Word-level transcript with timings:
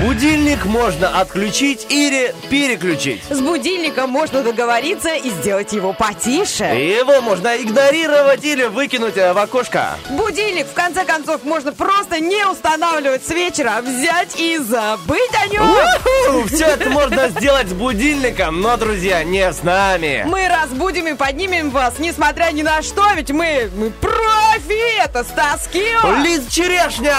Будильник 0.00 0.64
можно 0.64 1.20
отключить 1.20 1.86
или 1.88 2.34
переключить. 2.50 3.22
С 3.30 3.40
будильником 3.40 4.10
можно 4.10 4.42
договориться 4.42 5.14
и 5.14 5.30
сделать 5.30 5.72
его 5.72 5.92
потише. 5.92 6.64
Его 6.64 7.20
можно 7.20 7.56
игнорировать 7.56 8.44
или 8.44 8.64
выкинуть 8.64 9.16
э, 9.16 9.32
в 9.32 9.38
окошко. 9.38 9.96
Будильник, 10.10 10.66
в 10.66 10.72
конце 10.72 11.04
концов, 11.04 11.44
можно 11.44 11.72
просто 11.72 12.20
не 12.20 12.44
устанавливать 12.46 13.24
с 13.24 13.30
вечера, 13.30 13.74
а 13.78 13.82
взять 13.82 14.38
и 14.38 14.58
забыть 14.58 15.30
о 15.42 15.46
нем. 15.48 16.48
Все 16.48 16.66
это 16.66 16.90
можно 16.90 17.28
сделать 17.28 17.68
с 17.68 17.72
будильником, 17.72 18.60
но, 18.60 18.76
друзья, 18.76 19.22
не 19.22 19.52
с 19.52 19.62
нами. 19.62 20.24
Мы 20.26 20.48
разбудим 20.48 21.06
и 21.06 21.14
поднимем 21.14 21.70
вас, 21.70 21.94
несмотря 21.98 22.50
ни 22.50 22.62
на 22.62 22.82
что, 22.82 23.04
ведь 23.14 23.30
мы, 23.30 23.70
мы 23.76 23.90
профи! 23.90 25.02
Это 25.02 25.22
Стас 25.24 25.68
Кио, 25.72 26.22
Лиз 26.22 26.46
Черешня! 26.48 27.14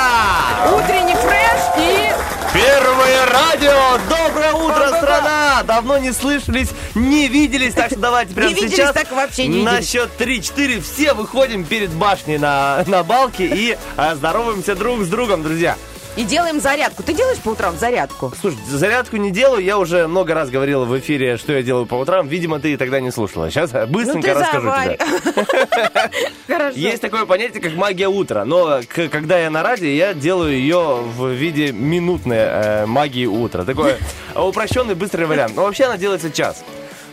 утренний 0.73 1.16
фреш 1.16 1.61
и... 1.78 2.64
Первое 2.66 3.25
радио! 3.27 3.99
Доброе 4.09 4.53
утро, 4.53 4.88
страна! 4.88 5.61
Давно 5.67 5.99
не 5.99 6.11
слышались, 6.11 6.69
не 6.95 7.27
виделись, 7.27 7.75
так 7.75 7.91
что 7.91 7.99
давайте 7.99 8.33
прямо 8.35 8.49
Не 8.49 8.55
виделись, 8.55 8.73
сейчас 8.75 8.94
так 8.94 9.11
вообще 9.11 9.45
не 9.47 9.61
на 9.63 9.75
виделись. 9.75 9.91
счет 9.91 10.09
3-4 10.17 10.81
все 10.81 11.13
выходим 11.13 11.63
перед 11.63 11.91
башней 11.91 12.39
на, 12.39 12.83
на 12.88 13.03
балке 13.03 13.45
и 13.45 13.77
а, 13.97 14.16
здороваемся 14.16 14.75
друг 14.75 15.03
с 15.03 15.07
другом, 15.07 15.44
друзья. 15.44 15.77
И 16.16 16.23
делаем 16.23 16.61
зарядку. 16.61 17.03
Ты 17.03 17.13
делаешь 17.13 17.39
по 17.39 17.49
утрам 17.49 17.77
зарядку? 17.77 18.31
Слушай, 18.39 18.58
зарядку 18.69 19.17
не 19.17 19.31
делаю, 19.31 19.61
я 19.61 19.77
уже 19.77 20.08
много 20.08 20.33
раз 20.33 20.49
говорил 20.49 20.85
в 20.85 20.97
эфире, 20.99 21.35
что 21.35 21.52
я 21.52 21.61
делаю 21.61 21.85
по 21.85 21.95
утрам. 21.95 22.27
Видимо, 22.27 22.59
ты 22.59 22.77
тогда 22.77 23.02
не 23.02 23.11
слушала. 23.11 23.52
Сейчас 23.52 23.73
Ну 23.73 23.88
быстренько 23.88 24.30
ты 24.30 24.33
расскажу 24.33 24.66
заварь. 24.67 24.97
тебе. 24.97 26.72
Есть 26.75 27.02
такое 27.02 27.25
понятие, 27.25 27.61
как 27.61 27.73
магия 27.73 28.07
утра, 28.07 28.45
но 28.45 28.80
когда 29.11 29.38
я 29.39 29.49
на 29.49 29.61
радио, 29.61 29.88
я 29.88 30.13
делаю 30.13 30.53
ее 30.53 30.99
в 31.17 31.27
виде 31.31 31.73
минутной 31.73 32.38
э, 32.39 32.85
магии 32.85 33.25
утра. 33.25 33.66
Такой 33.66 33.95
упрощенный, 34.35 34.95
быстрый 34.95 35.25
вариант. 35.25 35.53
Но 35.55 35.63
вообще 35.63 35.83
она 35.85 35.97
делается 35.97 36.31
час. 36.31 36.63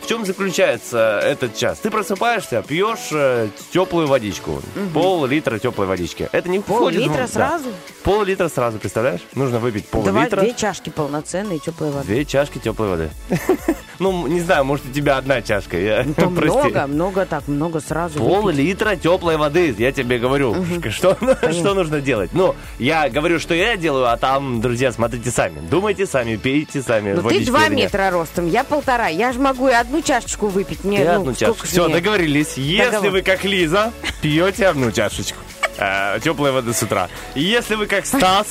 В 0.03 0.07
чем 0.09 0.27
заключается 0.27 1.21
этот 1.23 1.57
час? 1.57 1.79
Ты 1.79 1.91
просыпаешься, 1.91 2.63
пьешь 2.67 3.49
теплую 3.73 4.09
водичку, 4.09 4.61
пол-литра 4.93 5.59
теплой 5.59 5.87
водички. 5.87 6.29
Это 6.33 6.49
не 6.49 6.59
входит 6.59 7.01
в- 7.01 7.05
Пол-литра 7.05 7.23
да. 7.23 7.29
сразу? 7.29 7.69
Пол-литра 8.03 8.49
сразу, 8.49 8.79
представляешь? 8.79 9.21
Нужно 9.35 9.61
выпить 9.61 9.87
пол-литра. 9.87 10.41
две 10.41 10.55
чашки 10.55 10.91
полноценные 10.91 11.61
теплой 11.61 11.91
воды. 11.93 12.07
Две 12.07 12.25
чашки 12.25 12.59
теплой 12.59 12.89
воды. 12.89 13.11
Ну, 13.99 14.27
не 14.27 14.41
знаю, 14.41 14.65
может, 14.65 14.87
у 14.87 14.93
тебя 14.93 15.17
одна 15.17 15.43
чашка. 15.43 15.79
Я, 15.79 16.05
Ну, 16.17 16.31
много, 16.31 16.87
много 16.89 17.25
так, 17.25 17.47
много 17.47 17.79
сразу. 17.79 18.19
Пол-литра 18.19 18.97
теплой 18.97 19.37
воды, 19.37 19.73
я 19.79 19.93
тебе 19.93 20.19
говорю, 20.19 20.57
что, 20.91 21.17
что 21.53 21.75
нужно 21.75 22.01
делать. 22.01 22.31
Ну, 22.33 22.57
я 22.81 23.09
говорю, 23.09 23.39
что 23.39 23.55
я 23.55 23.77
делаю, 23.77 24.11
а 24.11 24.17
там, 24.17 24.61
друзья, 24.61 24.91
смотрите 24.91 25.31
сами. 25.31 25.61
Думайте 25.69 26.07
сами, 26.07 26.35
пейте 26.35 26.83
сами. 26.83 27.13
Ну 27.13 27.29
ты 27.29 27.45
два 27.47 27.69
метра 27.69 28.11
ростом, 28.11 28.49
я 28.49 28.65
полтора. 28.65 29.07
Я 29.07 29.33
же 29.33 29.39
могу 29.39 29.69
и 29.69 29.73
одну 29.73 29.92
чашечку 30.01 30.47
выпить. 30.47 30.85
Мне, 30.85 30.99
Ты 30.99 31.05
ну, 31.13 31.21
одну 31.21 31.35
ж 31.35 31.55
Все, 31.65 31.85
мне? 31.85 31.95
договорились. 31.95 32.57
Если 32.57 32.85
Договор. 32.85 33.11
вы, 33.11 33.23
как 33.23 33.45
Лиза, 33.45 33.93
пьете 34.23 34.69
одну 34.69 34.91
чашечку 34.93 35.39
э, 35.77 36.19
теплой 36.23 36.53
воды 36.53 36.73
с 36.73 36.83
утра. 36.83 37.09
Если 37.35 37.75
вы, 37.75 37.87
как 37.87 38.07
Стас, 38.07 38.47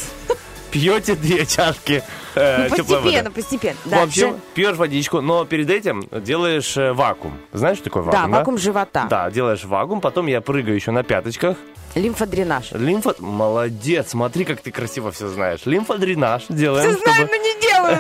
пьете 0.72 1.16
две 1.16 1.46
чашки 1.46 2.04
э, 2.36 2.68
Ну, 2.70 2.76
теплой 2.76 2.98
воды. 2.98 3.04
постепенно, 3.04 3.32
постепенно. 3.32 3.78
В 3.86 3.90
Да, 3.90 4.04
общем, 4.04 4.28
всё. 4.30 4.40
пьешь 4.54 4.78
водичку, 4.78 5.22
но 5.22 5.46
перед 5.46 5.70
этим 5.70 6.04
делаешь 6.12 6.76
э, 6.78 6.94
вакуум. 6.94 7.38
Знаешь, 7.54 7.78
что 7.78 7.86
такое 7.86 8.04
да, 8.04 8.10
вакуум? 8.12 8.32
вакуум 8.32 8.58
живота. 8.58 9.08
Да, 9.10 9.32
делаешь 9.32 9.64
вакуум, 9.64 10.02
потом 10.02 10.28
я 10.28 10.42
прыгаю 10.42 10.76
еще 10.76 10.92
на 10.92 11.04
пяточках. 11.04 11.58
Лимфодренаж. 11.94 12.72
Лимфа... 12.72 13.16
Молодец, 13.20 14.12
смотри, 14.12 14.46
как 14.46 14.62
ты 14.62 14.72
красиво 14.72 15.12
все 15.12 15.28
знаешь. 15.28 15.60
Лимфодренаж 15.66 16.44
делаем, 16.48 16.98
знаешь, 16.98 17.18
чтобы... 17.18 17.32
но 17.32 17.36
не 17.36 17.62
делаю. 17.62 18.00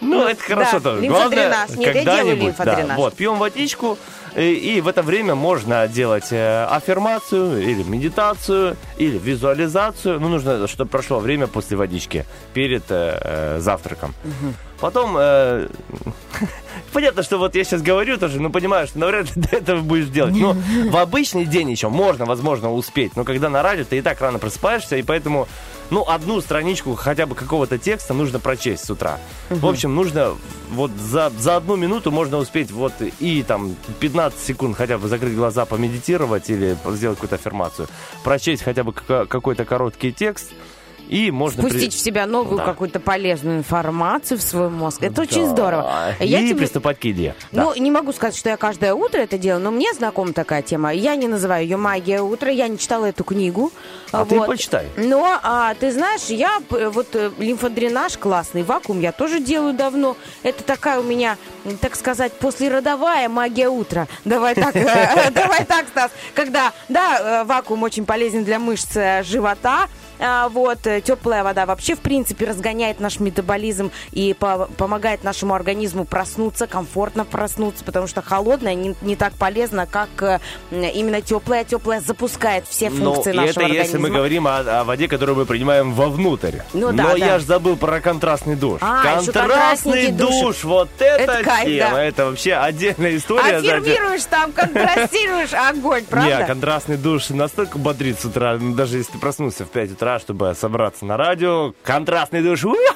Та-ра-та-та. 0.00 0.06
Ну, 0.06 0.26
это 0.26 0.42
хорошо 0.42 0.80
Да, 0.80 0.90
тоже. 0.90 1.06
Главное, 1.06 1.54
когда-нибудь. 1.76 2.54
Да, 2.58 2.94
вот, 2.96 3.14
пьем 3.14 3.36
водичку, 3.38 3.98
и, 4.36 4.76
и 4.76 4.80
в 4.80 4.88
это 4.88 5.02
время 5.02 5.34
можно 5.34 5.88
делать 5.88 6.28
э, 6.30 6.64
аффирмацию, 6.64 7.62
или 7.62 7.82
медитацию, 7.82 8.76
или 8.98 9.18
визуализацию. 9.18 10.20
Ну, 10.20 10.28
нужно, 10.28 10.66
чтобы 10.68 10.90
прошло 10.90 11.18
время 11.18 11.46
после 11.46 11.76
водички, 11.76 12.24
перед 12.54 12.84
э, 12.90 13.18
э, 13.20 13.60
завтраком. 13.60 14.14
Потом... 14.80 15.16
э, 15.18 15.68
Понятно, 16.92 17.22
что 17.22 17.38
вот 17.38 17.54
я 17.54 17.64
сейчас 17.64 17.82
говорю 17.82 18.16
тоже, 18.16 18.40
но 18.40 18.50
понимаю, 18.50 18.86
что 18.86 18.98
навряд 18.98 19.34
ли 19.36 19.42
ты 19.42 19.56
этого 19.58 19.80
будешь 19.80 20.06
делать. 20.06 20.34
Но 20.34 20.56
в 20.88 20.96
обычный 20.96 21.44
день 21.44 21.70
еще 21.70 21.88
можно, 21.88 22.24
возможно, 22.24 22.72
успеть. 22.72 23.16
Но 23.16 23.24
когда 23.24 23.48
на 23.48 23.62
радио, 23.62 23.84
ты 23.84 23.98
и 23.98 24.02
так 24.02 24.20
рано 24.20 24.38
просыпаешься, 24.38 24.96
и 24.96 25.02
поэтому, 25.02 25.46
ну, 25.90 26.04
одну 26.08 26.40
страничку 26.40 26.94
хотя 26.96 27.26
бы 27.26 27.34
какого-то 27.34 27.78
текста 27.78 28.14
нужно 28.14 28.40
прочесть 28.40 28.84
с 28.84 28.90
утра. 28.90 29.18
В 29.50 29.66
общем, 29.66 29.94
нужно 29.94 30.34
вот 30.70 30.90
за, 30.92 31.30
за 31.38 31.56
одну 31.56 31.76
минуту 31.76 32.10
можно 32.10 32.38
успеть 32.38 32.70
вот 32.70 32.92
и 33.20 33.42
там 33.42 33.76
15 34.00 34.19
секунд 34.38 34.76
хотя 34.76 34.98
бы 34.98 35.08
закрыть 35.08 35.34
глаза, 35.34 35.64
помедитировать 35.64 36.50
или 36.50 36.76
сделать 36.90 37.16
какую-то 37.18 37.36
аффирмацию. 37.36 37.88
Прочесть 38.22 38.62
хотя 38.62 38.84
бы 38.84 38.92
какой-то 38.92 39.64
короткий 39.64 40.12
текст. 40.12 40.52
И 41.10 41.30
можно... 41.32 41.62
при- 41.64 41.70
Пустить 41.72 41.92
в 41.94 41.98
себя 41.98 42.26
новую 42.26 42.58
Да. 42.58 42.64
какую-то 42.64 43.00
полезную 43.00 43.58
информацию 43.58 44.38
в 44.38 44.42
свой 44.42 44.70
мозг. 44.70 45.02
Это 45.02 45.22
очень 45.22 45.46
здорово. 45.48 45.82
Да. 46.18 46.24
Я 46.24 46.38
и 46.40 46.48
тебе- 46.48 46.58
приступать 46.60 47.00
к 47.00 47.04
еде. 47.04 47.34
Да. 47.50 47.64
Ну, 47.64 47.74
не 47.74 47.90
могу 47.90 48.12
сказать, 48.12 48.36
что 48.36 48.48
я 48.48 48.56
каждое 48.56 48.94
утро 48.94 49.18
это 49.18 49.36
делаю, 49.36 49.62
но 49.62 49.70
мне 49.72 49.92
знакома 49.92 50.32
такая 50.32 50.62
тема. 50.62 50.92
Я 50.94 51.16
не 51.16 51.26
называю 51.26 51.64
ее 51.64 51.76
«Магия 51.76 52.20
утра», 52.20 52.50
я 52.50 52.68
не 52.68 52.78
читала 52.78 53.06
эту 53.06 53.24
книгу. 53.24 53.72
А 54.12 54.24
ты 54.24 54.40
почитай. 54.40 54.86
Но, 54.96 55.38
а, 55.42 55.74
ты 55.74 55.90
знаешь, 55.92 56.26
я 56.28 56.60
вот 56.70 57.08
э, 57.14 57.30
лимфодренаж 57.38 58.16
классный, 58.16 58.62
вакуум 58.62 59.00
я 59.00 59.10
тоже 59.12 59.40
делаю 59.40 59.74
давно. 59.74 60.16
Это 60.44 60.62
такая 60.62 61.00
у 61.00 61.02
меня, 61.02 61.36
так 61.80 61.96
сказать, 61.96 62.32
послеродовая 62.34 63.28
магия 63.28 63.68
утра. 63.68 64.06
Давай 64.24 64.54
так, 64.54 64.76
э, 64.76 65.30
давай 65.34 65.64
так, 65.64 65.88
Стас. 65.88 66.10
Когда, 66.34 66.72
да, 66.88 67.42
э, 67.42 67.44
вакуум 67.44 67.82
очень 67.82 68.04
полезен 68.04 68.44
для 68.44 68.58
мышц 68.60 68.94
живота, 69.24 69.88
вот, 70.20 70.86
э, 70.86 71.00
теплая 71.00 71.42
вода 71.44 71.66
вообще, 71.66 71.94
в 71.94 72.00
принципе, 72.00 72.46
разгоняет 72.46 73.00
наш 73.00 73.20
метаболизм 73.20 73.90
и 74.12 74.34
по- 74.38 74.68
помогает 74.76 75.24
нашему 75.24 75.54
организму 75.54 76.04
проснуться, 76.04 76.66
комфортно 76.66 77.24
проснуться, 77.24 77.84
потому 77.84 78.06
что 78.06 78.22
холодная 78.22 78.74
не, 78.74 78.94
не 79.02 79.16
так 79.16 79.32
полезно, 79.34 79.86
как 79.86 80.08
э, 80.22 80.38
именно 80.70 81.20
теплая. 81.22 81.64
Теплая 81.64 82.00
запускает 82.00 82.64
все 82.68 82.90
Ну, 82.90 83.14
функции 83.14 83.32
и 83.32 83.36
нашего 83.36 83.50
это 83.50 83.60
организма. 83.60 83.84
если 83.84 83.98
мы 83.98 84.10
говорим 84.10 84.46
о, 84.46 84.58
о 84.80 84.84
воде, 84.84 85.08
которую 85.08 85.36
мы 85.36 85.46
принимаем 85.46 85.92
вовнутрь. 85.92 86.58
Ну 86.72 86.92
да, 86.92 87.02
Но 87.04 87.10
да. 87.18 87.26
я 87.26 87.38
же 87.38 87.44
забыл 87.46 87.76
про 87.76 88.00
контрастный 88.00 88.56
душ. 88.56 88.78
А, 88.82 89.16
контрастный 89.16 90.10
душ, 90.12 90.64
вот 90.64 90.88
это, 90.98 91.32
Это 91.32 91.44
кайф, 91.44 91.64
тема, 91.68 91.90
да. 91.96 92.02
это 92.04 92.26
вообще 92.26 92.54
отдельная 92.54 93.16
история. 93.16 93.56
Аффирмируешь 93.56 94.24
там, 94.24 94.52
контрастируешь 94.52 95.52
огонь, 95.54 96.04
правда? 96.08 96.40
Не, 96.40 96.46
контрастный 96.46 96.96
душ 96.96 97.28
настолько 97.30 97.78
бодрит 97.78 98.20
с 98.20 98.24
утра, 98.24 98.56
ну, 98.60 98.74
даже 98.74 98.98
если 98.98 99.12
ты 99.12 99.18
проснулся 99.18 99.64
в 99.64 99.68
5 99.70 99.92
утра, 99.92 100.09
чтобы 100.18 100.54
собраться 100.54 101.04
на 101.04 101.16
радио, 101.16 101.74
контрастный 101.82 102.42
душ, 102.42 102.64
уя! 102.64 102.90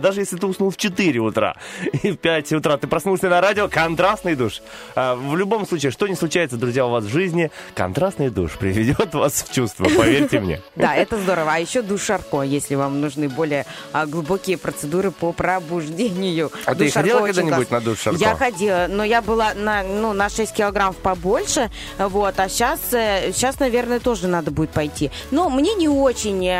даже 0.00 0.20
если 0.20 0.36
ты 0.36 0.46
уснул 0.46 0.70
в 0.70 0.76
4 0.76 1.20
утра, 1.20 1.56
и 2.02 2.12
в 2.12 2.16
5 2.16 2.52
утра 2.54 2.76
ты 2.76 2.86
проснулся 2.86 3.28
на 3.28 3.40
радио, 3.40 3.68
контрастный 3.68 4.34
душ. 4.34 4.62
А, 4.94 5.14
в 5.14 5.36
любом 5.36 5.66
случае, 5.66 5.92
что 5.92 6.06
не 6.06 6.14
случается, 6.14 6.56
друзья, 6.56 6.86
у 6.86 6.90
вас 6.90 7.04
в 7.04 7.08
жизни, 7.08 7.50
контрастный 7.74 8.30
душ 8.30 8.52
приведет 8.58 9.14
вас 9.14 9.44
в 9.48 9.52
чувство, 9.52 9.84
поверьте 9.84 10.40
мне. 10.40 10.60
Да, 10.76 10.94
это 10.94 11.18
здорово. 11.18 11.54
А 11.54 11.58
еще 11.58 11.82
душ 11.82 12.02
Шарко, 12.02 12.42
если 12.42 12.74
вам 12.74 13.00
нужны 13.00 13.28
более 13.28 13.66
а, 13.92 14.06
глубокие 14.06 14.58
процедуры 14.58 15.10
по 15.10 15.32
пробуждению. 15.32 16.50
А 16.64 16.74
ты 16.74 16.90
ходила 16.90 17.20
когда-нибудь 17.20 17.70
на 17.70 17.80
душ 17.80 18.00
Шарко? 18.00 18.20
Я 18.20 18.34
ходила, 18.36 18.86
но 18.88 19.04
я 19.04 19.22
была 19.22 19.54
на, 19.54 19.82
ну, 19.82 20.12
на 20.12 20.28
6 20.28 20.52
килограмм 20.52 20.94
побольше, 20.94 21.70
вот, 21.98 22.38
а 22.38 22.48
сейчас, 22.48 22.80
сейчас, 22.90 23.58
наверное, 23.60 24.00
тоже 24.00 24.26
надо 24.26 24.50
будет 24.50 24.70
пойти. 24.70 25.10
Но 25.30 25.48
мне 25.48 25.74
не 25.74 25.88
очень... 25.88 26.59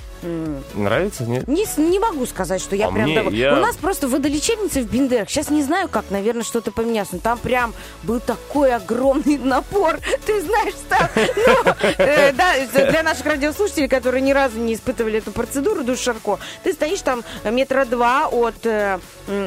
Нравится, 0.73 1.23
нет? 1.23 1.47
Не, 1.47 1.65
не 1.77 1.99
могу 1.99 2.25
сказать, 2.25 2.61
что 2.61 2.75
я 2.75 2.87
А 2.87 2.91
прям... 2.91 3.03
мне- 3.05 3.15
такой- 3.23 3.35
я- 3.35 3.53
У 3.53 3.57
нас 3.57 3.75
просто 3.75 4.07
водолечебница 4.07 4.81
в 4.81 4.91
Бендерах. 4.91 5.29
Сейчас 5.29 5.49
не 5.49 5.63
знаю, 5.63 5.89
как, 5.89 6.05
наверное, 6.11 6.43
что-то 6.43 6.71
поменялось. 6.71 7.11
Но 7.11 7.19
там 7.19 7.37
прям 7.39 7.73
был 8.03 8.19
такой 8.19 8.73
огромный 8.73 9.37
напор. 9.37 9.99
Ты 10.25 10.41
знаешь, 10.41 10.73
там... 10.89 11.09
ну, 11.15 11.73
э, 11.97 12.31
да, 12.33 12.53
для 12.91 13.03
наших 13.03 13.25
радиослушателей, 13.25 13.87
которые 13.87 14.21
ни 14.21 14.31
разу 14.31 14.59
не 14.59 14.75
испытывали 14.75 15.17
эту 15.19 15.31
процедуру 15.31 15.83
душ 15.83 15.99
Шарко, 15.99 16.39
ты 16.63 16.73
стоишь 16.73 17.01
там 17.01 17.23
метра 17.43 17.85
два 17.85 18.27
от 18.27 18.65
э, 18.65 18.99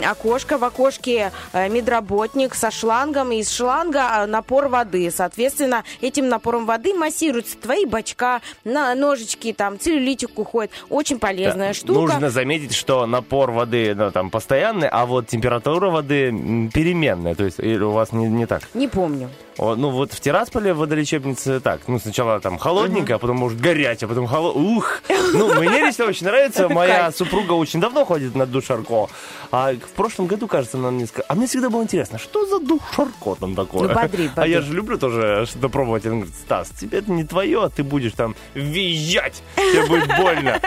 окошка. 0.05 0.59
В 0.59 0.65
окошке 0.65 1.33
э, 1.53 1.69
медработник 1.69 2.55
со 2.55 2.71
шлангом. 2.71 3.33
Из 3.33 3.51
шланга 3.51 4.23
э, 4.23 4.27
напор 4.27 4.69
воды. 4.69 5.11
Соответственно, 5.15 5.85
этим 6.01 6.29
напором 6.29 6.67
воды 6.67 6.95
массируются 6.95 7.57
твои 7.59 7.85
бачка, 7.85 8.41
ножички, 8.65 9.53
там, 9.53 9.79
целлюлитик 9.79 10.39
уходит. 10.39 10.64
Очень 10.89 11.19
полезная 11.19 11.69
Да. 11.69 11.75
штука. 11.75 12.01
Нужно 12.13 12.31
заметить, 12.31 12.75
что 12.75 13.07
напор 13.07 13.51
воды 13.51 13.95
ну, 13.95 14.11
там 14.11 14.31
постоянный, 14.31 14.89
а 14.89 15.07
вот 15.07 15.27
температура 15.29 15.91
воды 15.91 16.31
переменная. 16.73 17.35
То 17.35 17.45
есть 17.45 17.61
у 17.61 17.91
вас 17.91 18.13
не, 18.13 18.27
не 18.29 18.47
так? 18.47 18.63
Не 18.75 18.89
помню. 18.89 19.31
Ну 19.59 19.91
вот 19.91 20.13
в 20.13 20.21
Тирасполе 20.21 20.75
в 20.75 20.79
водолечебнице 20.79 21.61
так. 21.61 21.83
Ну 21.87 21.99
сначала 21.99 22.41
там 22.41 22.59
холодненько, 22.59 23.15
а 23.15 23.19
потом 23.19 23.37
может 23.37 23.61
горячее, 23.61 24.07
а 24.07 24.09
потом 24.09 24.27
холод... 24.27 24.57
Ух! 24.57 25.01
Ну, 25.33 25.55
мне 25.55 25.81
лично 25.81 26.07
очень 26.07 26.27
нравится. 26.27 26.69
Моя 26.69 27.11
супруга 27.13 27.53
очень 27.53 27.81
давно 27.81 28.05
ходит 28.05 28.35
на 28.35 28.47
душ 28.47 28.67
Шарко. 28.67 29.09
А 29.51 29.73
в 29.73 29.93
прошлом 29.95 30.27
году, 30.27 30.49
кажется, 30.49 30.79
она 30.79 30.91
мне 30.91 31.07
сказала... 31.07 31.27
А 31.29 31.35
мне 31.35 31.47
всегда 31.47 31.71
было 31.71 31.83
интересно, 31.83 32.19
что 32.19 32.47
за 32.47 32.61
душ 32.61 32.81
Шарко 32.95 33.37
там 33.37 33.55
такое? 33.55 33.89
Ну, 33.89 33.95
бодрит, 33.95 34.33
А 34.37 34.47
я 34.47 34.61
же 34.61 34.73
люблю 34.73 34.99
тоже 34.99 35.47
что-то 35.47 35.69
пробовать. 35.69 36.07
Она 36.07 36.17
говорит, 36.17 36.35
Стас, 36.35 36.71
тебе 36.71 36.99
это 36.99 37.11
не 37.11 37.25
твое, 37.25 37.65
а 37.65 37.69
ты 37.69 37.83
будешь 37.83 38.13
там 38.13 38.35
визжать. 38.55 39.43
Тебе 39.57 39.87
будет 39.87 40.09
больно. 40.17 40.61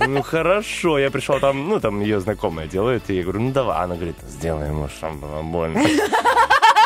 Ну, 0.00 0.22
хорошо. 0.22 0.98
Я 0.98 1.10
пришел 1.10 1.40
там, 1.40 1.68
ну, 1.68 1.80
там 1.80 2.00
ее 2.00 2.20
знакомая 2.20 2.66
делает. 2.66 3.08
И 3.08 3.14
я 3.14 3.22
говорю, 3.22 3.40
ну, 3.40 3.52
давай. 3.52 3.84
Она 3.84 3.94
говорит, 3.94 4.16
сделай 4.28 4.68
ему, 4.68 4.88
чтобы 4.88 5.18
было 5.18 5.42
больно. 5.42 5.82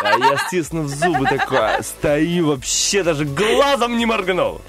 А 0.03 0.19
я, 0.19 0.37
стиснув 0.47 0.87
зубы, 0.89 1.27
такой, 1.27 1.83
стою, 1.83 2.49
вообще 2.49 3.03
даже 3.03 3.25
глазом 3.25 3.97
не 3.97 4.07
моргнул. 4.07 4.61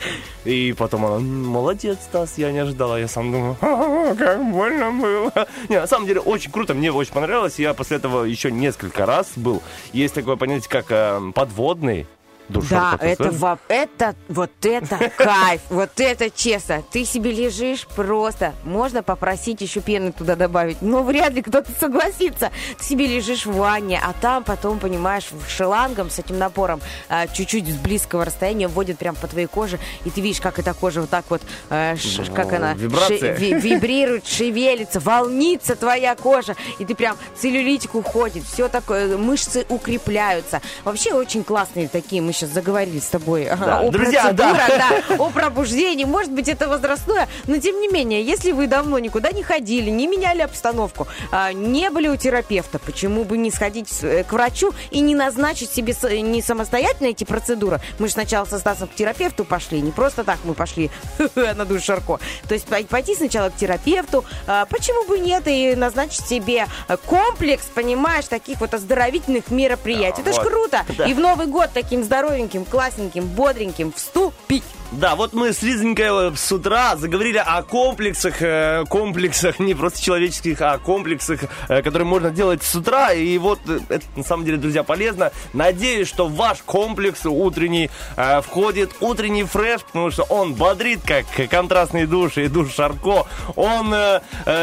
И 0.46 0.74
потом 0.78 1.06
она, 1.06 1.16
«М, 1.18 1.46
молодец, 1.46 1.98
Стас, 2.04 2.38
я 2.38 2.52
не 2.52 2.60
ожидала. 2.60 3.00
Я 3.00 3.08
сам 3.08 3.32
думаю, 3.32 3.58
«Ха-ха, 3.60 4.16
как 4.16 4.52
больно 4.52 4.92
было. 4.92 5.48
Не, 5.70 5.80
на 5.80 5.88
самом 5.88 6.08
деле, 6.08 6.20
очень 6.20 6.52
круто, 6.52 6.74
мне 6.74 6.92
очень 6.92 7.14
понравилось. 7.14 7.60
Я 7.60 7.74
после 7.74 7.98
этого 7.98 8.24
еще 8.24 8.52
несколько 8.52 9.06
раз 9.06 9.28
был. 9.36 9.62
Есть 9.94 10.14
такое 10.16 10.36
понятие, 10.36 10.70
как 10.70 10.86
э, 10.90 11.22
подводный 11.36 12.08
душ. 12.50 12.68
Да, 12.70 12.98
это, 13.00 13.32
во- 13.32 13.60
это, 13.68 14.16
вот 14.28 14.52
это 14.64 15.12
кайф, 15.18 15.62
вот 15.70 15.92
это 16.00 16.30
честно. 16.30 16.84
Ты 16.92 17.06
себе 17.06 17.32
лежишь 17.32 17.88
просто, 17.88 18.54
можно 18.64 19.04
попросить 19.04 19.62
еще 19.62 19.82
пены 19.82 20.12
туда 20.12 20.36
добавить, 20.36 20.82
но 20.82 21.04
вряд 21.04 21.34
ли 21.34 21.42
кто-то 21.42 21.72
согласится. 21.80 22.52
Ты 22.78 22.84
себе 22.84 23.08
лежишь 23.08 23.46
в 23.46 23.54
ванне, 23.56 24.00
а 24.04 24.14
там 24.20 24.44
потом, 24.44 24.80
понимаешь, 24.80 25.30
шлангом 25.48 26.10
с 26.10 26.20
этим 26.20 26.38
напором 26.38 26.82
а, 27.08 27.28
чуть-чуть 27.28 27.68
с 27.68 27.76
близкого 27.78 28.26
расстояния 28.26 28.68
вводит 28.68 28.98
прям 28.98 29.16
по 29.16 29.28
твоей 29.28 29.48
коже, 29.48 29.80
и 30.06 30.10
ты 30.10 30.22
видишь, 30.22 30.42
как 30.42 30.60
эта 30.60 30.74
кожа 30.74 31.02
вот 31.02 31.10
так 31.10 31.26
вот, 31.30 31.42
э, 31.70 31.96
как 32.36 32.54
она, 32.54 32.74
вибрирует, 33.60 34.28
шевелится, 34.28 35.00
волнится 35.00 35.76
твоя 35.76 36.16
кожа, 36.16 36.56
и 36.80 36.86
ты 36.86 36.96
прям 36.96 37.18
целлюлитик 37.38 37.96
уходит, 37.96 38.44
все 38.44 38.68
такое, 38.68 39.18
мышцы 39.18 39.66
укрепляются. 39.70 40.62
Вообще 40.84 41.14
очень 41.14 41.44
классные 41.44 41.88
такие, 41.88 42.22
мы 42.22 42.34
сейчас 42.40 42.50
заговорили 42.52 43.00
с 43.00 43.06
тобой 43.08 43.46
Да, 43.60 43.80
о 43.80 43.92
друзья, 43.92 44.32
да. 44.32 44.54
процедурах, 44.54 45.04
да, 45.10 45.16
о 45.24 45.30
пробуждении. 45.30 46.06
Может 46.06 46.32
быть, 46.32 46.48
это 46.48 46.68
возрастное, 46.68 47.28
но 47.48 47.58
тем 47.58 47.80
не 47.82 47.88
менее, 47.90 48.24
если 48.24 48.52
вы 48.52 48.68
давно 48.68 48.98
никуда 49.00 49.32
не 49.32 49.44
ходили, 49.44 49.90
не 49.90 50.08
меняли 50.08 50.42
обстановку, 50.42 51.08
а, 51.32 51.52
не 51.54 51.90
были 51.90 52.08
у 52.08 52.16
терапевта, 52.16 52.80
почему 52.80 53.24
бы 53.26 53.38
не 53.38 53.52
сходить 53.52 53.90
э, 54.02 54.24
к 54.24 54.32
врачу 54.34 54.74
и 54.92 55.00
не 55.02 55.16
назначить 55.16 55.72
себе 55.72 55.96
не 56.22 56.42
самостоятельно 56.42 57.08
эти 57.08 57.24
процедуры? 57.24 57.82
Мы 58.00 58.08
же 58.08 58.14
сначала 58.14 58.46
со 58.46 58.58
Стасом 58.60 58.88
к 58.88 58.96
терапевту 58.96 59.44
пошли, 59.46 59.82
не 59.82 59.92
просто 59.92 60.24
так 60.24 60.38
мы 60.44 60.54
пошли 60.54 60.90
на 61.36 61.66
душ 61.66 61.84
Шарко. 61.84 62.20
То 62.48 62.54
есть 62.54 62.68
пой- 62.68 62.86
пойти 62.86 63.16
сначала 63.16 63.50
к 63.50 63.56
терапевту, 63.56 64.24
а, 64.48 64.66
почему 64.66 65.06
бы 65.06 65.20
нет, 65.20 65.44
и 65.48 65.76
назначить 65.76 66.26
себе 66.26 66.68
комплекс, 67.06 67.66
понимаешь, 67.74 68.26
таких 68.26 68.60
вот 68.62 68.74
оздоровительных 68.74 69.50
мероприятий. 69.52 70.22
Да, 70.24 70.32
Это 70.32 70.42
ж 70.42 70.46
круто. 70.46 70.86
Да. 70.98 71.06
И 71.06 71.14
в 71.14 71.20
Новый 71.20 71.48
год 71.48 71.70
таким 71.74 72.04
здоровеньким, 72.30 72.66
классненьким, 72.66 73.26
бодреньким 73.26 73.92
вступить. 73.92 74.64
Да, 74.92 75.16
вот 75.16 75.34
мы 75.34 75.54
с 75.54 75.62
Лизонькой 75.62 76.32
э, 76.32 76.36
с 76.36 76.52
утра 76.52 76.96
заговорили 76.96 77.38
о 77.38 77.62
комплексах, 77.62 78.42
э, 78.42 78.86
комплексах, 78.90 79.60
не 79.60 79.76
просто 79.76 80.02
человеческих, 80.02 80.62
а 80.62 80.80
комплексах, 80.80 81.42
э, 81.68 81.84
которые 81.84 82.08
можно 82.08 82.32
делать 82.32 82.64
с 82.64 82.74
утра. 82.74 83.14
И 83.14 83.38
вот 83.38 83.60
это 83.68 84.04
на 84.16 84.24
самом 84.24 84.46
деле, 84.46 84.58
друзья, 84.58 84.82
полезно. 84.82 85.32
Надеюсь, 85.54 86.08
что 86.08 86.28
ваш 86.28 86.64
комплекс 86.64 87.24
утренний 87.26 87.92
входит 88.44 88.92
утренний 89.00 89.44
фреш, 89.44 89.82
потому 89.82 90.10
что 90.10 90.24
он 90.24 90.56
бодрит, 90.56 91.02
как 91.06 91.26
контрастный 91.50 92.08
душ 92.08 92.38
и 92.38 92.48
душ 92.48 92.74
Шарко. 92.74 93.28
Он 93.56 93.94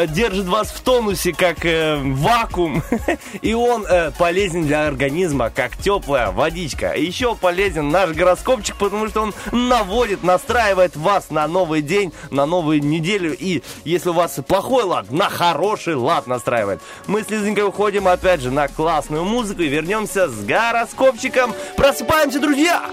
держит 0.08 0.46
вас 0.46 0.68
в 0.68 0.80
тонусе, 0.80 1.32
как 1.32 1.58
вакуум. 1.64 2.82
И 3.42 3.54
он 3.54 3.86
полезен 4.18 4.66
для 4.66 4.86
организма, 4.86 5.50
как 5.50 5.76
теплая 5.76 6.30
водичка. 6.30 6.94
Еще 6.94 7.34
полезен 7.34 7.90
наш 7.90 8.10
гороскопчик, 8.10 8.76
потому 8.76 9.08
что 9.08 9.22
он 9.22 9.34
наводит, 9.52 10.15
настраивает 10.22 10.96
вас 10.96 11.30
на 11.30 11.46
новый 11.46 11.82
день, 11.82 12.12
на 12.30 12.46
новую 12.46 12.82
неделю. 12.82 13.36
И 13.38 13.62
если 13.84 14.10
у 14.10 14.12
вас 14.12 14.38
плохой 14.46 14.84
лад, 14.84 15.10
на 15.10 15.28
хороший 15.28 15.94
лад 15.94 16.26
настраивает. 16.26 16.80
Мы 17.06 17.22
с 17.22 17.30
Лизонькой 17.30 17.64
уходим 17.64 18.08
опять 18.08 18.40
же 18.40 18.50
на 18.50 18.68
классную 18.68 19.24
музыку 19.24 19.62
и 19.62 19.68
вернемся 19.68 20.28
с 20.28 20.44
гороскопчиком. 20.44 21.52
Просыпаемся, 21.76 22.40
друзья! 22.40 22.90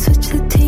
Switch 0.00 0.32
the 0.32 0.38
TV 0.48 0.59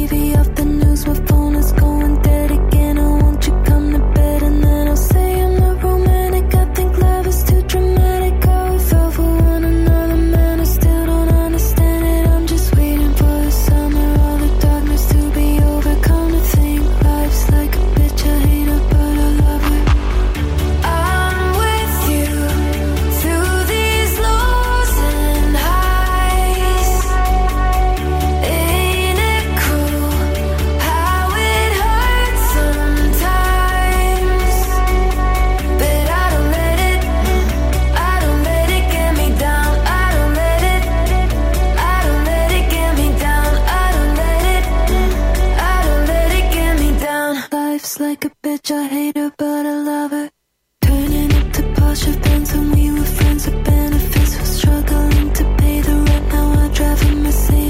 Life's 47.92 48.00
like 48.00 48.24
a 48.24 48.30
bitch, 48.42 48.70
I 48.70 48.86
hate 48.88 49.16
her, 49.18 49.30
but 49.36 49.66
I 49.66 49.74
love 49.74 50.12
her. 50.12 50.30
Turning 50.80 51.30
up 51.34 51.52
to 51.52 51.62
Porsche 51.74 52.22
Benz 52.22 52.50
when 52.54 52.72
we 52.72 52.90
were 52.90 53.04
friends 53.04 53.46
with 53.46 53.62
benefits. 53.64 54.38
Was 54.40 54.56
struggling 54.56 55.32
to 55.34 55.44
pay 55.58 55.82
the 55.82 55.96
rent. 55.96 56.28
Now 56.28 56.52
I 56.52 56.68
drive 56.68 57.02
a 57.02 57.14
Mercedes 57.16 57.61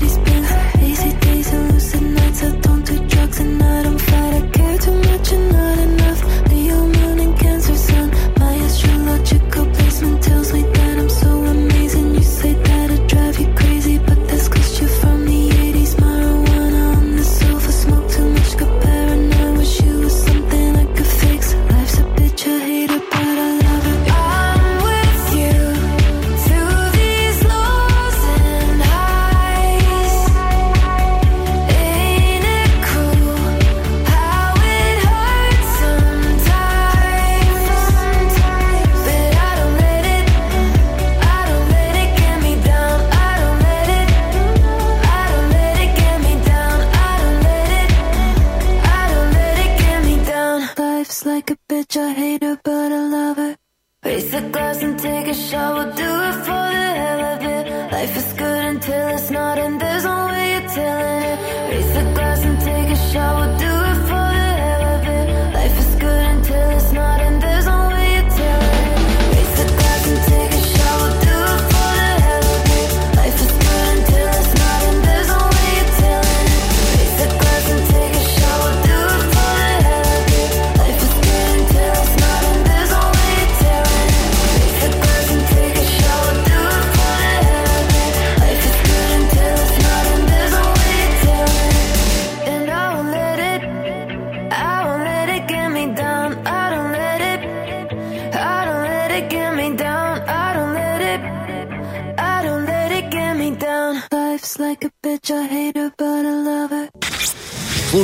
such 51.92 52.02
a 52.02 52.12
hater, 52.12 52.58
but 52.64 52.92
a 52.92 53.02
lover. 53.02 53.56
Raise 54.04 54.30
the 54.30 54.40
glass 54.50 54.82
and 54.82 54.98
take 54.98 55.26
a 55.26 55.34
shower, 55.34 55.92
dude. 55.94 56.11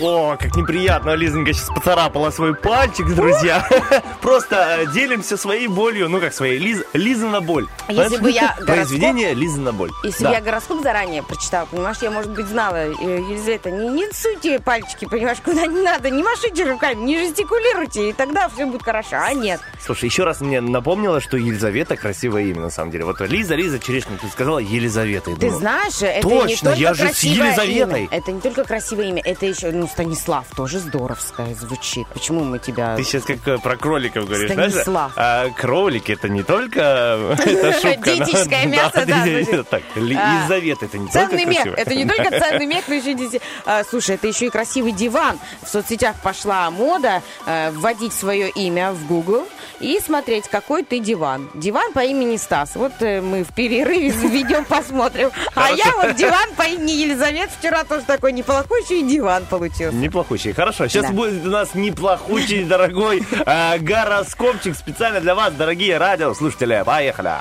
О, 0.00 0.36
как 0.38 0.54
неприятно, 0.56 1.14
Лизонька 1.14 1.52
сейчас 1.54 1.68
поцарапала 1.74 2.30
свой 2.30 2.54
пальчик, 2.54 3.06
друзья. 3.14 3.66
Просто 4.20 4.80
э, 4.80 4.86
делимся 4.92 5.36
своей 5.36 5.68
болью, 5.68 6.08
ну 6.08 6.20
как 6.20 6.34
своей, 6.34 6.58
Лиз, 6.58 6.82
Лизана 6.92 7.40
боль. 7.40 7.66
Если 7.88 8.18
бы 8.18 8.30
я 8.30 8.54
Произведение 8.66 9.32
Лизана 9.32 9.72
боль. 9.72 9.90
Если 10.04 10.22
Да. 10.24 10.30
бы 10.30 10.34
я 10.36 10.40
гороскоп 10.42 10.82
заранее 10.82 11.22
прочитала, 11.22 11.66
понимаешь, 11.66 11.96
я, 12.02 12.10
может 12.10 12.30
быть, 12.32 12.46
знала, 12.46 12.74
э, 12.76 12.90
Елизавета, 13.00 13.70
не, 13.70 13.88
не 13.88 14.12
суйте 14.12 14.58
пальчики, 14.58 15.06
понимаешь, 15.06 15.38
куда 15.42 15.66
не 15.66 15.80
надо, 15.82 16.10
не 16.10 16.22
машите 16.22 16.64
руками, 16.70 17.00
не 17.02 17.18
жестикулируйте, 17.18 18.10
и 18.10 18.12
тогда 18.12 18.48
все 18.48 18.66
будет 18.66 18.82
хорошо. 18.82 19.16
А 19.18 19.32
нет. 19.32 19.60
Слушай, 19.84 20.06
еще 20.06 20.24
раз 20.24 20.40
мне 20.40 20.60
напомнила, 20.60 21.20
что 21.22 21.36
Елизавета 21.38 21.96
красивое 21.96 22.42
имя, 22.42 22.60
на 22.62 22.70
самом 22.70 22.90
деле. 22.90 23.04
Вот 23.06 23.20
Лиза, 23.20 23.54
Лиза 23.54 23.78
Черешня, 23.78 24.18
ты 24.20 24.28
сказала 24.28 24.58
Елизавета. 24.58 25.30
Ты 25.30 25.36
думаю, 25.36 25.58
знаешь, 25.58 26.02
это 26.02 26.26
не 26.26 26.40
Точно, 26.40 26.70
только 26.70 26.80
я 26.82 26.92
же 26.94 27.08
с 27.14 27.20
Елизаветой. 27.22 28.02
имя. 28.04 28.08
Это 28.10 28.32
не 28.32 28.40
только 28.40 28.64
красивое 28.64 29.06
имя, 29.06 29.22
это 29.24 29.46
еще, 29.46 29.70
ну, 29.70 29.85
Станислав 29.88 30.46
тоже 30.56 30.78
здоровское 30.78 31.54
звучит. 31.54 32.06
Почему 32.08 32.44
мы 32.44 32.58
тебя... 32.58 32.96
Ты 32.96 33.04
сейчас 33.04 33.24
как 33.24 33.46
э, 33.46 33.58
про 33.58 33.76
кроликов 33.76 34.26
говоришь, 34.26 34.50
Станислав. 34.52 35.12
знаешь? 35.12 35.12
А, 35.16 35.50
кролики 35.50 36.12
это 36.12 36.28
не 36.28 36.42
только 36.42 36.80
э, 36.80 37.36
это 37.84 38.02
Диетическое 38.16 38.66
мясо, 38.66 39.04
да. 39.06 39.62
Так, 39.64 39.82
Ли- 39.96 40.16
А, 40.16 40.40
Елизавета 40.40 40.86
это 40.86 40.98
не 40.98 41.08
Ценный 41.08 41.44
только 41.44 41.50
мех. 41.50 41.66
Это 41.78 41.94
не 41.94 42.04
только 42.04 42.30
ценный 42.30 42.66
мех, 42.66 42.84
но 42.88 42.94
еще 42.94 43.14
дети. 43.14 43.40
А, 43.64 43.84
слушай, 43.84 44.14
это 44.16 44.26
еще 44.26 44.46
и 44.46 44.50
красивый 44.50 44.92
диван. 44.92 45.38
В 45.62 45.68
соцсетях 45.68 46.16
пошла 46.22 46.70
мода 46.70 47.22
э, 47.46 47.70
вводить 47.72 48.12
свое 48.12 48.48
имя 48.50 48.92
в 48.92 49.06
Google 49.06 49.46
и 49.80 50.00
смотреть, 50.04 50.48
какой 50.48 50.84
ты 50.84 51.00
диван. 51.00 51.50
Диван 51.54 51.92
по 51.92 52.00
имени 52.00 52.36
Стас. 52.36 52.76
Вот 52.76 52.92
мы 53.00 53.44
в 53.44 53.54
перерыве 53.54 54.10
ведем, 54.10 54.64
посмотрим. 54.64 55.30
А 55.54 55.70
я 55.70 55.92
вот 55.96 56.16
диван 56.16 56.54
по 56.56 56.62
имени 56.62 56.92
Елизавета. 56.92 57.52
Вчера 57.58 57.84
тоже 57.84 58.02
такой 58.06 58.32
неплохой 58.32 58.82
диван 58.86 59.44
получился. 59.76 59.96
Неплохучий. 59.96 60.52
Хорошо, 60.52 60.88
сейчас 60.88 61.06
Да. 61.06 61.12
будет 61.12 61.44
у 61.46 61.50
нас 61.50 61.74
неплохучий, 61.74 62.64
дорогой 62.64 63.22
э, 63.46 63.78
гороскопчик 63.78 64.76
специально 64.76 65.20
для 65.20 65.34
вас, 65.34 65.52
дорогие 65.54 65.98
радиослушатели. 65.98 66.82
Поехали. 66.84 67.32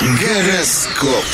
Гороскоп. 0.00 1.24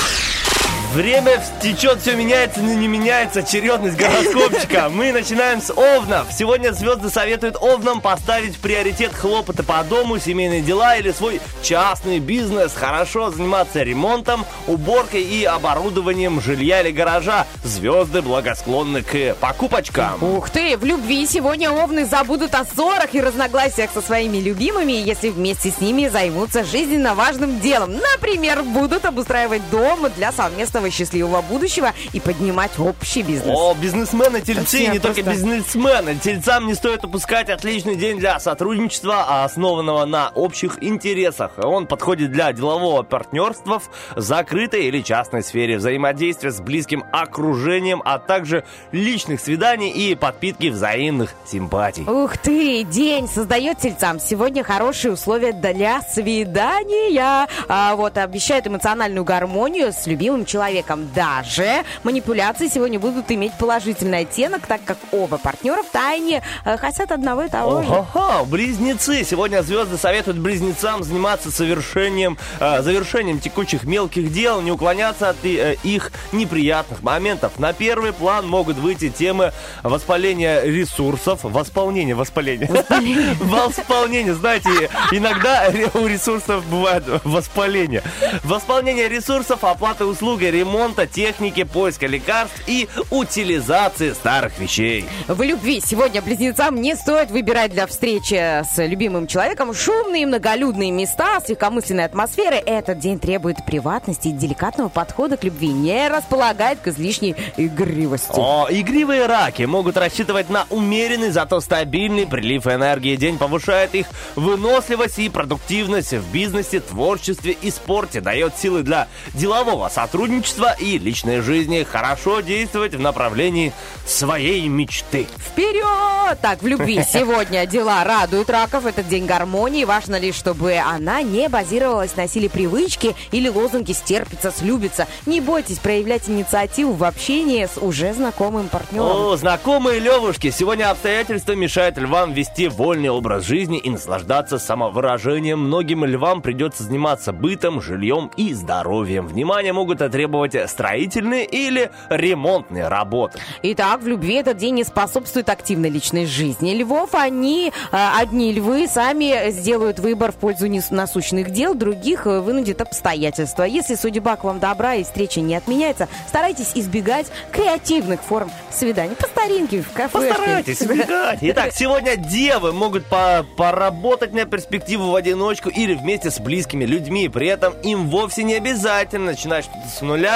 Время 0.95 1.43
течет, 1.61 2.01
все 2.01 2.17
меняется, 2.17 2.61
но 2.61 2.73
не 2.73 2.89
меняется 2.89 3.41
очередность 3.41 3.99
гороскопчика. 3.99 4.89
Мы 4.89 5.13
начинаем 5.13 5.61
с 5.61 5.71
Овнов. 5.71 6.29
Сегодня 6.33 6.73
звезды 6.73 7.11
советуют 7.11 7.57
Овнам 7.61 8.01
поставить 8.01 8.57
приоритет 8.57 9.13
хлопоты 9.13 9.63
по 9.63 9.85
дому, 9.85 10.19
семейные 10.19 10.63
дела 10.63 10.97
или 10.97 11.13
свой 11.13 11.43
частный 11.63 12.21
бизнес. 12.21 12.73
Хорошо 12.75 13.31
заниматься 13.31 13.83
ремонтом, 13.83 14.47
уборкой 14.67 15.23
и 15.25 15.45
оборудованием 15.45 16.41
жилья 16.41 16.81
или 16.81 16.91
гаража. 16.91 17.47
Звезды 17.65 18.23
благосклонны 18.23 19.03
к 19.03 19.35
покупочкам. 19.41 20.23
Ух 20.23 20.49
ты, 20.49 20.79
в 20.79 20.85
любви 20.87 21.27
сегодня 21.27 21.71
овны 21.71 22.07
забудут 22.07 22.55
о 22.55 22.65
ссорах 22.65 23.15
и 23.15 23.21
разногласиях 23.21 23.91
со 23.93 24.01
своими 24.01 24.39
любимыми, 24.39 24.93
если 24.93 25.29
вместе 25.29 25.71
с 25.71 25.81
ними 25.83 26.09
займутся 26.09 26.65
жизненно 26.65 27.15
важным 27.15 27.61
делом. 27.61 27.93
Например, 28.15 28.63
будут 28.63 29.05
обустраивать 29.05 29.69
дом 29.71 30.07
для 30.17 30.33
совместного 30.33 30.78
счастливого 30.91 31.43
будущего 31.43 31.93
и 32.13 32.21
поднимать 32.21 32.79
общий 32.79 33.23
бизнес. 33.23 33.57
О, 33.57 33.75
бизнесмены, 33.75 34.41
тельцы, 34.41 34.87
не 34.87 34.99
только 34.99 35.23
просто- 35.23 35.33
бизнесмены. 35.33 36.15
Тельцам 36.17 36.67
не 36.67 36.75
стоит 36.75 37.05
упускать 37.05 37.51
отличный 37.51 37.97
день 37.97 38.19
для 38.19 38.39
сотрудничества, 38.41 39.45
основанного 39.45 40.05
на 40.05 40.31
общих 40.35 40.83
интересах. 40.83 41.53
Он 41.59 41.87
подходит 41.87 42.33
для 42.33 42.53
делового 42.53 43.03
партнерства 43.03 43.81
в 43.81 44.21
закрытой 44.21 44.87
или 44.87 45.01
частной 45.03 45.43
сфере, 45.43 45.79
взаимодействия 45.79 46.51
с 46.51 46.61
близким 46.61 47.05
окружением, 47.13 48.03
а 48.05 48.19
также 48.19 48.65
личных 48.93 49.41
свиданий 49.41 49.91
и 49.91 50.15
подпитки 50.15 50.69
взаимных 50.69 51.35
симпатий. 51.47 52.05
Ух 52.05 52.37
ты, 52.39 52.85
день 52.85 53.29
создает 53.29 53.79
тельцам 53.79 54.21
сегодня 54.21 54.63
хорошие 54.65 55.13
условия 55.13 55.53
для 55.53 56.01
свидания. 56.03 57.47
А, 57.69 57.95
вот 57.97 58.19
обещают 58.19 58.67
эмоциональную 58.67 59.25
гармонию 59.25 59.93
с 59.93 60.07
любимым 60.07 60.45
человеком. 60.45 60.68
Даже 61.15 61.85
манипуляции 62.05 62.69
сегодня 62.69 62.99
будут 62.99 63.31
иметь 63.31 63.53
положительный 63.59 64.21
оттенок, 64.21 64.67
так 64.67 64.81
как 64.85 64.99
оба 65.13 65.39
партнера 65.39 65.83
в 65.83 65.91
тайне 65.91 66.43
э, 66.65 66.77
хотят 66.77 67.11
одного 67.11 67.45
и 67.45 67.49
того 67.49 67.83
же. 67.83 67.89
Ага, 67.91 68.45
близнецы. 68.45 69.25
Сегодня 69.25 69.63
звезды 69.63 69.97
советуют 69.97 70.39
близнецам 70.39 71.03
заниматься 71.03 71.51
совершением, 71.51 72.39
э, 72.61 72.83
завершением 72.83 73.41
текучих 73.41 73.85
мелких 73.85 74.33
дел, 74.33 74.61
не 74.61 74.71
уклоняться 74.71 75.31
от 75.31 75.45
э, 75.45 75.77
их 75.83 76.13
неприятных 76.33 77.03
моментов. 77.03 77.59
На 77.59 77.73
первый 77.73 78.13
план 78.13 78.47
могут 78.47 78.77
выйти 78.77 79.09
темы 79.09 79.53
воспаления 79.83 80.63
ресурсов, 80.63 81.41
восполнения, 81.43 82.15
воспаления. 82.15 82.69
Восполнение, 83.41 84.35
знаете, 84.35 84.91
иногда 85.13 85.71
у 85.95 86.07
ресурсов 86.07 86.65
бывает 86.67 87.05
воспаление. 87.25 88.03
Восполнение 88.45 89.09
ресурсов, 89.09 89.65
оплата 89.65 90.07
услуги, 90.07 90.45
ремонта, 90.59 91.07
техники, 91.07 91.63
поиска 91.63 92.07
лекарств 92.07 92.63
и 92.67 92.89
утилизации 93.11 94.13
старых 94.13 94.59
вещей. 94.59 95.05
В 95.29 95.41
любви 95.43 95.81
сегодня 95.85 96.21
близнецам 96.21 96.81
не 96.81 96.97
стоит 96.97 97.31
выбирать 97.31 97.73
для 97.73 97.87
встречи 97.87 98.35
с 98.35 98.85
любимым 98.85 99.27
человеком 99.27 99.73
шумные 99.73 100.27
многолюдные 100.27 100.91
места 100.91 101.41
с 101.41 101.49
легкомысленной 101.49 102.05
атмосферой. 102.05 102.59
Этот 102.59 102.99
день 102.99 103.21
требует 103.21 103.65
приватности 103.65 104.29
и 104.29 104.33
деликатного 104.33 104.89
подхода 104.89 105.37
к 105.37 105.45
любви, 105.45 105.69
не 105.69 106.09
располагает 106.09 106.81
к 106.81 106.89
излишней 106.89 107.37
игривости. 107.57 108.33
О, 108.35 108.67
игривые 108.69 109.27
раки 109.27 109.63
могут 109.63 109.97
рассчитывать 109.97 110.51
на 110.51 110.67
умеренный, 110.71 111.31
зато 111.31 111.61
стабильный 111.61 112.27
прилив 112.27 112.67
энергии. 112.67 113.15
День 113.17 113.39
повышает 113.39 113.95
их 113.95 114.07
выносливость 114.35 115.21
и 115.21 115.29
продуктивность 115.29 116.13
в 116.15 116.33
бизнесе, 116.33 116.81
творчестве 116.81 117.57
и 117.61 117.71
спорте. 117.71 118.21
Дает 118.21 118.57
силы 118.57 118.83
для 118.83 119.07
делового 119.35 119.89
сотрудничества 119.89 120.48
и 120.81 120.99
личной 120.99 121.41
жизни. 121.41 121.83
Хорошо 121.83 122.41
действовать 122.41 122.95
в 122.95 123.01
направлении 123.01 123.73
своей 124.07 124.67
мечты. 124.69 125.27
Вперед! 125.39 126.39
Так, 126.41 126.63
в 126.63 126.67
любви 126.67 127.03
сегодня 127.09 127.67
дела 127.67 128.05
радуют 128.05 128.51
раков. 128.51 128.87
Этот 128.87 129.09
день 129.09 129.27
гармонии. 129.27 129.85
Важно 129.85 130.19
лишь, 130.19 130.35
чтобы 130.35 130.77
она 130.79 131.23
не 131.23 131.49
базировалась 131.49 132.17
на 132.17 132.27
силе 132.29 132.49
привычки 132.49 133.15
или 133.33 133.49
лозунге 133.49 133.95
«стерпится, 133.95 134.51
слюбится». 134.51 135.07
Не 135.27 135.41
бойтесь 135.41 135.79
проявлять 135.79 136.29
инициативу 136.29 136.93
в 136.93 137.05
общении 137.05 137.67
с 137.67 137.79
уже 137.79 138.13
знакомым 138.13 138.69
партнером. 138.69 139.07
О, 139.07 139.37
знакомые 139.37 140.01
левушки, 140.01 140.51
сегодня 140.51 140.91
обстоятельства 140.91 141.53
мешают 141.53 141.99
львам 141.99 142.33
вести 142.33 142.69
вольный 142.69 143.11
образ 143.11 143.45
жизни 143.45 143.79
и 143.79 143.91
наслаждаться 143.91 144.59
самовыражением. 144.59 145.61
Многим 145.61 146.05
львам 146.05 146.43
придется 146.43 146.83
заниматься 146.83 147.33
бытом, 147.33 147.81
жильем 147.81 148.31
и 148.37 148.55
здоровьем. 148.55 149.27
Внимание 149.27 149.73
могут 149.73 150.03
отребовать 150.03 150.38
попробовать 150.39 150.71
строительные 150.71 151.45
или 151.45 151.91
ремонтные 152.09 152.89
работы. 152.89 153.39
Итак, 153.63 154.03
в 154.03 154.07
любви 154.07 154.35
этот 154.35 154.57
день 154.57 154.75
не 154.75 154.85
способствует 154.85 155.49
активной 155.49 155.91
личной 155.91 156.27
жизни. 156.27 156.75
Львов, 156.75 157.15
они, 157.15 157.73
э, 157.91 157.97
одни 158.19 158.53
львы, 158.53 158.87
сами 158.87 159.51
сделают 159.51 159.99
выбор 159.99 160.33
в 160.33 160.37
пользу 160.37 160.69
насущных 160.91 161.51
дел, 161.51 161.75
других 161.75 162.27
э, 162.27 162.41
вынудит 162.41 162.81
обстоятельства. 162.81 163.65
Если 163.65 163.95
судьба 163.95 164.37
к 164.37 164.45
вам 164.45 164.61
добра 164.61 164.95
и 164.95 165.05
встреча 165.05 165.41
не 165.41 165.57
отменяется, 165.57 166.09
старайтесь 166.29 166.73
избегать 166.75 167.27
креативных 167.53 168.21
форм 168.23 168.51
свиданий. 168.71 169.17
По 169.17 169.27
старинке, 169.27 169.83
в 169.83 169.93
кафе. 169.93 170.29
Постарайтесь 170.29 170.83
избегать. 170.83 171.39
Итак, 171.41 171.73
сегодня 171.75 172.17
девы 172.17 172.73
могут 172.73 173.07
по- 173.07 173.45
поработать 173.57 174.33
на 174.33 174.45
перспективу 174.45 175.11
в 175.11 175.17
одиночку 175.17 175.69
или 175.69 175.95
вместе 175.95 176.31
с 176.31 176.39
близкими 176.39 176.85
людьми. 176.85 177.29
При 177.29 177.49
этом 177.49 177.75
им 177.83 178.09
вовсе 178.09 178.45
не 178.45 178.55
обязательно 178.55 179.27
начинать 179.33 179.65
что-то 179.65 179.89
с 179.89 180.01
нуля. 180.03 180.28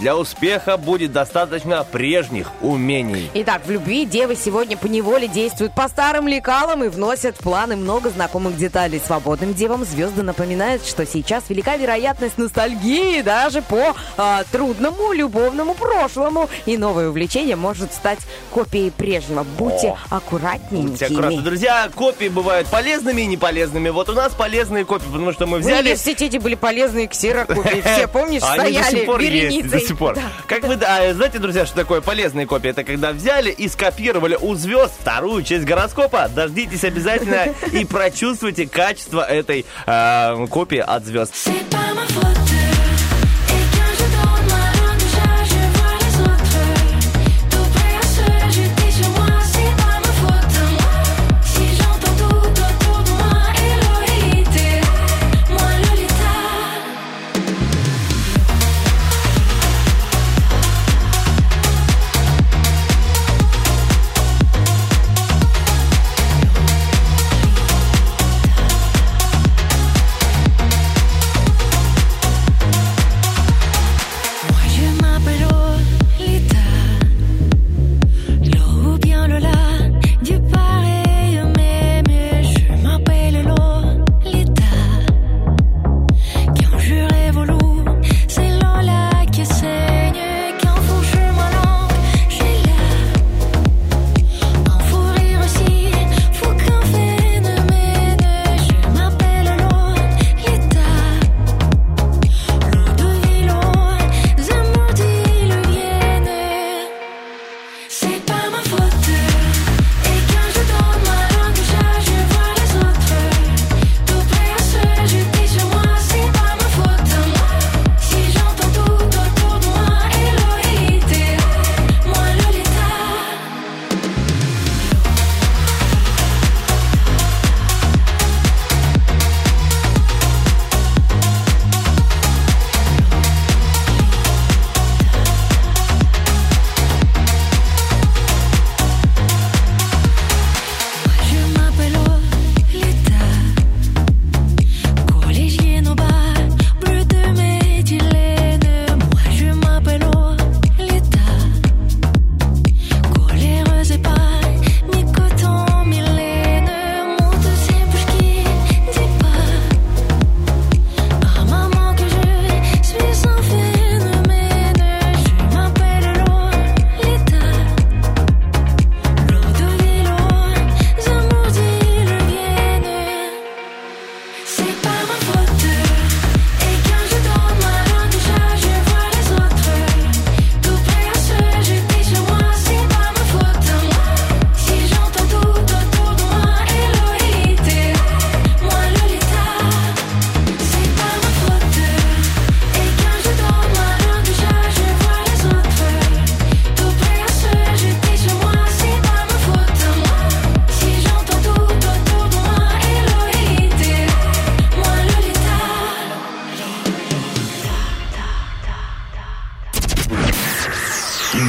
Для 0.00 0.16
успеха 0.16 0.76
будет 0.76 1.12
достаточно 1.12 1.84
прежних 1.84 2.48
умений. 2.60 3.30
Итак, 3.34 3.62
в 3.66 3.70
любви 3.70 4.04
девы 4.04 4.36
сегодня 4.36 4.76
по 4.76 4.86
неволе 4.86 5.28
действуют 5.28 5.74
по 5.74 5.88
старым 5.88 6.28
лекалам 6.28 6.84
и 6.84 6.88
вносят 6.88 7.36
в 7.36 7.40
планы 7.40 7.76
много 7.76 8.10
знакомых 8.10 8.56
деталей. 8.56 9.00
Свободным 9.04 9.54
девам 9.54 9.84
звезды 9.84 10.22
напоминают, 10.22 10.86
что 10.86 11.06
сейчас 11.06 11.44
велика 11.48 11.76
вероятность 11.76 12.38
ностальгии 12.38 13.22
даже 13.22 13.62
по 13.62 13.94
а, 14.16 14.44
трудному 14.50 15.12
любовному 15.12 15.74
прошлому. 15.74 16.48
И 16.66 16.76
новое 16.76 17.08
увлечение 17.10 17.56
может 17.56 17.92
стать 17.92 18.20
копией 18.50 18.90
прежнего. 18.90 19.44
Будьте 19.58 19.96
О. 20.10 20.16
аккуратненькими. 20.16 20.90
Будьте 20.90 21.06
аккуратны, 21.06 21.42
друзья. 21.42 21.88
Копии 21.94 22.28
бывают 22.28 22.68
полезными 22.68 23.22
и 23.22 23.26
неполезными. 23.26 23.88
Вот 23.90 24.08
у 24.08 24.12
нас 24.12 24.32
полезные 24.32 24.84
копии, 24.84 25.06
потому 25.06 25.32
что 25.32 25.46
мы 25.46 25.58
взяли... 25.58 25.88
университете 25.88 26.38
были 26.40 26.54
полезные 26.54 27.06
ксерокопии. 27.06 27.80
Все, 27.80 28.08
помнишь, 28.08 28.40
до 28.42 28.52
стояли 28.52 29.04
пор 29.04 29.20
есть, 29.48 29.68
до 29.68 29.80
сих 29.80 29.96
пор. 29.96 30.14
Да. 30.14 30.22
Как 30.46 30.64
вы, 30.64 30.74
а, 30.74 31.12
знаете, 31.14 31.38
друзья, 31.38 31.66
что 31.66 31.76
такое 31.76 32.00
полезные 32.00 32.46
копии? 32.46 32.70
Это 32.70 32.84
когда 32.84 33.12
взяли 33.12 33.50
и 33.50 33.68
скопировали 33.68 34.36
у 34.40 34.54
звезд 34.54 34.92
вторую 35.00 35.42
часть 35.42 35.64
гороскопа. 35.64 36.28
Дождитесь 36.28 36.84
обязательно 36.84 37.54
и 37.72 37.84
прочувствуйте 37.84 38.66
качество 38.66 39.20
этой 39.20 39.64
э, 39.86 40.46
копии 40.48 40.78
от 40.78 41.04
звезд. 41.04 41.34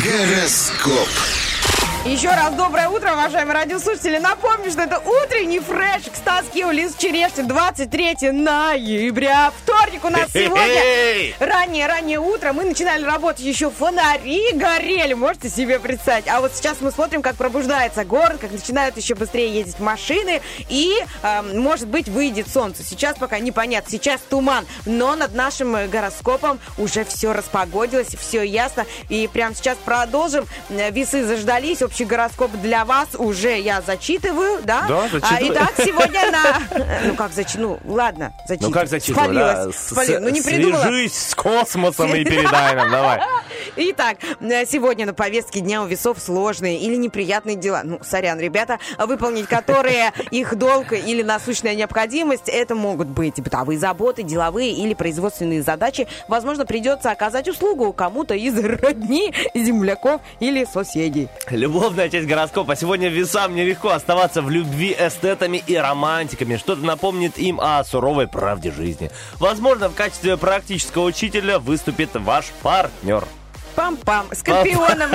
Гороскоп. 0.03 1.50
Еще 2.03 2.29
раз 2.29 2.55
доброе 2.55 2.89
утро, 2.89 3.11
уважаемые 3.13 3.53
радиослушатели. 3.53 4.17
Напомню, 4.17 4.71
что 4.71 4.81
это 4.81 4.97
утренний 4.97 5.59
фреш 5.59 6.05
к 6.11 6.15
Стаске 6.15 6.65
Улис 6.65 6.95
Черешни 6.97 7.43
23 7.43 8.31
ноября. 8.31 9.53
Вторник 9.61 10.03
у 10.03 10.09
нас 10.09 10.31
сегодня. 10.33 10.65
Хе-хей! 10.65 11.35
Раннее-раннее 11.39 12.19
утро. 12.19 12.53
Мы 12.53 12.63
начинали 12.63 13.05
работать, 13.05 13.41
еще 13.41 13.69
фонари 13.69 14.51
горели, 14.53 15.13
можете 15.13 15.47
себе 15.47 15.77
представить. 15.77 16.27
А 16.27 16.41
вот 16.41 16.55
сейчас 16.55 16.77
мы 16.81 16.91
смотрим, 16.91 17.21
как 17.21 17.35
пробуждается 17.35 18.03
город, 18.03 18.39
как 18.41 18.51
начинают 18.51 18.97
еще 18.97 19.13
быстрее 19.13 19.53
ездить 19.53 19.79
машины. 19.79 20.41
И, 20.69 20.95
эм, 21.21 21.59
может 21.59 21.87
быть, 21.87 22.09
выйдет 22.09 22.47
солнце. 22.49 22.83
Сейчас 22.83 23.15
пока 23.19 23.37
непонятно. 23.37 23.91
Сейчас 23.91 24.21
туман. 24.27 24.65
Но 24.87 25.15
над 25.15 25.35
нашим 25.35 25.75
э, 25.75 25.87
гороскопом 25.87 26.59
уже 26.79 27.05
все 27.05 27.31
распогодилось, 27.31 28.15
все 28.19 28.41
ясно. 28.41 28.87
И 29.09 29.29
прямо 29.31 29.53
сейчас 29.53 29.77
продолжим. 29.85 30.47
Э, 30.69 30.89
Весы 30.89 31.23
заждались. 31.25 31.83
Общий 31.91 32.05
гороскоп 32.05 32.51
для 32.61 32.85
вас 32.85 33.09
уже 33.17 33.59
я 33.59 33.81
зачитываю, 33.81 34.61
да? 34.63 34.85
Да, 34.87 35.03
А, 35.03 35.09
зачитывай. 35.09 35.49
итак, 35.49 35.73
сегодня 35.77 36.31
на... 36.31 36.87
Ну, 37.03 37.15
как 37.15 37.33
зачитываю? 37.33 37.79
Ну, 37.83 37.93
ладно, 37.95 38.31
зачитываю. 38.47 38.69
Ну 38.73 38.79
как 38.79 38.87
зачитывать? 38.87 39.25
Спалилась. 39.25 39.65
да? 39.65 39.71
Спалилась. 39.73 40.21
Ну, 40.21 40.29
не 40.29 40.41
придумала. 40.41 40.83
Свяжись 40.83 41.27
с 41.29 41.35
космосом 41.35 42.15
и 42.15 42.23
передай 42.23 42.75
нам, 42.77 42.89
давай. 42.89 43.19
Итак, 43.75 44.19
сегодня 44.39 45.05
на 45.05 45.13
повестке 45.13 45.59
дня 45.59 45.83
у 45.83 45.85
весов 45.85 46.19
сложные 46.19 46.79
или 46.79 46.95
неприятные 46.95 47.57
дела. 47.57 47.81
Ну, 47.83 47.99
сорян, 48.01 48.39
ребята, 48.39 48.79
выполнить 48.97 49.47
которые 49.47 50.13
их 50.31 50.55
долг 50.55 50.93
или 50.93 51.23
насущная 51.23 51.75
необходимость, 51.75 52.47
это 52.47 52.73
могут 52.73 53.09
быть 53.09 53.41
бытовые 53.41 53.77
заботы, 53.77 54.23
деловые 54.23 54.71
или 54.71 54.93
производственные 54.93 55.61
задачи. 55.61 56.07
Возможно, 56.29 56.65
придется 56.65 57.11
оказать 57.11 57.49
услугу 57.49 57.91
кому-то 57.91 58.33
из 58.33 58.57
родни, 58.57 59.33
земляков 59.53 60.21
или 60.39 60.63
соседей. 60.63 61.27
Любовная 61.81 62.09
часть 62.09 62.27
гороскопа. 62.27 62.75
Сегодня 62.75 63.09
весам 63.09 63.55
нелегко 63.55 63.89
оставаться 63.89 64.43
в 64.43 64.51
любви 64.51 64.95
эстетами 64.99 65.63
и 65.65 65.75
романтиками. 65.75 66.57
Что-то 66.57 66.85
напомнит 66.85 67.39
им 67.39 67.59
о 67.59 67.83
суровой 67.83 68.27
правде 68.27 68.71
жизни. 68.71 69.09
Возможно, 69.39 69.89
в 69.89 69.95
качестве 69.95 70.37
практического 70.37 71.05
учителя 71.05 71.57
выступит 71.57 72.11
ваш 72.13 72.51
партнер. 72.61 73.25
Пам-пам, 73.75 74.31
скорпионом. 74.35 75.09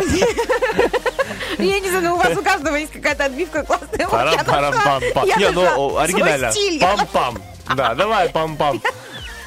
Я 1.58 1.78
не 1.78 1.88
знаю, 1.88 2.14
у 2.14 2.16
вас 2.16 2.36
у 2.36 2.42
каждого 2.42 2.74
есть 2.74 2.92
какая-то 2.92 3.26
отбивка 3.26 3.62
классная. 3.62 4.08
Парам-парам-пам-пам. 4.08 5.38
Не, 5.38 5.50
ну 5.52 5.96
оригинально. 5.96 6.50
Пам-пам. 6.80 7.40
Да, 7.76 7.94
давай 7.94 8.28
пам-пам. 8.28 8.82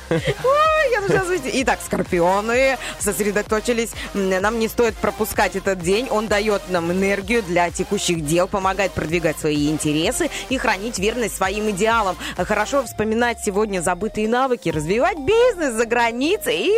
Я 0.09 1.01
должна 1.01 1.23
выйти. 1.23 1.49
Итак, 1.61 1.79
скорпионы 1.85 2.77
сосредоточились. 2.99 3.91
Нам 4.13 4.59
не 4.59 4.67
стоит 4.67 4.95
пропускать 4.95 5.55
этот 5.55 5.81
день. 5.81 6.07
Он 6.09 6.27
дает 6.27 6.63
нам 6.69 6.91
энергию 6.91 7.43
для 7.43 7.69
текущих 7.69 8.25
дел, 8.25 8.47
помогает 8.47 8.91
продвигать 8.91 9.37
свои 9.37 9.69
интересы 9.69 10.29
и 10.49 10.57
хранить 10.57 10.99
верность 10.99 11.35
своим 11.35 11.69
идеалам. 11.69 12.17
Хорошо 12.37 12.83
вспоминать 12.83 13.39
сегодня 13.43 13.81
забытые 13.81 14.27
навыки, 14.27 14.69
развивать 14.69 15.19
бизнес 15.19 15.73
за 15.75 15.85
границей 15.85 16.57
и 16.57 16.71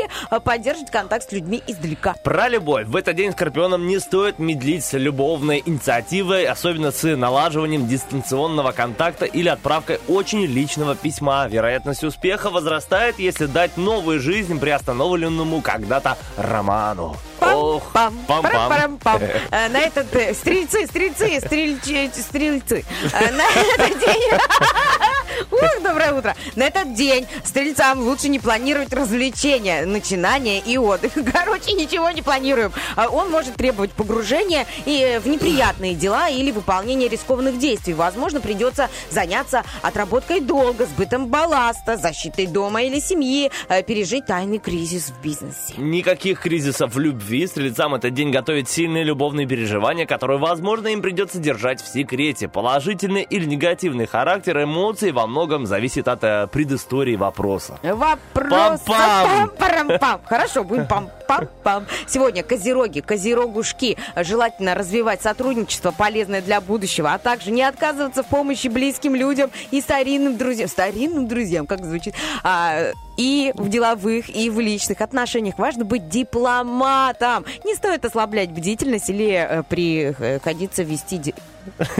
поддерживать 0.43 0.91
контакт 0.91 1.29
с 1.29 1.31
людьми 1.31 1.63
издалека. 1.67 2.15
Про 2.23 2.49
любовь. 2.49 2.87
В 2.87 2.95
этот 2.95 3.15
день 3.15 3.31
скорпионам 3.31 3.87
не 3.87 3.99
стоит 3.99 4.39
медлить 4.39 4.83
с 4.83 4.93
любовной 4.93 5.63
инициативой, 5.65 6.45
особенно 6.45 6.91
с 6.91 7.03
налаживанием 7.15 7.87
дистанционного 7.87 8.71
контакта 8.71 9.25
или 9.25 9.47
отправкой 9.47 9.99
очень 10.07 10.45
личного 10.45 10.95
письма. 10.95 11.47
Вероятность 11.47 12.03
успеха 12.03 12.49
возрастает, 12.49 13.19
если 13.21 13.45
дать 13.45 13.77
новую 13.77 14.19
жизнь 14.19 14.59
приостановленному 14.59 15.61
когда-то 15.61 16.17
роману. 16.37 17.15
Ох, 17.41 17.83
Пам, 17.91 18.13
пам-пам. 18.27 18.41
парам-парам-пам. 18.43 19.21
Э, 19.51 19.67
На 19.69 19.79
этот... 19.79 20.15
э, 20.15 20.33
Стрельцы, 20.33 20.85
стрельцы, 20.85 21.37
стрельчи- 21.37 22.11
стрельцы. 22.21 22.85
Э, 23.13 23.31
На 23.31 23.43
этот 23.83 23.99
день... 23.99 24.21
Ух, 25.51 25.83
доброе 25.83 26.13
утро. 26.13 26.35
На 26.55 26.63
этот 26.67 26.93
день 26.93 27.25
стрельцам 27.43 27.99
лучше 28.01 28.29
не 28.29 28.39
планировать 28.39 28.93
развлечения, 28.93 29.85
начинания 29.85 30.59
и 30.59 30.77
отдых. 30.77 31.13
Короче, 31.33 31.71
ничего 31.73 32.11
не 32.11 32.21
планируем. 32.21 32.71
Он 33.11 33.31
может 33.31 33.55
требовать 33.55 33.91
погружения 33.91 34.67
и 34.85 35.19
в 35.23 35.27
неприятные 35.27 35.95
дела 35.95 36.29
или 36.29 36.51
выполнения 36.51 37.07
рискованных 37.07 37.57
действий. 37.57 37.93
Возможно, 37.95 38.39
придется 38.39 38.89
заняться 39.09 39.63
отработкой 39.81 40.41
долга, 40.41 40.85
сбытом 40.85 41.27
балласта, 41.27 41.97
защитой 41.97 42.45
дома 42.45 42.83
или 42.83 42.99
семьи, 43.11 43.51
э, 43.69 43.83
пережить 43.83 44.25
тайный 44.25 44.59
кризис 44.59 45.09
в 45.09 45.21
бизнесе. 45.21 45.73
Никаких 45.77 46.39
кризисов 46.41 46.95
в 46.95 46.99
любви. 46.99 47.47
Стрельцам 47.47 47.95
этот 47.95 48.13
день 48.13 48.31
готовит 48.31 48.69
сильные 48.69 49.03
любовные 49.03 49.47
переживания, 49.47 50.05
которые, 50.05 50.39
возможно, 50.39 50.87
им 50.87 51.01
придется 51.01 51.39
держать 51.39 51.81
в 51.81 51.87
секрете. 51.87 52.47
Положительный 52.47 53.23
или 53.23 53.45
негативный 53.45 54.05
характер 54.05 54.63
эмоций 54.63 55.11
во 55.11 55.27
многом 55.27 55.65
зависит 55.65 56.07
от 56.07 56.23
э, 56.23 56.47
предыстории 56.47 57.15
вопроса. 57.15 57.79
Вопрос. 57.83 58.81
Пам-пам. 58.87 59.49
Пам-парам-пам. 59.57 60.21
Хорошо, 60.25 60.63
будем 60.63 60.87
пам-пам-пам. 61.31 61.85
Сегодня 62.07 62.43
козероги, 62.43 62.99
козерогушки. 62.99 63.97
Желательно 64.15 64.75
развивать 64.75 65.21
сотрудничество, 65.21 65.91
полезное 65.91 66.41
для 66.41 66.61
будущего, 66.61 67.13
а 67.13 67.17
также 67.17 67.51
не 67.51 67.63
отказываться 67.63 68.23
в 68.23 68.27
помощи 68.27 68.67
близким 68.67 69.15
людям 69.15 69.49
и 69.71 69.81
старинным 69.81 70.37
друзьям. 70.37 70.67
Старинным 70.67 71.27
друзьям, 71.27 71.67
как 71.67 71.85
звучит? 71.85 72.13
А, 72.43 72.91
и 73.17 73.51
в 73.55 73.69
деловых, 73.69 74.29
и 74.35 74.49
в 74.49 74.59
личных 74.59 75.01
отношениях 75.01 75.57
важно 75.57 75.85
быть 75.85 76.09
дипломатом. 76.09 77.45
Не 77.63 77.75
стоит 77.75 78.03
ослаблять 78.05 78.51
бдительность 78.51 79.09
или 79.09 79.31
э, 79.31 79.63
приходиться 79.63 80.83
вести... 80.83 81.33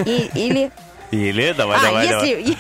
И, 0.06 0.30
или... 0.36 0.72
Или, 1.12 1.54
давай, 1.58 1.78
А, 1.78 1.82
давай, 1.82 2.08
давай. 2.08 2.30
если, 2.30 2.58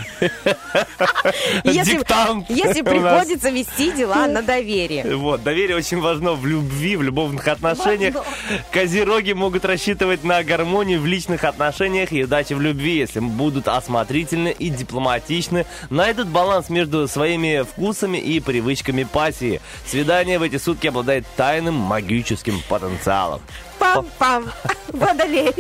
если, 1.63 1.91
Диктант 1.97 2.49
если 2.49 2.81
нас. 2.81 2.89
приходится 2.91 3.49
вести 3.49 3.91
дела 3.91 4.27
на 4.27 4.41
доверие. 4.41 5.15
Вот, 5.15 5.41
доверие 5.43 5.77
очень 5.77 6.01
важно 6.01 6.33
в 6.33 6.45
любви, 6.45 6.97
в 6.97 7.01
любовных 7.01 7.47
отношениях. 7.47 8.15
Козероги 8.71 9.31
могут 9.31 9.63
рассчитывать 9.63 10.23
на 10.25 10.43
гармонию 10.43 10.99
в 10.99 11.05
личных 11.05 11.45
отношениях 11.45 12.11
и 12.11 12.23
удачи 12.23 12.53
в 12.53 12.59
любви, 12.61 12.97
если 12.97 13.19
будут 13.19 13.67
осмотрительны 13.69 14.49
и 14.57 14.69
дипломатичны, 14.69 15.65
найдут 15.89 16.27
баланс 16.27 16.69
между 16.69 17.07
своими 17.07 17.63
вкусами 17.63 18.17
и 18.17 18.39
привычками 18.41 19.03
пассии. 19.03 19.61
Свидание 19.87 20.39
в 20.39 20.43
эти 20.43 20.57
сутки 20.57 20.87
обладает 20.87 21.25
тайным 21.37 21.75
магическим 21.75 22.61
потенциалом. 22.67 23.39
Пам-пам. 23.79 24.49
Водолей. 24.89 25.53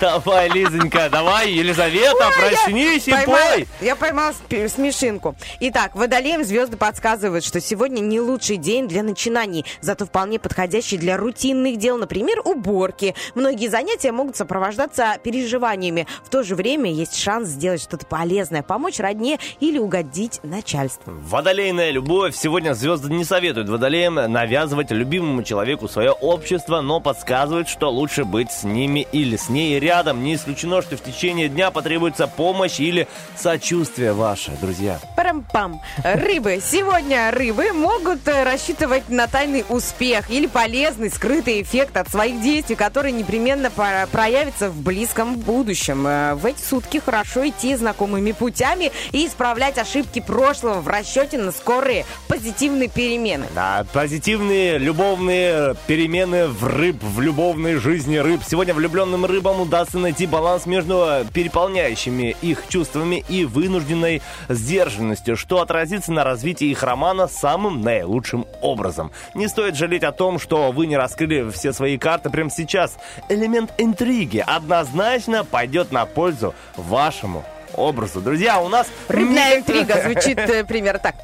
Давай, 0.00 0.48
Лизонька, 0.48 1.08
давай, 1.10 1.50
Елизавета, 1.50 2.14
Ой, 2.16 2.32
я 2.32 2.48
проснись 2.48 3.08
и 3.08 3.10
поймала- 3.10 3.54
пой. 3.54 3.68
Я 3.80 3.96
поймала 3.96 4.32
смешинку. 4.68 5.34
Итак, 5.60 5.94
водолеям 5.94 6.44
звезды 6.44 6.76
подсказывают, 6.76 7.44
что 7.44 7.60
сегодня 7.60 8.00
не 8.00 8.20
лучший 8.20 8.56
день 8.56 8.86
для 8.88 9.02
начинаний, 9.02 9.64
зато 9.80 10.06
вполне 10.06 10.38
подходящий 10.38 10.98
для 10.98 11.16
рутинных 11.16 11.78
дел, 11.78 11.96
например, 11.96 12.40
уборки. 12.44 13.14
Многие 13.34 13.68
занятия 13.68 14.12
могут 14.12 14.36
сопровождаться 14.36 15.18
переживаниями. 15.22 16.06
В 16.24 16.28
то 16.28 16.42
же 16.42 16.54
время 16.54 16.92
есть 16.92 17.16
шанс 17.16 17.48
сделать 17.48 17.82
что-то 17.82 18.06
полезное, 18.06 18.62
помочь 18.62 18.98
родне 19.00 19.38
или 19.60 19.78
угодить 19.78 20.40
начальству. 20.42 21.12
Водолейная 21.12 21.90
любовь. 21.90 22.36
Сегодня 22.36 22.74
звезды 22.74 23.12
не 23.12 23.24
советуют 23.24 23.68
водолеям 23.68 24.14
навязывать 24.14 24.90
любимому 24.90 25.42
человеку 25.42 25.88
свое 25.88 26.12
общество, 26.12 26.80
но 26.80 27.00
подсказывают, 27.00 27.68
что 27.68 27.90
лучше 27.90 28.24
быть 28.24 28.52
с 28.52 28.64
ними 28.64 29.06
или 29.12 29.36
с 29.36 29.48
ней 29.48 29.78
рядом. 29.88 30.22
Не 30.22 30.34
исключено, 30.34 30.82
что 30.82 30.96
в 30.96 31.00
течение 31.02 31.48
дня 31.48 31.70
потребуется 31.70 32.26
помощь 32.26 32.78
или 32.78 33.08
сочувствие 33.36 34.12
ваше, 34.12 34.50
друзья. 34.60 34.98
Парам-пам. 35.16 35.80
Рыбы. 36.04 36.60
Сегодня 36.62 37.30
рыбы 37.30 37.72
могут 37.72 38.28
э, 38.28 38.42
рассчитывать 38.44 39.08
на 39.08 39.26
тайный 39.26 39.64
успех 39.70 40.30
или 40.30 40.46
полезный 40.46 41.10
скрытый 41.10 41.62
эффект 41.62 41.96
от 41.96 42.10
своих 42.10 42.42
действий, 42.42 42.76
который 42.76 43.12
непременно 43.12 43.70
проявится 43.70 44.68
в 44.68 44.78
близком 44.82 45.36
будущем. 45.36 46.06
Э, 46.06 46.34
В 46.34 46.44
эти 46.44 46.60
сутки 46.60 46.98
хорошо 46.98 47.48
идти 47.48 47.74
знакомыми 47.74 48.32
путями 48.32 48.92
и 49.12 49.26
исправлять 49.26 49.78
ошибки 49.78 50.20
прошлого 50.20 50.80
в 50.80 50.88
расчете 50.88 51.38
на 51.38 51.50
скорые 51.50 52.04
позитивные 52.28 52.88
перемены. 52.90 53.46
Да, 53.54 53.86
позитивные 53.94 54.76
любовные 54.76 55.76
перемены 55.86 56.46
в 56.48 56.66
рыб, 56.66 57.02
в 57.02 57.20
любовной 57.22 57.76
жизни 57.76 58.18
рыб. 58.18 58.42
Сегодня 58.46 58.74
влюбленным 58.74 59.24
рыбам 59.24 59.62
удастся 59.62 59.77
найти 59.94 60.26
баланс 60.26 60.66
между 60.66 61.06
переполняющими 61.32 62.36
их 62.42 62.66
чувствами 62.68 63.24
и 63.28 63.44
вынужденной 63.44 64.22
сдержанностью, 64.48 65.36
что 65.36 65.60
отразится 65.60 66.12
на 66.12 66.24
развитии 66.24 66.66
их 66.66 66.82
романа 66.82 67.28
самым 67.28 67.80
наилучшим 67.80 68.46
образом. 68.60 69.12
Не 69.34 69.48
стоит 69.48 69.76
жалеть 69.76 70.02
о 70.02 70.12
том, 70.12 70.38
что 70.38 70.72
вы 70.72 70.86
не 70.86 70.96
раскрыли 70.96 71.50
все 71.50 71.72
свои 71.72 71.98
карты 71.98 72.30
прямо 72.30 72.50
сейчас. 72.50 72.96
Элемент 73.28 73.72
интриги 73.78 74.42
однозначно 74.44 75.44
пойдет 75.44 75.92
на 75.92 76.04
пользу 76.06 76.54
вашему 76.76 77.44
образу. 77.74 78.20
Друзья, 78.20 78.60
у 78.60 78.68
нас... 78.68 78.88
Рыбная 79.08 79.58
интрига 79.58 80.02
звучит 80.02 80.38
э, 80.38 80.64
примерно 80.64 80.98
так. 80.98 81.14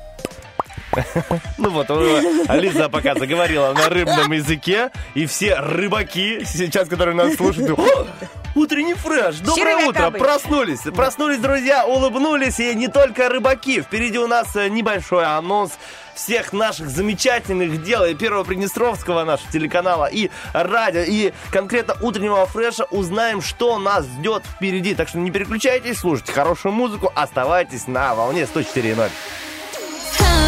Ну 1.59 1.71
вот, 1.71 1.89
Лиза 1.91 2.89
пока 2.89 3.15
заговорила 3.15 3.73
на 3.73 3.89
рыбном 3.89 4.33
языке, 4.33 4.91
и 5.15 5.27
все 5.27 5.57
рыбаки 5.57 6.45
сейчас, 6.45 6.89
которые 6.89 7.15
нас 7.15 7.35
слушают, 7.35 7.79
«О, 7.79 8.07
утренний 8.55 8.95
фреш, 8.95 9.37
доброе 9.37 9.79
Щербака 9.79 10.09
утро, 10.09 10.19
проснулись, 10.19 10.81
проснулись, 10.81 11.39
друзья, 11.39 11.87
улыбнулись, 11.87 12.61
и 12.61 12.75
не 12.75 12.89
только 12.89 13.29
рыбаки, 13.29 13.81
впереди 13.81 14.19
у 14.19 14.27
нас 14.27 14.55
э, 14.57 14.69
небольшой 14.69 15.25
анонс 15.25 15.73
всех 16.15 16.53
наших 16.53 16.91
замечательных 16.91 17.83
дел 17.83 18.05
и 18.05 18.15
Первого 18.15 18.45
Приднестровского 18.45 19.25
нашего 19.25 19.51
телеканала 19.51 20.07
и 20.07 20.31
радио, 20.53 21.01
и 21.01 21.33
конкретно 21.51 21.97
утреннего 22.01 22.47
фреша. 22.47 22.85
Узнаем, 22.91 23.43
что 23.43 23.79
нас 23.79 24.07
ждет 24.07 24.45
впереди. 24.45 24.95
Так 24.95 25.09
что 25.09 25.19
не 25.19 25.31
переключайтесь, 25.31 25.99
слушайте 25.99 26.33
хорошую 26.33 26.73
музыку, 26.73 27.13
оставайтесь 27.15 27.87
на 27.89 28.15
волне 28.15 28.43
104.0. 28.43 29.11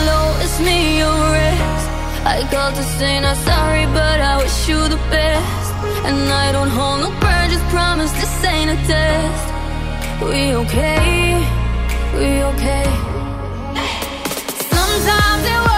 Hello, 0.09 0.38
it's 0.38 0.61
me, 0.61 0.99
your 0.99 1.35
ex. 1.35 1.83
I 2.33 2.47
called 2.53 2.77
to 2.77 2.83
say 2.97 3.19
not 3.19 3.37
sorry, 3.38 3.87
but 3.87 4.21
I 4.21 4.37
wish 4.37 4.69
you 4.69 4.79
the 4.87 5.03
best. 5.11 5.73
And 6.07 6.31
I 6.31 6.53
don't 6.53 6.71
hold 6.71 7.01
no 7.01 7.11
grudges, 7.19 7.61
promise 7.75 8.12
this 8.12 8.45
ain't 8.45 8.71
a 8.71 8.79
test. 8.87 9.47
We 10.23 10.55
okay? 10.62 11.42
We 12.14 12.29
okay? 12.51 12.87
Sometimes 14.71 15.42
it 15.55 15.76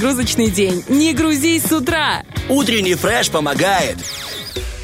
разгрузочный 0.00 0.50
день. 0.50 0.82
Не 0.88 1.12
грузись 1.12 1.64
с 1.64 1.72
утра. 1.72 2.22
Утренний 2.48 2.94
фреш 2.94 3.30
помогает. 3.30 3.98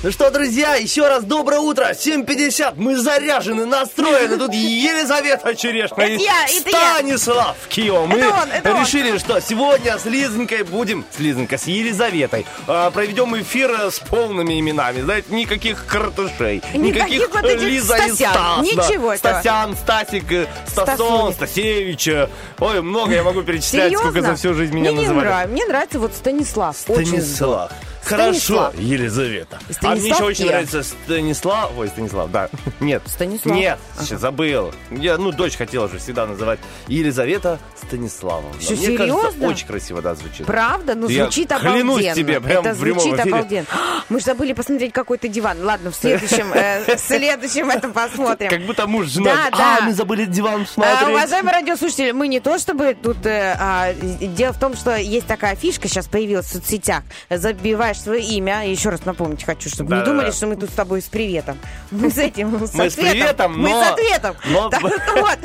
Ну 0.07 0.12
что, 0.12 0.31
друзья, 0.31 0.77
еще 0.77 1.09
раз 1.09 1.25
доброе 1.25 1.59
утро. 1.59 1.90
7.50. 1.90 2.75
Мы 2.77 2.97
заряжены, 2.97 3.66
настроены. 3.66 4.38
Тут 4.38 4.55
Елизавета 4.55 5.57
Черешна 5.57 6.01
и 6.03 6.14
Это 6.14 6.23
я, 6.23 6.45
это 6.45 6.71
я. 6.71 6.95
Станислав 6.95 7.57
Кио. 7.69 8.07
Мы 8.07 8.21
Это 8.21 8.29
он, 8.29 8.53
это 8.53 8.73
он. 8.73 8.83
решили, 8.83 9.19
что 9.19 9.40
сегодня 9.40 9.99
с 9.99 10.05
Лизонькой 10.05 10.62
будем... 10.62 11.05
С 11.11 11.19
Лизонькой, 11.19 11.59
с 11.59 11.64
Елизаветой. 11.64 12.47
а, 12.69 12.92
проведем 12.92 13.37
эфир 13.37 13.73
э, 13.73 13.90
с 13.90 13.99
полными 13.99 14.61
именами. 14.61 15.01
Знаете, 15.01 15.35
никаких 15.35 15.85
картышей. 15.87 16.62
Никаких 16.75 17.29
вот 17.35 17.45
этих 17.45 17.62
Лиза 17.62 17.97
и 17.97 17.99
Стасян. 18.12 18.14
Стас. 18.14 18.35
да. 18.35 18.62
Ничего 18.62 19.12
этого. 19.12 19.33
Стасян, 19.40 19.77
Стасик, 19.77 20.31
э, 20.31 20.47
Стасон. 20.69 21.33
Стасевич. 21.33 22.07
э, 22.07 22.29
Ой, 22.61 22.81
много 22.81 23.12
я 23.12 23.25
могу 23.25 23.42
перечислять, 23.42 23.87
Серьезно? 23.87 24.11
сколько 24.12 24.23
за 24.23 24.37
всю 24.37 24.55
жизнь 24.55 24.73
меня 24.73 24.92
мне 24.92 25.01
не 25.01 25.07
называли. 25.09 25.27
нравится. 25.27 25.53
Мне 25.53 25.66
нравится 25.66 25.99
вот 25.99 26.14
Станислав. 26.14 26.77
Очень 26.87 27.07
Станислав. 27.09 27.73
Хорошо, 28.07 28.33
Станислав. 28.38 28.79
Елизавета. 28.79 29.59
а 29.69 29.73
Станислав 29.73 29.99
мне 30.01 30.09
еще 30.11 30.25
очень 30.25 30.47
нравится 30.47 30.83
Станислав. 30.83 31.73
Ой, 31.77 31.88
Станислав, 31.88 32.31
да. 32.31 32.49
Нет. 32.81 33.03
Станислав. 33.07 33.55
Нет, 33.55 33.79
сейчас 34.01 34.21
забыл. 34.21 34.73
Я, 34.90 35.19
ну, 35.19 35.33
дочь 35.33 35.57
хотела 35.57 35.88
же 35.88 35.99
всегда 35.99 36.27
называть 36.27 36.59
Елизавета 36.88 37.59
Станиславовна. 37.87 38.61
Что, 38.61 38.73
Мне 38.75 38.87
серьезно? 38.87 39.23
кажется, 39.23 39.47
очень 39.47 39.66
красиво, 39.66 40.03
да, 40.03 40.14
звучит. 40.14 40.47
Правда? 40.47 40.95
Ну, 40.95 41.09
Я 41.09 41.25
звучит 41.25 41.49
клянусь 41.49 41.83
обалденно. 42.07 42.14
тебе, 42.14 42.40
прям 42.40 42.64
Это 42.66 42.75
в 42.75 42.81
прямом 42.81 43.01
звучит 43.01 43.21
эфире. 43.21 43.35
обалденно. 43.35 43.66
Мы 44.09 44.19
же 44.21 44.25
забыли 44.25 44.53
посмотреть 44.53 44.92
какой-то 44.92 45.29
диван. 45.29 45.62
Ладно, 45.62 45.90
в 45.90 45.97
следующем, 45.97 46.53
э, 46.55 46.97
в 46.97 47.01
следующем 47.01 47.71
это 47.71 47.88
посмотрим. 47.88 48.51
Как 48.51 48.62
будто 48.62 48.87
муж 48.87 49.09
с 49.09 49.14
женой. 49.14 49.33
Да, 49.35 49.49
а, 49.53 49.57
да. 49.81 49.87
мы 49.87 49.92
забыли 49.92 50.27
диван 50.27 50.62
А, 50.62 50.66
смотреть. 50.66 51.09
уважаемые 51.09 51.53
радиослушатели, 51.55 52.11
мы 52.12 52.29
не 52.29 52.40
то 52.40 52.59
чтобы 52.59 52.95
тут... 53.01 53.25
э, 53.27 53.57
а, 53.59 53.92
дело 53.95 54.53
в 54.53 54.59
том, 54.61 54.77
что 54.77 54.97
есть 54.97 55.27
такая 55.27 55.57
фишка, 55.57 55.88
сейчас 55.88 56.07
появилась 56.07 56.47
в 56.47 56.53
соцсетях. 56.53 57.03
Забиваешь 57.31 57.95
свое 58.00 58.22
имя. 58.22 58.66
Еще 58.68 58.88
раз 58.90 59.04
напомнить 59.04 59.44
хочу, 59.44 59.68
чтобы 59.68 59.90
не 59.90 59.96
Да-да-да. 60.00 60.11
думали, 60.12 60.30
что 60.30 60.46
мы 60.46 60.56
тут 60.56 60.70
с 60.70 60.74
тобой 60.74 61.00
с 61.02 61.06
приветом. 61.06 61.59
Мы 61.90 62.11
с 62.11 62.18
этим, 62.18 62.66
с 62.66 62.74
Мы 62.74 62.90
с 62.90 62.94
ответом. 62.94 63.11
приветом, 63.12 63.59
Мы 63.61 63.68
но- 63.70 63.85
с 63.85 63.90
ответом. 63.92 64.37
но- 64.46 64.68
Так 64.70 64.82
вот. 65.16 65.38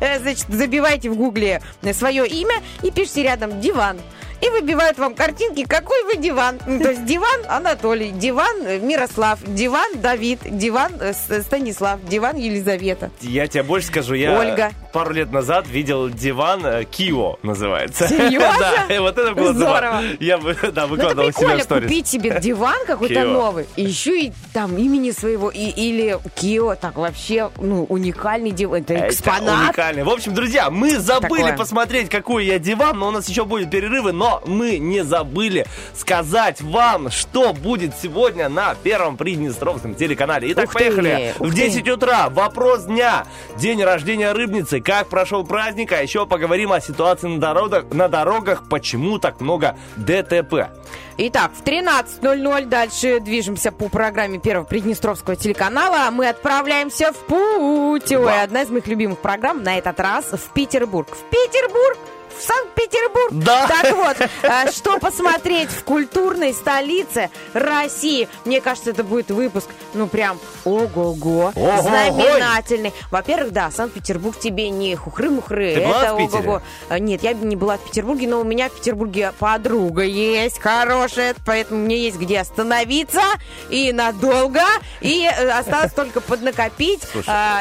Значит, 0.22 0.46
забивайте 0.48 1.10
в 1.10 1.16
гугле 1.16 1.62
свое 1.92 2.26
имя 2.26 2.56
и 2.82 2.90
пишите 2.90 3.22
рядом 3.24 3.60
«диван». 3.60 3.98
И 4.40 4.48
выбивают 4.48 4.98
вам 4.98 5.14
картинки, 5.14 5.64
какой 5.64 6.02
вы 6.04 6.16
диван. 6.16 6.58
Ну, 6.66 6.80
То 6.80 6.90
есть 6.90 7.04
диван 7.04 7.40
Анатолий, 7.48 8.10
диван 8.10 8.56
э, 8.64 8.78
Мирослав, 8.78 9.38
диван 9.46 9.90
Давид, 10.00 10.38
диван 10.44 10.92
э, 11.00 11.12
Станислав, 11.42 12.02
диван 12.08 12.36
Елизавета. 12.36 13.10
Я 13.20 13.46
тебе 13.48 13.62
больше 13.62 13.88
скажу, 13.88 14.14
я 14.14 14.38
Ольга. 14.38 14.70
пару 14.92 15.12
лет 15.12 15.30
назад 15.30 15.66
видел 15.68 16.08
диван 16.08 16.64
э, 16.64 16.84
Кио 16.84 17.38
называется. 17.42 18.08
Серьезно? 18.08 18.50
Да, 18.88 19.00
вот 19.02 19.18
это 19.18 19.34
было 19.34 19.52
Здорово. 19.52 20.02
Я 20.20 20.38
бы, 20.38 20.56
да, 20.72 20.86
Ну 20.86 20.88
выкладывал 20.88 21.32
себя 21.32 21.56
в 21.58 21.62
сторис. 21.62 21.84
купить 21.84 22.06
себе 22.06 22.38
диван 22.40 22.78
какой-то 22.86 23.24
новый, 23.24 23.66
и 23.76 23.82
еще 23.82 24.20
и 24.20 24.32
там 24.52 24.76
имени 24.78 25.10
своего, 25.10 25.50
и, 25.50 25.68
или 25.68 26.18
Кио, 26.34 26.74
так 26.76 26.96
вообще, 26.96 27.50
ну, 27.58 27.84
уникальный 27.84 28.50
диван, 28.52 28.82
это 28.82 28.94
Это 28.94 29.08
экспонат. 29.08 29.66
уникально. 29.66 30.04
В 30.04 30.10
общем, 30.10 30.34
друзья, 30.34 30.70
мы 30.70 30.98
забыли 30.98 31.42
Такое. 31.42 31.56
посмотреть, 31.56 32.08
какой 32.08 32.46
я 32.46 32.58
диван, 32.58 32.98
но 32.98 33.08
у 33.08 33.10
нас 33.10 33.28
еще 33.28 33.44
будет 33.44 33.70
перерывы, 33.70 34.12
но 34.12 34.29
мы 34.46 34.78
не 34.78 35.02
забыли 35.02 35.66
сказать 35.94 36.60
вам, 36.60 37.10
что 37.10 37.52
будет 37.52 37.92
сегодня 38.00 38.48
на 38.48 38.74
первом 38.74 39.16
Приднестровском 39.16 39.94
телеканале. 39.94 40.52
Итак, 40.52 40.66
Ух 40.66 40.72
ты, 40.72 40.78
поехали. 40.78 41.34
ух 41.38 41.48
В 41.48 41.50
ты. 41.50 41.56
10 41.56 41.88
утра 41.88 42.28
вопрос 42.30 42.84
дня. 42.84 43.24
День 43.56 43.82
рождения 43.82 44.32
рыбницы. 44.32 44.80
Как 44.80 45.08
прошел 45.08 45.44
праздник, 45.44 45.92
а 45.92 46.02
еще 46.02 46.26
поговорим 46.26 46.72
о 46.72 46.80
ситуации 46.80 47.28
на 47.28 47.40
дорогах, 47.40 47.84
на 47.92 48.08
дорогах 48.08 48.68
почему 48.68 49.18
так 49.18 49.40
много 49.40 49.76
ДТП. 49.96 50.70
Итак, 51.18 51.50
в 51.54 51.62
13.00 51.62 52.64
дальше 52.66 53.20
движемся 53.20 53.72
по 53.72 53.88
программе 53.88 54.38
Первого 54.38 54.64
Приднестровского 54.64 55.36
телеканала. 55.36 56.10
Мы 56.10 56.28
отправляемся 56.28 57.12
в 57.12 57.16
путь. 57.26 58.10
Ой, 58.12 58.42
одна 58.42 58.62
из 58.62 58.70
моих 58.70 58.86
любимых 58.86 59.18
программ 59.18 59.62
на 59.62 59.76
этот 59.76 60.00
раз 60.00 60.26
в 60.32 60.52
Петербург. 60.54 61.08
В 61.10 61.22
Петербург! 61.30 61.98
В 62.36 62.42
Санкт-Петербург! 62.42 63.28
Да. 63.32 63.66
Так 63.66 63.94
вот, 63.96 64.16
а, 64.42 64.70
что 64.70 64.98
посмотреть 64.98 65.70
в 65.70 65.84
культурной 65.84 66.52
столице 66.54 67.30
России? 67.52 68.28
Мне 68.44 68.60
кажется, 68.60 68.90
это 68.90 69.04
будет 69.04 69.30
выпуск, 69.30 69.68
ну 69.94 70.06
прям 70.06 70.38
ого-го, 70.64 71.52
знаменательный. 71.54 72.92
Во-первых, 73.10 73.52
да, 73.52 73.70
Санкт-Петербург 73.70 74.38
тебе 74.38 74.70
не 74.70 74.94
хухры-мухры. 74.96 75.74
Ты 75.74 75.86
была 75.86 76.02
это 76.02 76.14
в 76.14 76.18
Питере? 76.18 76.38
ого-го. 76.38 76.62
А, 76.88 76.98
Нет, 76.98 77.22
я 77.22 77.32
не 77.32 77.56
была 77.56 77.76
в 77.76 77.84
Петербурге, 77.84 78.28
но 78.28 78.40
у 78.40 78.44
меня 78.44 78.68
в 78.68 78.72
Петербурге 78.72 79.32
подруга 79.38 80.02
есть 80.02 80.58
хорошая, 80.60 81.34
поэтому 81.44 81.84
мне 81.84 81.98
есть 82.04 82.18
где 82.18 82.40
остановиться 82.40 83.22
и 83.68 83.92
надолго, 83.92 84.62
и 85.00 85.24
э, 85.24 85.50
осталось 85.50 85.92
только 85.92 86.20
поднакопить 86.20 87.02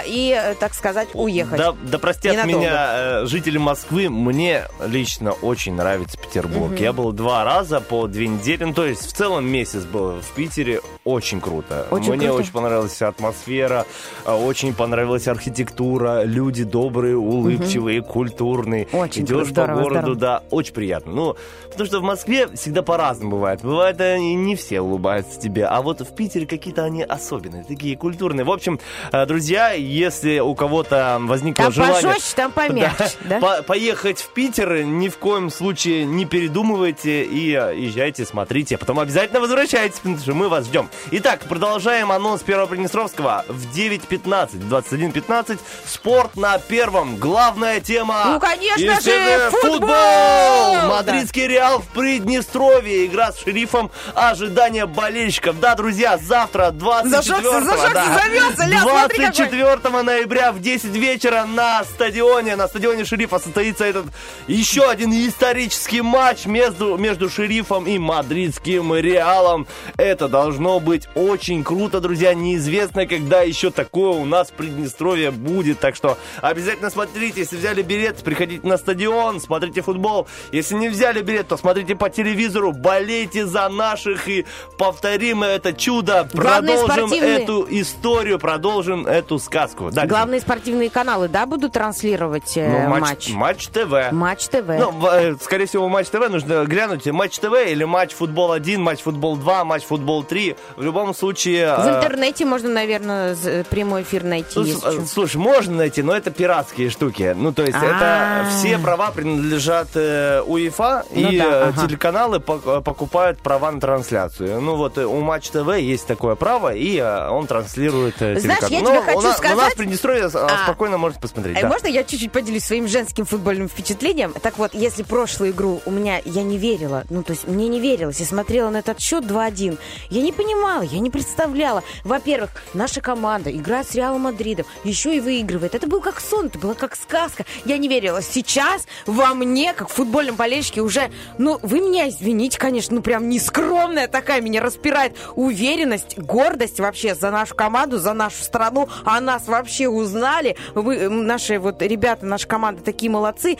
и, 0.06 0.40
э, 0.40 0.56
так 0.56 0.74
сказать, 0.74 1.10
уехать. 1.14 1.58
Да, 1.58 1.76
да 1.82 2.00
простят 2.00 2.46
меня 2.46 3.22
э, 3.22 3.26
жители 3.26 3.58
Москвы, 3.58 4.10
мне 4.10 4.59
лично 4.86 5.32
очень 5.32 5.74
нравится 5.76 6.18
Петербург. 6.18 6.78
Я 6.80 6.94
был 6.94 7.12
два 7.12 7.44
раза 7.44 7.80
по 7.82 8.08
две 8.08 8.28
недели, 8.28 8.64
ну, 8.64 8.74
то 8.74 8.86
есть 8.86 9.06
в 9.06 9.14
целом 9.14 9.48
месяц 9.48 9.84
был 9.84 10.20
в 10.22 10.32
Питере. 10.36 10.82
Очень 11.04 11.42
круто. 11.42 11.88
Очень 11.92 12.14
мне 12.14 12.28
круто. 12.28 12.42
очень 12.44 12.52
понравилась 12.52 13.02
атмосфера, 13.02 13.86
э, 14.26 14.32
очень 14.32 14.74
понравилась 14.74 15.28
архитектура, 15.28 16.24
люди 16.24 16.64
добрые, 16.64 17.18
улыбчивые, 17.18 18.02
культурные. 18.02 18.88
Очень 18.92 19.24
Идешь 19.24 19.36
круто, 19.38 19.50
здорово, 19.52 19.78
по 19.78 19.84
городу, 19.84 20.00
здорово. 20.02 20.20
да, 20.20 20.44
очень 20.52 20.74
приятно. 20.74 21.12
Ну, 21.14 21.36
потому 21.70 21.86
что 21.88 22.00
в 22.00 22.04
Москве 22.04 22.48
всегда 22.56 22.82
по-разному 22.82 23.32
бывает. 23.32 23.62
Бывает, 23.62 24.00
э, 24.02 24.18
и 24.18 24.34
не 24.36 24.56
все 24.56 24.82
улыбаются 24.82 25.40
тебе, 25.40 25.66
а 25.66 25.82
вот 25.82 26.02
в 26.02 26.16
Питере 26.16 26.46
какие-то 26.46 26.84
они 26.84 27.04
особенные, 27.04 27.64
такие 27.64 27.98
культурные. 27.98 28.44
В 28.46 28.52
общем, 28.52 28.80
э, 29.12 29.26
друзья, 29.26 29.72
если 29.72 30.40
у 30.40 30.54
кого-то 30.56 31.18
возникло 31.22 31.66
Там 31.66 31.74
желание... 31.74 32.02
пожестче, 32.02 32.36
там 32.36 32.52
помягче, 32.52 33.12
да? 33.30 33.40
По- 33.40 33.64
поехать 33.64 34.20
в 34.20 34.34
Питер 34.34 34.49
ни 34.58 35.10
в 35.10 35.18
коем 35.18 35.50
случае 35.50 36.06
не 36.06 36.26
передумывайте 36.26 37.24
и 37.24 37.54
э, 37.54 37.76
езжайте, 37.78 38.26
смотрите. 38.26 38.78
Потом 38.78 39.00
обязательно 39.00 39.40
возвращайтесь, 39.40 39.98
потому 39.98 40.18
что 40.18 40.34
мы 40.34 40.50
вас 40.50 40.66
ждем. 40.66 40.90
Итак, 41.12 41.42
продолжаем 41.48 42.12
анонс 42.12 42.42
Первого 42.42 42.68
Приднестровского. 42.68 43.46
В 43.48 43.76
9.15, 43.76 44.58
в 44.58 44.74
21.15 44.74 45.60
спорт 45.86 46.36
на 46.36 46.58
первом. 46.58 47.18
Главная 47.18 47.80
тема. 47.80 48.24
Ну, 48.26 48.40
конечно 48.40 49.02
же, 49.02 49.50
футбол! 49.52 49.80
футбол! 49.80 50.90
Мадридский 50.90 51.48
Реал 51.48 51.80
в 51.80 51.88
Приднестровье. 51.88 53.06
Игра 53.06 53.32
с 53.32 53.40
шерифом. 53.40 53.92
Ожидание 54.16 54.86
болельщиков. 54.86 55.60
Да, 55.60 55.76
друзья, 55.76 56.18
завтра 56.18 56.72
24 56.72 57.10
Зажегся, 57.10 57.62
зажегся, 57.62 57.94
да, 57.94 58.20
завелся, 58.24 58.66
ля, 58.66 58.82
смотри 58.82 59.26
какой. 59.26 59.50
24 59.50 60.04
ноября 60.04 60.52
в 60.52 60.60
10 60.60 60.96
вечера 60.96 61.46
на 61.46 61.84
стадионе, 61.84 62.56
на 62.56 62.68
стадионе 62.68 63.06
Шерифа 63.06 63.40
состоится 63.40 63.86
этот 63.86 64.06
еще 64.54 64.90
один 64.90 65.12
исторический 65.14 66.02
матч 66.02 66.46
между, 66.46 66.98
между 66.98 67.30
Шерифом 67.30 67.86
и 67.86 67.98
Мадридским 68.00 68.94
Реалом. 68.96 69.68
Это 69.98 70.28
должно 70.28 70.80
быть 70.80 71.08
очень 71.16 71.64
круто, 71.64 72.00
друзья. 72.00 72.34
Неизвестно, 72.34 73.06
когда 73.06 73.42
еще 73.42 73.70
такое 73.72 74.10
у 74.12 74.26
нас 74.26 74.50
в 74.50 74.54
Приднестровье 74.54 75.32
будет. 75.32 75.80
Так 75.80 75.96
что 75.96 76.18
обязательно 76.42 76.90
смотрите. 76.90 77.42
Если 77.42 77.58
взяли 77.58 77.82
билет, 77.82 78.18
приходите 78.24 78.66
на 78.68 78.78
стадион, 78.78 79.40
смотрите 79.40 79.82
футбол. 79.82 80.28
Если 80.52 80.76
не 80.76 80.90
взяли 80.90 81.22
билет, 81.22 81.48
то 81.48 81.58
смотрите 81.58 81.96
по 81.96 82.10
телевизору, 82.10 82.72
болейте 82.72 83.46
за 83.46 83.70
наших 83.70 84.28
и 84.28 84.46
повторим 84.78 85.44
это 85.44 85.74
чудо. 85.74 86.28
Продолжим 86.32 87.10
спортивные- 87.10 87.44
эту 87.44 87.68
историю, 87.70 88.40
продолжим 88.40 89.06
эту 89.06 89.38
сказку. 89.40 89.92
Дальше. 89.92 90.10
Главные 90.10 90.42
спортивные 90.42 90.90
каналы, 90.90 91.28
да, 91.28 91.46
будут 91.46 91.74
транслировать 91.74 92.58
э, 92.58 92.88
Ну, 92.88 93.00
матч? 93.00 93.30
матч 93.30 93.68
ТВ. 93.68 94.12
Матч 94.12 94.39
ТВ. 94.48 94.68
Ну, 94.68 94.92
в- 94.92 95.06
э, 95.06 95.36
скорее 95.42 95.66
всего, 95.66 95.90
матч 95.90 96.08
ТВ 96.08 96.30
нужно 96.30 96.66
глянуть. 96.66 97.06
Матч 97.08 97.38
ТВ 97.40 97.54
или 97.68 97.84
матч 97.84 98.14
футбол 98.14 98.52
1, 98.52 98.82
матч 98.82 99.02
футбол 99.02 99.36
2, 99.38 99.64
матч 99.66 99.84
футбол 99.84 100.24
3. 100.24 100.56
В 100.78 100.84
любом 100.84 101.14
случае... 101.14 101.76
В 101.76 101.88
э, 101.88 101.98
интернете 101.98 102.46
можно, 102.46 102.70
наверное, 102.70 103.36
з- 103.36 103.64
прямой 103.70 104.04
эфир 104.04 104.24
найти. 104.24 104.60
Ну. 104.60 105.06
Слушай, 105.06 105.38
можно 105.38 105.76
найти, 105.76 106.02
но 106.04 106.14
это 106.16 106.32
пиратские 106.32 106.90
штуки. 106.90 107.34
Ну, 107.38 107.52
то 107.54 107.64
есть, 107.64 107.78
это 107.78 108.42
А. 108.46 108.50
все 108.50 108.78
права 108.78 109.12
принадлежат 109.12 109.90
э, 109.96 110.42
УЕФА, 110.46 111.06
Ну 111.12 111.30
и 111.30 111.38
да, 111.40 111.46
э, 111.46 111.70
ага. 111.70 111.88
телеканалы 111.88 112.38
пок- 112.38 112.80
э, 112.80 112.82
покупают 112.82 113.40
права 113.42 113.72
на 113.72 113.80
трансляцию. 113.80 114.62
Ну, 114.62 114.76
вот 114.76 114.98
э, 114.98 115.06
у 115.06 115.20
Матч 115.22 115.50
ТВ 115.50 115.78
есть 115.78 116.08
такое 116.08 116.36
право, 116.36 116.74
и 116.74 116.98
э, 116.98 117.30
он 117.30 117.48
транслирует 117.48 118.16
э, 118.22 118.40
Знаешь, 118.40 118.60
телеканал. 118.60 118.70
я 118.72 118.80
Но 118.82 118.90
тебе 118.90 119.00
у 119.00 119.02
хочу 119.04 119.16
нас- 119.16 119.26
У 119.26 119.28
нас 119.28 119.38
сказать- 119.38 119.74
в 119.74 119.78
Приднестровье 119.78 120.24
э, 120.24 120.30
А. 120.34 120.64
спокойно 120.66 120.98
можете 120.98 121.22
посмотреть. 121.22 121.58
Э, 121.58 121.62
да. 121.62 121.68
Можно 121.68 121.88
я 121.88 122.04
чуть-чуть 122.04 122.32
поделюсь 122.32 122.64
своим 122.64 122.88
женским 122.88 123.26
футбольным 123.26 123.68
впечатлением? 123.70 124.29
Так 124.42 124.58
вот, 124.58 124.74
если 124.74 125.04
прошлую 125.04 125.52
игру 125.52 125.82
у 125.86 125.92
меня, 125.92 126.22
я 126.26 126.44
не 126.44 126.58
верила, 126.58 127.04
ну, 127.10 127.24
то 127.24 127.32
есть 127.32 127.48
мне 127.48 127.68
не 127.68 127.80
верилось, 127.80 128.20
я 128.20 128.26
смотрела 128.26 128.70
на 128.70 128.78
этот 128.78 129.00
счет 129.00 129.24
2-1, 129.26 129.78
я 130.10 130.22
не 130.22 130.32
понимала, 130.32 130.82
я 130.82 131.00
не 131.00 131.10
представляла. 131.10 131.84
Во-первых, 132.04 132.52
наша 132.74 133.02
команда 133.02 133.52
играет 133.52 133.90
с 133.90 133.96
Реалом 133.96 134.22
Мадридом, 134.22 134.66
еще 134.84 135.16
и 135.16 135.20
выигрывает. 135.20 135.76
Это 135.76 135.88
был 135.88 136.02
как 136.02 136.20
сон, 136.20 136.48
это 136.48 136.60
было 136.60 136.74
как 136.74 136.96
сказка. 136.96 137.46
Я 137.66 137.78
не 137.78 137.88
верила. 137.88 138.22
Сейчас 138.22 138.86
во 139.06 139.34
мне, 139.34 139.74
как 139.74 139.90
в 139.90 139.94
футбольном 139.94 140.36
болельщике, 140.36 140.82
уже, 140.82 141.12
ну, 141.38 141.60
вы 141.62 141.80
меня 141.80 142.10
извините, 142.10 142.58
конечно, 142.58 142.96
ну, 142.96 143.02
прям 143.02 143.30
нескромная 143.30 144.08
такая, 144.08 144.42
меня 144.42 144.62
распирает 144.62 145.16
уверенность, 145.36 146.18
гордость 146.18 146.80
вообще 146.80 147.16
за 147.16 147.32
нашу 147.32 147.56
команду, 147.56 147.98
за 147.98 148.14
нашу 148.14 148.44
страну. 148.44 148.88
А 149.06 149.20
нас 149.20 149.48
вообще 149.48 149.88
узнали. 149.88 150.56
Вы, 150.76 150.96
э, 150.96 151.10
наши 151.10 151.60
вот 151.60 151.82
ребята, 151.82 152.26
наша 152.26 152.48
команда 152.48 152.84
такие 152.84 153.12
молодцы. 153.12 153.58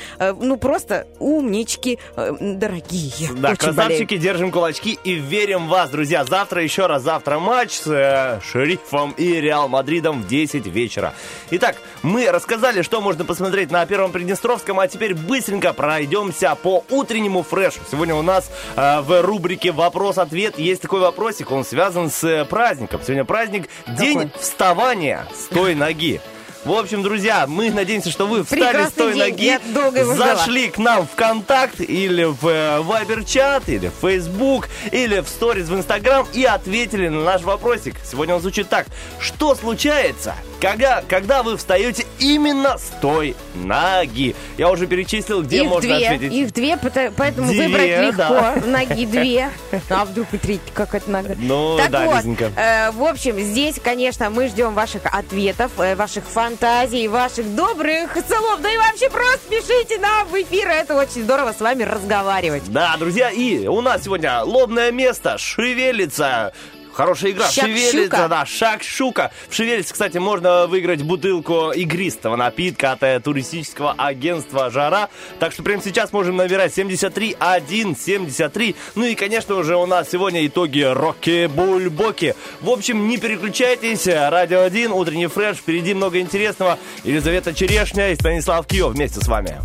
Ну, 0.50 0.58
просто 0.58 1.06
умнички, 1.20 2.00
э, 2.16 2.36
дорогие. 2.40 3.30
Да, 3.36 3.52
Очень 3.52 3.68
болею. 3.68 3.76
красавчики, 3.76 4.18
держим 4.18 4.52
кулачки 4.52 4.98
и 5.04 5.14
верим 5.14 5.68
в 5.68 5.70
вас, 5.70 5.92
друзья. 5.92 6.26
Завтра 6.26 6.64
еще 6.64 6.88
раз, 6.88 7.04
завтра 7.04 7.38
матч 7.38 7.74
с 7.74 7.86
э, 7.86 8.40
Шерифом 8.42 9.12
и 9.12 9.40
Реал 9.40 9.70
Мадридом 9.70 10.24
в 10.24 10.28
10 10.28 10.66
вечера. 10.66 11.14
Итак, 11.52 11.76
мы 12.02 12.32
рассказали, 12.32 12.82
что 12.82 13.00
можно 13.00 13.26
посмотреть 13.26 13.70
на 13.70 13.86
Первом 13.86 14.12
Приднестровском, 14.12 14.80
а 14.80 14.88
теперь 14.88 15.14
быстренько 15.14 15.72
пройдемся 15.72 16.56
по 16.56 16.84
утреннему 16.90 17.44
фрешу. 17.44 17.82
Сегодня 17.92 18.16
у 18.16 18.24
нас 18.24 18.50
э, 18.76 19.02
в 19.02 19.22
рубрике 19.22 19.72
«Вопрос-ответ» 19.72 20.58
есть 20.58 20.82
такой 20.82 21.02
вопросик, 21.02 21.52
он 21.52 21.64
связан 21.64 22.10
с 22.10 22.24
э, 22.24 22.44
праздником. 22.44 23.02
Сегодня 23.04 23.24
праздник 23.24 23.70
День 23.86 24.32
вставания 24.40 25.28
с 25.32 25.54
той 25.54 25.76
ноги. 25.76 26.20
В 26.66 26.74
общем, 26.74 27.04
друзья, 27.04 27.46
мы 27.48 27.72
надеемся, 27.72 28.12
что 28.12 28.28
вы 28.28 28.44
встали 28.44 28.62
с 28.62 28.66
Прекрасный 28.66 28.98
той 28.98 29.14
день. 29.14 29.60
ноги, 29.74 30.02
ждала. 30.04 30.16
зашли 30.36 30.68
к 30.70 30.78
нам 30.78 31.08
в 31.08 31.16
контакт 31.16 31.80
или 31.80 32.26
в 32.26 32.46
э, 32.46 32.82
Вайбер-чат, 32.82 33.70
или 33.70 33.88
в 33.88 33.94
Facebook, 34.06 34.68
или 34.92 35.22
в 35.22 35.30
сторис 35.30 35.70
в 35.70 35.76
Инстаграм 35.76 36.28
и 36.34 36.44
ответили 36.44 37.08
на 37.08 37.24
наш 37.24 37.44
вопросик. 37.44 37.96
Сегодня 38.04 38.36
он 38.36 38.42
звучит 38.42 38.68
так. 38.68 38.88
Что 39.22 39.56
случается, 39.56 40.36
когда, 40.60 41.02
когда 41.08 41.44
вы 41.44 41.56
встаете 41.56 42.06
именно 42.20 42.78
с 42.78 42.92
той 43.02 43.38
ноги? 43.56 44.36
Я 44.58 44.70
уже 44.70 44.86
перечислил, 44.86 45.42
где 45.44 45.64
их 45.64 45.70
можно 45.70 45.96
две, 45.96 46.08
ответить. 46.10 46.34
их 46.34 46.54
две, 46.54 46.78
поэтому 47.16 47.48
Две, 47.48 47.68
выбрать 47.68 47.90
легко. 47.90 48.14
да. 48.18 48.56
Ноги 48.66 49.06
две. 49.06 49.50
А 49.90 50.04
вдруг 50.04 50.28
и 50.34 50.38
третья 50.38 50.74
какая-то 50.74 51.10
нога. 51.10 51.36
Ну, 51.38 51.78
так 51.78 51.90
да, 51.90 52.06
вот, 52.06 52.26
э, 52.58 52.92
в 52.92 53.04
общем, 53.06 53.40
здесь, 53.40 53.78
конечно, 53.82 54.30
мы 54.30 54.50
ждем 54.50 54.74
ваших 54.74 55.04
ответов, 55.06 55.72
э, 55.80 55.96
ваших 55.96 56.26
фантазий, 56.50 57.08
ваших 57.08 57.56
добрых 57.56 58.12
слов. 58.14 58.60
Да 58.62 58.72
и 58.72 58.78
вообще 58.78 59.08
просто 59.10 59.40
пишите 59.50 60.00
нам 60.00 60.28
в 60.28 60.34
эфир. 60.34 60.68
Это 60.68 60.96
очень 60.96 61.24
здорово 61.24 61.54
с 61.54 61.60
вами 61.60 61.84
разговаривать. 61.84 62.64
Да, 62.72 62.96
друзья, 62.98 63.30
и 63.30 63.68
у 63.68 63.82
нас 63.82 64.04
сегодня 64.04 64.42
лобное 64.42 64.92
место 64.92 65.38
шевелится. 65.38 66.54
Хорошая 67.00 67.32
игра. 67.32 67.46
Шакшука. 67.46 67.68
Шевелится, 67.68 68.28
да, 68.28 68.46
шакшука. 68.46 69.32
В 69.48 69.56
Шевелице, 69.56 69.94
кстати, 69.94 70.18
можно 70.18 70.68
выиграть 70.68 71.02
бутылку 71.02 71.72
игристого 71.72 72.36
напитка 72.36 72.92
от 72.92 73.04
э, 73.04 73.22
туристического 73.22 73.96
агентства 73.98 74.70
«Жара». 74.70 75.08
Так 75.40 75.54
что 75.54 75.64
прямо 75.64 75.82
сейчас 75.82 76.12
можем 76.12 76.36
набирать 76.36 76.76
73 76.76 77.38
1 77.40 77.96
73. 77.96 78.76
Ну 78.96 79.06
и, 79.06 79.16
конечно, 79.16 79.56
уже 79.56 79.78
у 79.78 79.86
нас 79.86 80.10
сегодня 80.12 80.46
итоги 80.46 80.82
Рокки-Бульбоки. 80.82 82.36
В 82.60 82.70
общем, 82.70 83.08
не 83.08 83.16
переключайтесь. 83.16 84.06
Радио 84.06 84.64
1, 84.64 84.92
утренний 84.92 85.28
фреш. 85.28 85.56
Впереди 85.56 85.94
много 85.94 86.20
интересного. 86.20 86.78
Елизавета 87.06 87.54
Черешня 87.54 88.12
и 88.12 88.16
Станислав 88.16 88.68
Киев 88.68 88.88
вместе 88.88 89.22
с 89.22 89.28
вами. 89.30 89.62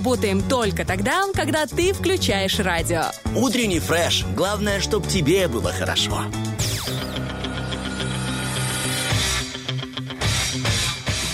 работаем 0.00 0.40
только 0.40 0.86
тогда, 0.86 1.26
когда 1.34 1.66
ты 1.66 1.92
включаешь 1.92 2.58
радио. 2.58 3.02
Утренний 3.36 3.80
фреш. 3.80 4.24
Главное, 4.34 4.80
чтобы 4.80 5.06
тебе 5.06 5.46
было 5.46 5.72
хорошо. 5.72 6.22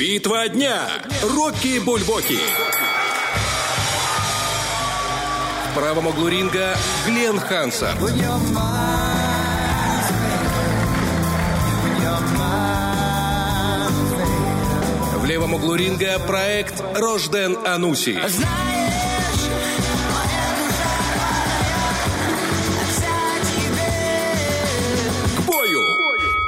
Битва 0.01 0.49
дня. 0.49 0.89
Рокки 1.23 1.79
Бульбоки. 1.79 2.39
В 5.71 5.75
правом 5.79 6.09
углу 6.09 6.27
ринга 6.27 6.75
Глен 7.07 7.39
Хансон. 7.39 7.97
Левом 15.37 15.53
углу 15.53 15.75
ринга 15.75 16.19
проект 16.21 16.83
Рожден 16.95 17.59
Ануси. 17.67 18.19
К 25.37 25.41
бою! 25.47 25.83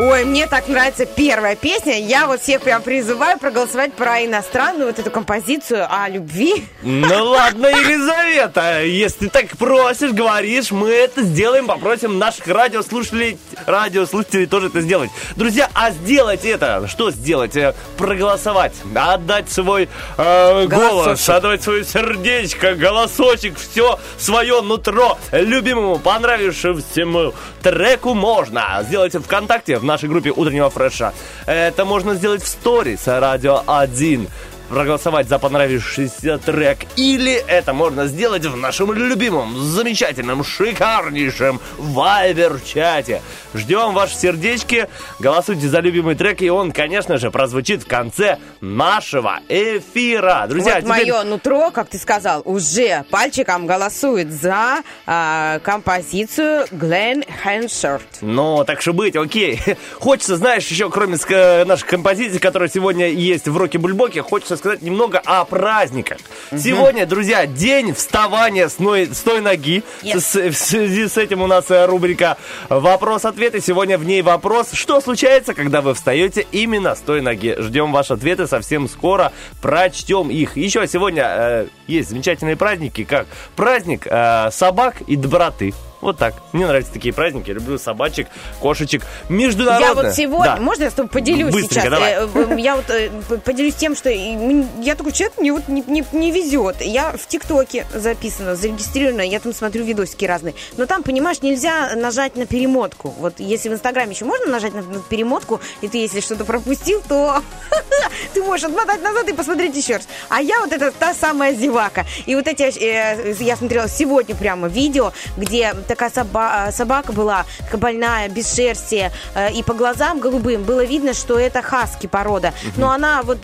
Ой, 0.00 0.24
мне 0.24 0.46
так 0.46 0.68
нравится 0.68 1.04
первая 1.04 1.54
песня. 1.54 2.00
Я 2.00 2.26
вот 2.26 2.40
всех 2.40 2.62
прям 2.62 2.80
призываю 2.80 3.38
проголосовать 3.38 3.92
про 3.92 4.24
иностранную 4.24 4.86
вот 4.86 4.98
эту 4.98 5.10
композицию 5.10 5.86
о 5.90 6.08
любви. 6.08 6.64
Ну 6.80 7.24
ладно, 7.24 7.66
Елизавета, 7.66 8.84
если 8.84 9.26
ты 9.26 9.28
так 9.28 9.58
просишь, 9.58 10.12
говоришь, 10.12 10.70
мы 10.70 10.88
это 10.88 11.22
сделаем, 11.22 11.66
попросим 11.66 12.16
наших 12.18 12.46
радиослушателей, 12.46 13.38
радиослушателей 13.68 14.46
тоже 14.46 14.68
это 14.68 14.80
сделать. 14.80 15.10
Друзья, 15.36 15.70
а 15.74 15.90
сделать 15.90 16.44
это, 16.44 16.86
что 16.88 17.10
сделать? 17.10 17.56
Э, 17.56 17.74
Проголосовать, 17.96 18.74
отдать 18.94 19.50
свой 19.50 19.88
э, 20.16 20.66
голос, 20.66 21.28
отдать 21.28 21.62
свое 21.62 21.84
сердечко, 21.84 22.74
голосочек, 22.74 23.58
все 23.58 23.98
свое 24.18 24.60
нутро 24.62 25.18
любимому, 25.32 25.98
понравившемуся 25.98 27.32
треку 27.62 28.14
можно 28.14 28.84
сделать 28.86 29.14
ВКонтакте, 29.14 29.78
в 29.78 29.84
нашей 29.84 30.08
группе 30.08 30.30
утреннего 30.30 30.70
фреша. 30.70 31.12
Это 31.46 31.84
можно 31.84 32.14
сделать 32.14 32.42
в 32.42 32.48
сторис 32.48 33.06
Радио 33.06 33.62
1 33.66 34.28
проголосовать 34.68 35.28
за 35.28 35.38
понравившийся 35.38 36.38
трек. 36.38 36.78
Или 36.96 37.32
это 37.46 37.72
можно 37.72 38.06
сделать 38.06 38.44
в 38.44 38.56
нашем 38.56 38.92
любимом, 38.92 39.56
замечательном, 39.58 40.44
шикарнейшем 40.44 41.60
Вайбер-чате. 41.78 43.22
Ждем 43.54 43.94
ваши 43.94 44.14
сердечки, 44.14 44.88
голосуйте 45.18 45.68
за 45.68 45.80
любимый 45.80 46.14
трек, 46.14 46.42
и 46.42 46.50
он, 46.50 46.72
конечно 46.72 47.16
же, 47.18 47.30
прозвучит 47.30 47.82
в 47.82 47.86
конце 47.86 48.38
нашего 48.60 49.40
эфира. 49.48 50.46
Друзья, 50.48 50.80
вот 50.80 50.84
теперь- 50.84 51.12
мое 51.12 51.24
нутро, 51.24 51.70
как 51.70 51.88
ты 51.88 51.98
сказал, 51.98 52.42
уже 52.44 53.04
пальчиком 53.10 53.66
голосует 53.66 54.30
за 54.30 54.82
а, 55.06 55.60
композицию 55.60 56.66
Глен 56.70 57.24
Хэншерт. 57.42 58.18
Ну, 58.20 58.64
так 58.64 58.82
что 58.82 58.92
быть, 58.92 59.16
окей. 59.16 59.60
Хочется, 59.98 60.36
знаешь, 60.36 60.66
еще 60.66 60.90
кроме 60.90 61.16
наших 61.64 61.86
композиций, 61.86 62.38
которые 62.38 62.68
сегодня 62.68 63.08
есть 63.08 63.48
в 63.48 63.56
Роке 63.56 63.78
Бульбоке, 63.78 64.22
хочется 64.22 64.57
сказать 64.58 64.82
немного 64.82 65.20
о 65.24 65.44
праздниках. 65.44 66.18
Сегодня, 66.50 67.06
друзья, 67.06 67.46
день 67.46 67.94
вставания 67.94 68.68
с, 68.68 68.78
ной- 68.78 69.06
с 69.06 69.20
той 69.20 69.40
ноги. 69.40 69.82
Yes. 70.02 70.20
С- 70.20 70.34
в 70.50 70.54
связи 70.54 71.08
с 71.08 71.16
этим 71.16 71.42
у 71.42 71.46
нас 71.46 71.70
э, 71.70 71.86
рубрика 71.86 72.36
«Вопрос-ответ», 72.68 73.54
и 73.54 73.60
сегодня 73.60 73.98
в 73.98 74.04
ней 74.04 74.22
вопрос, 74.22 74.68
что 74.72 75.00
случается, 75.00 75.54
когда 75.54 75.80
вы 75.80 75.94
встаете 75.94 76.46
именно 76.52 76.94
с 76.94 77.00
той 77.00 77.20
ноги. 77.20 77.54
Ждем 77.58 77.92
ваши 77.92 78.12
ответы 78.12 78.46
совсем 78.46 78.88
скоро, 78.88 79.32
прочтем 79.62 80.30
их. 80.30 80.56
Еще 80.56 80.86
сегодня 80.86 81.24
э, 81.26 81.66
есть 81.86 82.10
замечательные 82.10 82.56
праздники, 82.56 83.04
как 83.04 83.26
праздник 83.56 84.06
э, 84.06 84.50
собак 84.50 85.00
и 85.06 85.16
доброты. 85.16 85.72
Вот 86.00 86.16
так. 86.18 86.34
Мне 86.52 86.66
нравятся 86.66 86.92
такие 86.92 87.12
праздники. 87.12 87.48
Я 87.48 87.54
люблю 87.54 87.78
собачек, 87.78 88.28
кошечек. 88.60 89.02
Международные. 89.28 89.88
Я 89.88 89.94
вот 89.94 90.14
сегодня, 90.14 90.56
Да. 90.56 90.62
можно 90.62 90.84
я 90.84 90.90
с 90.90 90.94
тобой 90.94 91.10
поделюсь 91.10 91.52
Быстренько, 91.52 91.74
сейчас? 91.74 91.90
давай. 91.90 92.14
Э, 92.14 92.60
Я 92.60 92.76
вот 92.76 92.88
э, 92.90 93.10
поделюсь 93.44 93.74
тем, 93.74 93.96
что 93.96 94.08
я 94.10 94.94
такой 94.94 95.12
человек, 95.12 95.38
мне 95.38 95.52
вот 95.52 95.68
не, 95.68 95.82
не- 95.86 96.04
не 96.12 96.30
везет. 96.30 96.80
Я 96.80 97.12
в 97.12 97.26
ТикТоке 97.26 97.86
записана, 97.94 98.54
зарегистрирована, 98.56 99.22
я 99.22 99.40
там 99.40 99.52
смотрю 99.52 99.84
видосики 99.84 100.24
разные. 100.24 100.54
Но 100.76 100.86
там, 100.86 101.02
понимаешь, 101.02 101.42
нельзя 101.42 101.94
нажать 101.96 102.36
на 102.36 102.46
перемотку. 102.46 103.14
Вот 103.18 103.34
если 103.38 103.68
в 103.68 103.72
Инстаграме 103.72 104.12
еще 104.12 104.24
можно 104.24 104.46
нажать 104.46 104.74
на, 104.74 104.82
на 104.82 105.00
перемотку, 105.00 105.60
и 105.80 105.88
ты 105.88 105.98
если 105.98 106.20
что-то 106.20 106.44
пропустил, 106.44 107.02
то 107.08 107.42
ты 108.34 108.42
можешь 108.42 108.66
отмотать 108.66 109.02
назад 109.02 109.28
и 109.28 109.32
посмотреть 109.32 109.76
еще 109.76 109.96
раз. 109.96 110.08
А 110.28 110.40
я 110.40 110.60
вот 110.60 110.72
это 110.72 110.92
та 110.92 111.14
самая 111.14 111.54
зевака. 111.54 112.06
И 112.26 112.34
вот 112.34 112.46
эти, 112.46 112.62
э, 112.62 113.34
я 113.40 113.56
смотрела 113.56 113.88
сегодня 113.88 114.34
прямо 114.34 114.68
видео, 114.68 115.12
где 115.36 115.74
такая 115.88 116.10
соба- 116.10 116.70
собака 116.72 117.12
была, 117.12 117.44
больная, 117.72 118.28
без 118.28 118.54
шерсти, 118.54 119.10
э, 119.34 119.52
и 119.52 119.62
по 119.62 119.74
глазам 119.74 120.20
голубым 120.20 120.62
было 120.62 120.84
видно, 120.84 121.14
что 121.14 121.38
это 121.38 121.62
хаски 121.62 122.06
порода. 122.06 122.52
Но 122.76 122.90
она 122.90 123.22
вот 123.22 123.38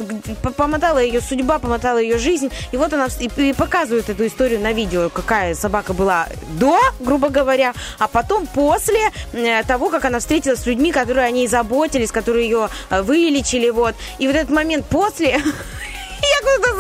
помотала 0.57 0.99
ее 0.99 1.21
судьба, 1.21 1.59
помотала 1.59 1.99
ее 1.99 2.19
жизнь, 2.19 2.51
и 2.73 2.77
вот 2.77 2.93
она 2.93 3.09
и 3.19 3.53
показывает 3.53 4.09
эту 4.09 4.27
историю 4.27 4.61
на 4.61 4.73
видео, 4.73 5.09
какая 5.09 5.55
собака 5.55 5.93
была 5.93 6.27
до, 6.59 6.79
грубо 7.01 7.29
говоря, 7.29 7.75
а 7.99 8.09
потом 8.09 8.47
после 8.47 9.11
э, 9.33 9.63
того, 9.65 9.91
как 9.91 10.05
она 10.05 10.19
встретилась 10.19 10.61
с 10.61 10.67
людьми, 10.67 10.93
которые 10.93 11.27
о 11.27 11.31
ней 11.31 11.49
заботились, 11.49 12.13
которые 12.13 12.45
ее 12.45 12.69
э, 12.91 13.03
вылечили, 13.03 13.71
вот. 13.71 13.95
И 14.19 14.27
вот 14.27 14.37
этот 14.37 14.51
момент 14.51 14.87
после... 14.87 15.41
Я 16.25 16.41
куда-то 16.41 16.75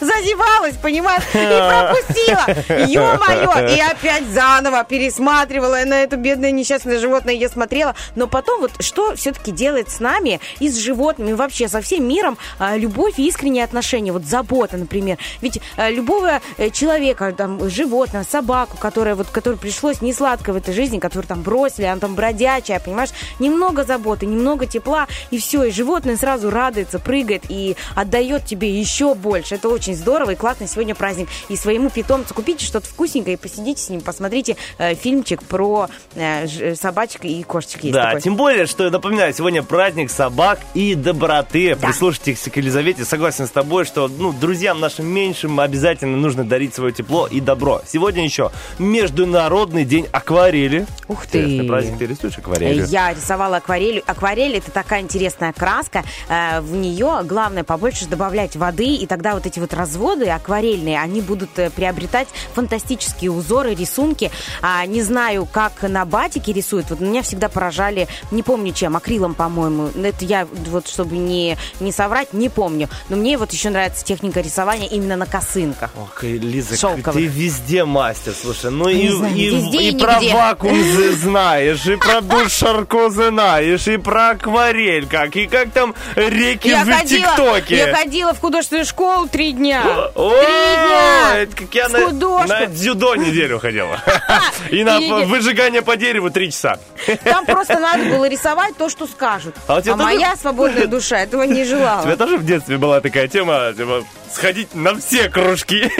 зазевалась, 0.00 0.76
понимаешь, 0.76 1.22
и 1.34 1.36
пропустила. 1.36 2.86
Ё-моё! 2.86 3.74
И 3.74 3.80
опять 3.90 4.26
заново 4.28 4.84
пересматривала 4.84 5.78
на 5.84 6.02
это 6.02 6.16
бедное 6.16 6.50
несчастное 6.50 6.98
животное, 6.98 7.34
я 7.34 7.48
смотрела. 7.48 7.94
Но 8.14 8.26
потом 8.26 8.60
вот 8.60 8.72
что 8.80 9.14
все-таки 9.14 9.52
делает 9.52 9.90
с 9.90 10.00
нами 10.00 10.40
и 10.60 10.68
с 10.68 10.76
животными, 10.76 11.32
вообще 11.32 11.68
со 11.68 11.80
всем 11.80 12.06
миром 12.06 12.38
а, 12.58 12.76
любовь 12.76 13.18
и 13.18 13.26
искренние 13.26 13.64
отношения, 13.64 14.12
вот 14.12 14.24
забота, 14.24 14.76
например. 14.76 15.18
Ведь 15.40 15.60
а, 15.76 15.90
любого 15.90 16.40
э, 16.56 16.70
человека, 16.70 17.32
там, 17.36 17.68
животного, 17.68 18.24
собаку, 18.24 18.76
которая 18.76 19.14
вот, 19.14 19.28
которой 19.28 19.56
пришлось 19.56 20.00
не 20.00 20.12
сладко 20.12 20.52
в 20.52 20.56
этой 20.56 20.74
жизни, 20.74 20.98
которую 20.98 21.26
там 21.26 21.42
бросили, 21.42 21.84
она 21.84 22.00
там 22.00 22.14
бродячая, 22.14 22.80
понимаешь, 22.80 23.10
немного 23.38 23.84
заботы, 23.84 24.26
немного 24.26 24.66
тепла, 24.66 25.06
и 25.30 25.38
все, 25.38 25.64
и 25.64 25.70
животное 25.70 26.16
сразу 26.16 26.50
радуется, 26.50 26.98
прыгает 26.98 27.44
и 27.48 27.76
отдает 27.94 28.44
тебе 28.46 28.77
еще 28.78 29.14
больше. 29.14 29.56
Это 29.56 29.68
очень 29.68 29.94
здорово 29.94 30.30
и 30.30 30.34
классно. 30.36 30.66
Сегодня 30.66 30.94
праздник. 30.94 31.28
И 31.48 31.56
своему 31.56 31.90
питомцу 31.90 32.34
купите 32.34 32.64
что-то 32.64 32.86
вкусненькое 32.88 33.34
и 33.34 33.36
посидите 33.38 33.80
с 33.82 33.88
ним, 33.88 34.00
посмотрите 34.00 34.56
э, 34.78 34.94
фильмчик 34.94 35.42
про 35.42 35.88
э, 36.14 36.46
ж- 36.46 36.76
собачек 36.76 37.24
и 37.24 37.42
кошечек. 37.42 37.84
Есть 37.84 37.94
Да, 37.94 38.04
такой. 38.04 38.20
тем 38.22 38.36
более, 38.36 38.66
что, 38.66 38.90
напоминаю, 38.90 39.32
сегодня 39.34 39.62
праздник 39.62 40.10
собак 40.10 40.60
и 40.74 40.94
доброты. 40.94 41.76
Прислушайтесь 41.76 42.40
к 42.40 42.56
Елизавете. 42.56 43.04
Согласен 43.04 43.46
с 43.46 43.50
тобой, 43.50 43.84
что 43.84 44.08
ну, 44.08 44.32
друзьям 44.32 44.80
нашим 44.80 45.06
меньшим 45.06 45.60
обязательно 45.60 46.16
нужно 46.16 46.44
дарить 46.44 46.74
свое 46.74 46.92
тепло 46.92 47.26
и 47.26 47.40
добро. 47.40 47.82
Сегодня 47.86 48.24
еще 48.24 48.50
Международный 48.78 49.84
день 49.84 50.06
акварели. 50.12 50.86
Ух 51.08 51.26
ты. 51.26 51.38
Интересный 51.38 51.68
праздник. 51.68 51.98
Ты 51.98 52.06
рисуешь 52.06 52.38
акварелью? 52.38 52.84
Э, 52.84 52.88
Я 52.88 53.14
рисовала 53.14 53.56
акварелью. 53.58 54.02
Акварель 54.06 54.56
это 54.56 54.70
такая 54.70 55.00
интересная 55.00 55.52
краска. 55.52 56.02
Э, 56.28 56.60
В 56.60 56.74
нее 56.76 57.20
главное 57.24 57.64
побольше 57.64 58.06
добавлять 58.06 58.56
воды, 58.56 58.67
и 58.76 59.06
тогда 59.06 59.34
вот 59.34 59.46
эти 59.46 59.58
вот 59.58 59.72
разводы 59.74 60.28
акварельные, 60.28 61.00
они 61.00 61.20
будут 61.20 61.58
э, 61.58 61.70
приобретать 61.70 62.28
фантастические 62.54 63.30
узоры, 63.30 63.74
рисунки. 63.74 64.30
А, 64.62 64.84
Не 64.86 65.02
знаю, 65.02 65.46
как 65.50 65.82
на 65.82 66.04
батике 66.04 66.52
рисуют. 66.52 66.90
Вот 66.90 67.00
меня 67.00 67.22
всегда 67.22 67.48
поражали, 67.48 68.08
не 68.30 68.42
помню 68.42 68.72
чем, 68.72 68.96
акрилом, 68.96 69.34
по-моему. 69.34 69.90
Это 70.02 70.24
я 70.24 70.46
вот, 70.68 70.88
чтобы 70.88 71.16
не, 71.16 71.56
не 71.80 71.92
соврать, 71.92 72.32
не 72.32 72.48
помню. 72.48 72.88
Но 73.08 73.16
мне 73.16 73.38
вот 73.38 73.52
еще 73.52 73.70
нравится 73.70 74.04
техника 74.04 74.40
рисования 74.40 74.88
именно 74.88 75.16
на 75.16 75.26
косынках. 75.26 75.90
Ох, 76.00 76.22
Лиза, 76.22 76.76
Шелковых. 76.76 77.14
ты 77.14 77.26
везде 77.26 77.84
мастер, 77.84 78.32
слушай. 78.40 78.70
Ну 78.70 78.88
и, 78.88 79.02
Не 79.02 79.08
знаю, 79.10 79.36
и, 79.36 79.50
везде 79.50 79.78
и 79.82 79.90
и 79.92 79.98
про 79.98 80.14
нигде. 80.20 80.34
вакуум 80.34 80.82
знаешь, 81.16 81.86
и 81.86 81.96
про 81.96 82.20
душ 82.20 82.52
Шарко 82.52 83.08
знаешь, 83.10 83.86
и 83.88 83.96
про 83.96 84.30
акварель 84.30 85.06
как, 85.06 85.36
и 85.36 85.46
как 85.46 85.70
там 85.70 85.94
реки 86.16 86.68
Я 86.68 86.84
в 86.84 87.04
ТикТоке. 87.04 87.76
я 87.76 87.94
ходила 87.94 88.34
в 88.34 88.40
художественную 88.48 88.86
школу 88.86 89.28
три 89.28 89.52
дня. 89.52 89.82
О, 90.14 90.30
Три 90.30 90.46
дня. 90.46 91.36
это 91.42 91.54
как 91.56 91.74
я 91.74 91.88
на, 91.88 92.46
на 92.46 92.66
дзюдо 92.66 93.14
неделю 93.14 93.58
ходила. 93.58 94.00
И 94.70 94.82
на 94.84 94.98
выжигание 95.26 95.82
по 95.82 95.96
дереву 95.96 96.30
три 96.30 96.50
часа. 96.50 96.78
Там 97.24 97.44
просто 97.44 97.74
надо 97.78 98.04
было 98.04 98.26
рисовать 98.26 98.74
то, 98.78 98.88
что 98.88 99.06
скажут. 99.06 99.54
А 99.66 99.82
тоже- 99.82 99.96
моя 99.96 100.34
свободная 100.36 100.86
душа 100.96 101.18
этого 101.18 101.42
не 101.42 101.62
У 101.62 101.66
тебя 101.66 101.76
желала. 101.76 102.16
тоже 102.16 102.38
в 102.38 102.46
детстве 102.46 102.78
была 102.78 103.02
такая 103.02 103.28
тема, 103.28 103.74
типа, 103.76 104.02
сходить 104.32 104.74
на 104.74 104.98
все 104.98 105.28
кружки, 105.28 105.90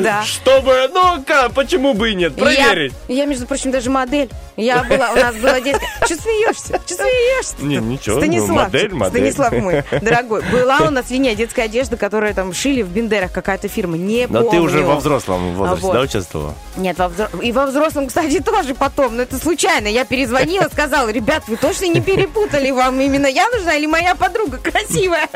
Да. 0.00 0.22
чтобы, 0.24 0.88
ну, 0.94 1.22
ка, 1.26 1.48
почему 1.48 1.94
бы 1.94 2.12
и 2.12 2.14
нет, 2.14 2.36
проверить. 2.36 2.92
Я, 3.08 3.14
я, 3.16 3.24
между 3.26 3.46
прочим, 3.46 3.72
даже 3.72 3.90
модель. 3.90 4.30
Я 4.58 4.82
была, 4.82 5.12
у 5.12 5.16
нас 5.16 5.36
была 5.36 5.60
детская... 5.60 5.86
Че 6.08 6.16
смеешься? 6.16 6.80
Че 6.84 6.94
смеешься? 6.96 7.54
Не, 7.60 7.76
ничего, 7.76 8.16
ну, 8.16 8.22
Станислав, 8.22 8.56
модель, 8.64 8.92
модель. 8.92 9.32
Станислав 9.32 9.52
мой, 9.52 9.84
дорогой. 10.02 10.42
Была 10.50 10.78
у 10.80 10.90
нас 10.90 11.10
линия 11.10 11.36
детская 11.36 11.62
одежда, 11.62 11.96
которую 11.96 12.34
там 12.34 12.52
шили 12.52 12.82
в 12.82 12.88
Бендерах 12.88 13.30
какая-то 13.32 13.68
фирма. 13.68 13.96
Не 13.96 14.26
Но 14.26 14.42
помню. 14.42 14.50
ты 14.50 14.60
уже 14.60 14.82
во 14.82 14.96
взрослом 14.96 15.54
возрасте, 15.54 15.82
вот. 15.86 15.92
да, 15.92 16.00
участвовала? 16.00 16.54
Нет, 16.76 16.98
во 16.98 17.04
взро- 17.04 17.40
и 17.40 17.52
во 17.52 17.66
взрослом, 17.66 18.08
кстати, 18.08 18.40
тоже 18.40 18.74
потом. 18.74 19.16
Но 19.16 19.22
это 19.22 19.38
случайно. 19.38 19.86
Я 19.86 20.04
перезвонила, 20.04 20.68
сказала, 20.72 21.08
ребят, 21.10 21.44
вы 21.46 21.56
точно 21.56 21.84
не 21.86 22.00
перепутали? 22.00 22.72
Вам 22.72 23.00
именно 23.00 23.28
я 23.28 23.48
нужна 23.50 23.76
или 23.76 23.86
моя 23.86 24.16
подруга 24.16 24.58
красивая? 24.58 25.28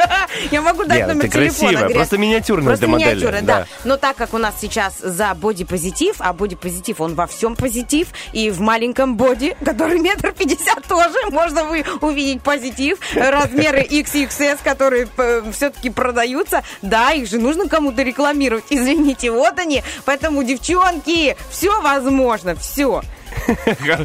Я 0.50 0.62
могу 0.62 0.82
дать 0.84 0.98
Нет, 0.98 1.08
номер 1.08 1.22
ты 1.22 1.28
телефона. 1.28 1.48
красивая, 1.50 1.72
Говорят, 1.76 1.92
просто 1.94 2.18
миниатюрная 2.18 2.66
Просто 2.66 2.86
ты 2.86 2.90
модель. 2.90 3.08
миниатюра, 3.18 3.40
да. 3.42 3.66
Но 3.84 3.96
так 3.98 4.16
как 4.16 4.34
у 4.34 4.38
нас 4.38 4.54
сейчас 4.60 4.98
за 5.00 5.32
бодипозитив, 5.34 6.16
а 6.18 6.32
бодипозитив, 6.32 7.00
он 7.00 7.14
во 7.14 7.28
всем 7.28 7.54
позитив, 7.54 8.08
и 8.32 8.50
в 8.50 8.60
маленьком 8.60 9.11
боди, 9.16 9.56
который 9.64 9.98
метр 9.98 10.32
пятьдесят 10.32 10.86
тоже, 10.88 11.30
можно 11.30 11.64
вы 11.64 11.84
увидеть 12.00 12.42
позитив. 12.42 12.98
Размеры 13.14 13.82
XXS, 13.82 14.58
которые 14.64 15.08
все-таки 15.52 15.90
продаются, 15.90 16.62
да, 16.82 17.12
их 17.12 17.28
же 17.28 17.38
нужно 17.38 17.68
кому-то 17.68 18.02
рекламировать. 18.02 18.64
Извините, 18.70 19.30
вот 19.30 19.58
они. 19.58 19.82
Поэтому, 20.04 20.42
девчонки, 20.42 21.36
все 21.50 21.80
возможно, 21.80 22.54
все. 22.56 23.02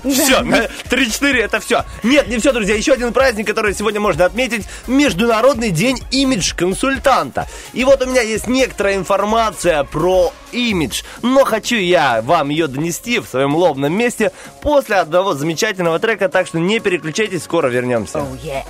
Все, 0.03 0.41
3-4 0.41 1.37
это 1.37 1.59
все. 1.59 1.83
Нет, 2.03 2.27
не 2.27 2.37
все, 2.37 2.51
друзья. 2.51 2.75
Еще 2.75 2.93
один 2.93 3.13
праздник, 3.13 3.47
который 3.47 3.73
сегодня 3.73 3.99
можно 3.99 4.25
отметить. 4.25 4.67
Международный 4.87 5.71
день 5.71 6.01
имидж-консультанта. 6.11 7.47
И 7.73 7.83
вот 7.83 8.01
у 8.01 8.05
меня 8.09 8.21
есть 8.21 8.47
некоторая 8.47 8.95
информация 8.95 9.83
про 9.83 10.33
имидж. 10.51 11.03
Но 11.21 11.45
хочу 11.45 11.75
я 11.75 12.21
вам 12.21 12.49
ее 12.49 12.67
донести 12.67 13.19
в 13.19 13.27
своем 13.27 13.55
лобном 13.55 13.93
месте 13.93 14.31
после 14.61 14.97
одного 14.97 15.33
замечательного 15.33 15.99
трека. 15.99 16.29
Так 16.29 16.47
что 16.47 16.59
не 16.59 16.79
переключайтесь, 16.79 17.43
скоро 17.43 17.67
вернемся. 17.67 18.19
Oh, 18.19 18.37
yeah. 18.43 18.63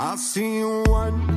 I 0.00 0.14
see 0.14 0.60
you 0.60 0.84
one, 0.86 1.27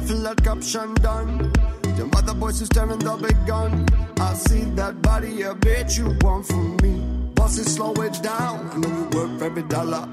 me 0.00 0.06
feel 0.06 0.22
that 0.22 0.42
caption 0.42 0.94
done. 0.94 1.52
Them 1.96 2.10
other 2.16 2.34
boys 2.34 2.58
who 2.60 2.66
staring 2.66 2.98
the 2.98 3.16
big 3.16 3.36
gun. 3.46 3.86
I 4.20 4.34
see 4.34 4.64
that 4.76 5.00
body, 5.02 5.42
a 5.42 5.54
bet 5.54 5.96
you 5.96 6.16
want 6.20 6.46
from 6.46 6.76
me. 6.78 7.00
Boss 7.34 7.58
it, 7.58 7.68
slow 7.68 7.92
it 7.94 8.22
down. 8.22 8.68
I 8.72 8.76
know 8.76 8.88
you 8.88 9.04
work 9.16 9.38
for 9.38 9.44
every 9.44 9.62
dollar. 9.62 10.08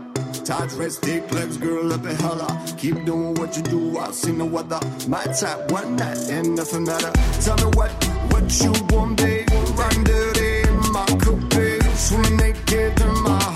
Tight 0.46 0.70
dress, 0.70 0.98
stick 0.98 1.32
legs, 1.32 1.58
girl, 1.58 1.92
up 1.94 2.06
in 2.06 2.16
hella. 2.16 2.50
Keep 2.78 3.06
doing 3.06 3.34
what 3.36 3.56
you 3.58 3.64
do, 3.64 3.98
I 3.98 4.12
see 4.12 4.32
no 4.32 4.46
other. 4.58 4.80
My 5.08 5.24
type, 5.24 5.72
one 5.72 5.96
night, 5.96 6.18
and 6.30 6.56
nothing 6.56 6.84
matter. 6.84 7.12
Tell 7.42 7.58
me 7.58 7.70
what, 7.78 7.92
what 8.32 8.48
you 8.62 8.72
want, 8.90 9.18
babe. 9.18 9.50
Run 9.76 10.04
dirty 10.04 10.62
in 10.70 10.92
my 10.92 11.06
coupe. 11.24 11.84
Swim 11.96 12.38
naked 12.38 13.02
in 13.02 13.24
my 13.24 13.53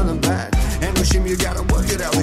feeling 0.00 0.20
bad. 0.20 0.54
And 0.82 0.94
no 0.96 1.02
shame, 1.02 1.26
you 1.26 1.36
gotta 1.36 1.62
work 1.72 1.88
it 1.90 2.00
out 2.00 2.16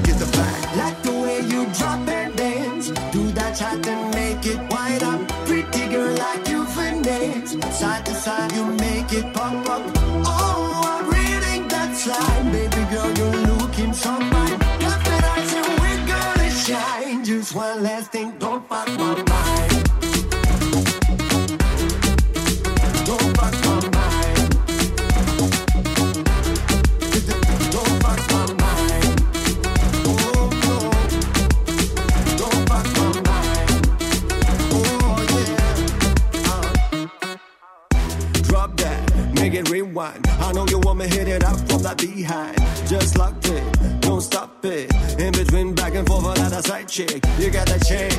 rewind. 39.70 40.28
I 40.28 40.52
know 40.54 40.66
you 40.68 40.80
want 40.80 41.00
me 41.00 41.08
hit 41.08 41.28
it 41.28 41.44
up 41.44 41.58
from 41.70 41.84
that 41.84 41.98
behind. 41.98 42.58
Just 42.88 43.18
locked 43.18 43.48
it, 43.50 44.02
don't 44.02 44.22
stop 44.22 44.64
it. 44.66 44.92
In 45.20 45.32
between 45.32 45.74
back 45.74 45.96
and 45.96 46.08
forth 46.08 46.26
without 46.26 46.52
a 46.52 46.62
side 46.62 46.88
chick. 46.88 47.24
You 47.40 47.50
got 47.52 47.68
that 47.68 47.86
chain, 47.86 48.12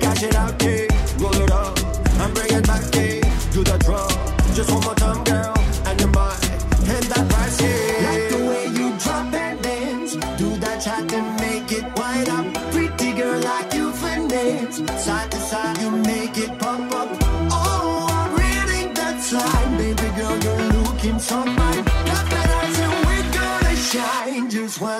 cash 0.00 0.22
it 0.22 0.34
out, 0.34 0.58
kid. 0.58 0.90
Roll 1.18 1.34
it 1.34 1.50
up, 1.50 1.78
and 2.20 2.34
bring 2.34 2.52
it 2.52 2.66
back, 2.66 2.90
kid. 2.92 3.22
Do 3.52 3.64
the 3.64 3.78
draw, 3.78 4.08
just 4.54 4.70
one 4.70 4.82
more 4.84 4.94
time, 4.94 5.24
girl. 5.24 5.59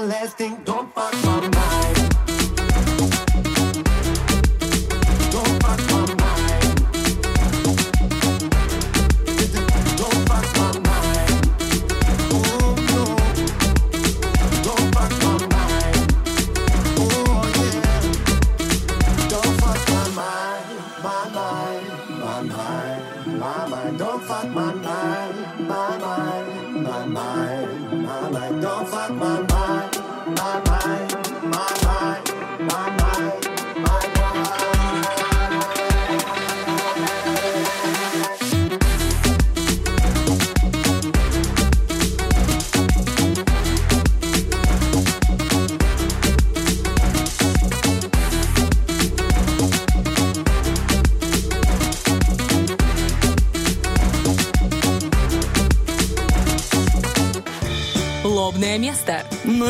Last 0.00 0.38
thing, 0.38 0.56
Don't 0.64 0.94
fuck 0.94 1.12
my 1.24 1.40
mind. 1.40 1.59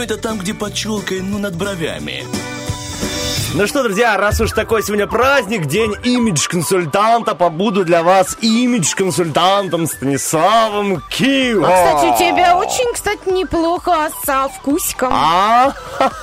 Ну, 0.00 0.04
это 0.04 0.16
там, 0.16 0.38
где 0.38 0.54
под 0.54 0.72
челкой, 0.72 1.20
ну, 1.20 1.36
над 1.36 1.56
бровями. 1.56 2.24
Ну 3.52 3.66
что, 3.66 3.82
друзья, 3.82 4.16
раз 4.16 4.40
уж 4.40 4.52
такой 4.52 4.80
сегодня 4.84 5.08
праздник, 5.08 5.66
день 5.66 5.92
имидж-консультанта, 6.04 7.34
побуду 7.34 7.84
для 7.84 8.04
вас 8.04 8.36
имидж-консультантом 8.40 9.88
Станиславом 9.88 11.02
Кио. 11.10 11.64
А, 11.64 11.68
кстати, 11.96 12.14
у 12.14 12.18
тебя 12.32 12.56
очень, 12.56 12.92
кстати, 12.94 13.28
неплохо 13.28 14.08
со 14.24 14.48
вкусиком. 14.48 15.10
А? 15.12 15.72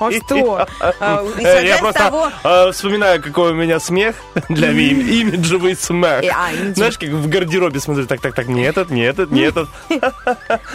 А 0.00 0.10
что? 0.12 0.66
А, 0.80 1.22
Э, 1.38 1.66
Я 1.66 1.78
просто 1.78 2.32
э, 2.44 2.72
вспоминаю, 2.72 3.22
какой 3.22 3.52
у 3.52 3.54
меня 3.54 3.78
смех 3.80 4.16
для 4.48 4.68
ми- 4.72 4.88
имиджевый 5.20 5.76
смех. 5.76 6.24
Э, 6.24 6.30
а. 6.30 6.48
Знаешь, 6.74 6.98
как 6.98 7.08
в 7.10 7.28
гардеробе 7.28 7.78
смотрю, 7.80 8.06
так, 8.06 8.20
так, 8.20 8.34
так, 8.34 8.48
не 8.48 8.62
этот, 8.62 8.90
не 8.90 9.02
этот, 9.02 9.30
не 9.30 9.42
этот. 9.48 9.68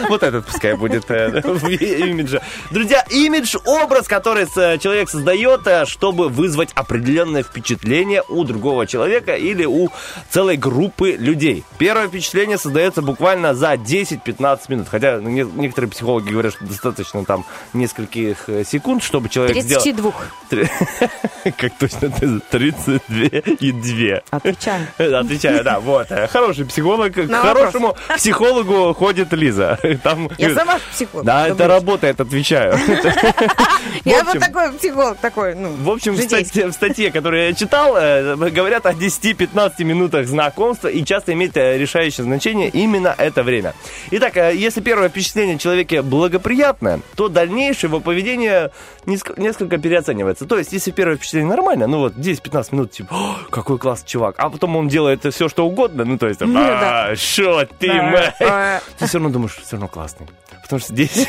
Вот 0.08 0.22
этот 0.22 0.46
пускай 0.46 0.74
будет 0.74 1.04
в 1.08 1.68
имидже. 1.68 2.40
Друзья, 2.70 3.04
имидж, 3.10 3.56
образ, 3.64 4.06
который 4.08 4.46
с- 4.46 4.78
человек 4.78 5.08
создает, 5.10 5.66
э, 5.66 5.84
чтобы 5.86 6.28
вызвать 6.28 6.70
определенное 6.74 7.42
впечатление 7.42 8.22
у 8.28 8.44
другого 8.44 8.86
человека 8.86 9.34
или 9.34 9.64
у 9.64 9.88
целой 10.30 10.56
группы 10.56 11.12
людей. 11.12 11.64
Первое 11.78 12.08
впечатление 12.08 12.58
создается 12.58 13.02
буквально 13.02 13.54
за 13.54 13.74
10-15 13.76 14.68
минут. 14.68 14.88
Хотя 14.90 15.18
не- 15.20 15.42
некоторые 15.42 15.90
психологи 15.90 16.30
говорят, 16.30 16.54
что 16.54 16.64
достаточно 16.64 17.24
там 17.24 17.44
нескольких 17.72 18.48
э, 18.48 18.64
секунд, 18.64 19.02
чтобы 19.02 19.28
человек 19.28 19.56
сделал... 19.62 19.82
32. 19.82 20.12
Три- 20.48 20.68
Как 21.58 21.78
точно 21.78 22.10
ты? 22.10 22.40
32 22.50 23.26
и 23.60 23.72
2. 23.72 24.20
Отвечаю. 24.30 24.86
Отвечаю, 25.20 25.64
да, 25.64 25.80
вот. 25.80 26.06
э, 26.10 26.26
Хороший 26.28 26.64
психолог. 26.64 27.12
К 27.14 27.28
хорошему 27.30 27.96
психологу 28.16 28.94
ходит 28.94 29.32
Лиза. 29.32 29.78
Там, 30.02 30.30
Я 30.38 30.54
сама 30.54 30.78
психолог. 30.92 31.24
Да, 31.26 31.48
это 31.48 31.66
работает, 31.68 32.20
отвечаю. 32.20 32.43
Я 34.04 34.22
В 34.24 34.26
вот 34.26 34.40
такой 34.40 34.72
психолог, 34.72 35.18
такой, 35.18 35.54
ну, 35.54 35.70
В 35.72 35.90
общем, 35.90 36.14
в 36.14 36.72
статье, 36.72 37.10
которую 37.10 37.46
я 37.48 37.52
читал, 37.54 37.96
э, 37.96 38.36
говорят 38.36 38.86
о 38.86 38.92
10-15 38.92 39.84
минутах 39.84 40.26
знакомства 40.26 40.88
и 40.88 41.04
часто 41.04 41.32
имеет 41.32 41.56
э, 41.56 41.78
решающее 41.78 42.24
значение 42.24 42.68
именно 42.68 43.14
это 43.16 43.42
время. 43.42 43.74
Итак, 44.10 44.36
э, 44.36 44.54
если 44.56 44.80
первое 44.80 45.08
впечатление 45.08 45.58
человеке 45.58 46.02
благоприятное, 46.02 47.00
то 47.16 47.28
дальнейшее 47.28 47.88
его 47.88 48.00
поведение 48.00 48.70
неск- 49.06 49.40
несколько 49.40 49.78
переоценивается. 49.78 50.46
То 50.46 50.58
есть, 50.58 50.72
если 50.72 50.90
первое 50.90 51.16
впечатление 51.16 51.50
нормально, 51.50 51.86
ну 51.86 51.98
вот 51.98 52.14
10-15 52.14 52.68
минут, 52.72 52.92
типа, 52.92 53.14
«О, 53.14 53.36
какой 53.50 53.78
классный 53.78 54.08
чувак, 54.08 54.34
а 54.38 54.50
потом 54.50 54.76
он 54.76 54.88
делает 54.88 55.24
все, 55.32 55.48
что 55.48 55.66
угодно, 55.66 56.04
ну 56.04 56.18
то 56.18 56.28
есть, 56.28 56.40
Ну, 56.40 56.58
а, 56.58 57.14
шо 57.16 57.64
ты, 57.78 57.88
Да, 57.88 58.02
мэй?» 58.02 58.30
а. 58.40 58.80
ты 58.98 59.06
все 59.06 59.18
равно 59.18 59.30
думаешь, 59.30 59.56
все 59.56 59.72
равно 59.72 59.88
классный. 59.88 60.26
Потому 60.62 60.80
что 60.80 60.92
здесь... 60.92 61.26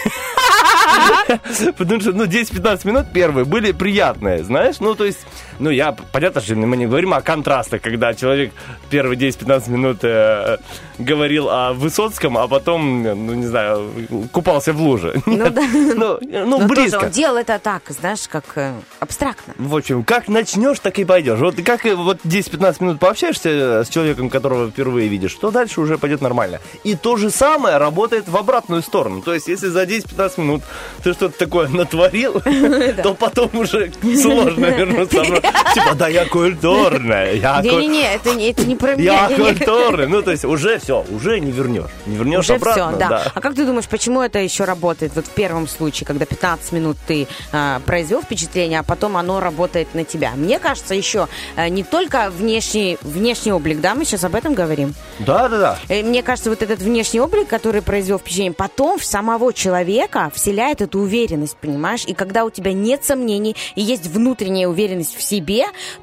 Потому 1.77 2.01
что, 2.01 2.11
ну, 2.13 2.25
10-15 2.25 2.87
минут 2.87 3.07
первые 3.13 3.45
были 3.45 3.71
приятные, 3.71 4.43
знаешь? 4.43 4.79
Ну, 4.79 4.95
то 4.95 5.05
есть, 5.05 5.25
ну, 5.59 5.69
я, 5.69 5.95
понятно, 6.11 6.41
что 6.41 6.55
мы 6.55 6.77
не 6.77 6.85
говорим 6.85 7.13
о 7.13 7.21
контрастах, 7.21 7.81
когда 7.81 8.13
человек 8.13 8.51
первые 8.89 9.17
10-15 9.17 9.69
минут 9.71 9.99
э, 10.03 10.57
говорил 10.97 11.49
о 11.49 11.73
Высоцком, 11.73 12.37
а 12.37 12.47
потом, 12.47 13.03
ну, 13.03 13.33
не 13.33 13.45
знаю, 13.45 13.91
купался 14.31 14.73
в 14.73 14.81
луже. 14.81 15.21
Ну 15.25 15.49
да. 15.49 15.61
Ну, 15.73 16.17
ну, 16.21 16.45
Но 16.45 16.57
тоже 16.57 16.67
близко. 16.67 17.03
он 17.05 17.09
делал 17.11 17.37
это 17.37 17.59
так, 17.59 17.83
знаешь, 17.89 18.27
как 18.27 18.45
э, 18.55 18.73
абстрактно. 18.99 19.53
В 19.57 19.75
общем, 19.75 20.03
как 20.03 20.27
начнешь, 20.27 20.79
так 20.79 20.99
и 20.99 21.05
пойдешь. 21.05 21.39
Вот 21.39 21.55
как 21.63 21.85
э, 21.85 21.95
вот 21.95 22.19
10-15 22.23 22.75
минут 22.83 22.99
пообщаешься 22.99 23.49
э, 23.49 23.83
с 23.83 23.89
человеком, 23.89 24.29
которого 24.29 24.69
впервые 24.69 25.07
видишь, 25.07 25.33
то 25.35 25.51
дальше 25.51 25.81
уже 25.81 25.97
пойдет 25.97 26.21
нормально. 26.21 26.59
И 26.83 26.95
то 26.95 27.17
же 27.17 27.29
самое 27.29 27.77
работает 27.77 28.27
в 28.27 28.37
обратную 28.37 28.81
сторону. 28.81 29.21
То 29.21 29.33
есть, 29.33 29.47
если 29.47 29.67
за 29.67 29.83
10-15 29.83 30.41
минут 30.41 30.63
ты 31.03 31.13
что-то 31.13 31.37
такое 31.37 31.67
натворил, 31.69 32.41
то 33.03 33.13
потом 33.13 33.49
уже 33.53 33.91
сложно 34.01 34.65
вернуться 34.77 35.21
обратно. 35.21 35.44
Типа, 35.73 35.93
да 35.95 36.07
я 36.07 36.25
культурная, 36.25 37.33
я 37.33 37.61
Не-не-не, 37.61 38.15
это, 38.15 38.29
это 38.29 38.63
не 38.65 38.75
про 38.75 38.91
я 38.91 38.95
меня. 38.95 39.27
не. 39.29 39.35
культурный. 39.35 40.07
Ну, 40.07 40.21
то 40.21 40.31
есть, 40.31 40.45
уже 40.45 40.79
все, 40.79 41.05
уже 41.09 41.39
не 41.39 41.51
вернешь. 41.51 41.89
Не 42.05 42.15
вернешь 42.15 42.39
Уже 42.45 42.55
обратно. 42.55 42.89
все, 42.89 42.97
да. 42.99 43.31
А 43.33 43.41
как 43.41 43.55
ты 43.55 43.65
думаешь, 43.65 43.87
почему 43.87 44.21
это 44.21 44.39
еще 44.39 44.63
работает? 44.63 45.11
Вот 45.15 45.25
в 45.27 45.31
первом 45.31 45.67
случае, 45.67 46.07
когда 46.07 46.25
15 46.25 46.71
минут 46.71 46.97
ты 47.07 47.27
а, 47.51 47.79
произвел 47.85 48.21
впечатление, 48.21 48.79
а 48.79 48.83
потом 48.83 49.17
оно 49.17 49.39
работает 49.39 49.93
на 49.93 50.03
тебя. 50.05 50.31
Мне 50.35 50.59
кажется, 50.59 50.93
еще 50.95 51.27
а, 51.55 51.67
не 51.69 51.83
только 51.83 52.29
внешний, 52.29 52.97
внешний 53.01 53.51
облик, 53.51 53.81
да, 53.81 53.95
мы 53.95 54.05
сейчас 54.05 54.23
об 54.23 54.35
этом 54.35 54.53
говорим. 54.53 54.93
Да, 55.19 55.47
да, 55.49 55.57
да. 55.57 55.79
Э, 55.89 56.03
Мне 56.03 56.23
кажется, 56.23 56.49
вот 56.49 56.61
этот 56.61 56.79
внешний 56.79 57.19
облик, 57.19 57.47
который 57.47 57.81
произвел 57.81 58.17
впечатление, 58.19 58.53
потом 58.53 58.97
в 58.99 59.05
самого 59.05 59.53
человека 59.53 60.31
вселяет 60.33 60.81
эту 60.81 60.99
уверенность, 60.99 61.57
понимаешь? 61.57 62.03
И 62.05 62.13
когда 62.13 62.45
у 62.45 62.49
тебя 62.49 62.73
нет 62.73 63.03
сомнений 63.03 63.55
и 63.75 63.81
есть 63.81 64.07
внутренняя 64.07 64.67
уверенность 64.67 65.15
в 65.17 65.21
себе, 65.21 65.34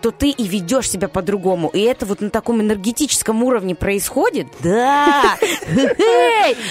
то 0.01 0.11
ты 0.11 0.31
и 0.31 0.47
ведешь 0.47 0.91
себя 0.91 1.09
по-другому. 1.09 1.69
И 1.69 1.81
это 1.81 2.07
вот 2.07 2.21
на 2.21 2.31
таком 2.31 2.61
энергетическом 2.61 3.43
уровне 3.43 3.75
происходит. 3.75 4.47
Да! 4.61 5.37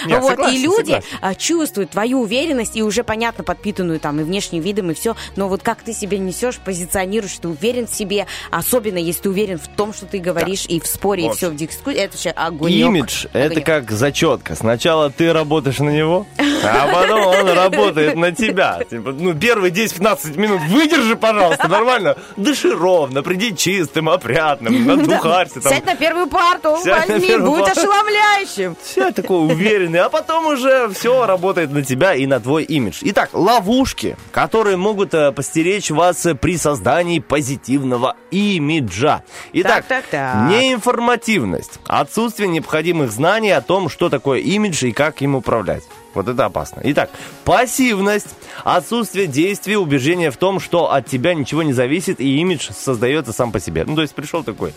Вот, 0.07 0.51
и 0.51 0.57
люди 0.57 1.01
а, 1.21 1.33
чувствуют 1.33 1.91
твою 1.91 2.21
уверенность 2.21 2.75
и 2.75 2.83
уже 2.83 3.03
понятно 3.03 3.43
подпитанную 3.43 3.99
там 3.99 4.19
и 4.19 4.23
внешним 4.23 4.61
видом 4.61 4.91
и 4.91 4.93
все. 4.93 5.15
Но 5.35 5.47
вот 5.47 5.63
как 5.63 5.81
ты 5.81 5.93
себя 5.93 6.17
несешь, 6.17 6.59
позиционируешь, 6.59 7.37
ты 7.39 7.47
уверен 7.47 7.87
в 7.87 7.93
себе, 7.93 8.27
особенно 8.51 8.97
если 8.97 9.23
ты 9.23 9.29
уверен 9.29 9.57
в 9.57 9.67
том, 9.67 9.93
что 9.93 10.05
ты 10.05 10.19
говоришь 10.19 10.65
и 10.67 10.79
в 10.79 10.87
споре, 10.87 11.27
и 11.27 11.29
все 11.31 11.49
в 11.49 11.55
дискуссии, 11.55 11.99
это 11.99 12.13
вообще 12.13 12.29
огонь. 12.29 12.71
Имидж– 12.71 13.25
это 13.33 13.61
как 13.61 13.91
зачетка. 13.91 14.55
Сначала 14.55 15.09
ты 15.09 15.33
работаешь 15.33 15.79
на 15.79 15.89
него, 15.89 16.27
а 16.63 16.87
потом 16.93 17.25
он 17.25 17.49
работает 17.49 18.15
на 18.15 18.31
тебя. 18.31 18.79
Типа, 18.89 19.11
ну, 19.11 19.33
первые 19.33 19.71
10-15 19.73 20.37
минут 20.37 20.61
выдержи, 20.69 21.15
пожалуйста, 21.15 21.67
нормально. 21.67 22.17
Дыши 22.51 22.75
ровно, 22.75 23.23
приди 23.23 23.55
чистым, 23.55 24.09
опрятным, 24.09 24.85
надухарься 24.85 25.61
там. 25.61 25.71
Сядь 25.71 25.85
на 25.85 25.95
первую 25.95 26.27
парту, 26.27 26.77
Сядь 26.83 27.07
возьми, 27.07 27.27
первую 27.27 27.51
будет 27.51 27.65
парту. 27.65 27.79
ошеломляющим. 27.79 28.75
Все 28.83 29.11
такой 29.11 29.45
уверенный, 29.53 29.99
а 29.99 30.09
потом 30.09 30.47
уже 30.47 30.89
все 30.89 31.25
работает 31.25 31.71
на 31.71 31.81
тебя 31.81 32.13
и 32.13 32.25
на 32.25 32.41
твой 32.41 32.63
имидж. 32.63 32.99
Итак, 33.03 33.29
ловушки, 33.31 34.17
которые 34.33 34.75
могут 34.75 35.13
э, 35.13 35.31
постеречь 35.31 35.91
вас 35.91 36.27
при 36.41 36.57
создании 36.57 37.19
позитивного 37.19 38.17
имиджа. 38.31 39.23
Итак, 39.53 39.85
Так, 39.87 40.03
так, 40.03 40.05
так. 40.07 40.49
неинформативность, 40.49 41.79
отсутствие 41.87 42.49
необходимых 42.49 43.11
знаний 43.11 43.51
о 43.51 43.61
том, 43.61 43.87
что 43.87 44.09
такое 44.09 44.39
имидж 44.39 44.83
и 44.85 44.91
как 44.91 45.21
им 45.21 45.35
управлять. 45.35 45.83
Вот 46.13 46.27
это 46.27 46.45
опасно. 46.45 46.81
Итак, 46.83 47.09
пассивность, 47.45 48.35
отсутствие 48.63 49.27
действий, 49.27 49.77
убеждение 49.77 50.31
в 50.31 50.37
том, 50.37 50.59
что 50.59 50.91
от 50.91 51.07
тебя 51.07 51.33
ничего 51.33 51.63
не 51.63 51.73
зависит, 51.73 52.19
и 52.19 52.39
имидж 52.39 52.69
создается 52.71 53.33
сам 53.33 53.51
по 53.51 53.59
себе. 53.59 53.83
Ну, 53.85 53.95
то 53.95 54.01
есть 54.01 54.13
пришел 54.13 54.43
такой, 54.43 54.73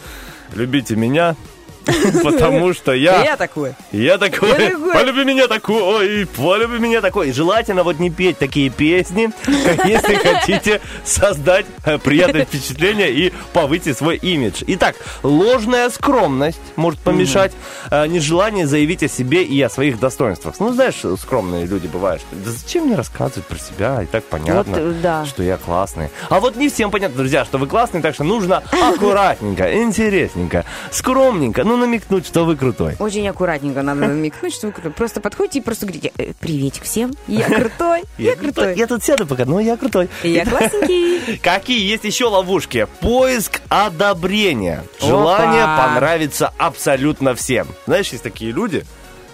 любите 0.55 0.97
меня, 0.97 1.37
потому 2.23 2.73
что 2.75 2.93
я... 2.93 3.37
такой. 3.37 3.75
Я 3.93 4.19
такой, 4.19 4.51
Я 4.51 4.57
такой. 4.71 4.93
полюби 4.93 5.25
меня 5.25 5.49
такой, 5.49 6.27
полюби 6.27 6.79
меня 6.79 7.01
такой. 7.01 7.33
Желательно 7.33 7.83
вот 7.83 7.99
не 7.99 8.11
петь 8.11 8.39
такие 8.39 8.71
песни, 8.71 9.31
если 9.47 10.15
хотите 10.15 10.81
создать 11.05 11.67
э, 11.85 11.99
приятное 11.99 12.45
впечатление 12.45 13.13
и 13.13 13.33
повысить 13.53 13.97
свой 13.99 14.17
имидж. 14.17 14.63
Итак, 14.67 14.97
ложная 15.23 15.91
скромность 15.91 16.61
может 16.77 17.01
помешать 17.01 17.53
э, 17.91 18.07
нежелание 18.07 18.67
заявить 18.67 19.03
о 19.03 19.09
себе 19.09 19.43
и 19.43 19.61
о 19.63 19.69
своих 19.69 19.99
достоинствах. 20.01 20.55
Ну, 20.59 20.73
знаешь, 20.73 21.03
скромные 21.21 21.67
люди 21.67 21.87
бывают. 21.87 22.23
что, 22.23 22.37
Да 22.37 22.51
зачем 22.51 22.85
мне 22.85 22.97
рассказывать 22.97 23.45
про 23.47 23.59
себя? 23.59 24.03
И 24.03 24.07
так 24.07 24.25
понятно, 24.25 24.73
Вот, 24.73 24.79
э, 24.81 24.95
да. 25.03 25.27
что 25.27 25.43
я 25.43 25.57
классный. 25.57 26.09
А 26.31 26.41
вот 26.41 26.57
не 26.57 26.69
всем 26.69 26.91
понятно, 26.91 27.19
друзья, 27.19 27.45
что 27.45 27.59
вы 27.59 27.67
классные, 27.67 28.03
так 28.03 28.15
что 28.15 28.25
нужно 28.25 28.63
аккуратненько, 28.73 29.83
интересненько, 29.83 30.65
скромненько, 30.91 31.65
ну, 31.65 31.74
намекнуть, 31.77 32.27
что 32.27 32.45
вы 32.45 32.57
крутой. 32.57 32.97
Очень 32.99 33.29
аккуратненько 33.29 33.83
надо 33.83 34.01
намекнуть, 34.07 34.55
что 34.55 34.69
вы 34.69 34.73
крутой. 34.73 34.93
Просто 34.93 35.21
подходите 35.21 35.59
и 35.59 35.63
просто 35.63 35.87
говорите, 35.87 36.13
«Э, 36.19 36.33
приветик 36.39 36.85
всем, 36.85 37.13
я 37.27 37.45
крутой, 37.61 38.03
я 38.19 38.37
крутой. 38.37 38.77
Я 38.77 38.87
тут 38.87 39.05
сяду 39.05 39.27
пока, 39.27 39.45
но 39.45 39.61
я 39.61 39.77
крутой. 39.77 40.09
Я 40.23 40.45
классненький. 40.47 41.39
Какие 41.39 41.85
есть 41.87 42.05
еще 42.05 42.27
ловушки? 42.27 42.87
Поиск 43.01 43.61
одобрения. 43.69 44.85
Желание 45.01 45.65
понравиться 45.77 46.53
абсолютно 46.59 47.35
всем. 47.35 47.67
Знаешь, 47.87 48.09
есть 48.11 48.23
такие 48.23 48.53
люди, 48.53 48.85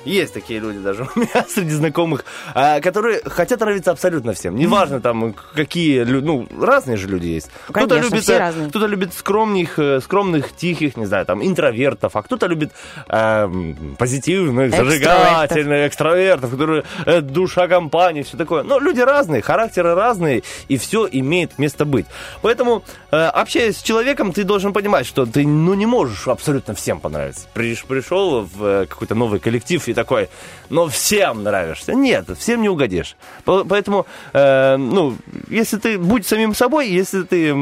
есть 0.05 0.35
такие 0.35 0.61
люди 0.61 0.79
даже 0.79 1.05
у 1.17 1.19
меня 1.19 1.45
среди 1.49 1.71
знакомых, 1.73 2.25
а, 2.55 2.81
которые 2.81 3.21
хотят 3.25 3.61
нравиться 3.61 3.91
абсолютно 3.91 4.33
всем. 4.33 4.57
Неважно 4.57 5.01
там, 5.01 5.35
какие, 5.55 6.03
лю- 6.05 6.23
ну, 6.23 6.47
разные 6.61 6.97
же 6.97 7.09
люди 7.09 7.27
есть. 7.27 7.51
кто-то 7.69 7.99
любит, 7.99 8.29
э, 8.29 8.53
кто-то 8.71 8.87
любит 8.87 9.15
скромных, 9.15 9.79
э, 9.79 10.01
скромных, 10.01 10.55
тихих, 10.57 10.97
не 10.97 11.07
знаю, 11.07 11.27
там, 11.27 11.45
интровертов, 11.47 12.17
а 12.17 12.23
кто-то 12.23 12.47
любит 12.47 12.73
эм, 13.09 13.97
позитивных, 13.99 14.75
зажигательных, 14.75 15.89
экстравертов, 15.89 16.51
которые 16.51 16.85
э, 17.07 17.21
душа 17.21 17.69
компании, 17.69 18.23
все 18.23 18.37
такое. 18.37 18.63
Но 18.63 18.79
люди 18.79 19.01
разные, 19.01 19.43
характеры 19.43 19.95
разные, 19.95 20.43
и 20.69 20.77
все 20.77 21.09
имеет 21.11 21.59
место 21.59 21.85
быть. 21.85 22.07
Поэтому, 22.43 22.83
э, 23.11 23.17
общаясь 23.17 23.79
с 23.79 23.83
человеком, 23.83 24.33
ты 24.33 24.45
должен 24.45 24.73
понимать, 24.73 25.07
что 25.07 25.27
ты 25.27 25.47
ну, 25.47 25.75
не 25.75 25.87
можешь 25.87 26.29
абсолютно 26.29 26.75
всем 26.75 27.01
понравиться. 27.01 27.47
Приш- 27.55 27.87
пришел 27.87 28.43
в 28.43 28.65
э, 28.65 28.87
какой-то 28.87 29.15
новый 29.15 29.41
коллектив 29.41 29.87
и 29.91 29.95
такой, 29.95 30.29
но 30.69 30.87
всем 30.89 31.43
нравишься. 31.43 31.93
Нет, 31.95 32.27
всем 32.39 32.63
не 32.63 32.69
угодишь. 32.69 33.17
По- 33.45 33.65
Поэтому, 33.65 34.07
э, 34.33 34.77
ну, 34.77 35.17
если 35.49 35.77
ты 35.79 35.99
будь 35.99 36.27
самим 36.27 36.55
собой, 36.55 36.89
если 36.89 37.23
ты 37.23 37.55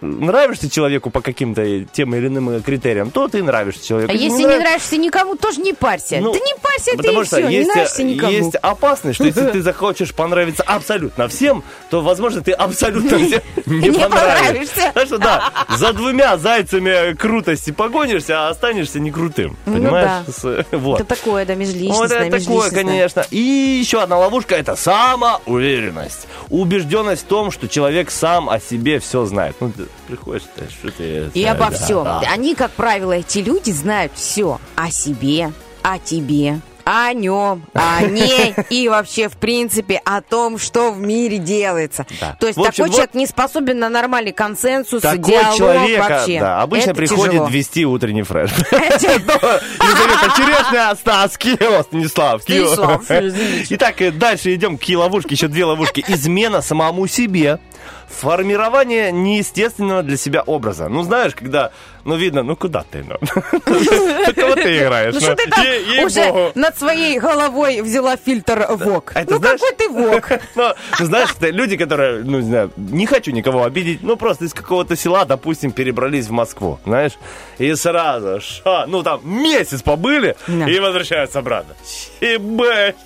нравишься 0.00 0.70
человеку 0.70 1.10
по 1.10 1.20
каким-то 1.20 1.84
тем 1.92 2.14
или 2.14 2.26
иным 2.28 2.50
э, 2.50 2.60
критериям, 2.60 3.10
то 3.10 3.28
ты 3.28 3.42
нравишься 3.42 3.86
человеку. 3.86 4.12
А 4.12 4.14
если 4.14 4.38
не 4.38 4.46
нрав- 4.46 4.60
нравишься 4.60 4.96
никому, 4.96 5.36
тоже 5.36 5.60
не 5.60 5.72
парься. 5.72 6.18
Ну, 6.20 6.32
да 6.32 6.38
не 6.38 6.54
парься 6.60 6.90
ты 6.92 6.96
Потому 6.98 7.22
и 7.22 7.24
что 7.24 7.36
все, 7.36 7.48
не 7.48 7.54
есть, 7.56 7.68
нравишься 7.74 8.02
никому. 8.04 8.32
есть 8.32 8.54
опасность, 8.56 9.16
что 9.16 9.24
если 9.24 9.50
ты 9.50 9.62
захочешь 9.62 10.14
понравиться 10.14 10.62
абсолютно 10.62 11.28
всем, 11.28 11.62
то, 11.90 12.00
возможно, 12.00 12.42
ты 12.42 12.52
абсолютно 12.52 13.18
всем 13.18 13.40
не 13.66 13.88
Не 13.88 13.98
понравишься. 13.98 14.92
Так 14.94 15.06
что 15.06 15.18
да, 15.18 15.52
за 15.76 15.92
двумя 15.92 16.36
зайцами 16.36 17.14
крутости 17.14 17.70
погонишься, 17.70 18.46
а 18.46 18.48
останешься 18.50 18.98
не 19.00 19.10
крутым. 19.10 19.56
Ну 19.66 19.74
Понимаешь? 19.74 20.24
С- 20.28 20.64
Вот. 20.72 21.00
Это 21.00 21.14
такое, 21.16 21.44
да, 21.44 21.54
межличностное, 21.66 22.24
Вот 22.24 22.34
это 22.34 22.44
такое, 22.44 22.70
конечно. 22.70 23.26
И 23.30 23.38
еще 23.38 24.02
одна 24.02 24.18
ловушка– 24.18 24.54
это 24.56 24.76
самоуверенность. 24.76 26.26
Убежденность 26.48 27.22
в 27.22 27.26
том, 27.26 27.50
что 27.50 27.68
человек 27.68 28.10
сам 28.10 28.48
о 28.48 28.60
себе 28.60 28.98
все 29.00 29.24
знает. 29.26 29.56
Ну, 29.60 29.70
ты 29.70 29.86
приходишь, 30.06 30.44
ты, 30.54 30.68
что 30.70 30.90
ты... 30.90 31.30
И 31.34 31.44
обо 31.44 31.70
да, 31.70 31.76
всем. 31.76 32.04
да. 32.04 32.22
Они, 32.32 32.54
как 32.54 32.70
правило, 32.72 33.12
эти 33.12 33.38
люди 33.38 33.70
знают 33.70 34.12
все 34.14 34.60
о 34.74 34.90
себе, 34.90 35.52
о 35.82 35.98
тебе, 35.98 36.60
о 36.88 37.12
нем, 37.12 37.64
о 37.74 38.02
ней 38.02 38.54
и 38.70 38.88
вообще, 38.88 39.28
в 39.28 39.36
принципе, 39.36 40.00
о 40.04 40.20
том, 40.22 40.56
что 40.56 40.92
в 40.92 41.00
мире 41.00 41.38
делается. 41.38 42.06
Да. 42.20 42.36
То 42.38 42.46
есть 42.46 42.56
В 42.56 42.60
общем, 42.62 42.72
такой 42.84 42.88
вот- 42.90 42.94
человек 42.94 43.14
не 43.14 43.26
способен 43.26 43.80
на 43.80 43.88
нормальный 43.88 44.30
консенсус, 44.30 45.02
Такой 45.02 45.18
диалог 45.18 45.56
человек, 45.56 46.00
а, 46.00 46.08
вообще. 46.08 46.38
да, 46.40 46.62
обычно 46.62 46.90
Это 46.90 46.94
приходит 46.98 47.32
тяжело. 47.32 47.48
вести 47.48 47.84
утренний 47.84 48.22
фреш. 48.22 48.50
Елизавета 48.52 50.36
Черешня, 50.36 50.94
Стас, 50.94 51.36
Кио, 51.36 51.82
Станислав, 51.82 52.44
Кио. 52.44 53.00
Итак, 53.70 53.96
дальше 54.16 54.54
идем 54.54 54.78
к 54.78 54.88
ловушке, 54.88 55.34
еще 55.34 55.48
две 55.48 55.64
ловушки. 55.64 56.04
Измена 56.06 56.62
самому 56.62 57.06
себе. 57.08 57.58
Формирование 58.08 59.12
неестественного 59.12 60.02
для 60.02 60.16
себя 60.16 60.42
образа. 60.42 60.88
Ну, 60.88 61.02
знаешь, 61.02 61.34
когда, 61.34 61.70
ну, 62.04 62.16
видно, 62.16 62.42
ну, 62.42 62.56
куда 62.56 62.84
ты, 62.90 63.04
ну? 63.04 63.16
Ну, 63.66 64.34
кого 64.34 64.54
ты 64.54 64.78
играешь? 64.78 65.14
Ну 65.14 65.20
что 65.20 65.34
ты 65.34 65.42
ей-богу. 65.60 66.06
уже 66.06 66.52
над 66.54 66.78
своей 66.78 67.18
головой 67.18 67.82
взяла 67.82 68.16
фильтр 68.16 68.66
ВОК? 68.70 69.12
А 69.14 69.24
Ну 69.28 69.40
какой 69.40 69.72
ты 69.72 69.88
ВОК? 69.88 70.40
Ну, 70.54 70.72
ну, 70.98 71.06
знаешь, 71.06 71.30
люди, 71.40 71.76
которые, 71.76 72.22
ну, 72.24 72.38
не 72.38 72.46
знаю, 72.46 72.70
не 72.76 73.06
хочу 73.06 73.30
никого 73.32 73.64
обидеть, 73.64 74.02
ну, 74.02 74.16
просто 74.16 74.44
из 74.44 74.54
какого-то 74.54 74.96
села, 74.96 75.24
допустим, 75.24 75.72
перебрались 75.72 76.26
в 76.26 76.30
Москву, 76.32 76.78
знаешь, 76.86 77.12
и 77.58 77.74
сразу, 77.74 78.40
ша, 78.40 78.86
ну, 78.86 79.02
там, 79.02 79.20
месяц 79.24 79.82
побыли 79.82 80.36
и 80.48 80.78
возвращаются 80.78 81.40
обратно. 81.40 81.74
Ебать, 82.20 82.96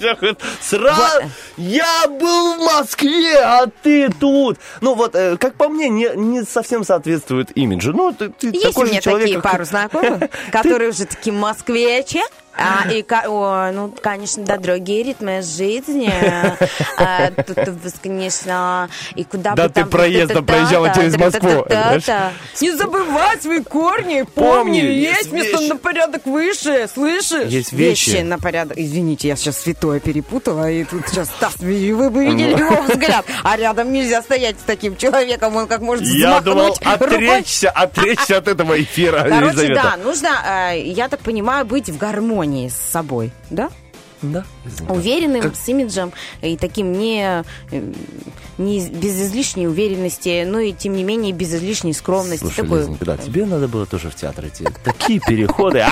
сразу, 0.61 1.31
я 1.57 2.07
был 2.07 2.55
в 2.55 2.59
Москве, 2.59 3.39
а 3.39 3.67
ты 3.83 4.11
тут. 4.11 4.59
Ну, 4.81 4.95
вот, 5.01 5.15
э, 5.15 5.37
как 5.37 5.55
по 5.55 5.69
мне, 5.69 5.89
не, 5.89 6.09
не 6.17 6.43
совсем 6.45 6.85
соответствует 6.85 7.57
имиджу. 7.57 7.93
Ну, 7.93 8.13
ты, 8.13 8.31
ты 8.31 8.49
Есть 8.49 8.63
такой 8.63 8.85
у 8.85 8.87
же 8.87 8.93
меня 8.93 9.01
человек, 9.01 9.23
такие 9.27 9.41
как- 9.41 9.53
пару 9.53 9.65
знакомых, 9.65 10.31
которые 10.53 10.91
уже 10.91 11.05
такие 11.07 11.33
москвичи. 11.35 12.21
А, 12.61 12.91
и, 12.93 13.05
о, 13.27 13.71
ну, 13.73 13.95
конечно, 14.03 14.45
да, 14.45 14.59
другие 14.59 15.03
ритмы 15.03 15.43
жизни. 15.43 16.11
А, 16.97 17.31
тут, 17.31 17.57
конечно, 18.03 18.89
и 19.15 19.25
куда 19.25 19.55
Да 19.55 19.69
бы 19.69 19.69
ты 19.71 19.81
там... 19.81 19.89
проездом 19.89 20.45
проезжала 20.45 20.93
через 20.95 21.17
Москву? 21.17 21.65
Не 22.61 22.73
забывай 22.73 23.41
свои 23.41 23.63
корни, 23.63 24.23
Помни, 24.23 24.25
помни, 24.35 24.77
есть 24.79 25.33
место 25.33 25.59
вещи. 25.59 25.69
на 25.69 25.77
порядок 25.77 26.27
выше, 26.27 26.89
слышишь? 26.93 27.47
Есть 27.49 27.73
вещи. 27.73 28.19
на 28.19 28.39
порядок. 28.39 28.77
Извините, 28.77 29.29
я 29.29 29.37
сейчас 29.37 29.59
святое 29.59 30.01
перепутала, 30.01 30.71
и 30.71 30.85
тут 30.85 31.09
сейчас 31.09 31.29
Стас, 31.29 31.57
вы 31.59 32.11
бы 32.11 32.25
видели 32.25 32.59
его 32.59 32.83
взгляд. 32.89 33.25
А 33.43 33.57
рядом 33.57 33.93
нельзя 33.93 34.21
стоять 34.23 34.57
с 34.61 34.65
таким 34.65 34.97
человеком, 34.97 35.57
он 35.57 35.67
как 35.67 35.81
может 35.81 36.05
Я 36.05 36.41
думал 36.41 36.77
отречься, 36.85 37.71
отречься 37.71 38.37
от 38.37 38.49
этого 38.49 38.81
эфира, 38.81 39.27
Короче, 39.29 39.75
да, 39.75 39.97
нужно, 39.97 40.29
э, 40.73 40.83
я 40.85 41.09
так 41.09 41.21
понимаю, 41.21 41.65
быть 41.65 41.89
в 41.89 41.97
гармонии 41.97 42.50
с 42.59 42.75
собой, 42.75 43.33
да? 43.51 43.71
Да. 44.23 44.45
Уверенным, 44.89 45.55
с 45.55 45.69
имиджем 45.69 46.13
и 46.43 46.57
таким 46.57 46.93
не, 46.93 47.43
э, 47.71 47.93
не 48.61 48.87
без 48.89 49.21
излишней 49.21 49.67
уверенности, 49.67 50.45
но 50.47 50.61
и 50.61 50.73
тем 50.73 50.93
не 50.95 51.03
менее 51.03 51.33
без 51.33 51.55
излишней 51.55 51.93
скромности. 51.93 52.45
Слушай, 52.45 52.63
Такой- 52.65 52.79
Лизонька, 52.81 53.05
да, 53.05 53.17
тебе 53.25 53.47
надо 53.47 53.67
было 53.69 53.87
тоже 53.87 54.11
в 54.11 54.15
театр 54.15 54.47
идти. 54.47 54.67
Такие 54.85 55.21
переходы. 55.21 55.81
А! 55.81 55.91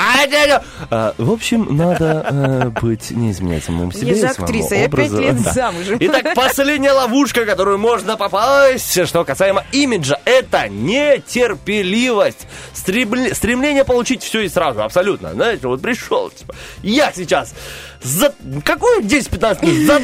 А, 0.91 1.15
В 1.19 1.33
общем, 1.33 1.67
надо 1.77 2.27
э, 2.29 2.81
быть, 2.81 3.11
не 3.11 3.31
изменять 3.31 3.65
самому 3.65 3.93
себе. 3.93 4.09
Я 4.13 4.15
же 4.17 4.27
актриса, 4.27 4.75
я 4.75 4.89
пять 4.89 5.11
лет 5.13 5.39
замужем. 5.39 5.97
Итак, 6.01 6.35
последняя 6.35 6.93
ловушка, 6.93 7.45
которую 7.45 7.79
можно 7.79 8.17
попасть, 8.17 9.07
что 9.07 9.25
касаемо 9.25 9.65
имиджа, 9.73 10.19
это 10.25 10.69
нетерпеливость. 10.69 12.47
Стремле- 12.75 13.35
Стремление 13.35 13.85
получить 13.85 14.23
все 14.23 14.41
и 14.41 14.49
сразу, 14.49 14.83
абсолютно. 14.83 15.33
Знаете, 15.33 15.67
вот 15.69 15.81
пришел, 15.81 16.31
типа, 16.31 16.55
я 16.83 17.13
сейчас 17.13 17.55
за 18.03 18.33
какую 18.65 19.03
10-15 19.03 19.67
минут? 19.67 19.87
За 19.87 20.01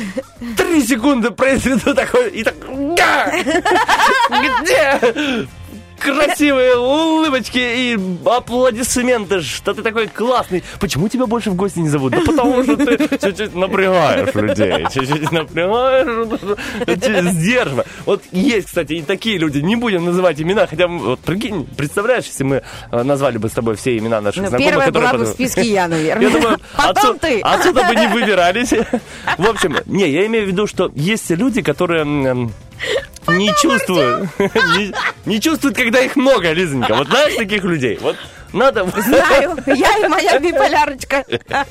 3 0.56 0.82
секунды 0.86 1.30
произведу 1.30 1.94
такой, 1.94 2.30
и 2.30 2.42
так, 2.42 2.54
«Га! 2.96 3.32
где? 4.62 5.46
Красивые 6.04 6.76
улыбочки 6.76 7.58
и 7.58 7.98
аплодисменты, 8.26 9.40
что 9.40 9.72
ты 9.74 9.82
такой 9.82 10.06
классный. 10.08 10.62
Почему 10.80 11.08
тебя 11.08 11.26
больше 11.26 11.50
в 11.50 11.54
гости 11.54 11.78
не 11.78 11.88
зовут? 11.88 12.12
Да 12.12 12.20
потому 12.20 12.62
что 12.62 12.76
ты 12.76 13.08
чуть-чуть 13.18 13.54
напрягаешь 13.54 14.34
людей, 14.34 14.86
чуть-чуть 14.92 15.32
напрягаешь, 15.32 17.32
сдерживаешь. 17.32 17.86
Вот 18.04 18.22
есть, 18.32 18.66
кстати, 18.66 18.94
и 18.94 19.02
такие 19.02 19.38
люди, 19.38 19.58
не 19.58 19.76
будем 19.76 20.04
называть 20.04 20.40
имена, 20.40 20.66
хотя, 20.66 20.86
вот 20.86 21.20
прикинь, 21.20 21.66
представляешь, 21.76 22.26
если 22.26 22.44
мы 22.44 22.62
э, 22.90 23.02
назвали 23.02 23.38
бы 23.38 23.48
с 23.48 23.52
тобой 23.52 23.76
все 23.76 23.96
имена 23.96 24.20
наших 24.20 24.42
Ну, 24.42 24.48
знакомых, 24.48 24.70
первая 24.70 24.86
которые 24.88 25.10
была 25.12 25.18
бы 25.18 25.24
в 25.24 25.28
списке 25.28 25.62
я, 25.62 25.88
наверное. 25.88 26.28
я 26.28 26.30
думаю, 26.30 26.58
Потом 26.76 27.18
ты. 27.18 27.40
отсюда 27.40 27.84
бы 27.84 27.94
не 27.96 28.08
выбирались. 28.08 28.70
В 29.38 29.46
общем, 29.48 29.76
не, 29.86 30.08
я 30.08 30.26
имею 30.26 30.44
в 30.44 30.48
виду, 30.48 30.66
что 30.66 30.90
есть 30.94 31.30
люди, 31.30 31.62
которые 31.62 32.50
не 33.28 33.52
чувствуют, 33.60 34.28
не, 34.38 34.94
не 35.26 35.40
чувствуют, 35.40 35.76
когда 35.76 36.00
их 36.00 36.16
много, 36.16 36.52
Лизонька. 36.52 36.94
Вот 36.94 37.08
знаешь 37.08 37.34
таких 37.34 37.64
людей? 37.64 37.98
Вот 38.00 38.16
надо... 38.52 38.84
Знаю, 38.84 39.56
я 39.66 39.98
и 39.98 40.08
моя 40.08 40.38
биполярочка. 40.38 41.24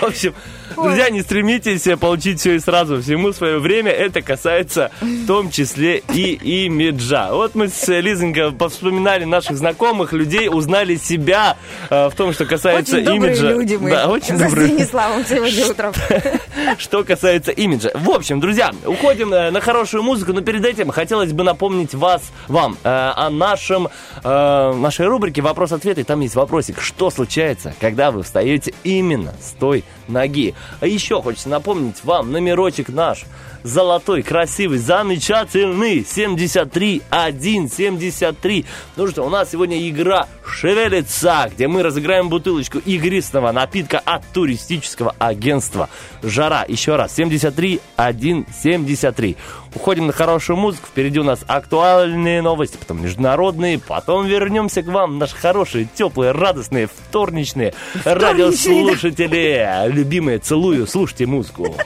В 0.00 0.02
общем, 0.02 0.34
друзья, 0.74 1.10
не 1.10 1.22
стремитесь 1.22 1.86
получить 1.98 2.40
все 2.40 2.56
и 2.56 2.58
сразу. 2.58 3.00
Всему 3.00 3.32
свое 3.32 3.58
время. 3.58 3.90
Это 3.90 4.22
касается 4.22 4.90
в 5.00 5.26
том 5.26 5.50
числе 5.50 6.02
и 6.12 6.64
имиджа. 6.66 7.28
Вот 7.32 7.54
мы 7.54 7.68
с 7.68 7.88
э, 7.88 8.00
Лизонькой 8.00 8.52
вспоминали 8.68 9.24
наших 9.24 9.56
знакомых 9.56 10.12
людей, 10.12 10.48
узнали 10.48 10.96
себя 10.96 11.56
э, 11.90 12.08
в 12.08 12.14
том, 12.14 12.32
что 12.32 12.46
касается 12.46 12.96
Очень 12.96 13.06
добрые 13.06 13.32
имиджа. 13.36 13.50
люди 13.50 13.74
мы. 13.76 13.90
Да, 13.90 14.08
очень 14.08 14.36
За 14.36 14.44
добрые. 14.44 14.68
Станиславом 14.68 15.24
сегодня 15.24 15.66
утром. 15.66 15.92
Что 16.78 17.04
касается 17.04 17.52
имиджа. 17.52 17.90
В 17.94 18.10
общем, 18.10 18.40
друзья, 18.40 18.72
уходим 18.84 19.32
э, 19.32 19.50
на 19.50 19.60
хорошую 19.60 20.02
музыку, 20.02 20.32
но 20.32 20.40
перед 20.40 20.64
этим 20.64 20.90
хотелось 20.90 21.32
бы 21.32 21.44
напомнить 21.44 21.94
вас, 21.94 22.22
вам 22.48 22.76
э, 22.82 22.88
о 22.88 23.30
нашем, 23.30 23.88
э, 24.22 24.72
нашей 24.74 25.06
рубрике 25.06 25.42
«Вопрос-ответ», 25.42 25.98
и 25.98 26.02
там 26.02 26.20
есть 26.20 26.34
вопросик. 26.34 26.80
Что 26.80 27.10
случается, 27.10 27.74
когда 27.80 28.10
вы 28.10 28.22
встаете 28.22 28.72
именно 28.84 29.34
с 29.40 29.52
той 29.52 29.84
ноги? 30.08 30.54
А 30.80 30.86
еще 30.86 31.22
хочется 31.22 31.48
напомнить 31.48 32.04
вам 32.04 32.32
номерочек 32.32 32.88
наш 32.88 33.24
золотой, 33.66 34.22
красивый, 34.22 34.78
замечательный 34.78 36.02
73173. 36.04 38.64
Ну 38.96 39.08
что, 39.08 39.24
у 39.24 39.28
нас 39.28 39.50
сегодня 39.50 39.86
игра 39.88 40.28
«Шевелится», 40.46 41.50
где 41.52 41.68
мы 41.68 41.82
разыграем 41.82 42.28
бутылочку 42.28 42.78
игристого 42.78 43.50
напитка 43.52 43.98
от 43.98 44.24
туристического 44.32 45.14
агентства 45.18 45.88
«Жара». 46.22 46.64
Еще 46.68 46.96
раз, 46.96 47.14
73173. 47.14 49.36
Уходим 49.76 50.06
на 50.06 50.12
хорошую 50.14 50.56
музыку, 50.56 50.86
впереди 50.86 51.20
у 51.20 51.22
нас 51.22 51.40
актуальные 51.46 52.40
новости, 52.40 52.78
потом 52.78 53.02
международные, 53.02 53.78
потом 53.78 54.24
вернемся 54.26 54.82
к 54.82 54.86
вам, 54.86 55.18
наши 55.18 55.36
хорошие, 55.36 55.86
теплые, 55.94 56.32
радостные, 56.32 56.86
вторничные 56.86 57.74
радиослушатели. 58.04 59.88
Любимые, 59.92 60.38
целую, 60.38 60.86
слушайте 60.86 61.26
музыку. 61.26 61.76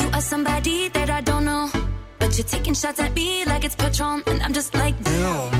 You 0.00 0.10
are 0.12 0.20
somebody 0.20 0.88
that 0.88 1.08
I 1.08 1.20
don't 1.22 1.44
know. 1.44 1.70
But 2.18 2.36
you're 2.36 2.44
taking 2.44 2.74
shots 2.74 2.98
at 2.98 3.14
me 3.14 3.44
like 3.46 3.64
it's 3.64 3.76
Patron. 3.76 4.24
And 4.26 4.42
I'm 4.42 4.52
just 4.52 4.74
like, 4.74 5.00
damn. 5.04 5.55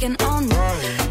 taking 0.00 0.16
on. 0.22 0.48
Right 0.48 1.09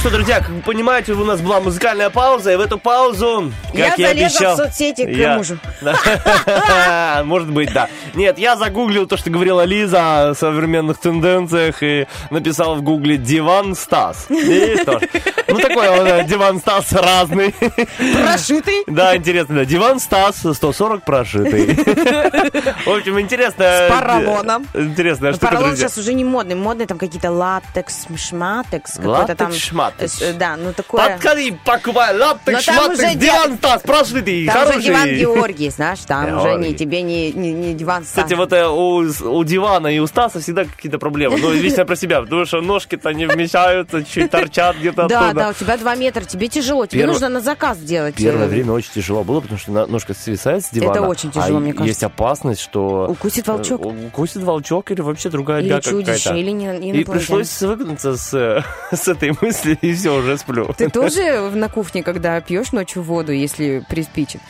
что, 0.00 0.08
друзья, 0.10 0.40
как 0.40 0.48
вы 0.48 0.62
понимаете, 0.62 1.12
у 1.12 1.24
нас 1.26 1.42
была 1.42 1.60
музыкальная 1.60 2.08
пауза, 2.08 2.52
и 2.52 2.56
в 2.56 2.60
эту 2.60 2.78
паузу, 2.78 3.52
как 3.66 3.74
Я 3.78 3.94
я, 3.98 4.08
залезла 4.08 4.26
обещал... 4.38 4.54
в 4.54 4.56
соцсети 4.56 5.04
к 5.04 5.08
я- 5.10 5.36
мужу. 5.36 5.58
Может 7.24 7.50
быть, 7.50 7.70
да. 7.74 7.88
Нет, 8.14 8.38
я 8.38 8.56
загуглил 8.56 9.06
то, 9.06 9.16
что 9.16 9.30
говорила 9.30 9.64
Лиза 9.64 10.30
о 10.30 10.34
современных 10.34 10.98
тенденциях, 10.98 11.82
и 11.82 12.06
написал 12.30 12.76
в 12.76 12.82
гугле 12.82 13.16
«Диван 13.16 13.74
Стас». 13.74 14.26
Ну, 14.28 15.58
такой 15.58 15.88
он, 15.88 16.06
э, 16.06 16.24
Диван 16.24 16.58
Стас 16.60 16.92
разный. 16.92 17.54
Прошитый. 17.98 18.84
Да, 18.86 19.16
интересно, 19.16 19.56
да. 19.56 19.64
Диван 19.64 19.98
Стас 20.00 20.36
140 20.52 21.04
прошитый. 21.04 21.74
В 21.74 22.88
общем, 22.96 23.18
интересно. 23.20 23.64
С 23.64 23.90
поролоном. 23.90 24.66
Интересная 24.74 25.32
штука, 25.32 25.46
Поролон 25.52 25.76
сейчас 25.76 25.98
уже 25.98 26.12
не 26.14 26.24
модный. 26.24 26.54
Модный 26.54 26.86
там 26.86 26.98
какие-то 26.98 27.30
латекс, 27.30 28.06
шматекс. 28.16 28.94
какой-то 28.96 29.34
там. 29.34 29.50
Латекс-шматекс. 29.50 30.22
э, 30.22 30.32
Да, 30.34 30.56
ну 30.56 30.72
такое. 30.72 31.10
Подходи, 31.14 31.56
покупай 31.64 32.16
лаптек, 32.16 32.54
Но 32.54 32.60
там 32.62 32.74
шматек, 32.74 32.98
уже 32.98 33.14
диван 33.14 33.56
Стас 33.58 33.82
прошитый, 33.82 34.46
Там 34.46 34.56
уже 34.62 34.66
хороший. 34.72 34.86
диван 34.86 35.08
Георгий, 35.08 35.70
знаешь, 35.70 35.98
там 36.06 36.38
уже 36.38 36.72
тебе 36.74 37.02
не 37.02 37.74
диван 37.74 37.99
Стас. 38.04 38.24
Кстати, 38.24 38.34
вот 38.34 38.52
э, 38.52 38.66
у, 38.68 39.38
у 39.38 39.44
дивана 39.44 39.88
и 39.88 39.98
у 39.98 40.06
Стаса 40.06 40.40
всегда 40.40 40.64
какие-то 40.64 40.98
проблемы. 40.98 41.38
Ну, 41.38 41.52
лично 41.52 41.84
про 41.84 41.96
себя, 41.96 42.20
потому 42.22 42.44
что 42.44 42.60
ножки-то 42.60 43.10
не 43.12 43.26
вмещаются, 43.26 44.04
чуть 44.04 44.30
торчат 44.30 44.76
где-то 44.76 45.06
Да, 45.08 45.32
да, 45.32 45.48
у 45.50 45.52
тебя 45.52 45.76
два 45.76 45.94
метра, 45.94 46.22
тебе 46.24 46.48
тяжело, 46.48 46.86
тебе 46.86 47.06
нужно 47.06 47.28
на 47.28 47.40
заказ 47.40 47.78
делать. 47.78 48.14
Первое 48.16 48.46
э, 48.46 48.48
время 48.48 48.72
очень 48.72 48.92
тяжело 48.92 49.24
было, 49.24 49.40
потому 49.40 49.58
что 49.58 49.70
ножка 49.86 50.14
свисает 50.14 50.64
с 50.64 50.70
дивана. 50.70 50.98
Это 50.98 51.02
очень 51.02 51.30
тяжело, 51.30 51.56
а 51.58 51.60
мне 51.60 51.72
кажется. 51.72 51.88
есть 51.88 52.02
опасность, 52.04 52.60
что... 52.60 53.06
Укусит 53.08 53.46
волчок. 53.46 53.84
э, 53.84 54.06
Укусит 54.06 54.42
волчок 54.42 54.90
или 54.90 55.00
вообще 55.00 55.28
другая 55.28 55.62
бяка 55.62 55.90
какая-то. 55.90 56.34
или 56.34 56.50
не- 56.50 57.00
И 57.00 57.04
пришлось 57.04 57.60
выгнаться 57.62 58.16
с, 58.16 58.64
с 58.92 59.08
этой 59.08 59.32
мысли, 59.40 59.78
и 59.80 59.92
все, 59.94 60.16
уже 60.16 60.38
сплю. 60.38 60.72
Ты 60.76 60.88
тоже 60.90 61.50
на 61.50 61.68
кухне, 61.68 62.02
когда 62.02 62.40
пьешь 62.40 62.72
ночью 62.72 63.02
воду, 63.02 63.32
если 63.32 63.84
приспичит, 63.88 64.40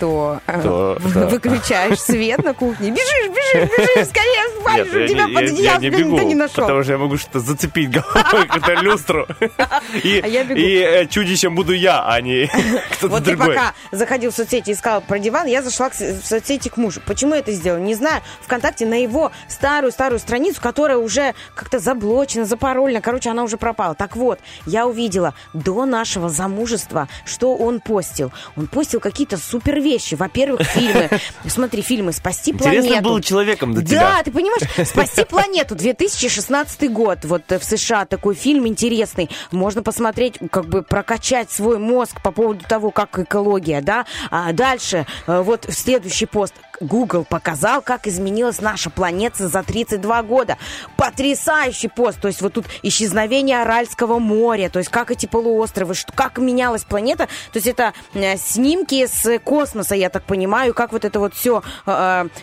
то, 0.00 0.40
То, 0.62 0.98
выключаешь 1.00 1.98
свет 2.00 2.44
на 2.44 2.54
кухне, 2.54 2.85
бежишь, 2.90 3.30
бежишь, 3.30 3.70
бежишь, 3.70 4.08
скорее 4.08 4.42
Нет, 4.42 4.60
спалишь, 4.60 4.88
у 4.88 5.12
тебя 5.12 5.26
под 5.28 5.50
одеялом 5.50 5.82
никто 5.82 5.98
бегу, 5.98 6.20
не 6.22 6.34
нашел. 6.34 6.64
потому 6.64 6.82
что 6.82 6.92
я 6.92 6.98
могу 6.98 7.16
что-то 7.16 7.40
зацепить 7.40 7.90
головой, 7.90 8.22
какую-то 8.48 8.74
люстру. 8.82 9.26
И, 10.02 10.20
А 10.22 10.28
э, 10.28 11.06
чудищем 11.06 11.54
буду 11.54 11.72
я, 11.72 12.04
а 12.06 12.20
не 12.20 12.46
кто-то 12.92 13.08
Вот 13.08 13.24
ты 13.24 13.36
другой. 13.36 13.54
пока 13.54 13.74
заходил 13.92 14.30
в 14.30 14.34
соцсети 14.34 14.70
и 14.70 14.72
искал 14.72 15.00
про 15.00 15.18
диван, 15.18 15.46
я 15.46 15.62
зашла 15.62 15.90
в 15.90 15.94
соцсети 15.94 16.68
к 16.68 16.76
мужу. 16.76 17.00
Почему 17.06 17.34
я 17.34 17.40
это 17.40 17.52
сделала? 17.52 17.80
Не 17.80 17.94
знаю. 17.94 18.22
Вконтакте 18.42 18.86
на 18.86 19.00
его 19.02 19.32
старую-старую 19.48 20.18
страницу, 20.18 20.60
которая 20.60 20.98
уже 20.98 21.34
как-то 21.54 21.78
заблочена, 21.78 22.44
запаролена. 22.44 23.00
Короче, 23.00 23.30
она 23.30 23.42
уже 23.44 23.56
пропала. 23.56 23.94
Так 23.94 24.16
вот, 24.16 24.40
я 24.66 24.86
увидела 24.86 25.34
до 25.52 25.84
нашего 25.86 26.28
замужества, 26.28 27.08
что 27.24 27.54
он 27.56 27.80
постил. 27.80 28.32
Он 28.56 28.66
постил 28.66 29.00
какие-то 29.00 29.36
супер 29.36 29.80
вещи. 29.80 30.14
Во-первых, 30.14 30.62
фильмы. 30.62 31.08
Смотри, 31.46 31.82
фильмы 31.82 32.12
«Спасти 32.12 32.52
Интересно 32.78 32.88
планету». 33.02 33.08
был 33.14 33.20
человеком 33.20 33.74
до 33.74 33.82
Да, 33.82 33.86
тебя. 33.88 34.22
ты 34.24 34.30
понимаешь, 34.32 34.88
«Спасти 34.88 35.24
планету» 35.24 35.74
2016 35.74 36.90
год. 36.92 37.18
Вот 37.24 37.42
э, 37.50 37.58
в 37.58 37.64
США 37.64 38.04
такой 38.06 38.34
фильм 38.34 38.66
интересный. 38.66 39.30
Можно 39.50 39.82
посмотреть, 39.82 40.38
как 40.50 40.66
бы 40.66 40.82
прокачать 40.82 41.50
свой 41.50 41.78
мозг 41.78 42.20
по 42.22 42.30
поводу 42.30 42.64
того, 42.68 42.90
как 42.90 43.18
экология, 43.18 43.80
да. 43.80 44.06
А 44.30 44.52
дальше, 44.52 45.06
э, 45.26 45.40
вот 45.42 45.66
следующий 45.68 46.26
пост. 46.26 46.54
Google 46.80 47.24
показал, 47.24 47.82
как 47.82 48.06
изменилась 48.06 48.60
наша 48.60 48.90
планета 48.90 49.48
за 49.48 49.62
32 49.62 50.22
года. 50.22 50.56
Потрясающий 50.96 51.88
пост. 51.88 52.20
То 52.20 52.28
есть 52.28 52.42
вот 52.42 52.54
тут 52.54 52.66
исчезновение 52.82 53.62
Аральского 53.62 54.18
моря, 54.18 54.68
то 54.68 54.78
есть 54.78 54.90
как 54.90 55.10
эти 55.10 55.26
полуостровы, 55.26 55.94
что, 55.94 56.12
как 56.12 56.38
менялась 56.38 56.84
планета. 56.84 57.26
То 57.52 57.56
есть 57.56 57.66
это 57.66 57.92
э, 58.14 58.36
снимки 58.36 59.06
с 59.06 59.38
космоса, 59.40 59.94
я 59.94 60.10
так 60.10 60.24
понимаю, 60.24 60.74
как 60.74 60.92
вот 60.92 61.04
это 61.04 61.18
вот 61.20 61.34
все 61.34 61.62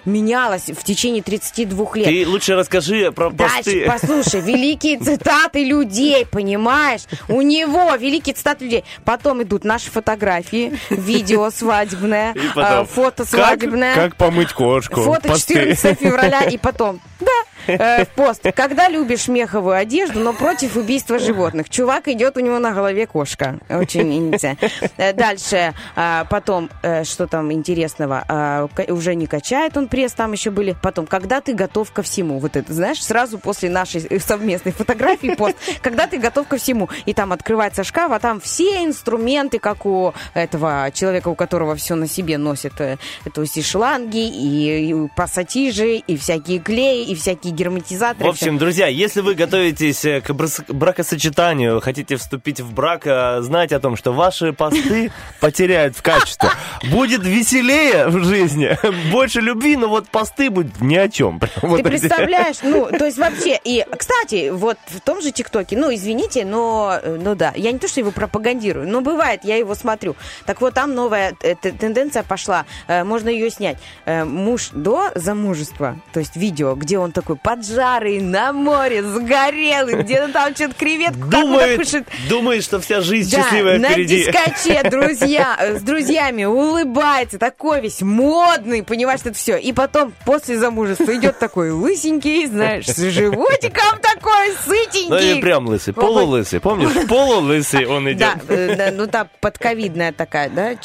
менялось 0.05 0.69
в 0.69 0.83
течение 0.83 1.21
32 1.23 1.87
лет. 1.95 2.05
Ты 2.05 2.27
лучше 2.27 2.55
расскажи 2.55 3.11
про 3.11 3.29
Дальше, 3.29 3.55
посты. 3.55 3.85
послушай, 3.87 4.41
великие 4.41 4.99
цитаты 4.99 5.63
людей, 5.63 6.25
понимаешь? 6.25 7.01
У 7.27 7.41
него 7.41 7.93
великие 7.95 8.35
цитаты 8.35 8.65
людей. 8.65 8.83
Потом 9.03 9.43
идут 9.43 9.63
наши 9.63 9.91
фотографии, 9.91 10.79
видео 10.89 11.49
свадебное, 11.49 12.33
э, 12.55 12.85
фото 12.85 13.23
как- 13.23 13.27
свадебное. 13.27 13.95
Как, 13.95 14.15
помыть 14.23 14.53
кошку. 14.53 15.01
Фото 15.01 15.29
посты. 15.29 15.53
14 15.53 15.99
февраля 15.99 16.43
и 16.43 16.57
потом. 16.57 16.99
Да, 17.19 17.27
э, 17.67 18.05
в 18.05 18.09
пост. 18.09 18.43
Когда 18.55 18.89
любишь 18.89 19.27
меховую 19.27 19.75
одежду, 19.75 20.19
но 20.19 20.33
против 20.33 20.75
убийства 20.75 21.19
животных. 21.19 21.69
Чувак 21.69 22.07
идет, 22.07 22.37
у 22.37 22.39
него 22.39 22.59
на 22.59 22.71
голове 22.71 23.05
кошка. 23.07 23.59
Очень 23.69 24.13
интересно. 24.13 24.57
Э, 24.97 25.13
Дальше, 25.13 25.73
а, 25.95 26.25
потом, 26.25 26.69
э, 26.81 27.03
что 27.03 27.27
там 27.27 27.51
интересного? 27.51 28.69
Уже 28.89 29.15
не 29.15 29.27
качает 29.27 29.77
он 29.77 29.87
пресс, 29.87 30.13
там 30.13 30.31
еще 30.31 30.49
были. 30.51 30.75
Потом, 30.81 31.05
когда 31.05 31.41
ты 31.41 31.53
готов 31.53 31.91
ко 31.91 32.01
всему. 32.01 32.39
Вот 32.39 32.55
это, 32.55 32.73
знаешь, 32.73 33.03
сразу 33.03 33.37
после 33.39 33.69
нашей 33.69 34.05
э, 34.09 34.19
совместной 34.19 34.71
фотографии 34.71 35.35
пост. 35.35 35.55
Когда 35.81 36.07
ты 36.07 36.17
готов 36.17 36.47
ко 36.47 36.57
всему. 36.57 36.89
И 37.05 37.13
там 37.13 37.31
открывается 37.31 37.83
шкаф, 37.83 38.11
а 38.11 38.19
там 38.19 38.39
все 38.39 38.83
инструменты, 38.83 39.59
как 39.59 39.85
у 39.85 40.13
этого 40.33 40.89
человека, 40.93 41.29
у 41.29 41.35
которого 41.35 41.75
все 41.75 41.95
на 41.95 42.07
себе 42.07 42.37
носит. 42.37 42.79
э, 42.79 42.97
То 43.33 43.41
есть 43.41 43.57
и 43.57 43.61
шланги, 43.61 44.27
и 44.27 45.07
пассатижи, 45.15 45.97
и 45.97 46.17
всякие 46.17 46.59
клеи, 46.59 47.05
и 47.05 47.15
всякие 47.15 47.52
герметизаторы. 47.53 48.25
В 48.25 48.29
общем, 48.29 48.57
друзья, 48.57 48.87
если 48.87 49.21
вы 49.21 49.35
готовитесь 49.35 50.03
э, 50.05 50.21
к 50.21 50.33
бракосочетанию, 50.69 51.79
хотите 51.81 52.17
вступить 52.17 52.59
в 52.59 52.73
брак, 52.73 53.05
э, 53.05 53.41
знайте 53.41 53.75
о 53.75 53.79
том, 53.79 53.95
что 53.95 54.11
ваши 54.11 54.53
посты 54.53 55.11
потеряют 55.39 55.95
в 55.95 56.01
качестве. 56.01 56.49
Будет 56.91 57.23
веселее 57.23 58.07
в 58.07 58.23
жизни, 58.23 58.77
больше 59.11 59.41
любви, 59.41 59.77
но 59.77 59.87
вот 59.87 60.09
посты 60.09 60.49
будут 60.49 60.81
ни 60.81 60.95
о 60.95 61.09
чем. 61.09 61.39
Ты 61.61 61.83
представляешь, 61.83 62.57
ну, 62.63 62.87
то 62.87 63.05
есть 63.05 63.17
вообще, 63.17 63.59
и, 63.63 63.85
кстати, 63.97 64.49
вот 64.49 64.77
в 64.87 64.99
том 65.01 65.21
же 65.21 65.31
ТикТоке, 65.31 65.77
ну, 65.77 65.93
извините, 65.93 66.45
но, 66.45 66.99
э, 67.01 67.17
ну 67.21 67.35
да, 67.35 67.53
я 67.55 67.71
не 67.71 67.79
то, 67.79 67.87
что 67.87 67.99
его 67.99 68.11
пропагандирую, 68.11 68.87
но 68.87 69.01
бывает, 69.01 69.41
я 69.43 69.57
его 69.57 69.75
смотрю. 69.75 70.15
Так 70.45 70.61
вот, 70.61 70.73
там 70.73 70.95
новая 70.95 71.33
тенденция 71.33 72.23
пошла, 72.23 72.65
можно 72.87 73.29
ее 73.29 73.49
снять. 73.49 73.77
Муж 74.05 74.69
до 74.71 75.11
замужества, 75.15 75.97
то 76.11 76.19
есть 76.19 76.35
видео, 76.35 76.75
где 76.75 76.97
он 76.97 77.11
такой 77.11 77.35
поджарый, 77.43 78.19
на 78.21 78.53
море, 78.53 79.03
загорелый, 79.03 80.01
где-то 80.03 80.31
там 80.31 80.55
что-то 80.55 80.73
креветку 80.75 81.27
Думает, 81.27 81.77
кушает. 81.77 82.07
думает, 82.29 82.63
что 82.63 82.79
вся 82.79 83.01
жизнь 83.01 83.29
Да, 83.35 83.43
счастливая 83.43 83.79
на 83.79 83.89
впереди. 83.89 84.25
дискоче, 84.25 84.81
друзья, 84.89 85.57
с 85.77 85.81
друзьями 85.81 86.45
улыбается, 86.45 87.37
такой 87.37 87.81
весь 87.81 88.01
модный, 88.01 88.83
понимаешь, 88.83 89.19
это 89.23 89.33
все. 89.33 89.57
И 89.57 89.73
потом, 89.73 90.13
после 90.25 90.57
замужества, 90.57 91.13
идет 91.15 91.37
такой 91.39 91.71
лысенький, 91.71 92.45
знаешь, 92.47 92.85
с 92.87 92.97
животиком 93.09 93.99
такой, 94.01 94.47
Ну 94.67 94.73
и 94.73 94.85
сытенький. 94.85 95.41
прям 95.41 95.67
лысый, 95.67 95.93
полулысый, 95.93 96.59
помнишь? 96.59 97.07
Полулысый 97.07 97.85
он 97.85 98.09
идет. 98.11 98.19
Да, 98.19 98.53
э, 98.53 98.75
да, 98.75 98.91
ну 98.91 99.07
та 99.07 99.27
подковидная 99.41 100.11
такая, 100.13 100.49
да, 100.49 100.75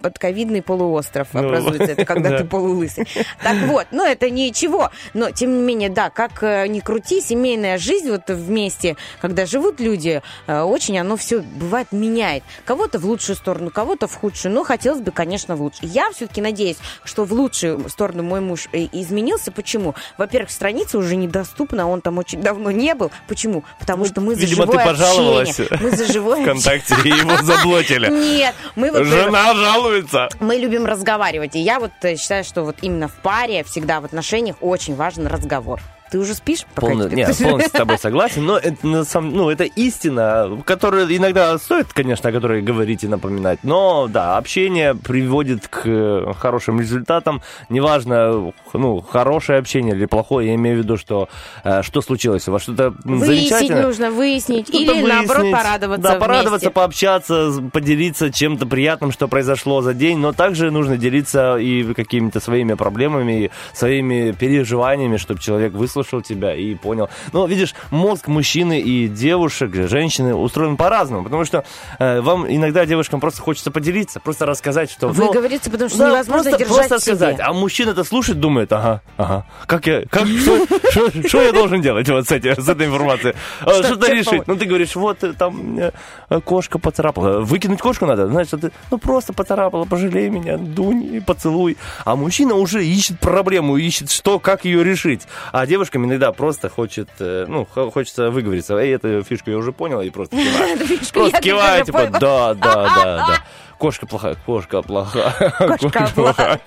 подковидный 0.00 0.62
полуостров 0.62 1.28
Ну, 1.32 1.40
образуется, 1.46 1.92
это 1.92 2.04
когда 2.04 2.30
да. 2.30 2.38
ты 2.38 2.44
полулысый. 2.44 3.06
Так 3.42 3.56
вот, 3.66 3.86
ну 3.92 4.04
это 4.04 4.30
ничего, 4.30 4.90
но 5.14 5.30
тем 5.30 5.56
не 5.56 5.62
менее 5.62 5.81
да, 5.88 6.10
как 6.10 6.42
э, 6.42 6.66
ни 6.68 6.80
крути, 6.80 7.20
семейная 7.20 7.78
жизнь 7.78 8.10
вот 8.10 8.28
вместе, 8.28 8.96
когда 9.20 9.46
живут 9.46 9.80
люди, 9.80 10.22
э, 10.46 10.60
очень 10.60 10.98
оно 10.98 11.16
все 11.16 11.40
бывает 11.40 11.88
меняет. 11.92 12.42
Кого-то 12.64 12.98
в 12.98 13.06
лучшую 13.06 13.36
сторону, 13.36 13.70
кого-то 13.70 14.06
в 14.06 14.14
худшую, 14.14 14.54
но 14.54 14.64
хотелось 14.64 15.00
бы, 15.00 15.10
конечно, 15.10 15.56
в 15.56 15.62
лучшую. 15.62 15.90
Я 15.90 16.10
все-таки 16.12 16.40
надеюсь, 16.40 16.78
что 17.04 17.24
в 17.24 17.32
лучшую 17.32 17.88
сторону 17.88 18.22
мой 18.22 18.40
муж 18.40 18.68
э, 18.72 18.88
изменился. 18.92 19.52
Почему? 19.52 19.94
Во-первых, 20.18 20.50
страница 20.50 20.98
уже 20.98 21.16
недоступна, 21.16 21.88
он 21.88 22.00
там 22.00 22.18
очень 22.18 22.40
давно 22.40 22.70
не 22.70 22.94
был. 22.94 23.10
Почему? 23.28 23.64
Потому 23.78 24.04
что 24.04 24.20
мы 24.20 24.34
за 24.34 24.42
Видимо, 24.42 24.66
ты 24.66 24.72
живое 24.72 24.86
пожаловалась 24.86 25.60
общение. 25.60 25.78
Мы 25.80 25.96
за 25.96 26.12
живое 26.12 26.42
ВКонтакте, 26.42 26.96
и 27.04 27.08
его 27.08 27.36
заблокили. 27.42 28.10
Нет, 28.36 28.54
мы 28.76 28.90
вот... 28.90 29.04
Жена 29.04 29.54
жалуется. 29.54 30.28
Мы 30.40 30.56
любим 30.56 30.86
разговаривать. 30.86 31.56
И 31.56 31.60
я 31.60 31.80
вот 31.80 31.92
считаю, 32.02 32.44
что 32.44 32.64
вот 32.64 32.76
именно 32.82 33.08
в 33.08 33.14
паре, 33.14 33.64
всегда 33.64 34.00
в 34.00 34.04
отношениях 34.04 34.56
очень 34.60 34.94
важен 34.94 35.26
разговор. 35.26 35.71
Ты 36.12 36.18
уже 36.18 36.34
спишь? 36.34 36.66
Полно- 36.76 37.08
нет, 37.12 37.34
полностью 37.42 37.70
с 37.70 37.72
тобой 37.72 37.98
согласен, 37.98 38.44
но 38.44 38.58
это, 38.58 38.86
на 38.86 39.02
самом- 39.04 39.32
ну, 39.34 39.48
это 39.48 39.64
истина, 39.64 40.62
которую 40.66 41.16
иногда 41.16 41.56
стоит, 41.56 41.90
конечно, 41.94 42.28
о 42.28 42.32
которой 42.32 42.60
говорить 42.60 43.02
и 43.02 43.08
напоминать, 43.08 43.60
но 43.62 44.08
да, 44.08 44.36
общение 44.36 44.94
приводит 44.94 45.68
к 45.68 45.82
э, 45.86 46.32
хорошим 46.36 46.80
результатам, 46.80 47.40
неважно, 47.70 48.52
ну, 48.74 49.00
хорошее 49.00 49.58
общение 49.58 49.94
или 49.94 50.04
плохое, 50.04 50.48
я 50.48 50.54
имею 50.56 50.76
в 50.76 50.78
виду, 50.80 50.98
что 50.98 51.30
э, 51.64 51.82
что 51.82 52.02
случилось 52.02 52.46
у 52.46 52.52
вас, 52.52 52.60
что-то 52.62 52.92
замечательное. 53.04 53.82
нужно, 53.86 54.10
выяснить. 54.10 54.68
Или 54.68 55.00
наоборот 55.00 55.44
выяснить. 55.44 55.56
порадоваться 55.56 56.02
Да, 56.02 56.14
порадоваться, 56.18 56.50
вместе. 56.66 56.70
пообщаться, 56.70 57.52
поделиться 57.72 58.30
чем-то 58.30 58.66
приятным, 58.66 59.12
что 59.12 59.28
произошло 59.28 59.80
за 59.80 59.94
день, 59.94 60.18
но 60.18 60.34
также 60.34 60.70
нужно 60.70 60.98
делиться 60.98 61.56
и 61.56 61.94
какими-то 61.94 62.38
своими 62.40 62.74
проблемами, 62.74 63.50
своими 63.72 64.32
переживаниями, 64.32 65.16
чтобы 65.16 65.40
человек 65.40 65.72
выслушал 65.72 66.01
тебя 66.04 66.54
и 66.54 66.74
понял. 66.74 67.08
Но 67.32 67.46
видишь, 67.46 67.74
мозг 67.90 68.28
мужчины 68.28 68.80
и 68.80 69.08
девушек, 69.08 69.74
женщины 69.88 70.34
устроен 70.34 70.76
по-разному, 70.76 71.24
потому 71.24 71.44
что 71.44 71.64
э, 71.98 72.20
вам 72.20 72.46
иногда 72.48 72.84
девушкам 72.86 73.20
просто 73.20 73.42
хочется 73.42 73.70
поделиться, 73.70 74.20
просто 74.20 74.46
рассказать, 74.46 74.90
что... 74.90 75.08
Вы 75.08 75.24
ну, 75.24 75.32
говорите, 75.32 75.70
потому 75.70 75.88
что 75.88 75.98
да, 75.98 76.10
невозможно 76.10 76.50
просто, 76.50 76.58
держать 76.58 76.88
просто 76.88 77.04
себе. 77.06 77.16
сказать. 77.16 77.40
А 77.40 77.52
мужчина 77.52 77.90
это 77.90 78.04
слушает, 78.04 78.40
думает, 78.40 78.72
ага, 78.72 79.02
ага. 79.16 79.46
Как 79.66 79.86
я, 79.86 80.02
как, 80.10 80.26
что, 80.26 81.42
я 81.42 81.52
должен 81.52 81.80
делать 81.80 82.08
вот 82.08 82.26
с, 82.26 82.32
этой 82.32 82.52
информацией? 82.86 83.34
А, 83.60 83.74
Что- 83.74 83.84
Что-то 83.84 84.12
решить. 84.12 84.46
Ну, 84.46 84.56
ты 84.56 84.66
говоришь, 84.66 84.96
вот 84.96 85.22
э, 85.22 85.32
там 85.32 85.74
меня 85.74 85.92
э, 86.28 86.40
кошка 86.40 86.78
поцарапала. 86.78 87.40
Выкинуть 87.40 87.80
кошку 87.80 88.06
надо? 88.06 88.26
Значит, 88.26 88.60
ты, 88.60 88.72
ну, 88.90 88.98
просто 88.98 89.32
поцарапала, 89.32 89.84
пожалей 89.84 90.28
меня, 90.28 90.56
дунь 90.56 91.02
и 91.14 91.20
поцелуй. 91.20 91.76
А 92.04 92.16
мужчина 92.16 92.54
уже 92.54 92.84
ищет 92.84 93.20
проблему, 93.20 93.76
ищет, 93.76 94.10
что, 94.10 94.38
как 94.38 94.64
ее 94.64 94.84
решить. 94.84 95.22
А 95.52 95.66
девушкам 95.92 96.06
иногда 96.06 96.32
просто 96.32 96.68
хочет, 96.68 97.08
э, 97.20 97.44
ну, 97.48 97.66
хо- 97.70 97.90
хочется 97.90 98.30
выговориться. 98.30 98.76
Эй, 98.76 98.94
эту 98.94 99.22
фишку 99.22 99.50
я 99.50 99.56
уже 99.58 99.72
понял, 99.72 100.00
и 100.00 100.10
просто 100.10 100.36
Просто 101.12 101.40
киваю, 101.40 101.84
типа, 101.84 102.06
да, 102.06 102.18
да, 102.54 102.54
да, 102.54 103.04
да. 103.04 103.38
Кошка 103.78 104.06
плохая, 104.06 104.36
кошка 104.46 104.80
плохая. 104.82 105.32
Кошка 105.58 106.08
плохая. 106.14 106.60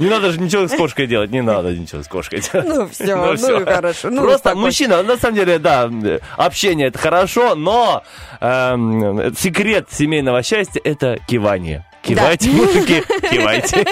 Не 0.00 0.08
надо 0.08 0.32
же 0.32 0.40
ничего 0.40 0.66
с 0.66 0.72
кошкой 0.76 1.06
делать, 1.06 1.30
не 1.30 1.40
надо 1.40 1.72
ничего 1.72 2.02
с 2.02 2.08
кошкой 2.08 2.40
делать. 2.40 2.68
Ну, 2.68 2.88
всё, 2.88 3.34
ну 3.36 3.60
и 3.60 3.64
хорошо, 3.64 4.10
ну, 4.10 4.22
Просто 4.22 4.54
мужчина, 4.56 5.02
на 5.04 5.16
самом 5.16 5.36
деле, 5.36 5.58
да, 5.58 5.88
общение 6.36 6.88
это 6.88 6.98
хорошо, 6.98 7.54
но 7.54 8.02
эм, 8.40 9.34
секрет 9.36 9.86
семейного 9.92 10.42
счастья 10.42 10.80
это 10.82 11.18
кивание. 11.28 11.84
Кивайте, 12.06 12.50
мужики, 12.50 13.02
кивайте. 13.30 13.84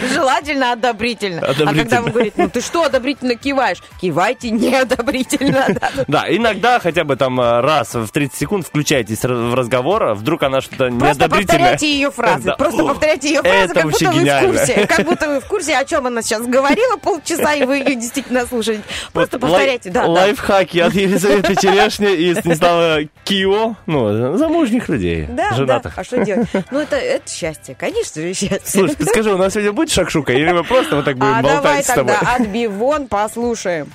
Желательно 0.12 0.72
одобрительно. 0.72 1.40
А 1.40 1.50
Одобрительно. 1.50 1.74
когда 1.82 2.02
он 2.02 2.10
говорит, 2.10 2.34
ну 2.36 2.48
ты 2.48 2.60
что 2.60 2.84
одобрительно 2.84 3.34
киваешь? 3.36 3.78
Кивайте 4.00 4.50
неодобрительно. 4.50 5.66
да. 5.68 5.90
Да, 6.08 6.24
иногда 6.28 6.80
хотя 6.80 7.04
бы 7.04 7.16
там 7.16 7.40
э, 7.40 7.60
раз 7.60 7.94
в 7.94 8.08
30 8.08 8.36
секунд 8.38 8.66
включайтесь 8.66 9.22
в 9.22 9.54
разговор, 9.54 10.02
а 10.04 10.14
вдруг 10.14 10.42
она 10.42 10.60
что-то 10.60 10.88
Просто 10.88 10.96
неодобрительное. 11.06 11.46
повторяйте 11.58 11.92
ее 11.94 12.10
фразы. 12.10 12.42
Да. 12.44 12.56
Просто 12.56 12.84
повторяйте 12.84 13.28
ее 13.28 13.42
фразы, 13.42 13.64
это 13.64 13.74
как 13.74 13.84
будто 13.84 14.08
вы 14.10 14.20
в 14.20 14.46
курсе. 14.46 14.86
Как 14.86 15.06
будто 15.06 15.28
вы 15.28 15.40
в 15.40 15.44
курсе, 15.46 15.76
о 15.76 15.84
чем 15.84 16.06
она 16.06 16.22
сейчас 16.22 16.42
говорила 16.46 16.96
полчаса, 16.96 17.54
и 17.54 17.64
вы 17.64 17.78
ее 17.78 17.94
действительно 17.94 18.46
слушаете. 18.46 18.82
Просто 19.12 19.38
повторяйте, 19.38 19.90
да, 19.90 20.02
да. 20.02 20.08
Лайфхаки 20.08 20.78
от 20.78 20.94
Елизаветы 20.94 21.54
Черешни 21.60 22.12
и 22.14 22.34
Станислава 22.34 23.00
Кио, 23.24 23.76
ну, 23.86 24.36
замужних 24.36 24.88
людей, 24.88 25.26
Да, 25.28 25.52
женатых. 25.54 25.94
да. 25.94 26.00
А 26.00 26.04
что 26.04 26.24
делать? 26.24 26.48
Ну, 26.70 26.78
это, 26.80 26.96
это 27.20 27.30
счастье. 27.30 27.74
Конечно 27.74 28.22
же, 28.22 28.34
счастье. 28.34 28.60
Слушай, 28.64 28.96
ты 28.96 29.04
скажи, 29.06 29.32
у 29.32 29.38
нас 29.38 29.52
сегодня 29.52 29.72
будет 29.72 29.90
шакшука, 29.90 30.32
или 30.32 30.50
мы 30.52 30.64
просто 30.64 30.96
вот 30.96 31.04
так 31.04 31.16
будем 31.16 31.32
а 31.32 31.42
давай 31.42 31.54
болтать 31.56 31.84
с 31.84 31.88
тобой? 31.88 32.14
тогда 32.14 32.34
отби 32.34 32.66
вон, 32.66 33.06
послушаем. 33.06 33.92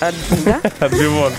От- 0.00 0.14
да? 0.44 0.60
Отбивон. 0.80 1.32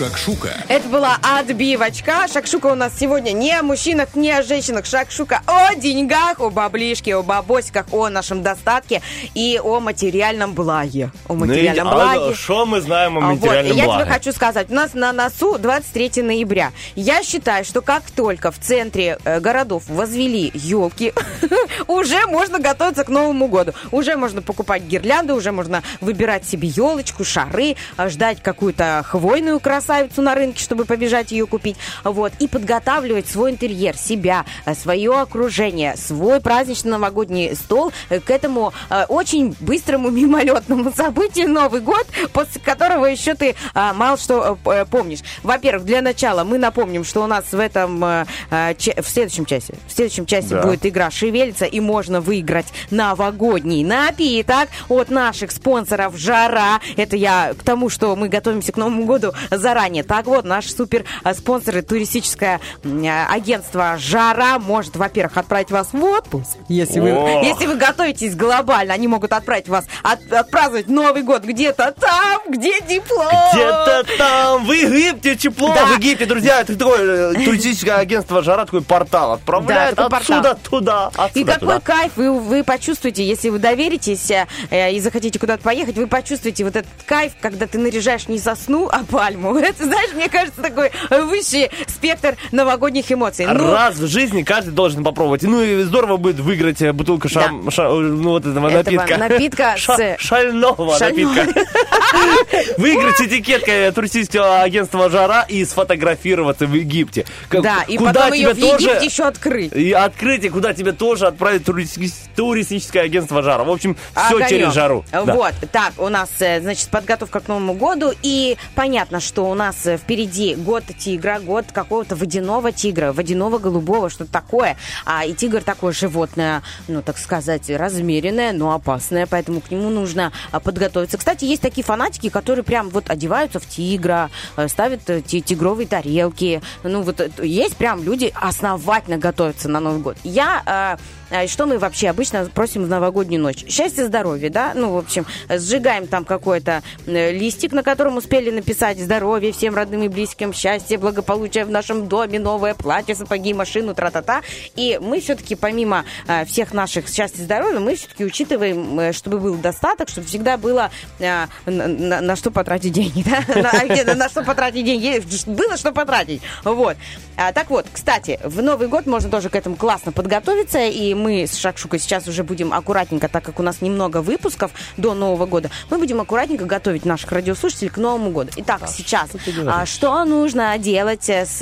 Шакшука. 0.00 0.54
Это 0.68 0.88
была 0.88 1.18
отбивочка. 1.20 2.26
Шакшука 2.32 2.68
у 2.68 2.74
нас 2.74 2.94
сегодня 2.98 3.32
не 3.32 3.52
о 3.52 3.62
мужчинах, 3.62 4.14
не 4.14 4.30
о 4.32 4.42
женщинах. 4.42 4.86
Шакшука 4.86 5.42
о 5.46 5.74
деньгах, 5.74 6.40
о 6.40 6.48
баблишке, 6.48 7.16
о 7.16 7.22
бабосиках, 7.22 7.84
о 7.92 8.08
нашем 8.08 8.42
достатке 8.42 9.02
и 9.34 9.60
о 9.62 9.78
материальном 9.78 10.54
благе. 10.54 11.12
О 11.28 11.34
материальном 11.34 11.88
Ну, 11.88 11.92
благе. 11.92 12.30
а 12.30 12.34
Что 12.34 12.64
мы 12.64 12.80
знаем 12.80 13.18
о 13.18 13.20
А, 13.20 13.30
вот, 13.34 13.40
материальном 13.42 13.76
я 13.76 13.84
благе? 13.84 14.04
тебе 14.04 14.12
хочу 14.14 14.32
сказать, 14.32 14.70
у 14.70 14.74
нас 14.74 14.94
на 14.94 15.12
носу 15.12 15.58
23 15.58 16.22
ноября. 16.22 16.72
Я 16.96 17.22
считаю, 17.22 17.66
что 17.66 17.82
как 17.82 18.04
только 18.10 18.50
в 18.52 18.58
центре 18.58 19.18
э, 19.26 19.38
городов 19.38 19.82
возвели 19.86 20.50
елки, 20.54 21.12
уже 21.88 22.26
можно 22.26 22.58
готовиться 22.58 23.04
к 23.04 23.10
Новому 23.10 23.48
году. 23.48 23.74
Уже 23.90 24.16
можно 24.16 24.40
покупать 24.40 24.82
гирлянды, 24.84 25.34
уже 25.34 25.52
можно 25.52 25.82
выбирать 26.00 26.46
себе 26.48 26.68
елочку, 26.68 27.22
шары, 27.22 27.76
э, 27.98 28.08
ждать 28.08 28.42
какую-то 28.42 29.04
хвойную 29.06 29.60
красавицу 29.90 30.22
на 30.22 30.34
рынке, 30.34 30.62
чтобы 30.62 30.84
побежать 30.84 31.32
ее 31.32 31.46
купить. 31.46 31.76
Вот. 32.04 32.32
И 32.38 32.46
подготавливать 32.46 33.28
свой 33.28 33.50
интерьер, 33.50 33.96
себя, 33.96 34.44
э, 34.64 34.74
свое 34.74 35.18
окружение, 35.18 35.96
свой 35.96 36.40
праздничный 36.40 36.92
новогодний 36.92 37.56
стол 37.56 37.92
э, 38.08 38.20
к 38.20 38.30
этому 38.30 38.72
э, 38.88 39.04
очень 39.08 39.56
быстрому 39.60 40.10
мимолетному 40.20 40.92
событию 40.92 41.48
Новый 41.48 41.80
год, 41.80 42.06
после 42.32 42.60
которого 42.60 43.06
еще 43.06 43.34
ты 43.34 43.54
мало 43.74 44.16
что 44.16 44.58
помнишь. 44.90 45.20
Во-первых, 45.42 45.84
для 45.84 46.02
начала 46.02 46.44
мы 46.44 46.58
напомним, 46.58 47.04
что 47.04 47.22
у 47.22 47.26
нас 47.26 47.52
в 47.52 47.58
этом 47.58 48.00
в 48.00 49.04
следующем 49.04 49.46
часе, 49.46 49.74
в 49.86 49.92
следующем 49.92 50.26
часе 50.26 50.48
Да. 50.56 50.62
будет 50.62 50.84
игра 50.86 51.10
«Шевелится» 51.10 51.64
и 51.64 51.80
можно 51.80 52.20
выиграть 52.20 52.66
новогодний 52.90 53.84
напиток 53.84 54.68
от 54.88 55.10
наших 55.10 55.50
спонсоров 55.50 56.16
«Жара». 56.16 56.80
Это 56.96 57.16
я 57.16 57.54
к 57.58 57.62
тому, 57.62 57.88
что 57.88 58.14
мы 58.16 58.28
готовимся 58.28 58.72
к 58.72 58.76
Новому 58.76 59.04
году 59.04 59.32
заранее. 59.50 59.79
Так 59.80 60.26
вот, 60.26 60.44
наши 60.44 60.68
супер 60.70 61.04
э, 61.24 61.32
спонсоры 61.32 61.80
туристическое 61.80 62.60
э, 62.84 63.24
агентство 63.30 63.96
«Жара» 63.98 64.58
может, 64.58 64.94
во-первых, 64.96 65.38
отправить 65.38 65.70
вас 65.70 65.88
в 65.94 66.04
отпуск, 66.04 66.58
если 66.68 67.00
вы, 67.00 67.12
О! 67.12 67.42
если 67.42 67.64
вы 67.66 67.76
готовитесь 67.76 68.36
глобально, 68.36 68.92
они 68.92 69.08
могут 69.08 69.32
отправить 69.32 69.68
вас 69.68 69.86
от- 70.02 70.30
отпраздновать 70.30 70.88
Новый 70.88 71.22
год 71.22 71.44
где-то 71.44 71.94
там, 71.98 72.42
где 72.50 72.78
тепло. 72.82 73.24
Где-то 73.54 74.04
там, 74.18 74.66
в 74.66 74.72
Египте 74.72 75.34
тепло, 75.34 75.72
Да. 75.74 75.86
в 75.86 75.96
Египте, 75.98 76.26
друзья, 76.26 76.60
это 76.60 76.76
такое 76.76 77.30
э, 77.32 77.34
туристическое 77.42 77.96
агентство 77.96 78.42
«Жара», 78.42 78.66
такой 78.66 78.82
портал, 78.82 79.32
отправляет 79.32 79.94
Да, 79.94 80.06
отсюда 80.08 80.42
портал. 80.42 80.58
туда, 80.62 81.06
отсюда 81.16 81.40
И 81.40 81.44
какой 81.54 81.58
туда. 81.68 81.80
кайф 81.80 82.12
вы, 82.16 82.38
вы 82.38 82.64
почувствуете, 82.64 83.24
если 83.24 83.48
вы 83.48 83.58
доверитесь 83.58 84.30
э, 84.30 84.46
и 84.92 85.00
захотите 85.00 85.38
куда-то 85.38 85.62
поехать, 85.62 85.96
вы 85.96 86.06
почувствуете 86.06 86.64
вот 86.64 86.76
этот 86.76 86.90
кайф, 87.06 87.32
когда 87.40 87.66
ты 87.66 87.78
наряжаешь 87.78 88.28
не 88.28 88.38
сосну, 88.38 88.88
а 88.92 89.04
пальму. 89.04 89.59
Это, 89.68 89.84
знаешь, 89.84 90.12
мне 90.14 90.28
кажется, 90.28 90.62
такой 90.62 90.90
высший 91.24 91.70
спектр 91.88 92.36
новогодних 92.52 93.10
эмоций. 93.12 93.46
Ну, 93.46 93.70
Раз 93.72 93.96
в 93.96 94.06
жизни 94.06 94.42
каждый 94.42 94.70
должен 94.70 95.04
попробовать. 95.04 95.42
Ну 95.42 95.62
и 95.62 95.82
здорово 95.82 96.16
будет 96.16 96.40
выиграть 96.40 96.80
э, 96.82 96.92
бутылку 96.92 97.28
шам, 97.28 97.70
ша- 97.70 97.88
ну, 97.88 98.30
вот 98.30 98.46
этого, 98.46 98.68
Этого 98.68 98.94
напитка. 98.96 99.16
напитка 99.18 99.74
Ша- 99.76 99.96
с- 99.96 100.20
шального 100.20 100.98
Шального. 100.98 101.34
напитка. 101.34 101.64
Выиграть 102.76 103.20
этикеткой 103.20 103.90
туристического 103.92 104.62
агентства 104.62 105.08
«Жара» 105.10 105.44
и 105.48 105.64
сфотографироваться 105.64 106.66
в 106.66 106.72
Египте. 106.74 107.24
Как- 107.48 107.62
да, 107.62 107.82
и 107.86 107.96
куда 107.96 108.12
потом 108.12 108.32
ее 108.32 108.52
в 108.54 108.60
тоже- 108.60 108.86
Египте 108.88 109.06
еще 109.06 109.24
открыть. 109.24 109.72
И 109.72 109.92
открытие, 109.92 110.50
куда 110.50 110.72
тебе 110.74 110.92
тоже 110.92 111.26
отправить 111.26 111.62
туристи- 111.62 112.10
туристическое 112.34 113.04
агентство 113.04 113.42
«Жара». 113.42 113.64
В 113.64 113.70
общем, 113.70 113.96
все 114.26 114.40
через 114.48 114.72
«Жару». 114.72 115.04
Да. 115.12 115.24
Вот, 115.24 115.54
так, 115.72 115.92
у 115.98 116.08
нас, 116.08 116.28
э, 116.40 116.60
значит, 116.60 116.88
подготовка 116.90 117.40
к 117.40 117.48
Новому 117.48 117.74
году, 117.74 118.12
и 118.22 118.56
понятно, 118.74 119.20
что 119.20 119.49
у 119.50 119.54
нас 119.54 119.86
э, 119.86 119.96
впереди 119.96 120.54
год 120.54 120.84
тигра, 120.98 121.40
год 121.40 121.66
какого-то 121.72 122.16
водяного 122.16 122.72
тигра, 122.72 123.12
водяного 123.12 123.58
голубого, 123.58 124.08
что-то 124.10 124.32
такое. 124.32 124.76
А 125.04 125.24
и 125.24 125.34
тигр 125.34 125.62
такое 125.62 125.92
животное, 125.92 126.62
ну, 126.88 127.02
так 127.02 127.18
сказать, 127.18 127.68
размеренное, 127.68 128.52
но 128.52 128.72
опасное, 128.72 129.26
поэтому 129.26 129.60
к 129.60 129.70
нему 129.70 129.90
нужно 129.90 130.32
а, 130.52 130.60
подготовиться. 130.60 131.18
Кстати, 131.18 131.44
есть 131.44 131.62
такие 131.62 131.84
фанатики, 131.84 132.28
которые 132.28 132.64
прям 132.64 132.88
вот 132.90 133.10
одеваются 133.10 133.58
в 133.60 133.66
тигра, 133.66 134.30
э, 134.56 134.68
ставят 134.68 135.08
э, 135.10 135.22
ти- 135.22 135.42
тигровые 135.42 135.86
тарелки. 135.86 136.62
Ну, 136.82 137.02
вот 137.02 137.20
есть 137.42 137.76
прям 137.76 138.02
люди 138.02 138.32
основательно 138.34 139.18
готовятся 139.18 139.68
на 139.68 139.80
Новый 139.80 140.00
год. 140.00 140.16
Я... 140.24 140.96
э, 140.98 141.02
а 141.32 141.46
Что 141.46 141.66
мы 141.66 141.78
вообще 141.78 142.08
обычно 142.08 142.44
просим 142.52 142.84
в 142.84 142.88
новогоднюю 142.88 143.40
ночь? 143.40 143.64
Счастье, 143.68 144.04
здоровье, 144.04 144.50
да? 144.50 144.72
Ну, 144.74 144.94
в 144.94 144.98
общем, 144.98 145.26
сжигаем 145.48 146.08
там 146.08 146.24
какой-то 146.24 146.82
листик, 147.06 147.70
на 147.70 147.84
котором 147.84 148.16
успели 148.16 148.50
написать 148.50 148.98
здоровье 148.98 149.39
всем 149.52 149.74
родным 149.74 150.02
и 150.02 150.08
близким, 150.08 150.52
счастье, 150.52 150.98
благополучие 150.98 151.64
в 151.64 151.70
нашем 151.70 152.06
доме, 152.08 152.38
новое 152.38 152.74
платье, 152.74 153.14
сапоги, 153.14 153.54
машину, 153.54 153.94
тра-та-та. 153.94 154.42
И 154.76 154.98
мы 155.02 155.20
все-таки 155.20 155.54
помимо 155.54 156.04
э, 156.26 156.44
всех 156.44 156.72
наших 156.72 157.08
счастья, 157.08 157.42
здоровья, 157.42 157.80
мы 157.80 157.94
все-таки 157.96 158.24
учитываем, 158.24 158.98
э, 159.00 159.12
чтобы 159.12 159.38
был 159.40 159.54
достаток, 159.56 160.08
чтобы 160.08 160.26
всегда 160.26 160.56
было 160.56 160.90
э, 161.18 161.46
на, 161.66 161.86
на- 161.88 162.20
на 162.20 162.36
что 162.36 162.50
потратить 162.50 162.92
деньги, 162.92 163.22
да? 163.54 163.62
На, 163.72 163.86
где- 163.86 164.04
на 164.14 164.28
что 164.28 164.42
потратить 164.44 164.84
деньги, 164.84 165.22
было 165.46 165.76
что 165.76 165.92
потратить. 165.92 166.42
Вот. 166.64 166.96
А, 167.36 167.52
так 167.52 167.70
вот, 167.70 167.86
кстати, 167.90 168.38
в 168.44 168.60
Новый 168.62 168.88
год 168.88 169.06
можно 169.06 169.30
тоже 169.30 169.48
к 169.48 169.56
этому 169.56 169.76
классно 169.76 170.12
подготовиться, 170.12 170.78
и 170.86 171.14
мы 171.14 171.44
с 171.46 171.56
Шакшукой 171.56 171.98
сейчас 171.98 172.28
уже 172.28 172.44
будем 172.44 172.72
аккуратненько, 172.74 173.28
так 173.28 173.42
как 173.44 173.58
у 173.60 173.62
нас 173.62 173.80
немного 173.80 174.20
выпусков 174.20 174.72
до 174.98 175.14
Нового 175.14 175.46
года, 175.46 175.70
мы 175.90 175.98
будем 175.98 176.20
аккуратненько 176.20 176.66
готовить 176.66 177.04
наших 177.06 177.32
радиослушателей 177.32 177.88
к 177.90 177.96
Новому 177.96 178.30
году. 178.30 178.50
Итак, 178.56 178.82
сейчас, 178.88 179.29
а, 179.66 179.86
что 179.86 180.24
нужно 180.24 180.76
делать 180.78 181.28
с... 181.28 181.60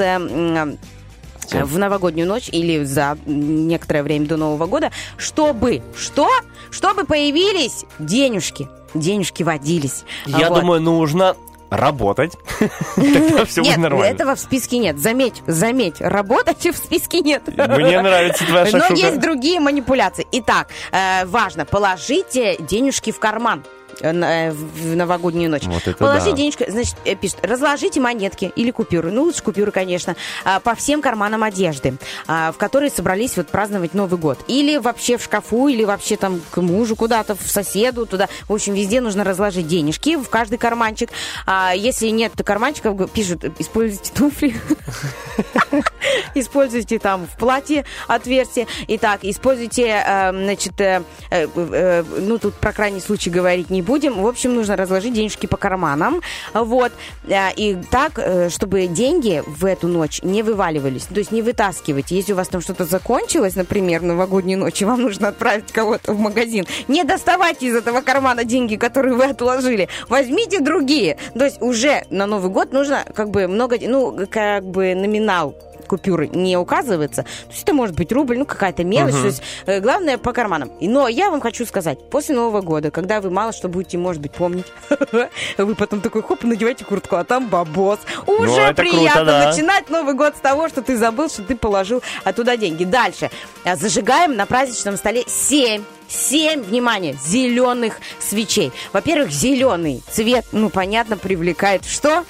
в 1.52 1.78
новогоднюю 1.78 2.28
ночь 2.28 2.48
или 2.50 2.84
за 2.84 3.16
некоторое 3.26 4.02
время 4.02 4.26
до 4.26 4.36
Нового 4.36 4.66
года, 4.66 4.90
чтобы, 5.16 5.82
что? 5.96 6.28
Чтобы 6.70 7.04
появились 7.04 7.84
денежки. 7.98 8.68
Денежки 8.94 9.42
водились. 9.42 10.04
Я 10.26 10.48
Вот. 10.48 10.60
думаю, 10.60 10.80
нужно 10.80 11.36
работать. 11.70 12.32
Тогда 12.96 13.44
все 13.44 13.60
Нет, 13.62 13.76
будет 13.76 13.82
нормально. 13.82 14.12
этого 14.14 14.34
в 14.34 14.40
списке 14.40 14.78
нет. 14.78 14.98
Заметь, 14.98 15.42
заметь, 15.46 16.00
работать 16.00 16.64
в 16.66 16.76
списке 16.76 17.20
нет. 17.20 17.42
Мне 17.46 18.00
нравится 18.00 18.44
твоя 18.46 18.64
Но 18.64 18.70
шакшука. 18.70 18.94
есть 18.94 19.20
другие 19.20 19.60
манипуляции. 19.60 20.26
Итак, 20.32 20.68
э, 20.92 21.26
важно, 21.26 21.64
положите 21.66 22.56
денежки 22.60 23.12
в 23.12 23.18
карман 23.18 23.64
на- 24.02 24.48
э, 24.48 24.52
в 24.52 24.96
новогоднюю 24.96 25.50
ночь. 25.50 25.64
Вот 25.64 25.86
это 25.86 25.96
Положи 25.98 26.30
да. 26.30 26.32
денежки, 26.32 26.64
значит, 26.68 26.96
э, 27.04 27.14
пишет, 27.14 27.38
разложите 27.42 28.00
монетки 28.00 28.52
или 28.56 28.70
купюры, 28.70 29.10
ну 29.10 29.22
лучше 29.24 29.42
купюры, 29.42 29.70
конечно, 29.72 30.16
а, 30.44 30.60
по 30.60 30.74
всем 30.74 31.02
карманам 31.02 31.42
одежды, 31.42 31.94
а, 32.26 32.52
в 32.52 32.56
которые 32.56 32.90
собрались 32.90 33.36
вот 33.36 33.48
праздновать 33.48 33.94
Новый 33.94 34.18
год. 34.18 34.38
Или 34.48 34.76
вообще 34.76 35.16
в 35.16 35.24
шкафу, 35.24 35.68
или 35.68 35.84
вообще 35.84 36.16
там 36.16 36.40
к 36.50 36.60
мужу 36.60 36.96
куда-то, 36.96 37.34
в 37.34 37.42
соседу 37.50 38.06
туда. 38.06 38.28
В 38.48 38.52
общем, 38.54 38.74
везде 38.74 39.00
нужно 39.00 39.24
разложить 39.24 39.66
денежки 39.66 40.16
в 40.16 40.28
каждый 40.28 40.58
карманчик. 40.58 41.10
А 41.46 41.72
если 41.74 42.08
нет 42.08 42.32
карманчиков, 42.44 42.96
г- 42.96 43.08
пишут, 43.08 43.44
используйте 43.58 44.12
туфли. 44.12 44.54
Используйте 46.34 46.98
там 46.98 47.26
в 47.26 47.36
платье 47.38 47.84
отверстие. 48.06 48.66
Итак, 48.88 49.20
используйте, 49.22 50.02
э, 50.06 50.30
значит, 50.32 50.80
э, 50.80 51.02
э, 51.30 51.46
э, 51.56 52.04
ну 52.20 52.38
тут 52.38 52.54
про 52.54 52.72
крайний 52.72 53.00
случай 53.00 53.30
говорить 53.30 53.70
не 53.70 53.82
будем. 53.88 54.22
В 54.22 54.26
общем, 54.26 54.54
нужно 54.54 54.76
разложить 54.76 55.14
денежки 55.14 55.46
по 55.46 55.56
карманам. 55.56 56.20
Вот. 56.54 56.92
Э, 57.26 57.48
И 57.56 57.76
так, 57.90 58.12
э, 58.18 58.50
чтобы 58.50 58.86
деньги 58.86 59.42
в 59.46 59.64
эту 59.64 59.88
ночь 59.88 60.20
не 60.22 60.42
вываливались. 60.42 61.04
То 61.04 61.18
есть 61.20 61.32
не 61.32 61.42
вытаскивать. 61.42 62.10
Если 62.10 62.34
у 62.34 62.36
вас 62.36 62.48
там 62.48 62.60
что-то 62.60 62.84
закончилось, 62.84 63.56
например, 63.56 64.00
в 64.00 64.04
новогоднюю 64.04 64.58
ночь, 64.58 64.82
и 64.82 64.84
вам 64.84 65.02
нужно 65.02 65.28
отправить 65.28 65.72
кого-то 65.72 66.12
в 66.12 66.20
магазин, 66.20 66.66
не 66.88 67.04
доставайте 67.04 67.66
из 67.66 67.76
этого 67.76 68.02
кармана 68.02 68.44
деньги, 68.44 68.76
которые 68.76 69.14
вы 69.14 69.24
отложили. 69.24 69.88
Возьмите 70.08 70.60
другие. 70.60 71.16
То 71.38 71.44
есть 71.44 71.62
уже 71.62 72.04
на 72.10 72.26
Новый 72.26 72.50
год 72.50 72.72
нужно 72.72 73.04
как 73.14 73.30
бы 73.30 73.48
много, 73.48 73.76
ну, 73.80 74.26
как 74.30 74.64
бы 74.64 74.94
номинал 74.94 75.54
купюры 75.88 76.28
не 76.28 76.56
указывается. 76.56 77.22
То 77.22 77.50
есть 77.50 77.62
это 77.64 77.74
может 77.74 77.96
быть 77.96 78.12
рубль, 78.12 78.38
ну 78.38 78.46
какая-то 78.46 78.84
мелочь. 78.84 79.14
То 79.14 79.26
есть 79.26 79.42
э, 79.66 79.80
главное 79.80 80.18
по 80.18 80.32
карманам. 80.32 80.70
Но 80.80 81.08
я 81.08 81.30
вам 81.30 81.40
хочу 81.40 81.66
сказать, 81.66 81.98
после 82.10 82.34
Нового 82.34 82.60
года, 82.60 82.90
когда 82.90 83.20
вы 83.20 83.30
мало 83.30 83.52
что 83.52 83.68
будете, 83.68 83.98
может 83.98 84.22
быть, 84.22 84.32
помнить, 84.32 84.66
вы 85.58 85.74
потом 85.74 86.00
такой, 86.00 86.22
хоп, 86.22 86.44
надевайте 86.44 86.84
куртку, 86.84 87.16
а 87.16 87.24
там 87.24 87.48
бабос. 87.48 87.98
Уже 88.26 88.46
Ну, 88.46 88.54
круто, 88.54 88.74
приятно 88.74 89.46
начинать 89.46 89.90
Новый 89.90 90.14
год 90.14 90.36
с 90.36 90.40
того, 90.40 90.68
что 90.68 90.82
ты 90.82 90.96
забыл, 90.96 91.28
что 91.28 91.42
ты 91.42 91.56
положил 91.56 92.02
оттуда 92.24 92.56
деньги. 92.56 92.84
Дальше. 92.84 93.30
А, 93.64 93.76
Зажигаем 93.76 94.36
на 94.36 94.46
праздничном 94.46 94.96
столе 94.96 95.24
7 95.26 95.82
Семь, 96.08 96.62
внимание, 96.62 97.14
зеленых 97.22 98.00
свечей. 98.18 98.72
Во-первых, 98.94 99.30
зеленый 99.30 100.02
цвет, 100.10 100.46
ну, 100.52 100.70
понятно, 100.70 101.18
привлекает 101.18 101.84
что? 101.84 102.24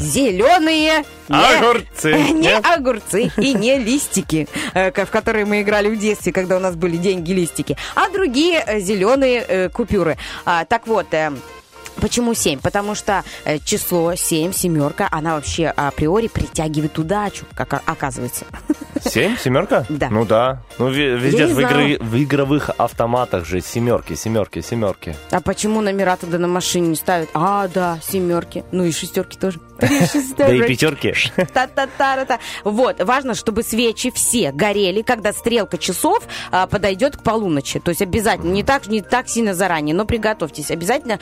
Зеленые 0.00 1.04
не- 1.28 1.56
Огурцы, 1.58 2.12
не 2.32 2.56
огурцы 2.56 3.30
и 3.36 3.54
не 3.54 3.78
листики, 3.78 4.48
э, 4.74 4.90
в 4.90 5.10
которые 5.10 5.44
мы 5.44 5.60
играли 5.62 5.88
в 5.88 5.98
детстве, 5.98 6.32
когда 6.32 6.56
у 6.56 6.60
нас 6.60 6.74
были 6.74 6.96
деньги 6.96 7.32
листики, 7.32 7.76
а 7.94 8.08
другие 8.08 8.64
зеленые 8.80 9.44
э, 9.46 9.68
купюры. 9.68 10.16
А, 10.44 10.64
Так 10.64 10.86
вот, 10.86 11.12
э, 11.12 11.30
Почему 11.96 12.34
7? 12.34 12.60
Потому 12.60 12.94
что 12.94 13.24
э, 13.44 13.58
число 13.58 14.14
7, 14.14 14.52
семерка, 14.52 15.08
она 15.10 15.34
вообще 15.34 15.68
априори 15.68 16.28
притягивает 16.28 16.98
удачу, 16.98 17.44
как 17.54 17.82
оказывается. 17.84 18.44
Семь? 19.04 19.36
Семерка? 19.36 19.86
Да. 19.88 20.08
Ну 20.10 20.24
да. 20.24 20.62
Ну 20.78 20.88
везде 20.90 21.46
в, 21.46 21.58
игры- 21.58 21.98
в 22.00 22.22
игровых 22.22 22.70
автоматах 22.76 23.46
же 23.46 23.60
семерки, 23.60 24.14
семерки, 24.14 24.60
семерки. 24.60 25.16
А 25.30 25.40
почему 25.40 25.80
номера 25.80 26.16
тогда 26.16 26.38
на 26.38 26.48
машине 26.48 26.88
не 26.88 26.96
ставят? 26.96 27.28
А, 27.34 27.68
да, 27.68 27.98
семерки. 28.02 28.64
Ну 28.72 28.84
и 28.84 28.92
шестерки 28.92 29.38
тоже. 29.38 29.60
Да 30.36 30.52
и 30.52 30.60
пятерки. 30.62 31.14
Вот, 32.64 33.02
важно, 33.02 33.34
чтобы 33.34 33.62
свечи 33.62 34.10
все 34.10 34.52
горели, 34.52 35.02
когда 35.02 35.32
стрелка 35.32 35.78
часов 35.78 36.22
а, 36.50 36.66
подойдет 36.66 37.16
к 37.16 37.22
полуночи. 37.22 37.80
То 37.80 37.90
есть 37.90 38.02
обязательно, 38.02 38.52
не 38.52 38.62
так, 38.62 38.86
не 38.88 39.00
так 39.00 39.28
сильно 39.28 39.54
заранее, 39.54 39.94
но 39.94 40.04
приготовьтесь. 40.04 40.70
Обязательно 40.70 41.18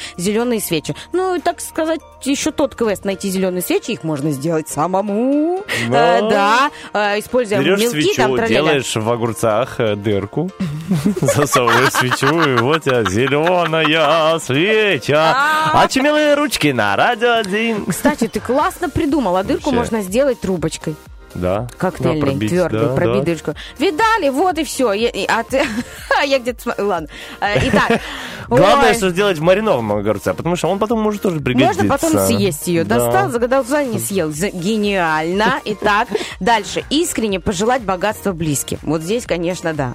зеленые 0.59 0.61
свечи. 0.61 0.95
Ну, 1.13 1.41
так 1.43 1.61
сказать, 1.61 2.01
еще 2.23 2.51
тот 2.51 2.75
квест 2.75 3.05
найти 3.05 3.31
зеленые 3.31 3.63
свечи, 3.63 3.93
их 3.93 4.05
можно 4.05 4.31
сделать 4.31 4.69
самому. 4.69 5.65
Да. 5.91 6.19
А, 6.19 6.31
да, 6.31 6.71
а, 6.93 7.19
используя 7.19 7.61
Берешь 7.61 7.81
мелки, 7.81 8.03
свечу, 8.03 8.17
там, 8.17 8.37
тра-ля-ля. 8.37 8.49
делаешь 8.49 8.95
в 8.95 9.11
огурцах 9.11 9.81
э, 9.81 9.97
дырку, 9.97 10.51
засовываешь 11.21 11.93
свечу, 11.93 12.43
и 12.43 12.57
вот 12.57 12.87
я 12.87 13.05
зеленая 13.05 14.39
свеча. 14.39 15.35
А 15.73 15.89
милые 15.97 16.35
ручки 16.35 16.69
на 16.69 16.97
радио 16.97 17.33
один. 17.33 17.87
Кстати, 17.87 18.29
ты 18.29 18.41
классно 18.41 18.89
придумал, 18.89 19.37
а 19.37 19.43
дырку 19.43 19.71
можно 19.73 20.03
сделать 20.03 20.41
трубочкой. 20.41 20.97
Да. 21.35 21.69
Коктейльной, 21.77 22.21
Да, 22.21 22.27
пробить, 22.27 22.51
твердой, 22.51 22.81
да, 22.81 22.95
пробить 22.95 23.19
да. 23.19 23.25
дырочку. 23.25 23.55
Видали? 23.79 24.29
Вот 24.31 24.59
и 24.59 24.65
все. 24.65 24.93
Я, 24.93 25.11
а 25.29 25.43
ты- 25.45 25.65
я 26.27 26.39
где-то... 26.39 26.75
Ладно. 26.79 27.09
Э, 27.41 27.59
Итак. 27.69 28.01
Главное, 28.49 28.95
что 28.95 29.11
сделать 29.11 29.39
в 29.39 29.43
маринованном 29.43 29.99
огурце, 29.99 30.33
потому 30.33 30.57
что 30.57 30.69
он 30.69 30.79
потом 30.79 31.01
может 31.01 31.23
тоже 31.23 31.41
пригодиться. 31.41 31.83
Можно 31.85 31.89
потом 31.99 32.27
съесть 32.27 32.67
ее. 32.67 32.85
Достал, 32.85 33.31
загадал 33.31 33.65
желание, 33.65 33.95
не 33.95 34.01
съел. 34.01 34.31
Гениально. 34.31 35.61
Итак, 35.65 36.09
дальше. 36.41 36.85
Искренне 36.91 37.41
пожелать 37.41 37.83
богатства 37.83 38.33
близким. 38.33 38.79
Вот 38.83 39.03
здесь, 39.03 39.27
конечно, 39.27 39.75
да. 39.75 39.95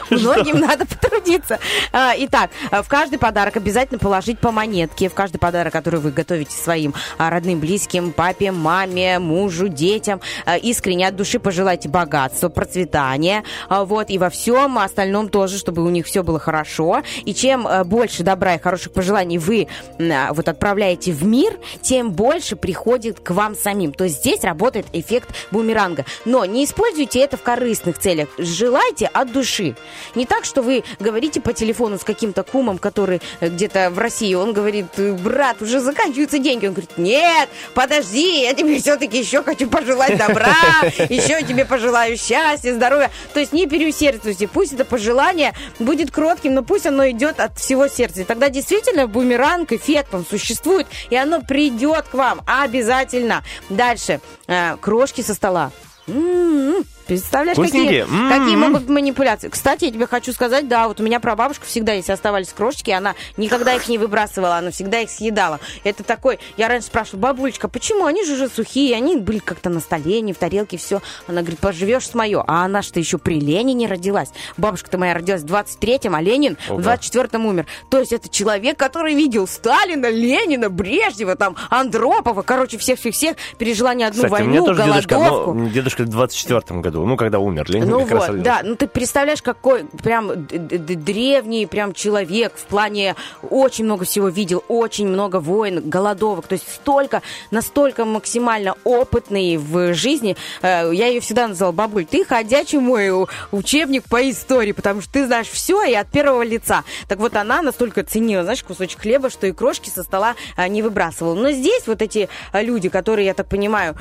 Многим 0.10 0.60
надо 0.60 0.86
потрудиться. 0.86 1.58
А, 1.92 2.14
Итак, 2.16 2.50
а, 2.70 2.82
в 2.82 2.88
каждый 2.88 3.18
подарок 3.18 3.56
обязательно 3.56 3.98
положить 3.98 4.38
по 4.38 4.50
монетке. 4.50 5.08
В 5.08 5.14
каждый 5.14 5.38
подарок, 5.38 5.72
который 5.72 6.00
вы 6.00 6.10
готовите 6.10 6.56
своим 6.56 6.94
а, 7.18 7.30
родным, 7.30 7.60
близким, 7.60 8.12
папе, 8.12 8.52
маме, 8.52 9.18
мужу, 9.18 9.68
детям. 9.68 10.20
А, 10.44 10.56
Искренне 10.56 11.08
от 11.08 11.16
души 11.16 11.38
пожелайте 11.38 11.88
богатства, 11.88 12.48
процветания. 12.48 13.44
Вот, 13.68 14.10
и 14.10 14.18
во 14.18 14.30
всем 14.30 14.78
остальном 14.78 15.28
тоже, 15.28 15.58
чтобы 15.58 15.84
у 15.84 15.90
них 15.90 16.06
все 16.06 16.22
было 16.22 16.38
хорошо. 16.38 17.02
И 17.24 17.34
чем 17.34 17.66
а, 17.66 17.84
больше 17.84 18.22
добра 18.22 18.54
и 18.54 18.60
хороших 18.60 18.92
пожеланий 18.92 19.38
вы 19.38 19.68
вот 19.98 20.48
отправляете 20.48 21.12
в 21.12 21.24
мир, 21.24 21.58
тем 21.82 22.10
больше 22.12 22.56
приходит 22.56 23.20
к 23.20 23.30
вам 23.30 23.54
самим. 23.54 23.92
То 23.92 24.04
есть 24.04 24.20
здесь 24.20 24.42
работает 24.42 24.86
эффект 24.92 25.30
бумеранга. 25.50 26.04
Но 26.24 26.44
не 26.44 26.64
используйте 26.64 27.20
это 27.20 27.36
в 27.36 27.42
корыстных 27.42 27.98
целях. 27.98 28.28
Желайте 28.38 29.06
от 29.06 29.32
души. 29.32 29.76
Не 30.14 30.26
так, 30.26 30.44
что 30.44 30.62
вы 30.62 30.84
говорите 31.00 31.40
по 31.40 31.52
телефону 31.52 31.98
с 31.98 32.04
каким-то 32.04 32.42
кумом, 32.42 32.78
который 32.78 33.20
э, 33.40 33.48
где-то 33.48 33.90
в 33.90 33.98
России, 33.98 34.34
он 34.34 34.52
говорит, 34.52 34.86
«Э, 34.96 35.12
брат, 35.12 35.62
уже 35.62 35.80
заканчиваются 35.80 36.38
деньги. 36.38 36.66
Он 36.66 36.72
говорит, 36.72 36.98
нет, 36.98 37.48
подожди, 37.74 38.42
я 38.42 38.54
тебе 38.54 38.78
все-таки 38.80 39.18
еще 39.18 39.42
хочу 39.42 39.68
пожелать 39.68 40.16
добра, 40.16 40.54
еще 40.82 41.42
тебе 41.42 41.64
пожелаю 41.64 42.16
счастья, 42.16 42.74
здоровья. 42.74 43.10
То 43.34 43.40
есть 43.40 43.52
не 43.52 43.66
переусердствуйте, 43.66 44.48
пусть 44.48 44.72
это 44.72 44.84
пожелание 44.84 45.52
будет 45.78 46.10
кротким, 46.10 46.54
но 46.54 46.62
пусть 46.62 46.86
оно 46.86 47.08
идет 47.10 47.40
от 47.40 47.58
всего 47.58 47.88
сердца. 47.88 48.22
И 48.22 48.24
тогда 48.24 48.48
действительно 48.48 49.06
бумеранг, 49.06 49.72
эффект 49.72 50.14
он 50.14 50.24
существует, 50.24 50.86
и 51.10 51.16
оно 51.16 51.40
придет 51.40 52.06
к 52.08 52.14
вам 52.14 52.42
обязательно. 52.46 53.44
Дальше. 53.68 54.20
Э, 54.46 54.76
Крошки 54.80 55.22
со 55.22 55.34
стола. 55.34 55.72
М-м-м. 56.06 56.84
Представляешь, 57.06 57.56
какие? 57.56 58.02
М-м. 58.02 58.28
какие 58.28 58.56
могут 58.56 58.82
быть 58.82 58.90
манипуляции. 58.90 59.48
Кстати, 59.48 59.84
я 59.86 59.90
тебе 59.90 60.06
хочу 60.06 60.32
сказать, 60.32 60.68
да, 60.68 60.88
вот 60.88 61.00
у 61.00 61.02
меня 61.02 61.20
прабабушка 61.20 61.66
всегда, 61.66 61.92
если 61.92 62.12
оставались 62.12 62.48
крошечки, 62.48 62.90
она 62.90 63.14
никогда 63.36 63.74
их 63.74 63.88
не 63.88 63.98
выбрасывала, 63.98 64.56
она 64.56 64.70
всегда 64.70 65.00
их 65.00 65.10
съедала. 65.10 65.60
Это 65.84 66.02
такой, 66.02 66.38
я 66.56 66.68
раньше 66.68 66.86
спрашивала, 66.86 67.20
бабулечка, 67.20 67.68
почему? 67.68 68.06
Они 68.06 68.24
же 68.24 68.34
уже 68.34 68.48
сухие, 68.48 68.96
они 68.96 69.16
были 69.16 69.38
как-то 69.38 69.70
на 69.70 69.80
столе, 69.80 70.20
не 70.20 70.32
в 70.32 70.38
тарелке, 70.38 70.76
все. 70.76 71.00
Она 71.26 71.42
говорит, 71.42 71.60
поживешь 71.60 72.08
с 72.08 72.14
мое. 72.14 72.42
А 72.46 72.64
она 72.64 72.82
что 72.82 72.98
еще 72.98 73.18
при 73.18 73.40
Ленине 73.40 73.86
родилась. 73.86 74.28
Бабушка-то 74.56 74.98
моя 74.98 75.14
родилась 75.14 75.42
в 75.42 75.46
23-м, 75.46 76.14
а 76.14 76.20
Ленин 76.22 76.56
в 76.68 76.72
Ого. 76.72 76.80
24-м 76.80 77.46
умер. 77.46 77.66
То 77.90 77.98
есть 77.98 78.12
это 78.12 78.28
человек, 78.28 78.78
который 78.78 79.14
видел 79.14 79.46
Сталина, 79.46 80.10
Ленина, 80.10 80.68
Брежнева, 80.70 81.36
там, 81.36 81.56
Андропова, 81.70 82.42
короче, 82.42 82.78
всех-всех-всех, 82.78 83.36
пережила 83.58 83.94
не 83.94 84.04
одну 84.04 84.24
Кстати, 84.24 84.42
у 84.42 84.46
меня 84.46 84.60
войну, 84.60 84.66
тоже 84.66 84.82
дедушка, 84.84 85.14
голодовку. 85.14 85.52
но 85.54 85.68
дедушка 85.68 86.02
в 86.02 86.08
24 86.08 86.80
году, 86.80 86.95
ну, 87.04 87.16
когда 87.16 87.38
умер. 87.38 87.68
Ленин 87.68 87.88
Ну 87.88 87.98
вот, 88.00 88.10
родился. 88.10 88.32
да, 88.42 88.60
ну 88.62 88.76
ты 88.76 88.86
представляешь, 88.86 89.42
какой 89.42 89.84
прям 90.02 90.46
древний 90.46 91.66
прям 91.66 91.92
человек 91.92 92.52
в 92.56 92.64
плане 92.66 93.14
очень 93.50 93.84
много 93.84 94.04
всего 94.04 94.28
видел, 94.28 94.64
очень 94.68 95.06
много 95.08 95.40
войн, 95.40 95.82
голодовок, 95.88 96.46
то 96.46 96.54
есть 96.54 96.66
столько, 96.72 97.22
настолько 97.50 98.04
максимально 98.04 98.74
опытный 98.84 99.56
в 99.56 99.94
жизни. 99.94 100.36
Э, 100.62 100.90
Я 100.92 101.06
ее 101.08 101.20
всегда 101.20 101.48
называла, 101.48 101.72
бабуль, 101.72 102.04
ты 102.06 102.24
ходячий 102.24 102.78
мой 102.78 103.26
учебник 103.52 104.04
по 104.04 104.28
истории, 104.30 104.72
потому 104.72 105.00
что 105.02 105.12
ты 105.12 105.26
знаешь 105.26 105.48
все 105.48 105.82
и 105.84 105.94
от 105.94 106.08
первого 106.08 106.42
лица. 106.42 106.84
Так 107.08 107.18
вот 107.18 107.36
она 107.36 107.62
настолько 107.62 108.02
ценила, 108.04 108.42
знаешь, 108.44 108.62
кусочек 108.62 109.00
хлеба, 109.00 109.30
что 109.30 109.46
и 109.46 109.52
крошки 109.52 109.90
со 109.90 110.02
стола 110.02 110.34
а, 110.56 110.68
не 110.68 110.82
выбрасывала. 110.82 111.34
Но 111.34 111.50
здесь 111.50 111.86
вот 111.86 112.02
эти 112.02 112.28
а, 112.52 112.62
люди, 112.62 112.88
которые, 112.88 113.26
я 113.26 113.34
так 113.34 113.48
понимаю, 113.48 113.96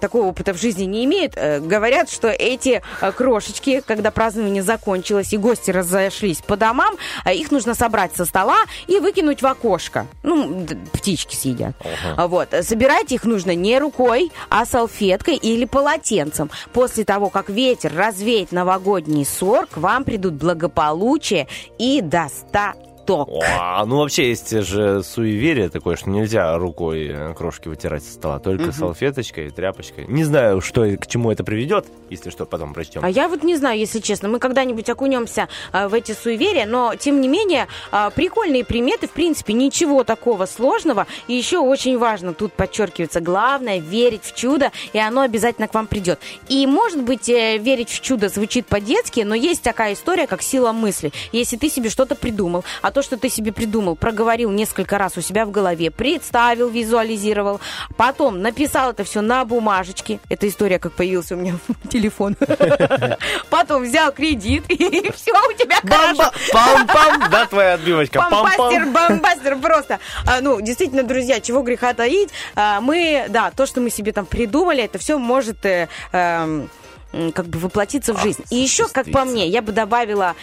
такого 0.00 0.26
опыта 0.26 0.52
в 0.54 0.60
жизни 0.60 0.84
не 0.84 1.04
имеют, 1.04 1.32
э, 1.36 1.60
говорят, 1.78 2.10
что 2.10 2.28
эти 2.28 2.82
э, 3.00 3.12
крошечки, 3.12 3.82
когда 3.86 4.10
празднование 4.10 4.62
закончилось 4.62 5.32
и 5.32 5.36
гости 5.36 5.70
разошлись 5.70 6.38
по 6.38 6.56
домам, 6.56 6.96
э, 7.24 7.34
их 7.34 7.50
нужно 7.50 7.74
собрать 7.74 8.16
со 8.16 8.24
стола 8.24 8.58
и 8.88 8.98
выкинуть 8.98 9.42
в 9.42 9.46
окошко. 9.46 10.06
Ну, 10.24 10.66
птички 10.92 11.36
съедят. 11.36 11.76
А 12.16 12.26
Вот. 12.26 12.48
Собирать 12.62 13.12
их 13.12 13.24
нужно 13.24 13.54
не 13.54 13.78
рукой, 13.78 14.32
а 14.48 14.66
салфеткой 14.66 15.36
или 15.36 15.64
полотенцем. 15.64 16.50
После 16.72 17.04
того, 17.04 17.30
как 17.30 17.48
ветер 17.48 17.94
развеет 17.94 18.50
новогодний 18.50 19.24
ссор, 19.24 19.66
к 19.66 19.76
вам 19.76 20.04
придут 20.04 20.34
благополучие 20.34 21.46
и 21.78 22.00
достаток. 22.00 22.87
О, 23.14 23.84
ну, 23.86 23.98
вообще 23.98 24.28
есть 24.28 24.50
же 24.50 25.02
суеверие 25.02 25.68
такое, 25.68 25.96
что 25.96 26.10
нельзя 26.10 26.56
рукой 26.58 27.08
э, 27.08 27.34
крошки 27.34 27.68
вытирать 27.68 28.04
со 28.04 28.12
стола, 28.12 28.38
только 28.38 28.72
салфеточкой, 28.72 29.50
тряпочкой. 29.50 30.06
Не 30.08 30.24
знаю, 30.24 30.60
что 30.60 30.84
и 30.84 30.96
к 30.96 31.06
чему 31.06 31.30
это 31.30 31.44
приведет, 31.44 31.86
если 32.10 32.30
что, 32.30 32.44
потом 32.46 32.74
прочтем. 32.74 33.04
А 33.04 33.08
я 33.08 33.28
вот 33.28 33.42
не 33.42 33.56
знаю, 33.56 33.78
если 33.78 34.00
честно, 34.00 34.28
мы 34.28 34.38
когда-нибудь 34.38 34.88
окунемся 34.88 35.48
а, 35.72 35.88
в 35.88 35.94
эти 35.94 36.12
суеверия, 36.12 36.66
но 36.66 36.94
тем 36.94 37.20
не 37.20 37.28
менее 37.28 37.66
а, 37.90 38.10
прикольные 38.10 38.64
приметы, 38.64 39.08
в 39.08 39.12
принципе, 39.12 39.52
ничего 39.52 40.04
такого 40.04 40.46
сложного. 40.46 41.06
И 41.26 41.34
еще 41.34 41.58
очень 41.58 41.98
важно, 41.98 42.34
тут 42.34 42.52
подчеркивается, 42.52 43.20
главное 43.20 43.78
верить 43.78 44.24
в 44.24 44.34
чудо, 44.34 44.72
и 44.92 44.98
оно 44.98 45.22
обязательно 45.22 45.68
к 45.68 45.74
вам 45.74 45.86
придет. 45.86 46.18
И 46.48 46.66
может 46.66 47.02
быть 47.02 47.28
э, 47.28 47.58
верить 47.58 47.90
в 47.90 48.00
чудо 48.00 48.28
звучит 48.28 48.66
по-детски, 48.66 49.20
но 49.20 49.34
есть 49.34 49.62
такая 49.62 49.94
история, 49.94 50.26
как 50.26 50.42
сила 50.42 50.72
мысли. 50.72 51.12
Если 51.32 51.56
ты 51.56 51.68
себе 51.68 51.90
что-то 51.90 52.14
придумал, 52.14 52.64
а 52.82 52.90
то, 52.90 52.97
что 53.02 53.16
ты 53.16 53.28
себе 53.28 53.52
придумал, 53.52 53.96
проговорил 53.96 54.50
несколько 54.50 54.98
раз 54.98 55.16
у 55.16 55.20
себя 55.20 55.44
в 55.44 55.50
голове, 55.50 55.90
представил, 55.90 56.68
визуализировал, 56.68 57.60
потом 57.96 58.42
написал 58.42 58.90
это 58.90 59.04
все 59.04 59.20
на 59.20 59.44
бумажечке. 59.44 60.20
Эта 60.28 60.48
история, 60.48 60.78
как 60.78 60.92
появился 60.92 61.34
у 61.34 61.38
меня 61.38 61.54
телефон. 61.88 62.36
Потом 63.50 63.82
взял 63.84 64.12
кредит, 64.12 64.64
и 64.68 65.10
все 65.12 65.32
у 65.32 65.52
тебя 65.52 65.76
хорошо. 65.76 66.32
Пам-пам, 66.52 67.28
да, 67.30 67.46
твоя 67.46 67.74
отбивочка? 67.74 68.26
Бомбастер, 68.30 68.86
бомбастер 68.86 69.56
просто. 69.58 69.98
А, 70.26 70.40
ну, 70.40 70.60
действительно, 70.60 71.02
друзья, 71.02 71.40
чего 71.40 71.62
греха 71.62 71.94
таить. 71.94 72.30
А, 72.54 72.80
мы, 72.80 73.26
да, 73.28 73.50
то, 73.50 73.66
что 73.66 73.80
мы 73.80 73.90
себе 73.90 74.12
там 74.12 74.26
придумали, 74.26 74.82
это 74.82 74.98
все 74.98 75.18
может 75.18 75.64
э, 75.64 75.88
эм, 76.12 76.68
как 77.12 77.46
бы 77.46 77.58
воплотиться 77.58 78.14
в 78.14 78.20
жизнь. 78.20 78.44
И 78.50 78.56
еще, 78.56 78.88
как 78.88 79.10
по 79.10 79.24
мне, 79.24 79.46
я 79.48 79.62
бы 79.62 79.72
добавила 79.72 80.34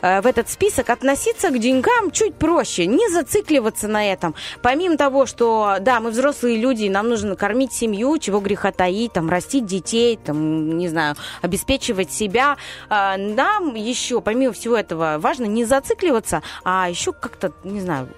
в 0.00 0.26
этот 0.26 0.48
список 0.48 0.90
относиться 0.90 1.50
к 1.50 1.58
деньгам 1.58 2.10
чуть 2.10 2.34
проще, 2.34 2.86
не 2.86 3.08
зацикливаться 3.08 3.88
на 3.88 4.12
этом. 4.12 4.34
Помимо 4.62 4.96
того, 4.96 5.26
что, 5.26 5.76
да, 5.80 6.00
мы 6.00 6.10
взрослые 6.10 6.56
люди, 6.56 6.88
нам 6.88 7.08
нужно 7.08 7.36
кормить 7.36 7.72
семью, 7.72 8.18
чего 8.18 8.40
греха 8.40 8.72
таить, 8.72 9.12
там, 9.12 9.28
растить 9.28 9.66
детей, 9.66 10.18
там, 10.24 10.78
не 10.78 10.88
знаю, 10.88 11.16
обеспечивать 11.42 12.12
себя, 12.12 12.56
а, 12.88 13.16
нам 13.16 13.74
еще, 13.74 14.20
помимо 14.20 14.52
всего 14.52 14.76
этого, 14.76 15.16
важно 15.18 15.44
не 15.44 15.64
зацикливаться, 15.64 16.42
а 16.64 16.88
еще 16.88 17.12
как-то, 17.12 17.52
не 17.64 17.80
знаю, 17.80 18.08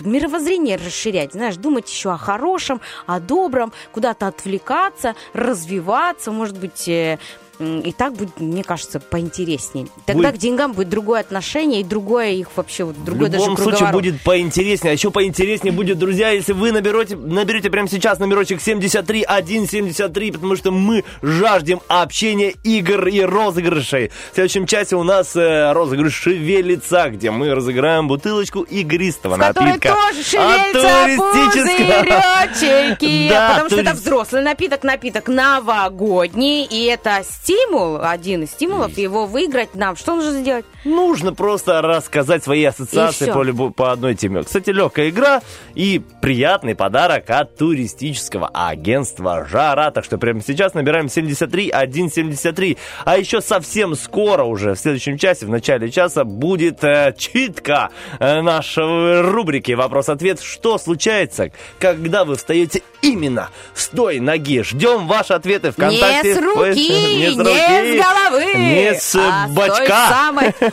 мировоззрение 0.00 0.76
расширять, 0.76 1.32
знаешь, 1.32 1.56
думать 1.56 1.90
еще 1.90 2.12
о 2.12 2.16
хорошем, 2.16 2.80
о 3.06 3.20
добром, 3.20 3.72
куда-то 3.92 4.26
отвлекаться, 4.26 5.14
развиваться, 5.32 6.32
может 6.32 6.58
быть, 6.58 6.88
э, 6.88 7.18
и 7.60 7.92
так 7.92 8.14
будет, 8.14 8.40
мне 8.40 8.64
кажется, 8.64 9.00
поинтереснее. 9.00 9.86
Тогда 10.06 10.28
Будет- 10.28 10.36
к 10.36 10.38
деньгам 10.38 10.72
будет 10.72 10.88
другое 10.88 11.20
отношение 11.20 11.80
и 11.82 11.84
другое 11.84 12.30
их 12.30 12.48
вообще, 12.56 12.84
вот, 12.84 12.96
В 12.96 13.04
другой 13.04 13.28
даже 13.28 13.44
любом 13.44 13.56
случае 13.56 13.78
круговорот. 13.78 14.02
будет 14.02 14.20
поинтереснее. 14.22 14.90
А 14.90 14.94
еще 14.94 15.10
поинтереснее 15.10 15.72
будет, 15.72 15.98
друзья, 15.98 16.30
если 16.30 16.52
вы 16.52 16.72
наберете, 16.72 17.16
наберете 17.16 17.70
прямо 17.70 17.88
сейчас 17.88 18.18
номерочек 18.18 18.60
73173, 18.60 20.32
потому 20.32 20.56
что 20.56 20.70
мы 20.70 21.04
жаждем 21.22 21.80
общения, 21.88 22.50
игр 22.64 23.06
и 23.08 23.20
розыгрышей. 23.20 24.10
В 24.32 24.34
следующем 24.34 24.66
часе 24.66 24.96
у 24.96 25.02
нас 25.02 25.36
э, 25.36 25.72
розыгрыш 25.72 26.14
«Шевелица», 26.14 27.10
где 27.10 27.30
мы 27.30 27.54
разыграем 27.54 28.08
бутылочку 28.08 28.62
игристого 28.62 29.34
в 29.34 29.38
напитка. 29.38 29.94
тоже 29.94 30.20
от 30.20 30.26
шевелятся 30.26 31.16
пузыречки. 31.16 33.20
Да, 33.30 33.48
потому 33.50 33.68
что 33.70 33.80
это 33.80 33.90
турист- 33.90 34.00
взрослый 34.02 34.42
напиток, 34.42 34.82
напиток 34.84 35.28
новогодний. 35.28 36.64
И 36.64 36.84
это 36.86 37.22
стимул, 37.50 37.98
один 38.00 38.42
из 38.44 38.50
стимулов, 38.52 38.96
его 38.96 39.26
выиграть 39.26 39.74
нам. 39.74 39.96
Что 39.96 40.14
нужно 40.14 40.40
сделать? 40.40 40.64
Нужно 40.84 41.34
просто 41.34 41.82
рассказать 41.82 42.44
свои 42.44 42.64
ассоциации 42.64 43.30
по, 43.30 43.42
любо- 43.42 43.72
по 43.72 43.92
одной 43.92 44.14
теме. 44.14 44.42
Кстати, 44.42 44.70
легкая 44.70 45.10
игра 45.10 45.42
и 45.74 46.00
приятный 46.22 46.74
подарок 46.74 47.28
от 47.28 47.56
туристического 47.56 48.50
агентства 48.52 49.46
«Жара». 49.46 49.90
Так 49.90 50.04
что 50.04 50.18
прямо 50.18 50.40
сейчас 50.42 50.74
набираем 50.74 51.08
73 51.08 51.70
173. 51.70 52.76
А 53.04 53.18
еще 53.18 53.40
совсем 53.40 53.94
скоро 53.94 54.44
уже, 54.44 54.74
в 54.74 54.78
следующем 54.78 55.18
часе, 55.18 55.46
в 55.46 55.50
начале 55.50 55.90
часа, 55.90 56.24
будет 56.24 56.84
э, 56.84 57.14
читка 57.18 57.90
э, 58.18 58.40
нашей 58.42 59.22
рубрики 59.22 59.72
«Вопрос-ответ». 59.72 60.40
Что 60.40 60.78
случается, 60.78 61.50
когда 61.78 62.24
вы 62.24 62.36
встаете 62.36 62.82
именно 63.02 63.50
с 63.74 63.88
той 63.88 64.20
ноги? 64.20 64.62
Ждем 64.62 65.06
ваши 65.06 65.32
ответы 65.32 65.72
ВКонтакте. 65.72 66.28
Не 66.28 66.34
с 66.34 66.38
руки, 66.38 66.88
не 67.18 67.30
с, 67.32 67.39
не 67.42 67.50
руки, 67.50 67.98
с 67.98 68.04
головы, 68.04 68.44
не 68.54 68.94
с 68.94 69.16
а 69.16 69.48
с 69.48 69.50
бачка. 69.52 70.08
самой. 70.08 70.54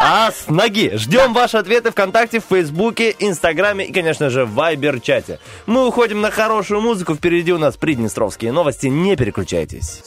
А 0.00 0.30
с 0.30 0.48
ноги. 0.48 0.92
Ждем 0.94 1.32
ваши 1.32 1.56
ответы 1.56 1.90
ВКонтакте, 1.90 2.40
в 2.40 2.44
Фейсбуке, 2.48 3.14
Инстаграме 3.18 3.86
и, 3.86 3.92
конечно 3.92 4.30
же, 4.30 4.44
в 4.44 4.54
Вайбер-чате. 4.54 5.38
Мы 5.66 5.86
уходим 5.86 6.20
на 6.20 6.30
хорошую 6.30 6.80
музыку. 6.80 7.14
Впереди 7.14 7.52
у 7.52 7.58
нас 7.58 7.76
приднестровские 7.76 8.52
новости. 8.52 8.86
Не 8.86 9.16
переключайтесь. 9.16 10.02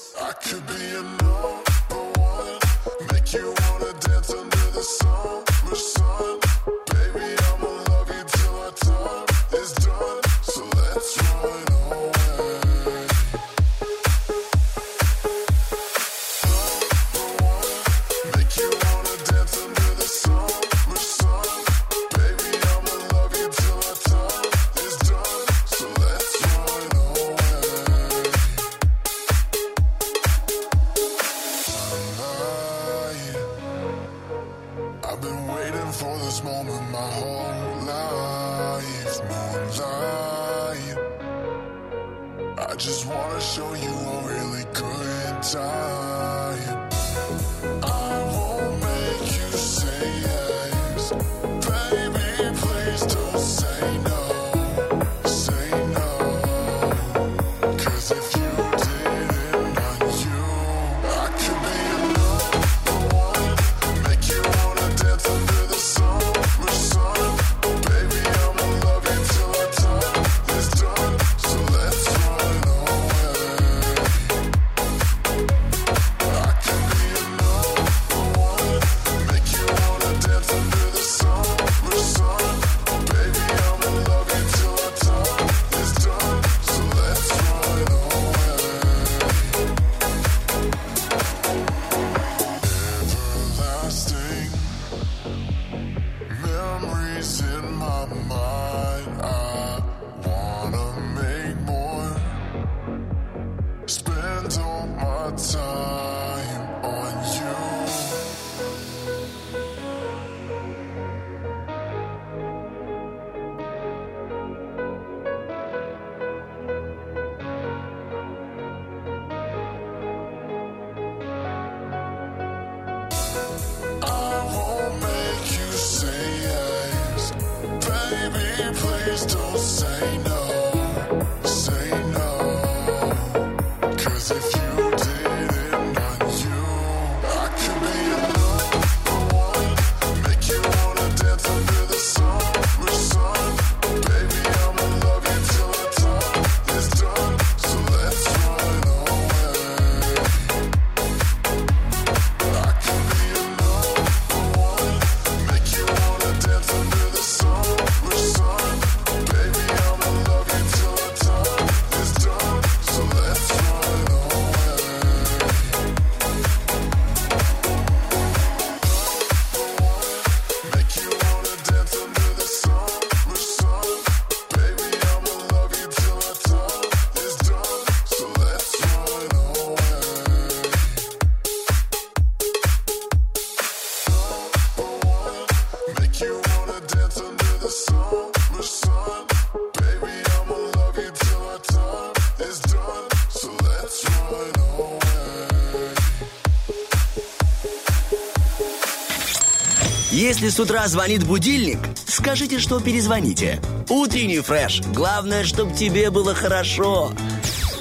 Если 200.35 200.49
с 200.49 200.59
утра 200.59 200.85
звонит 200.89 201.23
будильник, 201.23 201.79
скажите, 202.07 202.59
что 202.59 202.81
перезвоните. 202.81 203.61
Утренний 203.87 204.41
фреш. 204.41 204.81
Главное, 204.93 205.45
чтобы 205.45 205.73
тебе 205.73 206.09
было 206.09 206.35
хорошо. 206.35 207.13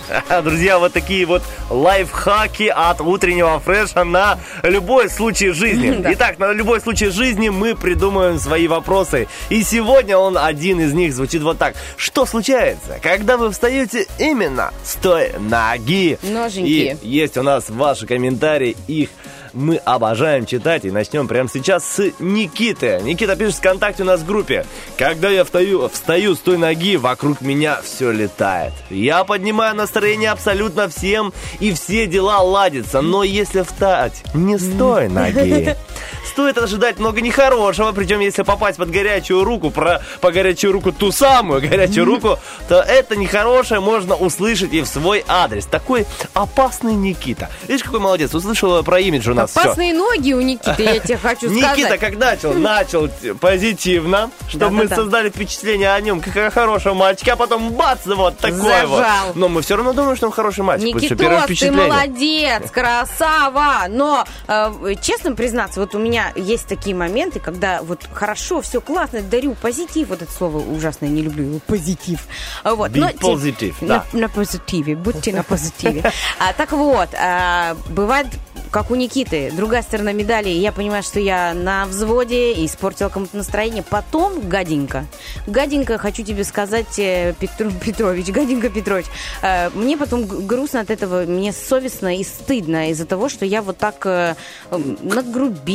Друзья, 0.45 0.79
вот 0.79 0.93
такие 0.93 1.27
вот 1.27 1.43
лайфхаки 1.69 2.69
от 2.69 3.01
утреннего 3.01 3.59
фреша 3.59 4.05
на 4.05 4.39
любой 4.63 5.11
случай 5.11 5.51
жизни. 5.51 6.01
Итак, 6.13 6.39
на 6.39 6.53
любой 6.53 6.81
случай 6.81 7.09
жизни 7.09 7.49
мы 7.49 7.75
придумываем 7.75 8.39
свои 8.39 8.69
вопросы. 8.69 9.27
И 9.49 9.65
сегодня 9.65 10.17
он 10.17 10.39
один 10.39 10.81
из 10.81 10.93
них 10.93 11.13
звучит 11.13 11.43
вот 11.43 11.59
так. 11.59 11.75
Что 11.97 12.25
случается, 12.25 13.01
когда 13.03 13.37
вы 13.37 13.51
встаете 13.51 14.07
именно 14.21 14.73
с 14.85 14.95
той 14.95 15.33
ноги? 15.41 16.21
Ноженьки. 16.23 16.69
И 17.03 17.09
есть 17.09 17.37
у 17.37 17.43
нас 17.43 17.69
ваши 17.69 18.07
комментарии, 18.07 18.77
их 18.87 19.09
мы 19.55 19.77
обожаем 19.77 20.47
читать 20.47 20.85
и 20.85 20.91
начнем 20.91 21.29
прямо 21.29 21.49
сейчас 21.49 21.85
с 21.85 22.13
Никиты. 22.19 23.01
Никита 23.03 23.37
пишет 23.37 23.57
ВКонтакте 23.57 24.03
у 24.03 24.07
нас 24.07 24.21
в 24.21 24.27
группе. 24.27 24.67
Когда 24.99 25.31
я 25.31 25.45
встаю, 25.45 25.89
встаю 25.89 26.35
с 26.35 26.39
той 26.41 26.59
ноги, 26.59 26.97
вокруг 26.97 27.41
меня 27.41 27.81
все 27.83 28.11
летает. 28.11 28.73
Я 28.91 29.25
поднимаю 29.25 29.75
настроение 29.77 30.31
абсолютно 30.31 30.89
всем, 30.89 31.33
и 31.61 31.73
все 31.73 32.07
дела 32.07 32.41
ладятся. 32.41 33.01
Но 33.01 33.23
если 33.23 33.63
встать 33.63 34.23
не 34.35 34.59
с 34.59 34.77
той 34.77 35.09
ноги, 35.09 35.77
стоит 36.27 36.59
ожидать 36.59 36.99
много 36.99 37.21
нехорошего. 37.21 37.93
Причем, 37.93 38.21
если 38.21 38.43
попасть 38.43 38.79
под 38.79 38.91
горячую 38.91 39.45
руку, 39.45 39.71
про, 39.71 40.03
по 40.21 40.31
горячую 40.33 40.73
руку 40.73 40.93
ту 40.93 41.13
самую 41.13 41.61
горячую 41.61 42.05
руку, 42.07 42.39
то 42.69 42.81
это 42.81 43.17
нехорошее 43.17 43.81
можно 43.81 44.15
услышать 44.15 44.73
и 44.73 44.81
в 44.81 44.87
свой 44.87 45.25
адрес. 45.29 45.67
Такой 45.67 46.07
опасный 46.33 46.95
Никита. 46.95 47.51
Видишь, 47.69 47.85
какой 47.85 48.01
молодец. 48.01 48.35
Услышал 48.35 48.83
про 48.83 49.01
имидж 49.01 49.31
у 49.31 49.35
нас. 49.35 49.57
Опасные 49.57 49.95
ноги 49.95 50.33
у 50.33 50.41
Никиты, 50.41 50.83
я 50.83 50.99
тебе 50.99 51.17
хочу 51.17 51.51
сказать. 51.51 51.79
Никита 51.79 51.99
как 51.99 52.17
начал? 52.17 52.55
Начал 52.55 53.09
позитивно, 53.41 54.31
чтобы 54.49 54.71
мы 54.71 54.89
создали 54.89 55.31
впечатление 55.31 55.93
о 55.93 56.01
нем 56.01 56.21
как 56.21 56.37
о 56.37 56.51
хорошем 56.51 56.97
мальчике, 56.97 57.33
а 57.33 57.37
потом 57.37 57.73
бац, 57.73 58.01
вот 58.07 58.39
такой 58.39 58.87
вот. 58.87 59.05
Но 59.35 59.49
мы 59.49 59.63
все 59.63 59.77
равно 59.77 59.93
думаем, 59.93 60.17
что 60.17 60.27
он 60.27 60.33
хороший 60.33 60.65
мальчик. 60.65 60.95
Никитос, 60.95 61.59
ты 61.59 61.71
молодец, 61.71 62.71
красава! 62.71 63.87
Но, 63.89 64.25
э, 64.49 64.95
честно 65.01 65.33
признаться, 65.35 65.81
вот 65.81 65.94
у 65.95 65.99
меня 65.99 66.33
есть 66.37 66.67
такие 66.67 66.95
моменты, 66.95 67.41
когда 67.41 67.83
вот 67.83 68.07
хорошо, 68.13 68.61
все 68.61 68.81
классно, 68.81 69.23
дарю 69.23 69.55
позитив. 69.55 70.09
Вот 70.09 70.23
это 70.23 70.33
слово 70.33 70.59
ужасное, 70.59 71.09
не 71.09 71.23
люблю 71.23 71.45
его, 71.45 71.59
позитив. 71.67 72.27
Вот, 72.65 72.91
Be 72.93 73.01
но 73.01 73.11
те- 73.11 73.17
positive, 73.19 73.75
на, 73.81 73.87
да. 73.89 74.05
на 74.13 74.29
позитиве, 74.29 74.97
будьте 74.97 75.33
на 75.33 75.43
позитиве. 75.43 76.03
А, 76.39 76.53
так 76.53 76.73
вот, 76.73 77.09
а, 77.15 77.77
бывает 77.91 78.27
как 78.71 78.91
у 78.91 78.97
Никиты, 78.97 79.53
другая 79.53 79.83
сторона 79.83 80.13
медали. 80.13 80.49
Я 80.49 80.73
понимаю, 80.73 81.05
что 81.05 81.21
я 81.21 81.55
на 81.55 81.87
взводе 81.87 82.53
и 82.55 82.67
испортила 82.67 83.09
кому-то 83.09 83.37
настроение. 83.37 83.85
Потом, 83.89 84.49
гаденько, 84.49 85.07
гаденько, 85.47 85.97
хочу 85.97 86.25
тебе 86.25 86.43
сказать, 86.43 86.99
э, 86.99 87.35
Петру, 87.39 87.71
Петрович, 87.85 88.27
гаденько 88.31 88.71
Петрович, 88.71 89.07
э, 89.43 89.71
мне 89.71 89.97
потом 89.97 90.27
грустно 90.27 90.81
от 90.81 90.91
этого, 90.91 91.23
мне 91.25 91.53
совестно 91.53 92.17
и 92.17 92.25
стыдно 92.25 92.91
из-за 92.91 93.07
того, 93.07 93.29
что 93.29 93.45
я 93.45 93.63
вот 93.63 93.79
так 93.79 94.05
э, 94.07 94.35
м, 94.73 94.99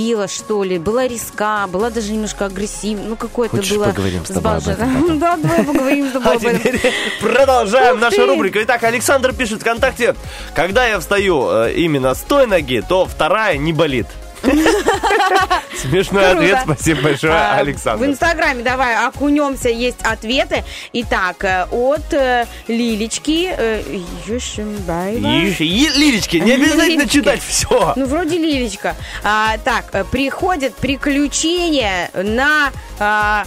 нагрубила, 0.10 0.27
что 0.27 0.64
ли, 0.64 0.77
была 0.77 1.07
риска, 1.07 1.68
была 1.68 1.90
даже 1.90 2.11
немножко 2.11 2.45
агрессивна, 2.45 3.03
ну 3.10 3.15
какое-то 3.15 3.57
Хочешь, 3.57 3.77
было... 3.77 3.86
поговорим 3.86 4.26
с 4.26 4.30
тобой 4.30 4.57
об 4.57 4.68
этом. 4.68 5.19
Да, 5.19 5.38
давай 5.38 5.64
поговорим 5.64 6.10
с 6.10 6.11
тобой 6.14 6.34
А 6.34 6.36
об 6.36 6.45
этом. 6.45 6.60
теперь 6.60 6.94
продолжаем 7.22 7.99
нашу 7.99 8.26
рубрику. 8.26 8.60
Итак, 8.61 8.84
Александр 8.84 9.34
пишет 9.34 9.61
ВКонтакте, 9.61 10.15
когда 10.56 10.86
я 10.88 10.99
встаю 10.99 11.48
э, 11.49 11.73
именно 11.73 12.14
с 12.14 12.19
той 12.22 12.48
ноги, 12.48 12.81
то 12.88 13.06
вторая 13.06 13.57
не 13.57 13.73
болит. 13.73 14.07
Смешной 15.80 16.24
Круто. 16.24 16.38
ответ, 16.38 16.60
спасибо 16.64 17.02
большое, 17.02 17.34
А, 17.34 17.56
В 17.57 17.60
Александр. 17.60 18.06
Инстаграме 18.06 18.64
давай 18.64 18.95
окунемся, 19.07 19.70
есть 19.70 20.02
ответы. 20.03 20.64
Итак, 20.94 21.44
э, 21.44 21.66
от 21.72 22.14
э, 22.14 22.45
Лилечки 22.68 23.49
э, 23.56 23.82
Юшимбаева. 24.28 25.28
И- 25.28 25.90
Лилечки, 25.90 26.38
не 26.38 26.53
обязательно 26.53 27.02
Лилечки. 27.02 27.14
читать 27.18 27.41
все. 27.41 27.94
Ну, 27.95 28.06
вроде 28.06 28.38
Лилечка. 28.38 28.95
А, 29.24 29.57
так, 29.64 29.86
э, 29.94 30.03
приходят 30.03 30.76
приключения 30.76 32.10
на, 32.14 32.72
а, 32.99 33.45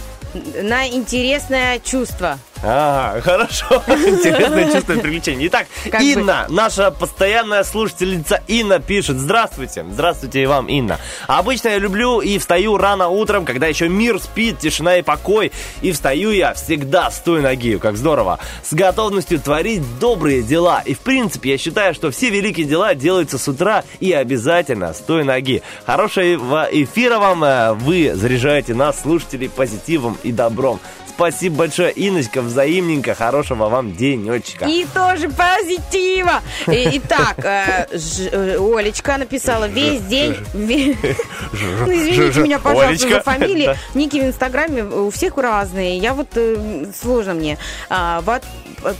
на 0.61 0.87
интересное 0.87 1.79
чувство. 1.79 2.39
Ага, 2.65 3.19
хорошо. 3.23 3.83
Интересное 3.87 4.71
чувство 4.71 4.93
приключений. 4.93 5.47
Итак, 5.47 5.67
Как 5.91 6.01
Инна, 6.01 6.45
наша 6.49 6.91
постоянная 6.91 7.63
слушательница 7.65 8.41
Инна 8.47 8.79
пишет. 8.79 9.17
Здравствуйте. 9.17 9.85
Здравствуйте 9.91 10.43
и 10.43 10.45
вам, 10.45 10.67
Инна. 10.67 10.97
Обычно 11.27 11.69
я 11.69 11.77
люблю 11.77 12.21
и 12.21 12.37
встаю 12.37 12.77
рано 12.77 13.09
утром, 13.09 13.43
когда 13.45 13.67
еще 13.67 13.89
мир 13.89 14.17
спит, 14.19 14.59
тишина 14.59 14.97
и 14.97 15.01
покой. 15.01 15.51
И 15.81 15.91
встаю 15.91 16.31
я 16.31 16.53
всегда 16.53 17.11
с 17.11 17.19
той 17.19 17.41
ноги, 17.41 17.77
как 17.77 17.97
здорово. 17.97 18.39
С 18.63 18.73
готовностью 18.73 19.39
творить 19.39 19.81
добрые 19.99 20.41
дела. 20.41 20.81
И 20.85 20.93
в 20.93 20.99
принципе, 20.99 21.51
я 21.51 21.57
считаю, 21.57 21.93
что 21.93 22.11
все 22.11 22.29
великие 22.29 22.65
дела 22.65 22.95
делаются 22.95 23.37
с 23.37 23.47
утра 23.47 23.83
и 23.99 24.13
обязательно 24.13 24.93
с 24.93 24.99
той 24.99 25.25
ноги. 25.25 25.61
Хорошего 25.85 26.67
эфира 26.71 27.19
вам. 27.19 27.43
э, 27.43 27.73
Вы 27.73 28.13
заряжаете 28.15 28.73
нас, 28.73 29.01
слушателей, 29.01 29.49
позитивом 29.49 30.17
и 30.23 30.31
добром. 30.31 30.79
Спасибо 31.15 31.57
большое, 31.57 31.91
Инночка, 31.95 32.41
взаимненько, 32.41 33.13
хорошего 33.13 33.69
вам 33.69 33.95
денечка. 33.95 34.65
И 34.65 34.85
тоже 34.93 35.29
позитива. 35.29 36.41
Итак, 36.65 37.35
э, 37.43 37.87
э, 37.91 38.57
Олечка 38.59 39.17
написала 39.17 39.67
весь 39.67 40.01
день... 40.01 40.35
Ну, 40.53 41.91
извините 41.93 42.39
меня, 42.39 42.59
пожалуйста, 42.59 43.09
за 43.09 43.21
фамилии. 43.21 43.77
Ники 43.93 44.17
в 44.17 44.23
Инстаграме 44.25 44.83
у 44.83 45.09
всех 45.11 45.37
разные. 45.37 45.97
Я 45.97 46.13
вот... 46.13 46.29
э, 46.35 46.85
Сложно 46.99 47.33
мне. 47.35 47.57
А, 47.89 48.21
Вот 48.21 48.41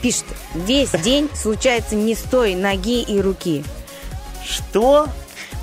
пишет, 0.01 0.25
весь 0.53 0.91
день 0.91 1.29
случается 1.33 1.95
не 1.95 2.15
с 2.15 2.19
той 2.19 2.55
ноги 2.55 3.01
и 3.01 3.19
руки. 3.19 3.63
Что 4.45 5.07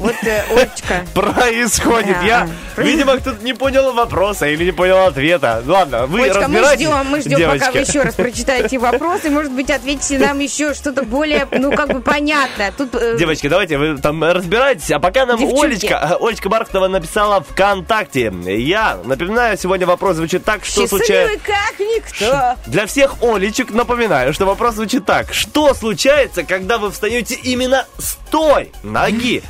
Вот, 0.01 0.15
э, 0.23 0.43
Олечка, 0.51 1.05
происходит? 1.15 2.17
Я, 2.25 2.49
видимо, 2.79 3.19
кто-то 3.19 3.45
не 3.45 3.53
понял 3.53 3.93
вопроса 3.93 4.49
или 4.49 4.65
не 4.65 4.73
понял 4.73 5.05
ответа. 5.07 5.63
Ладно, 5.67 6.07
вы 6.07 6.23
Олечка, 6.23 6.49
мы 6.49 6.61
разбирайтесь, 6.61 6.87
ждем, 6.87 7.07
мы 7.11 7.21
ждем, 7.21 7.51
пока 7.51 7.67
вы 7.67 7.73
девочки. 7.73 7.91
еще 7.91 8.03
раз 8.03 8.15
прочитаете 8.15 8.79
вопросы. 8.79 9.29
Может 9.29 9.53
быть, 9.53 9.71
ответите 9.71 10.19
нам 10.19 10.39
еще 10.39 10.73
что-то 10.73 11.03
более, 11.03 11.47
ну, 11.53 11.71
как 11.73 11.93
бы 11.93 12.01
понятное. 12.01 12.73
Тут 12.73 12.95
э, 12.95 13.19
Девочки, 13.19 13.47
давайте 13.49 13.77
вы 13.77 13.99
там 13.99 14.25
разбирайтесь. 14.25 14.91
А 14.91 14.99
пока 14.99 15.27
нам 15.27 15.39
Девчонки. 15.39 15.65
Олечка, 15.67 16.17
э, 16.19 16.25
Олечка 16.27 16.49
Бархтова 16.49 16.89
написала 16.89 17.43
ВКонтакте. 17.43 18.33
Я 18.47 18.99
напоминаю, 19.05 19.59
сегодня 19.59 19.87
вопрос 19.87 20.17
звучит 20.17 20.45
так, 20.45 20.65
что 20.65 20.87
случается... 20.87 21.39
как 21.45 21.79
никто. 21.79 22.55
Для 22.67 22.87
всех 22.87 23.17
Олечек 23.23 23.71
напоминаю, 23.71 24.33
что 24.33 24.47
вопрос 24.47 24.77
звучит 24.77 25.05
так. 25.05 25.35
Что 25.35 25.75
случается, 25.75 26.43
когда 26.43 26.79
вы 26.79 26.91
встаете 26.91 27.35
именно 27.35 27.85
с 27.99 28.17
той 28.31 28.73
ноги? 28.83 29.43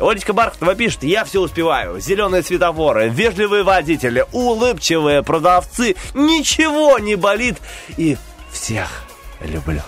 Олечка 0.00 0.32
Бархтова 0.32 0.74
пишет, 0.74 1.04
я 1.04 1.24
все 1.24 1.40
успеваю. 1.40 2.00
Зеленые 2.00 2.42
светофоры, 2.42 3.08
вежливые 3.08 3.62
водители, 3.62 4.26
улыбчивые 4.32 5.22
продавцы. 5.22 5.96
Ничего 6.14 6.98
не 6.98 7.16
болит. 7.16 7.56
И 7.96 8.16
всех 8.50 9.04
люблю. 9.40 9.82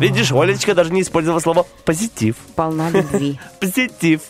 Видишь, 0.00 0.32
Олечка 0.32 0.74
даже 0.74 0.92
не 0.92 1.00
использовала 1.00 1.40
слово 1.40 1.66
позитив. 1.86 2.36
Полна 2.54 2.90
любви. 2.90 3.40
Позитив. 3.60 4.20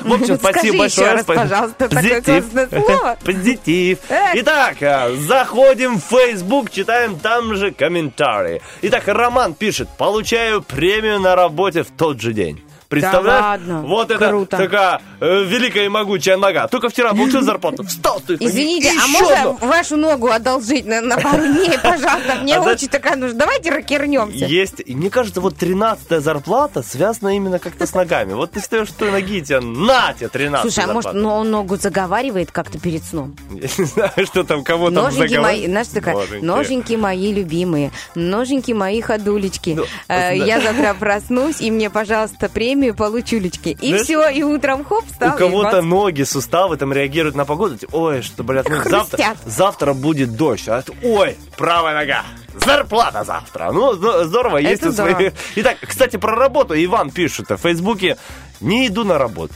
В 0.00 0.12
общем, 0.12 0.36
спасибо 0.36 0.78
большое. 0.78 1.12
раз, 1.12 1.24
пожалуйста, 1.24 1.88
Позитив. 1.88 2.44
Позитив. 3.24 3.98
Итак, 4.34 4.82
а, 4.82 5.14
заходим 5.14 6.00
в 6.00 6.02
Facebook, 6.02 6.70
читаем 6.72 7.16
там 7.16 7.54
же 7.54 7.70
комментарии. 7.70 8.60
Итак, 8.82 9.04
Роман 9.06 9.54
пишет, 9.54 9.88
получаю 9.96 10.62
премию 10.62 11.20
на 11.20 11.36
работе 11.36 11.84
в 11.84 11.90
тот 11.96 12.20
же 12.20 12.32
день. 12.32 12.60
Представляешь? 12.88 13.42
ладно? 13.42 13.82
Вот 13.82 14.10
это 14.10 14.28
Круто. 14.28 14.56
такая 14.56 15.00
э, 15.20 15.44
великая 15.44 15.84
и 15.84 15.88
могучая 15.88 16.36
нога. 16.36 16.68
Только 16.68 16.88
вчера 16.88 17.10
получил 17.12 17.42
зарплату. 17.42 17.84
Встал 17.84 18.20
ты. 18.26 18.36
Извините, 18.40 18.90
а 18.98 19.06
можно 19.08 19.40
одну. 19.52 19.66
вашу 19.68 19.96
ногу 19.96 20.28
одолжить 20.28 20.86
на, 20.86 21.00
на 21.02 21.18
пару 21.18 21.44
дней, 21.46 21.78
пожалуйста? 21.82 22.36
Мне 22.42 22.56
А 22.56 22.62
очень 22.62 22.88
такая 22.88 23.16
нужна. 23.16 23.38
Давайте 23.40 23.70
ракернемся. 23.70 24.44
Есть. 24.46 24.80
И 24.84 24.94
мне 24.94 25.10
кажется, 25.10 25.40
вот 25.42 25.56
13 25.56 26.22
зарплата 26.22 26.82
связана 26.82 27.36
именно 27.36 27.58
как-то 27.58 27.86
с 27.86 27.92
ногами. 27.94 28.32
Вот 28.32 28.52
ты 28.52 28.60
встаешь 28.60 28.88
с 28.88 28.92
той 28.92 29.10
ноги, 29.10 29.42
тебе 29.42 29.60
на 29.60 30.14
тебе 30.14 30.28
13 30.28 30.72
Слушай, 30.72 30.88
а 30.88 30.92
может, 30.94 31.12
ну, 31.12 31.28
он 31.30 31.50
ногу 31.50 31.76
заговаривает 31.76 32.52
как-то 32.52 32.78
перед 32.78 33.04
сном? 33.04 33.36
Я 33.50 33.68
не 33.76 33.84
знаю, 33.84 34.12
что 34.24 34.44
там, 34.44 34.64
кого 34.64 34.90
там 34.90 35.04
мои, 35.14 35.66
знаешь, 35.66 35.88
такая, 35.88 36.16
Ноженьки. 36.40 36.94
мои 36.94 37.32
любимые, 37.34 37.90
ноженьки 38.14 38.72
мои 38.72 39.00
ходулечки. 39.02 39.74
Ну, 39.76 39.84
Э, 40.08 40.28
да. 40.38 40.44
Я 40.44 40.60
завтра 40.60 40.94
проснусь, 40.98 41.60
и 41.60 41.70
мне, 41.70 41.90
пожалуйста, 41.90 42.48
премию 42.48 42.77
получулечки. 42.94 43.76
И 43.80 43.88
Знаешь, 43.88 44.04
все, 44.04 44.28
и 44.30 44.42
утром 44.42 44.84
хоп, 44.84 45.04
встал. 45.06 45.34
У 45.34 45.38
кого-то 45.38 45.82
ноги, 45.82 46.22
суставы 46.22 46.76
там 46.76 46.92
реагируют 46.92 47.36
на 47.36 47.44
погоду. 47.44 47.76
Типа, 47.76 47.90
Ой, 47.96 48.22
что, 48.22 48.42
блядь, 48.44 48.68
ну, 48.68 48.82
завтра, 48.84 49.36
завтра 49.44 49.92
будет 49.92 50.36
дождь. 50.36 50.68
А 50.68 50.82
ой, 51.02 51.36
правая 51.56 51.94
нога. 51.94 52.22
Зарплата 52.64 53.24
завтра. 53.24 53.70
Ну, 53.72 53.92
зд- 53.94 54.24
здорово, 54.24 54.58
есть 54.58 54.82
Это 54.82 54.90
у 54.90 54.92
своих- 54.92 55.16
здорово. 55.16 55.32
Итак, 55.56 55.76
кстати, 55.86 56.16
про 56.16 56.34
работу. 56.34 56.74
Иван 56.74 57.10
пишет 57.10 57.50
в 57.50 57.56
Фейсбуке. 57.56 58.16
Не 58.60 58.88
иду 58.88 59.04
на 59.04 59.18
работу. 59.18 59.54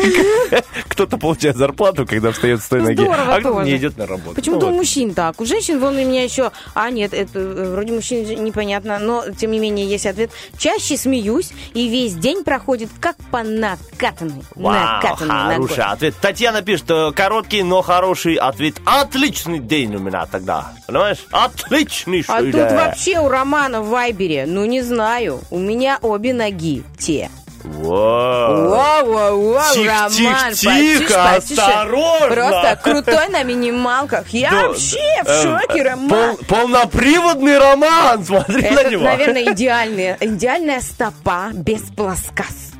Кто-то 0.88 1.18
получает 1.18 1.56
зарплату, 1.56 2.06
когда 2.06 2.32
встает 2.32 2.62
с 2.62 2.68
той 2.68 2.82
ноги, 2.82 2.94
Здорово 3.02 3.34
а 3.34 3.40
тоже. 3.40 3.66
не 3.66 3.76
идет 3.76 3.96
на 3.96 4.06
работу. 4.06 4.34
Почему-то 4.34 4.66
Ну 4.66 4.72
у 4.72 4.76
мужчин 4.76 5.14
так. 5.14 5.40
У 5.40 5.44
женщин, 5.44 5.80
вон 5.80 5.94
у 5.96 6.00
меня 6.00 6.22
еще... 6.22 6.50
А, 6.74 6.90
нет, 6.90 7.14
это 7.14 7.38
э, 7.38 7.72
вроде 7.74 7.92
мужчин 7.92 8.44
непонятно, 8.44 8.98
но, 8.98 9.24
тем 9.36 9.50
не 9.50 9.58
менее, 9.58 9.86
есть 9.86 10.06
ответ. 10.06 10.30
Чаще 10.58 10.96
смеюсь, 10.96 11.52
и 11.74 11.88
весь 11.88 12.14
день 12.14 12.44
проходит 12.44 12.90
как 13.00 13.16
по 13.30 13.42
накатанной. 13.42 14.42
Хороший 14.54 15.84
ответ. 15.84 16.14
Татьяна 16.20 16.62
пишет, 16.62 16.90
э, 16.90 17.12
короткий, 17.12 17.62
но 17.62 17.82
хороший 17.82 18.34
ответ. 18.34 18.76
Отличный 18.84 19.58
день 19.58 19.94
у 19.96 19.98
меня 19.98 20.26
тогда. 20.26 20.72
Понимаешь? 20.86 21.18
Отличный 21.30 22.24
А 22.28 22.40
тут 22.40 22.54
вообще 22.54 23.20
у 23.20 23.28
Романа 23.28 23.82
в 23.82 23.88
Вайбере, 23.88 24.46
ну 24.46 24.64
не 24.64 24.82
знаю, 24.82 25.40
у 25.50 25.58
меня 25.58 25.98
обе 26.02 26.32
ноги 26.32 26.82
те. 26.98 27.30
Вау. 27.64 28.68
Вау, 28.70 29.12
вау, 29.12 29.52
вау, 29.52 29.84
Роман, 29.84 30.10
тихо, 30.10 30.34
потише, 30.54 30.98
тихо, 30.98 31.30
потише. 31.34 31.60
осторожно. 31.60 32.34
Просто 32.34 32.80
крутой 32.82 33.28
на 33.28 33.42
минималках. 33.42 34.28
Я 34.30 34.50
Да, 34.50 34.68
вообще 34.68 35.22
в 35.24 35.28
э, 35.28 35.42
шоке, 35.42 35.80
э, 35.80 35.82
Роман. 35.82 36.08
пол- 36.08 36.38
полноприводный 36.48 37.58
роман, 37.58 38.24
смотри 38.24 38.62
на 38.62 38.66
Это, 38.80 38.90
него. 38.90 39.04
наверное, 39.04 39.44
идеальная, 39.52 40.16
идеальная 40.20 40.80
стопа 40.80 41.50
без 41.52 41.82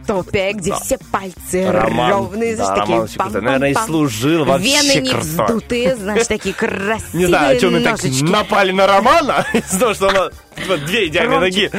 плоскостопия, 0.07 0.53
где 0.53 0.73
все 0.75 0.99
пальцы 1.11 1.71
Роман, 1.71 2.11
ровные, 2.11 2.57
да, 2.57 2.65
знаешь, 2.65 2.81
такие 2.81 2.95
Роман 2.95 3.09
Щекота, 3.09 3.29
пам-пам-пам. 3.31 3.41
наверное, 3.43 3.71
и 3.71 3.75
служил 3.75 4.45
вообще 4.45 4.83
Вены 4.83 5.07
не 5.07 5.15
вздутые, 5.15 5.97
знаешь, 5.97 6.27
такие 6.27 6.55
красивые 6.55 7.01
Не 7.15 7.27
знаю, 7.27 7.57
о 7.57 7.61
чем 7.61 7.73
мы 7.73 7.81
так 7.81 8.01
напали 8.23 8.73
на 8.73 8.87
Романа, 8.87 9.47
из-за 9.53 9.79
того, 9.79 9.95
что 9.95 10.09
она 10.09 10.31
типа, 10.57 10.77
две 10.79 11.09
идеальные 11.09 11.41
ноги. 11.41 11.71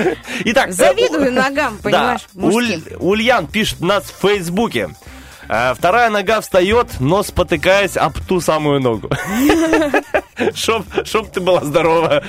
Итак, 0.46 0.70
э, 0.70 0.72
Завидую 0.72 1.32
ногам, 1.32 1.78
понимаешь. 1.84 2.28
Ульян 2.34 3.48
пишет 3.48 3.82
нас 3.82 4.06
в 4.06 4.22
Фейсбуке. 4.22 4.90
Э, 5.52 5.74
Вторая 5.78 6.10
нога 6.10 6.40
встает, 6.40 6.88
но 7.02 7.24
спотыкаясь 7.24 7.98
об 7.98 8.14
ту 8.26 8.40
самую 8.40 8.80
ногу. 8.80 9.10
Чтоб, 10.56 10.84
чтоб 11.06 11.30
ты 11.30 11.40
была 11.40 11.64
здорова. 11.64 12.24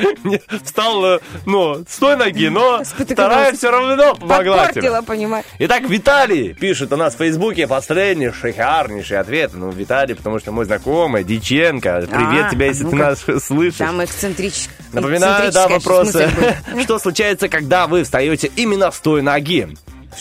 Встал, 0.62 1.02
э, 1.14 1.18
ну, 1.46 1.82
с 1.88 1.96
той 1.96 2.16
ноги, 2.16 2.48
но 2.48 2.82
вторая 2.84 3.54
все 3.54 3.70
равно 3.70 4.14
помогла 4.14 4.70
тебе. 4.70 5.00
Понимаешь. 5.02 5.46
Итак, 5.60 5.84
Виталий 5.88 6.52
пишет 6.52 6.92
у 6.92 6.96
нас 6.96 7.14
в 7.14 7.18
Фейсбуке 7.18 7.66
последний 7.66 8.30
шикарнейший 8.30 9.18
ответ. 9.18 9.52
Ну, 9.54 9.70
Виталий, 9.70 10.14
потому 10.14 10.40
что 10.40 10.52
мой 10.52 10.66
знакомый, 10.66 11.24
Диченко. 11.24 12.06
Привет 12.10 12.46
А, 12.48 12.50
тебе, 12.50 12.66
если 12.66 12.84
ты 12.84 12.96
нас 12.96 13.24
слышишь. 13.44 13.78
Там 13.78 14.04
эксцентрич... 14.04 14.68
Напоминаю, 14.92 15.50
да, 15.50 15.66
эксцентрическая 15.68 15.78
вопрос. 15.78 16.14
мысль 16.14 16.64
была. 16.74 16.82
Что 16.84 16.98
случается, 16.98 17.48
когда 17.48 17.86
вы 17.86 18.02
встаете 18.04 18.50
именно 18.56 18.90
с 18.90 18.98
той 18.98 19.22
ноги? 19.22 19.74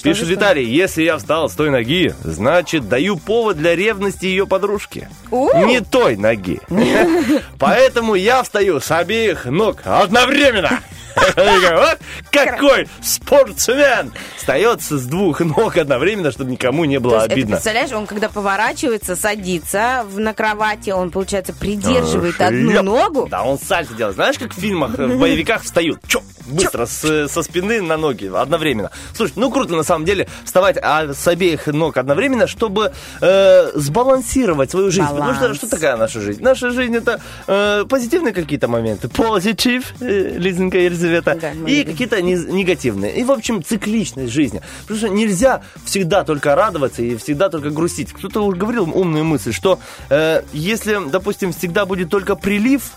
Пишет 0.04 0.26
за 0.26 0.32
Виталий, 0.32 0.66
если 0.66 1.04
я 1.04 1.18
встал 1.18 1.50
с 1.50 1.54
той 1.54 1.70
ноги, 1.70 2.14
значит, 2.24 2.88
даю 2.88 3.18
повод 3.18 3.58
для 3.58 3.76
ревности 3.76 4.26
ее 4.26 4.48
подружки. 4.48 5.08
Не 5.32 5.82
той 5.82 6.16
ноги. 6.18 6.60
Поэтому 7.60 8.16
я 8.16 8.44
встаю 8.44 8.80
с 8.80 8.92
обеих 8.92 9.46
ног 9.46 9.82
одновременно. 9.84 10.80
Вот 11.16 12.00
Какой 12.32 12.88
спортсмен! 13.02 14.12
Встает 14.38 14.82
с 14.82 15.06
двух 15.06 15.40
ног 15.42 15.78
одновременно, 15.78 16.32
чтобы 16.32 16.52
никому 16.52 16.86
не 16.86 17.00
было 17.00 17.24
обидно. 17.24 17.52
представляешь, 17.56 17.92
он 17.92 18.08
когда 18.08 18.30
поворачивается, 18.30 19.16
садится 19.16 20.06
на 20.16 20.34
кровати, 20.34 20.90
он, 20.92 21.12
получается, 21.12 21.54
придерживает 21.54 22.40
одну 22.42 22.82
ногу. 22.84 23.28
Да, 23.30 23.44
он 23.44 23.60
сальто 23.60 23.94
делает. 23.94 24.16
Знаешь, 24.16 24.38
как 24.38 24.54
в 24.54 24.60
фильмах, 24.60 24.98
э, 24.98 25.06
в 25.06 25.20
боевиках 25.20 25.64
встают? 25.64 26.00
Чё? 26.08 26.22
быстро 26.48 26.86
с- 26.86 27.28
со 27.30 27.44
спины 27.44 27.82
на 27.82 27.98
ноги 27.98 28.30
одновременно. 28.34 28.92
Слушай, 29.16 29.34
ну 29.36 29.52
круто 29.52 29.76
на 29.76 29.84
самом 29.84 30.06
деле 30.06 30.28
вставать 30.44 30.78
а, 30.82 31.14
с 31.14 31.28
обеих 31.28 31.68
ног 31.68 31.98
одновременно, 31.98 32.48
чтобы 32.48 32.92
э, 33.22 33.72
сбалансировать 33.76 34.72
свою 34.72 34.92
жизнь. 34.92 35.08
Потому 35.08 35.34
что 35.34 35.42
Баланс. 35.42 35.58
что 35.58 35.70
такая 35.70 35.98
наша 35.98 36.20
жизнь? 36.20 36.42
Наша 36.44 36.72
жизнь 36.72 36.96
это 36.96 37.22
э, 37.48 37.86
позитивные 37.88 38.34
какие-то 38.34 38.68
моменты, 38.68 39.08
позитив, 39.08 39.94
э, 40.02 40.34
Лизонька 40.38 40.78
Елизавета, 41.02 41.36
Да, 41.36 41.52
и 41.70 41.84
какие-то 41.84 42.22
не- 42.22 42.36
негативные. 42.36 43.16
И, 43.16 43.24
в 43.24 43.32
общем, 43.32 43.64
цикличность 43.64 44.32
жизни. 44.32 44.62
Потому 44.82 44.98
что 45.00 45.10
нельзя 45.10 45.62
всегда 45.86 46.24
только 46.24 46.56
радоваться 46.56 47.02
и 47.02 47.16
всегда 47.18 47.50
только 47.50 47.70
грустить. 47.70 48.14
Кто-то 48.14 48.42
уже 48.46 48.58
говорил 48.58 48.90
умную 48.94 49.26
мысль, 49.26 49.52
что 49.54 49.80
э, 50.10 50.44
если, 50.54 51.00
допустим, 51.10 51.52
всегда 51.54 51.86
будет 51.86 52.10
только 52.10 52.36
прилив, 52.36 52.92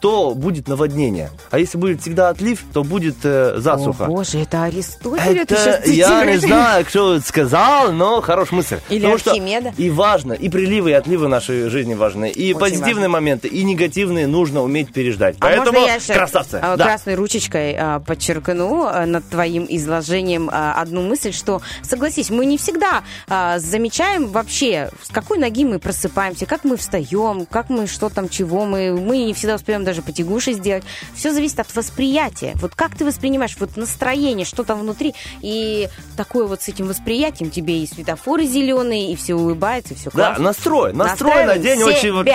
то 0.00 0.34
будет 0.34 0.68
наводнение. 0.68 1.30
А 1.50 1.58
если 1.58 1.78
будет 1.78 2.00
всегда 2.00 2.28
отлив, 2.28 2.62
то 2.72 2.84
будет 2.84 3.16
э, 3.24 3.54
засуха. 3.58 4.04
О, 4.04 4.08
боже, 4.08 4.38
это 4.40 4.64
Аристотель, 4.64 5.38
это, 5.38 5.54
Это 5.54 5.90
я 5.90 6.24
не 6.24 6.36
знаю, 6.38 6.84
кто 6.84 7.14
это 7.16 7.26
сказал, 7.26 7.92
но 7.92 8.20
хорошая 8.20 8.56
мысль. 8.56 8.78
Или 8.88 9.00
Потому 9.00 9.18
что 9.18 9.30
Архимеда. 9.30 9.72
И 9.76 9.90
важно, 9.90 10.32
и 10.32 10.48
приливы, 10.48 10.90
и 10.90 10.92
отливы 10.92 11.28
нашей 11.28 11.68
жизни 11.68 11.94
важны. 11.94 12.30
И 12.30 12.52
Очень 12.52 12.60
позитивные 12.60 12.94
важно. 12.94 13.08
моменты, 13.08 13.48
и 13.48 13.62
негативные 13.64 14.26
нужно 14.26 14.62
уметь 14.62 14.92
переждать. 14.92 15.36
А 15.40 15.46
Поэтому 15.46 15.72
можно 15.72 15.92
я 15.92 16.00
сейчас 16.00 16.16
красавцы. 16.16 16.60
а, 16.62 16.76
Да. 16.76 16.84
красной 16.84 17.14
ручечкой 17.14 17.76
а, 17.78 18.00
подчеркну 18.00 18.84
а, 18.86 19.06
над 19.06 19.28
твоим 19.28 19.66
изложением 19.68 20.50
одну 20.52 21.02
мысль, 21.02 21.32
что, 21.32 21.60
согласись, 21.82 22.30
мы 22.30 22.46
не 22.46 22.58
всегда 22.58 23.02
замечаем 23.58 24.28
вообще, 24.28 24.90
с 25.02 25.08
какой 25.10 25.38
ноги 25.38 25.64
мы 25.64 25.78
просыпаемся, 25.78 26.46
как 26.46 26.64
мы 26.64 26.76
встаем, 26.76 27.46
как 27.46 27.68
мы 27.70 27.86
что 27.86 28.08
там, 28.08 28.28
чего 28.28 28.64
мы, 28.64 28.92
мы 28.92 29.18
не 29.18 29.34
всегда 29.34 29.54
успеем 29.56 29.84
даже 29.86 30.02
потягуши 30.02 30.52
сделать. 30.52 30.84
Все 31.14 31.32
зависит 31.32 31.58
от 31.60 31.74
восприятия. 31.74 32.52
Вот 32.56 32.74
как 32.74 32.94
ты 32.96 33.04
воспринимаешь 33.06 33.56
вот 33.58 33.76
настроение, 33.76 34.44
что 34.44 34.64
там 34.64 34.80
внутри, 34.80 35.14
и 35.40 35.88
такое 36.16 36.46
вот 36.46 36.60
с 36.62 36.68
этим 36.68 36.88
восприятием 36.88 37.50
тебе 37.50 37.78
и 37.82 37.86
светофоры 37.86 38.44
зеленые, 38.44 39.12
и 39.12 39.16
все 39.16 39.34
улыбается, 39.34 39.94
и 39.94 39.96
все 39.96 40.10
Да, 40.12 40.26
классно. 40.28 40.44
настрой, 40.44 40.92
настрой 40.92 41.46
на 41.46 41.56
день 41.58 41.82
очень 41.82 42.12
вот. 42.12 42.26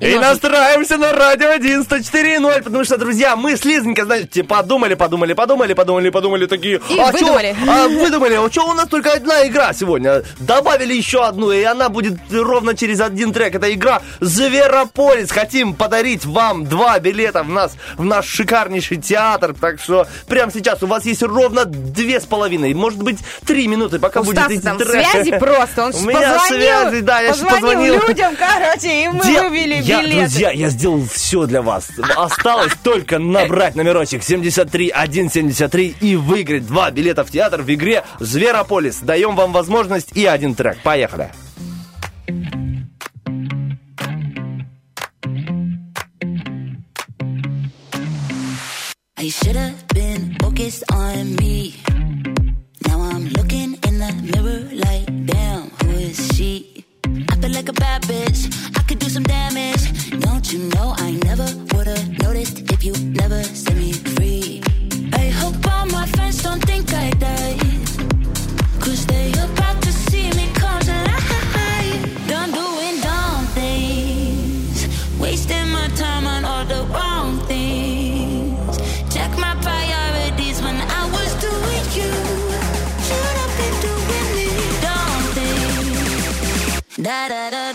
И, 0.00 0.10
И 0.10 0.14
настраиваемся 0.18 0.96
на 0.96 1.12
радио 1.12 1.48
11.4.0, 1.52 2.62
потому 2.62 2.84
что, 2.84 2.96
друзья, 2.96 3.34
мы 3.36 3.56
с 3.56 3.64
Лизонькой, 3.64 4.04
знаете, 4.04 4.44
подумали, 4.44 4.94
подумали, 4.94 5.32
подумали, 5.32 5.74
подумали, 5.74 6.10
подумали, 6.10 6.46
такие... 6.46 6.80
И 6.88 6.98
а 6.98 7.12
чё- 7.12 7.18
выдумали. 7.18 7.56
а, 7.68 7.88
выдумали, 7.88 8.34
а 8.34 8.50
что 8.50 8.68
у 8.68 8.74
нас 8.74 8.88
только 8.88 9.12
одна 9.12 9.46
игра 9.46 9.72
сегодня? 9.72 10.22
Добавили 10.38 10.94
еще 10.94 11.24
одну, 11.24 11.50
и 11.50 11.62
она 11.64 11.88
будет 11.88 12.14
ровно 12.30 12.76
через 12.76 13.00
один 13.00 13.32
трек. 13.32 13.54
Это 13.56 13.72
игра 13.72 14.00
Зверополис. 14.20 15.30
Хотим 15.32 15.74
подарить 15.74 16.24
вам 16.24 16.64
два 16.66 16.99
билета 17.00 17.42
в 17.42 17.48
нас, 17.48 17.72
в 17.96 18.04
наш 18.04 18.26
шикарнейший 18.26 18.98
театр. 18.98 19.54
Так 19.60 19.80
что 19.80 20.06
прямо 20.28 20.52
сейчас 20.52 20.82
у 20.82 20.86
вас 20.86 21.04
есть 21.04 21.22
ровно 21.22 21.64
две 21.64 22.20
с 22.20 22.24
половиной, 22.26 22.72
может 22.74 23.02
быть, 23.02 23.18
три 23.44 23.66
минуты, 23.66 23.98
пока 23.98 24.20
У 24.20 24.24
будет 24.24 24.38
Стаса 24.38 24.54
идти 24.54 24.62
там 24.62 24.78
трек. 24.78 25.06
связи 25.10 25.38
просто, 25.38 25.86
он 25.86 25.94
У 25.94 26.00
меня 26.02 26.20
позвонил, 26.38 26.44
связи, 26.60 27.00
да, 27.00 27.20
я 27.20 27.30
позвонил 27.30 27.56
позвонил. 27.60 27.94
людям, 28.08 28.34
короче, 28.36 29.04
и 29.04 29.08
мы 29.08 29.24
Де- 29.24 29.40
вывели 29.48 29.74
я, 29.82 30.02
билеты. 30.02 30.20
Друзья, 30.20 30.50
я 30.52 30.68
сделал 30.68 31.04
все 31.12 31.46
для 31.46 31.62
вас. 31.62 31.88
Осталось 32.16 32.72
только 32.82 33.18
набрать 33.18 33.74
номерочек 33.74 34.22
73173 34.22 35.96
и 36.00 36.16
выиграть 36.16 36.66
два 36.66 36.90
билета 36.90 37.24
в 37.24 37.30
театр 37.30 37.62
в 37.62 37.72
игре 37.72 38.04
Зверополис. 38.18 38.98
Даем 39.02 39.36
вам 39.36 39.52
возможность 39.52 40.08
и 40.14 40.26
один 40.26 40.54
трек. 40.54 40.78
Поехали. 40.82 41.30
I 49.30 49.32
should 49.32 49.54
have 49.54 49.86
been 49.94 50.34
focused 50.42 50.82
on 50.90 51.36
me. 51.36 51.76
Now 52.88 53.00
I'm 53.00 53.28
looking 53.28 53.74
in 53.86 53.98
the 54.02 54.12
mirror 54.32 54.62
like, 54.74 55.06
damn, 55.24 55.70
who 55.70 55.90
is 55.90 56.18
she? 56.34 56.84
I 57.30 57.36
feel 57.36 57.52
like 57.52 57.68
a 57.68 57.72
bad 57.72 58.02
bitch. 58.02 58.40
I 58.76 58.82
could 58.82 58.98
do 58.98 59.08
some 59.08 59.22
damage. 59.22 60.10
Don't 60.18 60.52
you 60.52 60.58
know 60.74 60.94
I 60.98 61.12
never 61.28 61.46
would've 61.72 62.08
noticed 62.24 62.72
if 62.72 62.82
you 62.82 62.92
never 63.22 63.44
set 63.44 63.76
me 63.76 63.92
free? 63.92 64.64
I 65.12 65.28
hope 65.28 65.64
all 65.74 65.86
my 65.86 66.06
friends 66.06 66.42
don't 66.42 66.64
think 66.64 66.92
I 66.92 67.10
died. 67.10 67.60
Cause 68.80 69.06
they 69.06 69.30
about 69.30 69.59
da 87.10 87.28
da 87.28 87.50
da 87.50 87.69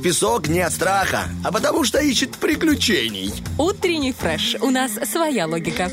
песок 0.00 0.48
не 0.48 0.60
от 0.60 0.72
страха, 0.72 1.28
а 1.44 1.52
потому 1.52 1.84
что 1.84 1.98
ищет 1.98 2.36
приключений. 2.36 3.32
Утренний 3.58 4.12
фреш. 4.12 4.56
У 4.60 4.70
нас 4.70 4.92
своя 5.10 5.46
логика. 5.46 5.90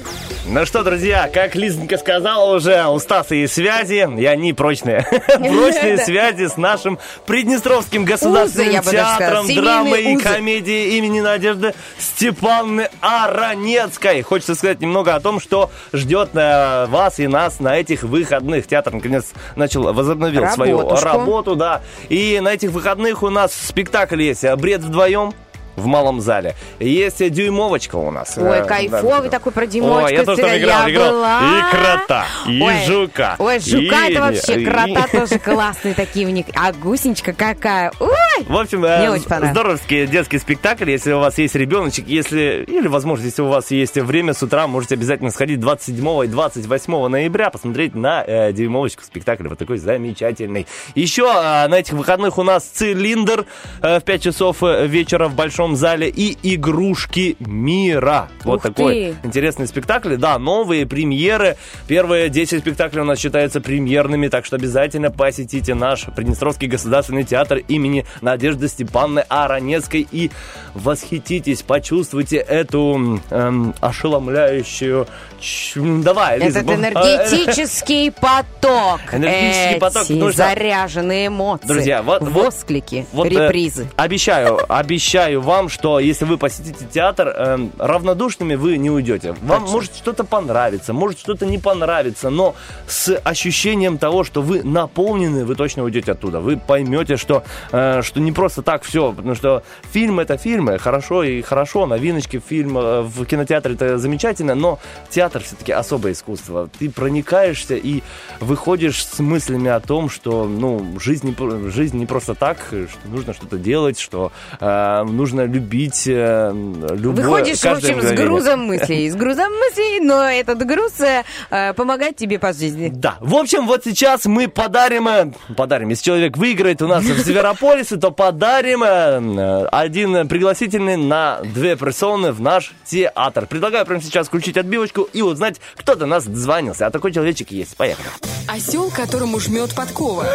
Ну 0.49 0.65
что, 0.65 0.81
друзья, 0.81 1.29
как 1.31 1.55
Лизонька 1.55 1.97
сказала 1.97 2.55
уже, 2.55 2.85
у 2.85 2.97
Стаса 2.99 3.35
есть 3.35 3.53
связи, 3.53 4.07
и 4.17 4.25
они 4.25 4.53
прочные. 4.53 5.05
Прочные 5.27 5.97
связи 5.97 6.47
с 6.47 6.55
нашим 6.55 6.99
Приднестровским 7.25 8.05
государственным 8.05 8.81
театром 8.81 9.45
драмы 9.53 10.13
и 10.13 10.15
комедии 10.15 10.97
имени 10.97 11.19
Надежды 11.19 11.73
Степановны 11.99 12.89
Аронецкой. 13.01 14.21
Хочется 14.21 14.55
сказать 14.55 14.79
немного 14.79 15.15
о 15.15 15.19
том, 15.19 15.41
что 15.41 15.69
ждет 15.91 16.29
э, 16.33 16.85
вас 16.87 17.19
и 17.19 17.27
нас 17.27 17.59
на 17.59 17.77
этих 17.77 18.03
выходных. 18.03 18.67
Театр, 18.67 18.93
наконец, 18.93 19.33
начал, 19.57 19.93
возобновил 19.93 20.47
свою 20.47 20.87
работу, 20.89 21.57
да. 21.57 21.81
И 22.07 22.39
на 22.39 22.53
этих 22.53 22.71
выходных 22.71 23.21
у 23.21 23.29
нас 23.29 23.53
спектакль 23.53 24.21
есть 24.21 24.49
«Бред 24.55 24.79
вдвоем», 24.79 25.33
в 25.77 25.85
малом 25.85 26.19
зале. 26.19 26.55
Есть 26.79 27.29
дюймовочка 27.31 27.95
у 27.95 28.11
нас. 28.11 28.37
Ой, 28.37 28.57
Э, 28.59 28.65
кайфовый 28.65 29.29
такой 29.29 29.51
про 29.53 29.65
Димочку. 29.65 30.05
Ой, 30.05 30.13
я 30.13 30.23
тоже 30.25 30.41
там 30.41 30.57
играл, 30.57 30.89
играл. 30.89 31.11
была. 31.11 31.39
И 31.39 31.75
крота, 31.75 32.25
и 32.47 32.61
Ой, 32.61 32.73
жука. 32.85 33.35
Ой, 33.39 33.59
жука 33.59 34.07
и- 34.07 34.11
это 34.11 34.21
вообще, 34.21 34.65
крота 34.65 35.07
тоже 35.11 35.39
классные 35.39 35.93
такие 35.93 36.25
у 36.27 36.29
них. 36.31 36.47
А 36.55 36.73
гусеничка 36.73 37.31
какая. 37.31 37.91
Ой, 37.99 38.09
В 38.45 38.57
общем, 38.57 38.85
э, 38.85 39.17
здоровский 39.51 40.07
детский 40.07 40.37
спектакль. 40.37 40.89
Если 40.89 41.11
у 41.11 41.19
вас 41.19 41.37
есть 41.37 41.55
ребеночек, 41.55 42.07
если, 42.07 42.63
или, 42.67 42.87
возможно, 42.87 43.25
если 43.25 43.41
у 43.41 43.47
вас 43.47 43.71
есть 43.71 43.95
время 43.95 44.33
с 44.33 44.43
утра, 44.43 44.67
можете 44.67 44.95
обязательно 44.95 45.31
сходить 45.31 45.59
27 45.59 46.25
и 46.25 46.27
28 46.27 47.07
ноября, 47.07 47.49
посмотреть 47.49 47.95
на 47.95 48.23
э, 48.25 48.53
дюймовочку 48.53 49.03
спектакль. 49.03 49.47
Вот 49.47 49.57
такой 49.57 49.77
замечательный. 49.77 50.67
Еще 50.95 51.23
э, 51.23 51.67
на 51.67 51.75
этих 51.75 51.93
выходных 51.93 52.37
у 52.37 52.43
нас 52.43 52.63
цилиндр 52.65 53.45
э, 53.81 53.99
в 53.99 54.03
5 54.03 54.21
часов 54.21 54.63
э, 54.63 54.87
вечера 54.87 55.27
в 55.27 55.35
Большом 55.35 55.75
зале 55.75 56.09
и 56.09 56.37
игрушки 56.55 57.37
мира. 57.39 58.29
Вот 58.43 58.57
Ух 58.57 58.63
такой 58.63 59.15
ты. 59.21 59.27
интересный 59.27 59.67
спектакль. 59.67 60.15
Да, 60.15 60.37
новые 60.39 60.85
премьеры. 60.85 61.57
Первые 61.87 62.29
10 62.29 62.61
спектаклей 62.61 63.01
у 63.01 63.05
нас 63.05 63.19
считаются 63.19 63.61
премьерными, 63.61 64.27
так 64.27 64.45
что 64.45 64.55
обязательно 64.55 65.11
посетите 65.11 65.73
наш 65.73 66.05
Приднестровский 66.15 66.67
государственный 66.67 67.23
театр 67.23 67.59
имени 67.67 68.05
Надежды 68.31 68.67
Степанны 68.67 69.23
Аронецкой 69.29 70.05
и 70.11 70.31
восхититесь, 70.73 71.61
почувствуйте 71.61 72.35
эту 72.37 73.21
эм, 73.29 73.73
ошеломляющую... 73.79 75.07
ч- 75.39 75.79
Давай, 76.03 76.39
Лиза, 76.39 76.59
Этот 76.59 76.71
энергетический 76.75 78.11
поток. 78.21 78.99
Энергетический 79.13 79.79
поток, 79.79 80.03
Эти 80.03 80.13
потому 80.13 80.29
что- 80.31 80.37
заряженные 80.37 81.27
эмоции. 81.27 81.67
Друзья, 81.67 82.01
вот- 82.01 82.21
Восклики, 82.21 83.05
Вот, 83.13 83.27
э, 83.27 83.29
репризы. 83.29 83.87
обещаю, 83.95 84.59
обещаю 84.67 85.39
вам, 85.41 85.69
что 85.69 85.99
если 85.99 86.25
вы 86.25 86.37
посетите 86.37 86.85
театр, 86.91 87.29
эм, 87.29 87.71
равнодушными 87.79 88.55
вы 88.55 88.75
не 88.77 88.89
уйдете. 88.91 89.35
Вам 89.41 89.63
может 89.63 89.95
что-то 89.95 90.25
понравиться, 90.25 90.91
может 90.93 91.17
что-то 91.19 91.45
не 91.45 91.57
понравится, 91.59 92.29
но 92.29 92.55
с 92.87 93.15
ощущением 93.23 93.97
того, 93.97 94.25
что 94.25 94.41
вы 94.41 94.63
наполнены, 94.63 95.45
вы 95.45 95.55
точно 95.55 95.83
уйдете 95.83 96.11
оттуда. 96.11 96.41
Вы 96.41 96.57
поймете, 96.57 97.15
что, 97.15 97.43
э, 97.71 98.01
что 98.03 98.16
не 98.19 98.31
просто 98.31 98.61
так 98.61 98.83
все, 98.83 99.11
потому 99.13 99.35
что 99.35 99.63
фильм 99.91 100.19
это 100.19 100.37
фильмы, 100.37 100.77
хорошо 100.77 101.23
и 101.23 101.41
хорошо, 101.41 101.85
новиночки 101.85 102.39
фильм 102.39 102.77
э, 102.77 103.01
в 103.01 103.25
кинотеатре 103.25 103.73
это 103.73 103.97
замечательно, 103.97 104.55
но 104.55 104.79
театр 105.09 105.41
все-таки 105.43 105.71
особое 105.71 106.13
искусство. 106.13 106.69
Ты 106.79 106.89
проникаешься 106.89 107.75
и 107.75 108.01
выходишь 108.39 109.05
с 109.05 109.19
мыслями 109.19 109.69
о 109.69 109.79
том, 109.79 110.09
что 110.09 110.45
ну, 110.45 110.99
жизнь, 110.99 111.27
не, 111.27 111.69
жизнь 111.69 111.97
не 111.97 112.05
просто 112.05 112.35
так, 112.35 112.57
что 112.67 112.87
нужно 113.05 113.33
что-то 113.33 113.57
делать, 113.57 113.99
что 113.99 114.31
э, 114.59 115.03
нужно 115.03 115.45
любить 115.45 116.07
э, 116.07 116.51
любое, 116.53 117.25
Выходишь, 117.25 117.59
в 117.59 117.65
общем, 117.65 117.87
с 117.87 118.03
мгновение. 118.03 118.25
грузом 118.25 118.59
мыслей. 118.67 119.09
С 119.09 119.15
грузом 119.15 119.51
мыслей, 119.53 119.99
но 120.01 120.23
этот 120.23 120.65
груз 120.65 120.99
э, 121.01 121.23
э, 121.49 121.73
помогает 121.73 122.15
тебе 122.15 122.39
по 122.39 122.53
жизни. 122.53 122.91
Да. 122.93 123.17
В 123.19 123.35
общем, 123.35 123.65
вот 123.67 123.83
сейчас 123.83 124.25
мы 124.25 124.47
подарим, 124.47 125.07
э, 125.07 125.31
подарим, 125.55 125.89
если 125.89 126.03
человек 126.03 126.37
выиграет 126.37 126.81
у 126.81 126.87
нас 126.87 127.03
в 127.03 127.17
Зверополисе, 127.19 127.97
то 127.97 128.06
подарим 128.11 128.83
э, 128.83 129.65
один 129.67 130.27
пригласительный 130.27 130.97
на 130.97 131.39
две 131.41 131.75
персоны 131.75 132.31
в 132.31 132.41
наш 132.41 132.73
театр. 132.85 133.45
Предлагаю 133.47 133.85
прямо 133.85 134.01
сейчас 134.01 134.27
включить 134.27 134.57
отбивочку 134.57 135.03
и 135.13 135.21
узнать, 135.21 135.59
кто 135.75 135.95
до 135.95 136.05
нас 136.05 136.25
дозвонился. 136.25 136.87
А 136.87 136.91
такой 136.91 137.11
человечек 137.11 137.51
есть. 137.51 137.77
Поехали. 137.77 138.07
Осел, 138.47 138.89
которому 138.89 139.39
жмет 139.39 139.75
подкова. 139.75 140.25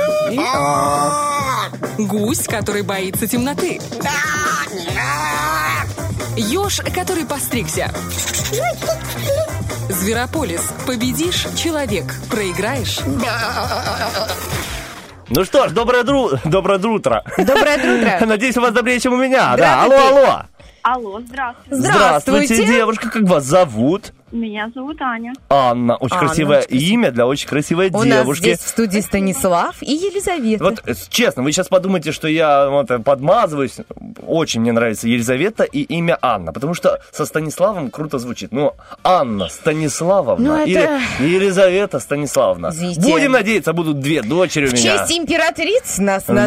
Гусь, 1.99 2.47
который 2.47 2.83
боится 2.83 3.27
темноты. 3.27 3.81
Еж, 6.37 6.81
который 6.95 7.27
постригся. 7.27 7.91
Зверополис. 9.89 10.63
Победишь– 10.87 11.47
человек. 11.57 12.05
Проиграешь 12.31 13.01
Ну 15.29 15.45
что 15.45 15.69
ж, 15.69 15.73
доброе, 15.73 16.03
дру... 16.03 16.31
доброе 16.45 16.79
утро. 16.79 17.25
Доброе 17.39 17.77
утро. 17.77 18.27
Надеюсь, 18.27 18.57
у 18.57 18.61
вас 18.61 18.73
добрее, 18.73 19.01
чем 19.01 19.15
у 19.15 19.17
меня. 19.17 19.57
Да, 19.57 19.83
алло, 19.85 19.97
алло. 19.97 20.43
Алло, 20.83 21.21
здравствуйте. 21.21 21.77
Здравствуйте. 21.77 22.67
девушка, 22.67 23.11
как 23.11 23.23
вас 23.23 23.45
зовут? 23.45 24.13
Меня 24.33 24.71
зовут 24.75 25.01
Аня. 25.03 25.35
Анна. 25.51 25.97
Очень 25.97 26.17
Анна, 26.17 26.27
красивое 26.27 26.59
очень 26.61 26.69
красиво. 26.71 26.93
имя 26.95 27.11
для 27.11 27.27
очень 27.27 27.49
красивой 27.49 27.91
У 27.91 27.99
нас 27.99 28.05
девушки. 28.23 28.43
здесь 28.43 28.59
в 28.61 28.69
студии 28.69 29.01
Станислав 29.01 29.77
и 29.83 29.93
Елизавета. 29.93 30.65
Вот 30.65 30.83
э, 30.87 30.95
честно, 31.11 31.43
вы 31.43 31.53
сейчас 31.53 31.69
подумаете, 31.69 32.13
что 32.13 32.29
я 32.29 32.71
вот, 32.71 32.91
э, 32.91 32.99
подмазываюсь. 32.99 33.77
Очень 34.27 34.63
мне 34.63 34.73
нравится 34.73 35.07
Елизавета 35.07 35.65
и 35.65 35.83
имя 35.83 36.17
Анна, 36.23 36.53
потому 36.55 36.73
что 36.73 36.99
со 37.13 37.27
Станиславом 37.27 37.91
круто 37.91 38.19
звучит. 38.19 38.53
Ну, 38.53 38.73
Анна 39.05 39.49
Станиславовна 39.51 40.57
Ну, 40.59 40.65
или 40.65 40.81
это- 40.81 41.01
Елизавета 41.23 41.99
Станиславовна. 42.01 42.69
Извините. 42.69 43.01
Будем 43.03 43.33
надеяться, 43.33 43.75
будут 43.75 44.01
две 44.01 44.23
дочери 44.23 44.65
у 44.67 44.71
В 44.71 44.73
меня. 44.73 44.99
честь 44.99 45.13
императриц 45.19 45.99
нас 45.99 46.27
назвали 46.27 46.47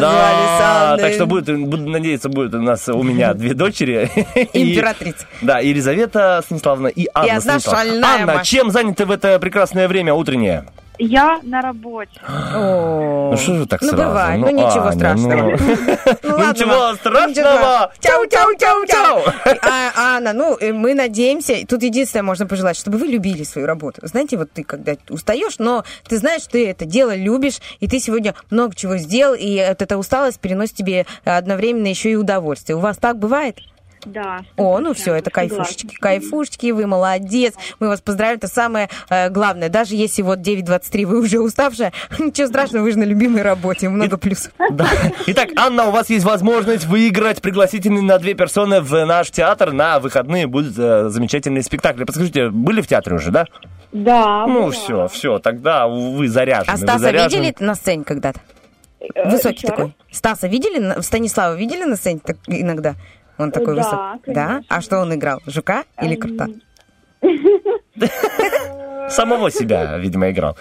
Да, 0.58 0.92
Анной. 0.94 1.02
так 1.04 1.12
что 1.14 1.26
будет, 1.26 1.56
буду 1.56 1.88
надеяться, 1.88 2.28
будет 2.28 2.52
у 2.54 2.60
нас 2.60 2.88
у 2.88 3.02
меня 3.04 3.32
две 3.34 3.54
дочери. 3.54 4.10
Императриц. 4.52 5.16
Да, 5.40 5.60
Елизавета 5.60 6.42
Станиславовна 6.44 6.88
и 6.88 7.06
Анна 7.14 7.40
Станиславовна. 7.40 7.75
Шальная 7.76 8.08
Анна, 8.08 8.34
Маша. 8.34 8.44
чем 8.44 8.70
заняты 8.70 9.04
в 9.06 9.10
это 9.10 9.38
прекрасное 9.38 9.88
время 9.88 10.14
утреннее? 10.14 10.64
Я 10.98 11.40
на 11.42 11.60
работе. 11.60 12.18
О. 12.26 13.28
Ну 13.30 13.36
что 13.36 13.54
же 13.58 13.66
так 13.66 13.82
Ну, 13.82 13.88
сразу? 13.88 14.02
бывает, 14.04 14.40
ну, 14.40 14.48
ничего 14.48 14.86
Аня, 14.86 14.92
страшного. 14.92 15.50
ну. 15.50 15.56
Ну, 16.22 16.38
Ну, 16.38 16.38
ничего 16.52 16.94
страшного. 16.94 17.92
Чау, 18.00 18.26
чау, 18.30 18.54
чау, 18.58 18.86
чау. 18.86 19.22
А, 19.62 20.16
Анна, 20.16 20.32
ну, 20.32 20.56
э, 20.58 20.72
мы 20.72 20.94
надеемся, 20.94 21.54
тут 21.68 21.82
единственное 21.82 22.22
можно 22.22 22.46
пожелать, 22.46 22.78
чтобы 22.78 22.96
вы 22.96 23.08
любили 23.08 23.42
свою 23.42 23.66
работу. 23.66 24.00
Знаете, 24.04 24.38
вот 24.38 24.50
ты 24.52 24.64
когда 24.64 24.94
устаешь, 25.10 25.58
но 25.58 25.84
ты 26.08 26.16
знаешь, 26.16 26.42
ты 26.50 26.66
это 26.66 26.86
дело 26.86 27.14
любишь, 27.14 27.58
и 27.80 27.88
ты 27.88 28.00
сегодня 28.00 28.34
много 28.48 28.74
чего 28.74 28.96
сделал, 28.96 29.34
и 29.38 29.62
вот 29.68 29.82
эта 29.82 29.98
усталость 29.98 30.40
переносит 30.40 30.76
тебе 30.76 31.04
одновременно 31.24 31.88
еще 31.88 32.10
и 32.10 32.16
удовольствие. 32.16 32.74
У 32.76 32.80
вас 32.80 32.96
так 32.96 33.18
бывает? 33.18 33.58
Да. 34.06 34.40
О, 34.56 34.78
ну 34.78 34.94
все, 34.94 35.14
это 35.14 35.30
кайфушечки, 35.30 35.96
кайфушечки, 35.96 36.70
вы 36.70 36.86
молодец, 36.86 37.54
мы 37.80 37.88
вас 37.88 38.00
поздравляем, 38.00 38.38
это 38.38 38.46
самое 38.46 38.88
э, 39.10 39.30
главное. 39.30 39.68
Даже 39.68 39.96
если 39.96 40.22
вот 40.22 40.38
9.23 40.38 41.06
вы 41.06 41.20
уже 41.20 41.40
уставшая, 41.40 41.92
ничего 42.18 42.46
страшного, 42.46 42.84
вы 42.84 42.92
же 42.92 42.98
на 42.98 43.04
любимой 43.04 43.42
работе, 43.42 43.88
много 43.88 44.16
плюсов. 44.16 44.52
Да. 44.70 44.88
Итак, 45.26 45.50
Анна, 45.56 45.86
у 45.86 45.90
вас 45.90 46.10
есть 46.10 46.24
возможность 46.24 46.84
выиграть 46.84 47.40
пригласительный 47.40 48.02
на 48.02 48.18
две 48.18 48.34
персоны 48.34 48.80
в 48.80 49.06
наш 49.06 49.30
театр. 49.30 49.72
На 49.72 50.00
выходные 50.00 50.46
будут 50.46 50.74
э, 50.76 51.08
замечательные 51.08 51.62
спектакли. 51.62 52.04
Подскажите, 52.04 52.50
были 52.50 52.80
в 52.80 52.86
театре 52.86 53.16
уже, 53.16 53.30
да? 53.30 53.46
Да. 53.92 54.46
Ну 54.46 54.62
была. 54.62 54.70
все, 54.72 55.08
все, 55.08 55.38
тогда 55.38 55.86
вы 55.86 56.28
заряжены. 56.28 56.72
А 56.72 56.76
вы 56.76 56.82
Стаса 56.82 56.98
заряжены. 56.98 57.46
видели 57.46 57.64
на 57.64 57.74
сцене 57.74 58.04
когда-то? 58.04 58.40
Высокий 59.24 59.58
еще 59.58 59.68
такой. 59.68 59.96
Стаса 60.10 60.46
видели? 60.46 61.00
Станислава 61.00 61.54
видели 61.54 61.84
на 61.84 61.96
сцене 61.96 62.20
так 62.24 62.36
иногда? 62.46 62.94
Он 63.38 63.50
такой 63.52 63.76
Да, 63.76 63.82
высокий. 63.82 64.32
Да? 64.32 64.46
конечно. 64.46 64.76
А 64.76 64.80
что 64.80 64.98
он 64.98 65.14
играл? 65.14 65.40
Жука 65.46 65.84
или 66.00 66.14
крута? 66.16 66.46
Самого 69.10 69.50
себя, 69.50 69.96
видимо, 69.98 70.30
играл. 70.30 70.56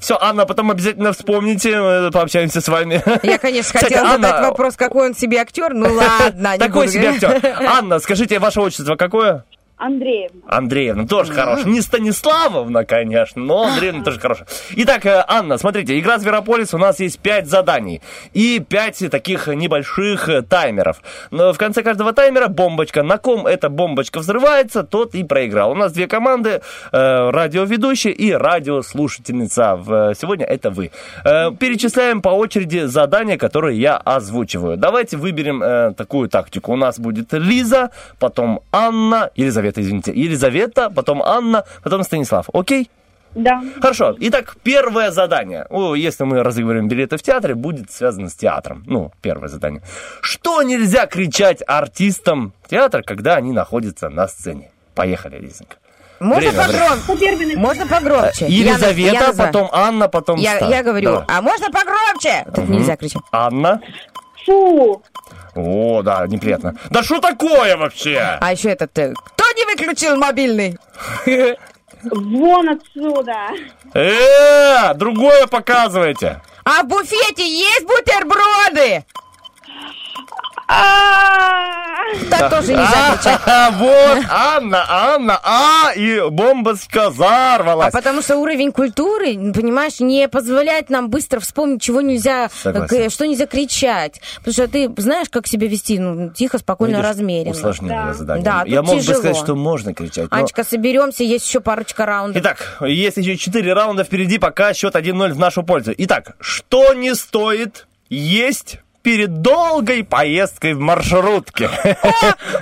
Все, 0.00 0.18
Анна, 0.20 0.46
потом 0.46 0.70
обязательно 0.72 1.12
вспомните, 1.12 2.10
пообщаемся 2.12 2.60
с 2.60 2.66
вами. 2.66 3.00
Я, 3.24 3.38
конечно, 3.38 3.74
Кстати, 3.74 3.84
хотела 3.94 4.10
задать 4.16 4.32
Анна, 4.32 4.48
вопрос, 4.48 4.76
какой 4.76 5.06
он 5.08 5.14
себе 5.14 5.38
актер. 5.38 5.72
Ну 5.74 5.86
ладно, 5.94 6.52
не 6.54 6.58
Такой 6.58 6.86
буду 6.86 6.88
себе 6.88 7.10
актер. 7.10 7.40
Анна, 7.68 8.00
скажите, 8.00 8.40
ваше 8.40 8.60
отчество 8.60 8.96
какое? 8.96 9.44
Андреевна. 9.82 10.42
Андреевна 10.46 11.06
тоже 11.08 11.32
хорош. 11.32 11.64
Не 11.64 11.80
Станиславовна, 11.80 12.84
конечно, 12.84 13.42
но 13.42 13.64
Андреевна 13.64 14.04
тоже 14.04 14.20
хорошая. 14.20 14.46
Итак, 14.76 15.04
э, 15.06 15.24
Анна, 15.26 15.58
смотрите, 15.58 15.98
игра 15.98 16.18
Зверополис, 16.18 16.72
у 16.72 16.78
нас 16.78 17.00
есть 17.00 17.18
пять 17.18 17.48
заданий 17.48 18.00
и 18.32 18.60
пять 18.60 19.02
таких 19.10 19.48
небольших 19.48 20.28
э, 20.28 20.42
таймеров. 20.42 21.02
Но 21.32 21.52
в 21.52 21.58
конце 21.58 21.82
каждого 21.82 22.12
таймера 22.12 22.46
бомбочка. 22.46 23.02
На 23.02 23.18
ком 23.18 23.44
эта 23.44 23.68
бомбочка 23.68 24.20
взрывается, 24.20 24.84
тот 24.84 25.16
и 25.16 25.24
проиграл. 25.24 25.72
У 25.72 25.74
нас 25.74 25.92
две 25.92 26.06
команды, 26.06 26.60
э, 26.92 27.30
радиоведущая 27.30 28.12
и 28.12 28.30
радиослушательница. 28.30 29.80
Сегодня 30.16 30.46
это 30.46 30.70
вы. 30.70 30.92
Перечисляем 31.24 32.22
по 32.22 32.28
очереди 32.28 32.84
задания, 32.84 33.36
которые 33.36 33.80
я 33.80 33.96
озвучиваю. 33.96 34.76
Давайте 34.76 35.16
выберем 35.16 35.94
такую 35.94 36.28
тактику. 36.28 36.72
У 36.72 36.76
нас 36.76 37.00
будет 37.00 37.32
Лиза, 37.32 37.90
потом 38.20 38.60
Анна, 38.70 39.30
Елизавета, 39.34 39.71
извините, 39.80 40.12
Елизавета, 40.12 40.90
потом 40.90 41.22
Анна, 41.22 41.64
потом 41.82 42.02
Станислав. 42.02 42.48
Окей? 42.52 42.90
Да. 43.34 43.62
Хорошо. 43.80 44.14
Итак, 44.20 44.56
первое 44.62 45.10
задание. 45.10 45.66
О, 45.70 45.94
если 45.94 46.24
мы 46.24 46.42
разыгрываем 46.42 46.86
билеты 46.88 47.16
в 47.16 47.22
театре, 47.22 47.54
будет 47.54 47.90
связано 47.90 48.28
с 48.28 48.34
театром. 48.34 48.84
Ну, 48.86 49.10
первое 49.22 49.48
задание. 49.48 49.80
Что 50.20 50.62
нельзя 50.62 51.06
кричать 51.06 51.62
артистам 51.66 52.52
театра, 52.68 53.02
когда 53.02 53.36
они 53.36 53.52
находятся 53.52 54.10
на 54.10 54.28
сцене? 54.28 54.70
Поехали, 54.94 55.38
Лизонька. 55.38 55.76
Можно 56.20 56.50
Время, 56.50 56.66
погромче? 56.66 57.56
Можно 57.56 57.86
погромче? 57.86 58.46
Я 58.46 58.48
наз- 58.48 58.70
Елизавета, 58.74 59.14
я 59.14 59.26
называю. 59.28 59.52
потом 59.52 59.68
Анна, 59.72 60.08
потом 60.08 60.36
Я, 60.38 60.56
Стас. 60.56 60.70
я 60.70 60.82
говорю, 60.82 61.04
Давай. 61.10 61.24
а 61.28 61.42
можно 61.42 61.66
погромче? 61.70 62.44
Это 62.46 62.60
Мгм. 62.60 62.72
нельзя 62.72 62.96
кричать. 62.96 63.22
Анна. 63.32 63.80
Фу. 64.46 65.02
О, 65.54 66.02
да, 66.02 66.26
неприятно. 66.26 66.74
Да 66.90 67.02
что 67.02 67.20
такое 67.20 67.76
вообще? 67.76 68.38
А 68.40 68.52
еще 68.52 68.70
этот, 68.70 68.96
э, 68.98 69.12
кто 69.14 69.44
не 69.56 69.64
выключил 69.66 70.16
мобильный? 70.16 70.78
Вон 72.04 72.68
отсюда. 72.68 73.48
Э, 73.94 74.94
другое 74.94 75.46
показывайте. 75.46 76.40
А 76.64 76.82
в 76.82 76.88
буфете 76.88 77.46
есть 77.46 77.86
бутерброды? 77.86 79.04
Так 82.30 82.50
тоже 82.50 82.72
нельзя 82.74 83.16
кричать. 83.16 83.40
А, 83.46 83.70
Вот, 83.72 84.24
Анна, 84.30 84.84
Анна, 84.88 85.40
а, 85.42 85.92
и 85.94 86.20
бомбочка 86.30 87.06
А 87.06 87.10
взорвалась. 87.10 87.92
потому 87.92 88.20
что 88.22 88.36
уровень 88.36 88.70
культуры, 88.72 89.34
понимаешь, 89.52 90.00
не 90.00 90.28
позволяет 90.28 90.90
нам 90.90 91.08
быстро 91.08 91.40
вспомнить, 91.40 91.80
чего 91.82 92.00
нельзя, 92.00 92.48
к- 92.62 93.10
что 93.10 93.26
нельзя 93.26 93.46
кричать. 93.46 94.20
Потому 94.38 94.52
что 94.52 94.68
ты 94.68 94.90
знаешь, 94.98 95.28
как 95.30 95.46
себя 95.46 95.66
вести, 95.68 95.98
ну, 95.98 96.30
тихо, 96.30 96.58
спокойно, 96.58 97.00
размеренно. 97.02 97.52
Усложненное 97.52 98.12
задание. 98.12 98.44
Да, 98.44 98.64
Я 98.66 98.82
мог 98.82 98.96
бы 98.96 99.02
сказать, 99.02 99.36
что 99.36 99.54
можно 99.54 99.94
кричать. 99.94 100.28
Анечка, 100.30 100.64
соберемся, 100.64 101.24
есть 101.24 101.46
еще 101.46 101.60
парочка 101.60 102.04
раундов. 102.06 102.42
Итак, 102.42 102.78
есть 102.82 103.16
еще 103.16 103.36
4 103.36 103.72
раунда 103.72 104.04
впереди, 104.04 104.38
пока 104.38 104.74
счет 104.74 104.94
1-0 104.96 105.32
в 105.32 105.38
нашу 105.38 105.62
пользу. 105.62 105.92
Итак, 105.96 106.36
что 106.40 106.92
не 106.94 107.14
стоит 107.14 107.86
есть 108.08 108.78
перед 109.02 109.42
долгой 109.42 110.04
поездкой 110.04 110.74
в 110.74 110.80
маршрутке? 110.80 111.68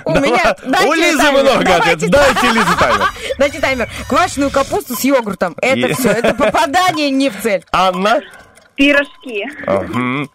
У 0.05 0.11
меня... 0.19 0.55
дайте 0.65 0.87
У 0.89 0.93
Лизы 0.93 1.17
таймер, 1.17 1.43
много. 1.43 1.63
Дайте 1.65 2.05
Лизе 2.51 2.77
таймер. 2.79 3.07
Дайте 3.37 3.59
таймер. 3.59 3.89
Квашеную 4.09 4.51
капусту 4.51 4.95
с 4.95 5.03
йогуртом. 5.03 5.55
Это 5.61 5.93
все. 5.93 6.09
Это 6.09 6.33
попадание 6.33 7.09
не 7.09 7.29
в 7.29 7.39
цель. 7.41 7.63
Анна? 7.71 8.21
Пирожки. 8.75 9.45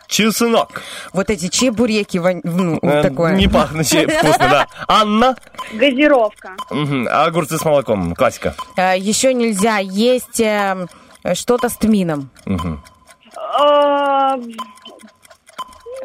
Чеснок. 0.07 0.83
Вот 1.13 1.31
эти 1.31 1.49
чебуреки, 1.49 2.19
вон- 2.19 2.43
ну, 2.45 2.79
Э, 2.83 3.03
такое. 3.03 3.35
Не 3.35 3.49
пахнущие, 3.49 4.07
вкусно, 4.19 4.49
да. 4.49 4.67
Анна? 4.87 5.37
Газировка. 5.73 6.51
Мгм. 6.71 7.09
Огурцы 7.11 7.59
с 7.59 7.65
молоком, 7.65 8.15
классика. 8.15 8.55
Еще 8.77 9.35
нельзя 9.35 9.79
есть 9.79 10.39
э, 10.41 10.87
что-то 11.35 11.69
с 11.69 11.77
тмином. 11.77 12.31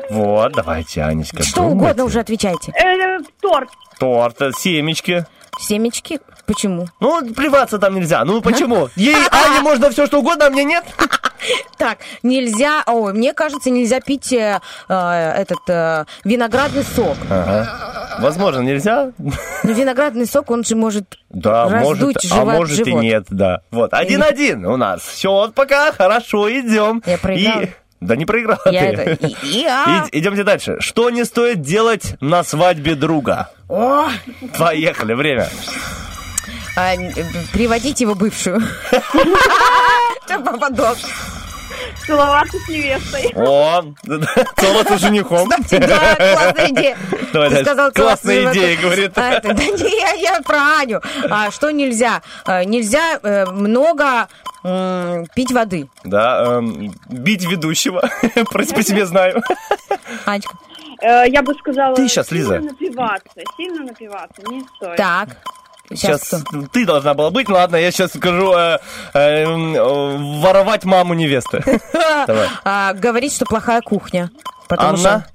Вот, 0.09 0.51
давайте, 0.53 1.01
Анечка. 1.03 1.43
Что 1.43 1.61
думайте. 1.61 1.75
угодно 1.77 2.03
уже 2.05 2.19
отвечайте. 2.19 2.71
э, 2.73 3.19
Торт. 3.41 3.69
Торт, 3.99 4.41
э, 4.41 4.51
семечки. 4.57 5.25
Семечки? 5.59 6.19
Почему? 6.47 6.87
Ну, 6.99 7.33
плеваться 7.33 7.77
там 7.77 7.95
нельзя. 7.95 8.23
Ну, 8.25 8.41
почему? 8.41 8.89
Ей, 8.95 9.15
Ане, 9.31 9.59
можно 9.61 9.89
все, 9.91 10.05
что 10.07 10.19
угодно, 10.19 10.47
а 10.47 10.49
мне 10.49 10.63
нет? 10.63 10.83
Так, 11.77 11.99
нельзя, 12.23 12.83
ой, 12.85 13.13
мне 13.13 13.33
кажется, 13.33 13.69
нельзя 13.69 13.99
пить 13.99 14.31
э, 14.33 14.59
э, 14.89 14.93
этот 15.41 15.59
э, 15.67 16.05
виноградный 16.23 16.83
сок. 16.83 17.17
Ага. 17.29 18.17
Возможно, 18.19 18.61
нельзя? 18.61 19.11
Но 19.17 19.71
виноградный 19.71 20.25
сок, 20.25 20.51
он 20.51 20.63
же 20.63 20.75
может 20.75 21.17
Да, 21.29 21.67
может, 21.67 22.01
раздуть 22.01 22.17
а 22.31 22.35
живот- 22.35 22.53
может 22.55 22.79
и 22.79 22.83
живот. 22.85 23.03
нет, 23.03 23.25
да. 23.29 23.61
Вот, 23.71 23.93
один-один 23.93 24.65
у 24.65 24.77
нас. 24.77 25.01
Счет 25.17 25.53
пока, 25.53 25.91
хорошо, 25.91 26.49
идем. 26.51 27.01
Я 27.05 27.17
проиграла. 27.17 27.61
И- 27.63 27.69
Да 28.01 28.15
не 28.15 28.25
проиграла 28.25 28.59
Я 28.65 28.81
ты. 28.81 28.87
это- 29.03 29.27
и- 29.27 29.35
и- 29.61 29.65
а. 29.65 29.85
Ид- 30.05 30.09
Идемте 30.11 30.43
дальше. 30.43 30.77
Что 30.79 31.09
не 31.11 31.23
стоит 31.23 31.61
делать 31.61 32.15
на 32.19 32.43
свадьбе 32.43 32.95
друга? 32.95 33.49
О, 33.69 34.07
Поехали, 34.57 35.13
время. 35.13 35.47
а, 36.75 36.95
приводить 37.53 38.01
его 38.01 38.15
бывшую. 38.15 38.61
Попадок. 40.27 40.97
Целоваться 42.05 42.57
с 42.59 42.67
невестой. 42.67 43.31
О, 43.35 43.83
целоваться 44.57 44.97
с 44.97 45.01
женихом. 45.01 45.49
Да, 45.49 46.15
классная 46.15 46.69
идея. 46.69 46.97
Ты 47.31 47.61
сказал 47.63 47.91
Классная 47.91 48.51
идея, 48.51 48.81
говорит. 48.81 49.11
А, 49.17 49.39
Да 49.41 49.53
не, 49.53 50.21
я, 50.21 50.41
про 50.41 50.79
Аню. 50.79 51.01
А, 51.29 51.51
Что 51.51 51.71
нельзя? 51.71 52.21
А, 52.45 52.63
Нельзя 52.63 53.19
э, 53.23 53.45
много 53.45 54.27
пить 55.33 55.51
воды. 55.51 55.89
Да, 56.03 56.57
эм, 56.57 56.93
бить 57.09 57.45
ведущего. 57.49 58.01
Про 58.51 58.63
по 58.63 58.83
себе 58.83 59.05
знаю. 59.07 59.41
Анечка. 60.25 60.53
Э, 61.01 61.23
Я 61.27 61.41
бы 61.41 61.55
сказала... 61.55 61.95
Ты 61.95 62.07
сильно 62.07 62.25
Лиза. 62.31 62.59
напиваться. 62.59 63.41
Сильно 63.57 63.83
напиваться 63.85 64.41
не 64.51 64.61
стоит. 64.75 64.97
Так. 64.97 65.29
Сейчас 65.95 66.33
ты 66.71 66.85
должна 66.85 67.13
была 67.13 67.29
быть, 67.31 67.49
ладно, 67.49 67.75
я 67.75 67.91
сейчас 67.91 68.11
скажу 68.13 68.53
э, 68.53 68.79
э, 69.13 69.43
э, 69.43 70.17
воровать 70.41 70.85
маму 70.85 71.13
невесты. 71.13 71.63
А, 72.63 72.93
Говорить, 72.93 73.33
что 73.33 73.45
плохая 73.45 73.81
кухня. 73.81 74.29
Потому 74.67 74.97
Анна? 74.97 75.25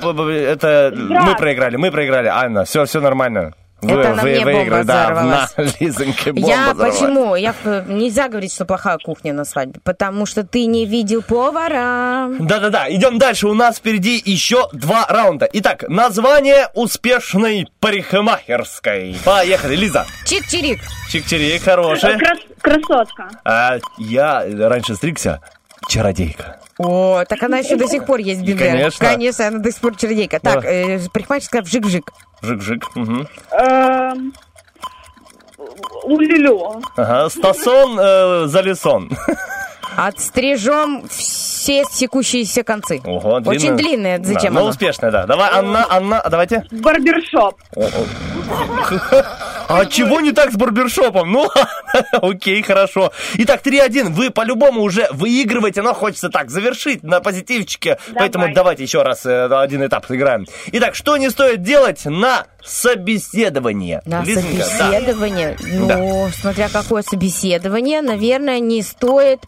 Б- 0.00 0.32
это 0.32 0.92
мы 0.96 1.34
проиграли, 1.36 1.76
мы 1.76 1.90
проиграли. 1.90 2.28
Анна, 2.28 2.64
все, 2.64 2.84
все 2.84 3.00
нормально. 3.00 3.52
Вы, 3.82 4.00
Это 4.00 4.14
на 4.14 4.22
вы 4.22 4.30
мне 4.30 4.40
бомба 4.44 4.56
выиграли, 4.58 4.82
да, 4.84 5.04
взорвалась. 5.12 5.56
на 5.56 5.62
Лизоньке 5.84 6.32
бомба 6.32 6.48
Я 6.48 6.62
взорвалась. 6.72 6.98
почему? 6.98 7.34
Я 7.36 7.54
нельзя 7.86 8.28
говорить, 8.28 8.52
что 8.54 8.64
плохая 8.64 8.96
кухня 8.98 9.32
на 9.34 9.44
свадьбе, 9.44 9.80
потому 9.84 10.24
что 10.24 10.44
ты 10.44 10.64
не 10.64 10.86
видел 10.86 11.22
повара. 11.22 12.28
Да-да-да, 12.38 12.90
идем 12.90 13.18
дальше. 13.18 13.46
У 13.48 13.54
нас 13.54 13.76
впереди 13.76 14.20
еще 14.24 14.68
два 14.72 15.06
раунда. 15.08 15.48
Итак, 15.52 15.84
название 15.88 16.68
успешной 16.74 17.68
парикмахерской. 17.80 19.16
Поехали, 19.24 19.76
Лиза. 19.76 20.06
Чик-чирик. 20.24 20.80
Чик-чирик, 21.12 21.60
хорошая. 21.62 22.18
крас- 22.18 22.38
Красотка. 22.60 23.28
А, 23.44 23.76
я 23.98 24.44
раньше 24.68 24.94
стригся. 24.96 25.40
Чародейка. 25.88 26.60
О, 26.78 27.24
так 27.28 27.42
она 27.42 27.58
еще 27.58 27.76
до 27.76 27.86
сих 27.88 28.04
пор 28.04 28.18
есть 28.20 28.42
беда. 28.42 28.66
Конечно. 28.66 29.06
Конечно, 29.08 29.46
она 29.48 29.58
до 29.58 29.70
сих 29.72 29.80
пор 29.80 29.96
чердейка. 29.96 30.38
Так, 30.40 30.62
Да. 30.62 30.68
э, 30.68 30.98
парикмахерская 31.12 31.62
вжик-вжик. 31.62 32.10
Жик-жик. 32.42 32.84
мгм. 32.94 33.26
Эм, 33.50 34.32
Улюлю. 36.04 36.82
Ага, 36.96 37.28
Стасон 37.30 37.98
э, 37.98 38.46
Залисон. 38.46 39.10
Отстрижем 39.96 41.08
все 41.08 41.84
секущиеся 41.90 42.62
концы. 42.62 43.00
Ого, 43.04 43.40
Очень 43.46 43.76
длинная, 43.76 44.18
Да, 44.18 44.24
зачем 44.24 44.54
но 44.54 44.60
она? 44.60 44.70
успешная, 44.70 45.10
да. 45.10 45.26
Давай, 45.26 45.50
Анна, 45.52 45.86
Анна, 45.88 46.20
а 46.20 46.30
давайте. 46.30 46.64
Барбершоп. 46.70 47.58
А 49.68 49.84
чего 49.86 50.20
не 50.20 50.30
так 50.30 50.52
с 50.52 50.56
барбершопом? 50.56 51.32
Ну, 51.32 51.50
окей, 52.12 52.62
хорошо. 52.62 53.12
Итак, 53.34 53.62
3-1. 53.64 54.10
Вы 54.10 54.30
по-любому 54.30 54.82
уже 54.82 55.08
выигрываете, 55.10 55.82
но 55.82 55.92
хочется 55.92 56.28
так 56.28 56.50
завершить 56.50 57.02
на 57.02 57.20
позитивчике. 57.20 57.98
Поэтому 58.14 58.52
давайте 58.54 58.84
еще 58.84 59.02
раз 59.02 59.26
э, 59.26 59.46
один 59.46 59.84
этап 59.84 60.06
сыграем. 60.06 60.46
Итак, 60.70 60.94
что 60.94 61.16
не 61.16 61.30
стоит 61.30 61.62
делать 61.62 62.04
на 62.04 62.46
собеседование? 62.66 64.02
На 64.04 64.22
Лизонька, 64.22 64.58
да. 64.58 64.64
собеседование. 64.64 65.58
Ну, 65.62 66.28
смотря 66.34 66.68
какое 66.68 67.02
собеседование, 67.02 68.02
наверное, 68.02 68.60
не 68.60 68.82
стоит 68.82 69.40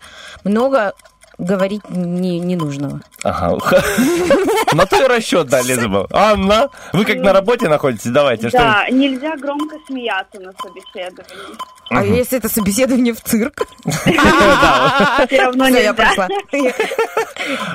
много 0.45 0.95
говорить 1.39 1.89
не, 1.89 2.41
ненужного. 2.41 3.01
Ага. 3.23 3.59
На 4.73 4.87
то 4.87 5.05
и 5.05 5.07
расчет, 5.07 5.47
да, 5.49 5.63
Лиза 5.63 5.89
был. 5.89 6.07
Анна, 6.11 6.69
вы 6.93 7.05
как 7.05 7.19
на 7.19 7.33
работе 7.33 7.69
находитесь? 7.69 8.11
Давайте, 8.11 8.49
что 8.49 8.59
Да, 8.59 8.89
нельзя 8.91 9.37
громко 9.37 9.77
смеяться 9.87 10.41
на 10.41 10.53
собеседовании. 10.53 11.57
А 11.91 12.05
если 12.05 12.39
это 12.39 12.49
собеседование 12.49 13.15
в 13.15 13.21
цирк? 13.21 13.67
Все 13.87 15.43
равно 15.43 15.69
нельзя. 15.69 15.95
прошла. 15.95 16.29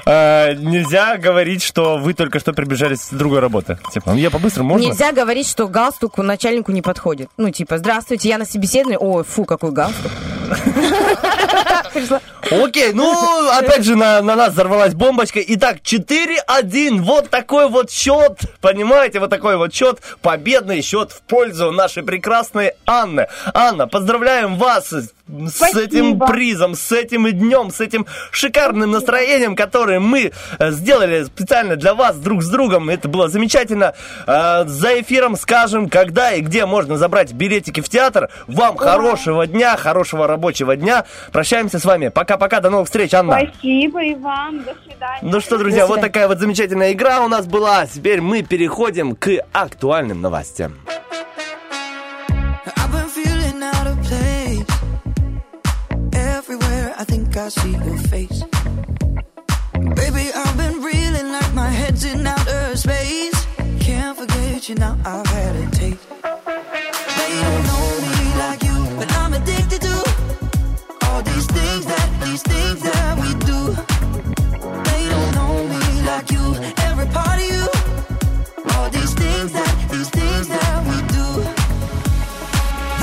Э, 0.06 0.54
нельзя 0.54 1.18
говорить, 1.18 1.64
что 1.64 1.98
вы 1.98 2.14
только 2.14 2.40
что 2.40 2.54
прибежали 2.54 2.96
с 2.96 3.10
другой 3.10 3.40
работы. 3.40 3.80
Типа, 3.92 4.12
ну 4.12 4.18
я 4.18 4.30
по-быстрому 4.30 4.70
можно? 4.70 4.86
Нельзя 4.86 5.12
говорить, 5.12 5.48
что 5.48 5.68
галстук 5.68 6.18
начальнику 6.18 6.72
не 6.72 6.82
подходит. 6.82 7.30
Ну, 7.38 7.50
типа, 7.50 7.78
здравствуйте, 7.78 8.30
я 8.30 8.38
на 8.38 8.46
собеседовании. 8.46 8.98
Ой, 9.00 9.24
фу, 9.24 9.46
какой 9.46 9.72
галстук. 9.72 10.12
Окей, 12.52 12.92
ну, 12.94 13.50
опять 13.50 13.84
же, 13.84 13.96
на, 13.96 14.22
на 14.22 14.36
нас 14.36 14.54
взорвалась 14.54 14.94
бомбочка. 14.94 15.40
Итак, 15.40 15.78
4-1. 15.82 17.02
Вот 17.02 17.30
такой 17.30 17.70
вот 17.70 17.90
счет. 17.90 18.42
Понимаете, 18.62 19.20
вот 19.20 19.30
такой 19.30 19.58
вот 19.58 19.74
счет. 19.74 20.00
Победный 20.22 20.82
счет 20.82 21.12
в 21.12 21.22
пользу 21.22 21.72
нашей 21.72 22.04
прекрасной 22.04 22.74
Анны. 22.86 23.28
Анна, 23.54 23.88
поздравляем 24.04 24.58
вас 24.58 24.90
с 24.90 25.14
Спасибо. 25.56 25.80
этим 25.80 26.20
призом, 26.20 26.76
с 26.76 26.92
этим 26.92 27.32
днем, 27.32 27.72
с 27.72 27.80
этим 27.80 28.06
шикарным 28.32 28.92
настроением, 28.92 29.56
которое 29.56 30.02
мы 30.02 30.34
э, 30.60 30.72
сделали 30.72 31.24
специально 31.24 31.78
для 31.78 31.94
вас 31.94 32.18
друг 32.18 32.44
с 32.44 32.50
другом. 32.50 32.90
Это 32.90 33.08
было 33.08 33.30
замечательно. 33.30 33.94
Э, 34.28 34.66
За 34.66 35.00
эфиром 35.00 35.38
скажем, 35.38 35.90
когда 35.90 36.34
и 36.34 36.42
где 36.42 36.66
можно 36.66 36.98
забрать 36.98 37.32
билетики 37.32 37.80
в 37.80 37.88
театр. 37.88 38.30
Вам 38.48 38.76
хорошего 38.76 39.48
дня, 39.48 39.78
хорошего 39.78 40.28
рабочего 40.28 40.76
дня. 40.76 41.06
Прощаемся 41.32 41.80
с 41.80 41.86
вами. 41.86 42.10
Пока-пока, 42.10 42.60
до 42.60 42.70
новых 42.70 42.88
встреч, 42.88 43.14
Анна. 43.14 43.40
Спасибо 43.54 44.04
и 44.04 44.16
вам. 44.16 44.64
До 44.64 44.76
свидания. 44.84 45.20
Ну 45.22 45.40
что, 45.40 45.58
друзья, 45.58 45.88
вот 45.88 46.02
такая 46.02 46.28
вот 46.28 46.40
замечательная 46.40 46.92
игра 46.92 47.22
у 47.22 47.30
нас 47.30 47.46
была. 47.48 47.86
Теперь 47.86 48.20
мы 48.20 48.44
переходим 48.44 49.16
к 49.16 49.30
актуальным 49.54 50.22
новостям. 50.22 50.74
I 57.04 57.06
think 57.06 57.36
I 57.36 57.50
see 57.50 57.72
your 57.72 57.98
face. 58.14 58.44
Baby, 59.74 60.32
I've 60.34 60.56
been 60.56 60.82
reeling 60.82 61.34
like 61.34 61.54
my 61.54 61.68
head's 61.68 62.06
in 62.06 62.26
outer 62.26 62.78
space. 62.78 63.46
Can't 63.82 64.18
forget 64.18 64.70
you 64.70 64.76
now, 64.76 64.98
I've 65.04 65.28
had 65.28 65.54
a 65.54 65.66
taste. 65.72 66.08
They 67.20 67.34
don't 67.44 67.64
know 67.72 67.88
me 68.08 68.18
like 68.44 68.64
you, 68.64 68.78
but 68.98 69.12
I'm 69.18 69.34
addicted 69.34 69.82
to 69.82 69.96
all 71.08 71.22
these 71.24 71.46
things 71.48 71.86
that, 71.92 72.08
these 72.24 72.42
things 72.42 72.80
that 72.88 73.12
we 73.22 73.30
do. 73.52 73.60
They 74.88 75.04
don't 75.14 75.32
know 75.36 75.56
me 75.74 75.86
like 76.08 76.32
you, 76.32 76.46
every 76.88 77.08
part 77.08 77.38
of 77.44 77.48
you. 77.54 77.66
All 78.76 78.90
these 78.90 79.14
things 79.14 79.52
that, 79.52 79.74
these 79.92 80.10
things 80.10 80.48
that 80.48 80.78
we 80.90 80.98
do. 81.18 81.28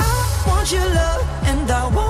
I 0.01 0.45
want 0.49 0.73
your 0.73 0.89
love 0.89 1.23
and 1.51 1.71
I 1.71 1.87
want 1.95 2.10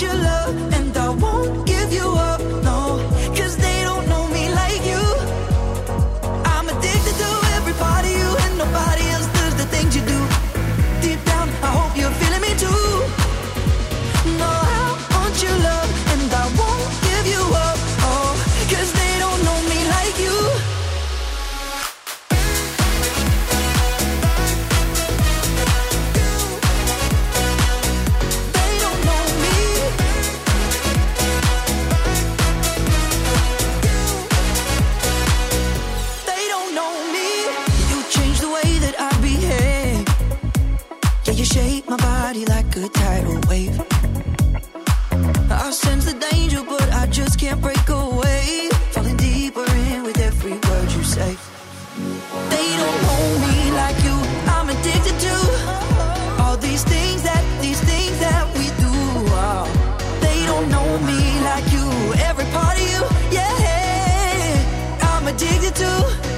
your 0.00 0.14
love. 0.14 0.49
Body 42.32 42.44
like 42.44 42.76
a 42.76 42.88
tidal 42.88 43.40
wave. 43.48 43.76
I 45.50 45.70
sense 45.72 46.04
the 46.04 46.16
danger, 46.30 46.62
but 46.62 46.88
I 46.92 47.06
just 47.06 47.40
can't 47.40 47.60
break 47.60 47.88
away. 47.88 48.68
Falling 48.92 49.16
deeper 49.16 49.68
in 49.88 50.04
with 50.04 50.18
every 50.20 50.52
word 50.52 50.88
you 50.92 51.02
say. 51.02 51.36
They 52.54 52.68
don't 52.80 53.00
know 53.08 53.24
me 53.46 53.56
like 53.82 53.98
you. 54.06 54.16
I'm 54.54 54.68
addicted 54.74 55.16
to 55.26 55.36
all 56.40 56.56
these 56.56 56.84
things 56.84 57.22
that 57.22 57.42
these 57.60 57.80
things 57.80 58.16
that 58.20 58.44
we 58.56 58.66
do. 58.84 58.94
Oh, 59.48 59.66
they 60.20 60.38
don't 60.50 60.68
know 60.74 60.88
me 61.10 61.20
like 61.50 61.66
you. 61.72 61.86
Every 62.28 62.46
part 62.56 62.76
of 62.80 62.86
you, 62.92 63.02
yeah. 63.36 65.10
I'm 65.10 65.26
addicted 65.26 65.74
to 65.82 66.29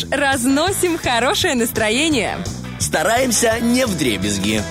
Фреш. 0.00 0.06
Разносим 0.10 0.98
хорошее 0.98 1.54
настроение. 1.54 2.38
Стараемся 2.78 3.58
не 3.60 3.84
вдребезги. 3.84 4.62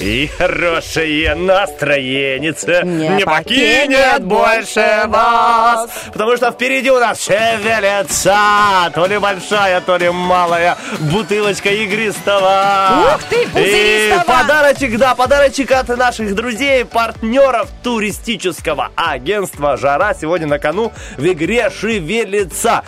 И 0.00 0.28
хорошее 0.36 1.36
настроение 1.36 2.54
Не 2.82 3.18
не, 3.18 3.24
покинет 3.24 4.24
больше 4.24 5.04
вас. 5.06 5.88
Потому 6.12 6.36
что 6.36 6.50
впереди 6.50 6.90
у 6.90 6.98
нас 6.98 7.22
шевелится 7.24 8.90
то 8.92 9.06
ли 9.06 9.18
большая, 9.18 9.80
то 9.80 9.96
ли 9.96 10.10
малая 10.10 10.76
бутылочка 10.98 11.68
игристого. 11.68 13.14
Ух 13.14 13.22
ты, 13.30 13.42
И 13.42 13.46
пузыристого! 13.46 14.24
подарочек, 14.24 14.98
да, 14.98 15.14
подарочек 15.14 15.70
от 15.70 15.88
наших 15.96 16.34
друзей, 16.34 16.84
партнеров 16.84 17.68
туристического 17.84 18.90
агентства 18.96 19.76
«Жара» 19.76 20.14
сегодня 20.14 20.48
на 20.48 20.58
кону 20.58 20.90
в 21.16 21.24
игре 21.24 21.70
«Шевелится». 21.70 22.82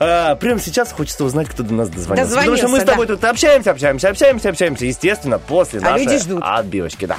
Э, 0.00 0.34
прямо 0.36 0.58
сейчас 0.58 0.92
хочется 0.92 1.24
узнать, 1.24 1.48
кто 1.48 1.62
до 1.62 1.74
нас 1.74 1.88
дозвонился. 1.90 2.34
Потому 2.34 2.56
что 2.56 2.68
мы 2.68 2.78
с 2.78 2.80
Дозвонился, 2.80 2.86
тобой 2.86 3.06
тут 3.06 3.22
общаемся, 3.24 3.70
общаемся, 3.70 4.08
общаемся, 4.08 4.48
общаемся. 4.48 4.86
Естественно, 4.86 5.38
после 5.38 5.80
А 5.80 5.90
нашей 5.90 6.04
люди 6.06 6.18
ждут. 6.18 6.42
отбивочки, 6.42 7.04
да. 7.04 7.16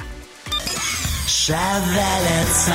Шевелится 1.28 2.74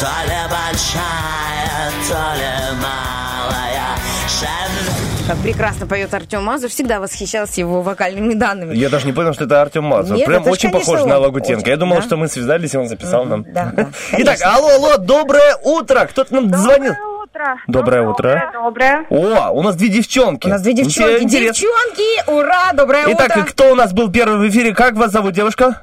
То 0.00 0.06
ли 0.28 0.40
большая, 0.50 1.90
то 2.08 2.38
ли 2.38 2.76
малая 2.80 3.96
Шевелится 4.28 5.26
Как 5.28 5.38
прекрасно 5.38 5.86
поет 5.86 6.12
Артем 6.12 6.44
Мазур. 6.44 6.68
Всегда 6.70 7.00
восхищался 7.00 7.60
его 7.60 7.80
вокальными 7.80 8.34
данными. 8.34 8.76
Я 8.76 8.90
даже 8.90 9.06
не 9.06 9.12
понял, 9.12 9.32
что 9.32 9.44
это 9.44 9.62
Артем 9.62 9.84
Мазур. 9.84 10.16
Нет, 10.16 10.26
Прям 10.26 10.42
это 10.42 10.50
очень 10.50 10.70
похож 10.70 11.04
на. 11.04 11.18
Лагутенко. 11.18 11.60
Очень, 11.62 11.70
Я 11.70 11.76
думал, 11.78 11.96
да. 11.96 12.02
что 12.02 12.16
мы 12.18 12.28
связались, 12.28 12.74
и 12.74 12.76
он 12.76 12.88
записал 12.88 13.24
нам. 13.24 13.44
Да, 13.50 13.72
да. 13.74 13.88
Итак, 14.12 14.38
алло, 14.42 14.68
алло, 14.68 14.96
доброе 14.98 15.56
утро. 15.64 16.06
Кто-то 16.06 16.34
нам 16.34 16.50
дозвонил. 16.50 16.92
Утро. 17.36 17.60
Доброе 17.66 18.02
утро. 18.08 18.50
Доброе. 18.52 19.06
О, 19.10 19.50
у 19.52 19.62
нас 19.62 19.76
две 19.76 19.88
девчонки. 19.88 20.46
У 20.46 20.50
нас 20.50 20.62
две 20.62 20.72
девчонки. 20.72 21.24
Девчонки, 21.24 22.30
ура, 22.30 22.72
доброе 22.72 23.04
Итак, 23.08 23.30
утро. 23.36 23.44
кто 23.44 23.72
у 23.72 23.74
нас 23.74 23.92
был 23.92 24.10
первый 24.10 24.38
в 24.38 24.50
эфире? 24.50 24.74
Как 24.74 24.94
вас 24.94 25.12
зовут, 25.12 25.34
девушка? 25.34 25.82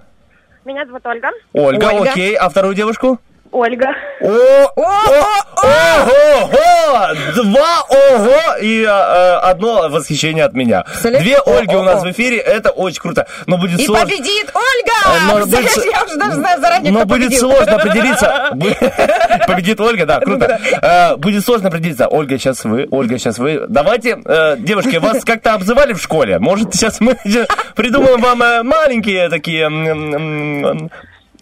Меня 0.66 0.86
зовут 0.86 1.06
Ольга. 1.06 1.30
Ольга, 1.54 1.86
Ольга. 1.94 2.12
окей. 2.12 2.36
А 2.36 2.50
вторую 2.50 2.74
девушку? 2.74 3.20
Ольга. 3.54 3.88
О, 4.22 4.28
о, 4.76 4.84
ого, 5.64 7.14
два 7.44 7.82
ого 7.88 8.58
и 8.62 8.84
а, 8.84 9.40
а, 9.44 9.50
одно 9.52 9.90
восхищение 9.90 10.44
от 10.44 10.54
меня. 10.54 10.84
Представляешь? 10.84 11.24
Две 11.24 11.38
Ольги 11.38 11.76
у 11.76 11.84
нас 11.84 12.04
в 12.04 12.12
эфире, 12.12 12.38
это 12.38 12.72
очень 12.72 13.02
круто. 13.02 13.28
Но 13.46 13.58
будет 13.58 13.80
И 13.80 13.86
сложно. 13.86 14.06
победит 14.06 14.50
Э, 14.54 14.58
Ольга! 14.58 15.24
но 15.28 15.46
будет 15.46 15.86
Я 15.86 16.04
уже 16.04 16.18
даже 16.18 16.34
знаю 16.36 16.60
заранее, 16.62 16.92
Но 16.92 17.00
кто 17.00 17.08
будет 17.10 17.28
победил. 17.28 17.40
сложно 17.52 17.76
определиться. 17.76 18.50
Победит 19.48 19.80
Ольга, 19.80 20.06
да, 20.06 20.20
круто. 20.20 20.60
Э, 20.82 21.16
Будет 21.18 21.46
сложно 21.46 21.68
определиться. 21.70 22.08
Ольга, 22.08 22.38
сейчас 22.38 22.64
вы, 22.64 22.88
Ольга, 22.92 23.18
сейчас 23.18 23.38
вы. 23.38 23.66
Давайте, 23.68 24.18
э, 24.26 24.56
девушки, 24.58 24.98
вас 24.98 25.24
как-то 25.26 25.54
обзывали 25.54 25.94
в 25.94 26.02
школе? 26.02 26.40
Может, 26.40 26.74
сейчас 26.74 27.00
мы 27.00 27.18
придумаем 27.76 28.20
вам 28.20 28.42
э, 28.42 28.64
маленькие 28.64 29.30
такие 29.30 29.70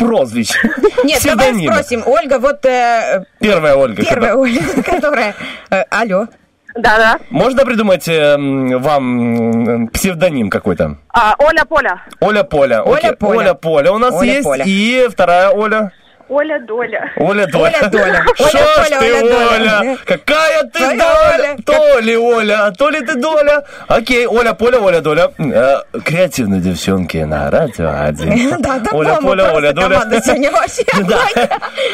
прозвища? 0.06 0.60
Нет, 1.04 1.22
давай 1.24 1.54
спросим. 1.54 2.04
Ольга, 2.06 2.40
вот 2.40 2.66
э, 2.66 3.24
Первая 3.40 3.76
Ольга. 3.76 4.04
первая. 4.04 4.36
Ольга, 4.36 4.84
которая... 4.84 5.36
э, 5.70 5.84
Алло. 5.90 6.28
Да-да. 6.76 7.20
Можно 7.30 7.66
придумать 7.66 8.08
э, 8.08 8.36
вам 8.38 9.20
м, 9.84 9.88
псевдоним 9.90 10.50
какой-то? 10.50 10.96
А, 11.14 11.36
Оля 11.40 11.66
Поля. 11.66 12.02
Оля 12.22 12.44
Поля. 12.44 12.82
Оля 12.84 12.98
окей. 12.98 13.16
Поля. 13.18 13.38
Оля 13.40 13.54
Поля 13.56 13.92
у 13.92 13.98
нас 13.98 14.14
Оля 14.14 14.34
есть. 14.34 14.44
Поля. 14.44 14.64
И 14.66 15.08
вторая 15.12 15.50
Оля. 15.50 15.92
Оля 16.32 16.60
Доля. 16.60 17.12
Оля 17.18 17.46
Доля. 17.46 17.78
Оля 17.82 17.90
Доля. 17.90 18.26
Шо 18.38 18.46
Оля 18.46 18.86
ж 18.86 18.90
ты, 19.00 19.24
Оля? 19.24 19.98
Какая 20.06 20.64
ты 20.64 20.80
Доля? 20.80 21.28
Оля. 21.36 21.58
То 21.66 22.00
ли 22.00 22.16
Оля, 22.18 22.72
то 22.78 22.90
ли 22.90 23.02
ты 23.02 23.16
Доля. 23.16 23.66
Окей, 23.90 24.26
Оля 24.28 24.54
Поля, 24.54 24.80
Оля 24.80 25.02
Доля. 25.02 25.30
Э, 25.38 25.82
Креативные 26.06 26.62
девчонки 26.62 27.18
на 27.18 27.52
радио 27.52 27.90
один. 28.08 28.62
Да, 28.62 28.80
да, 28.80 28.92
Оля 28.94 29.16
Поля, 29.22 29.54
Оля 29.54 29.74
Доля. 29.74 29.90
команда 29.90 30.22
сегодня 30.24 30.52
вообще 30.58 30.84
Да. 31.04 31.20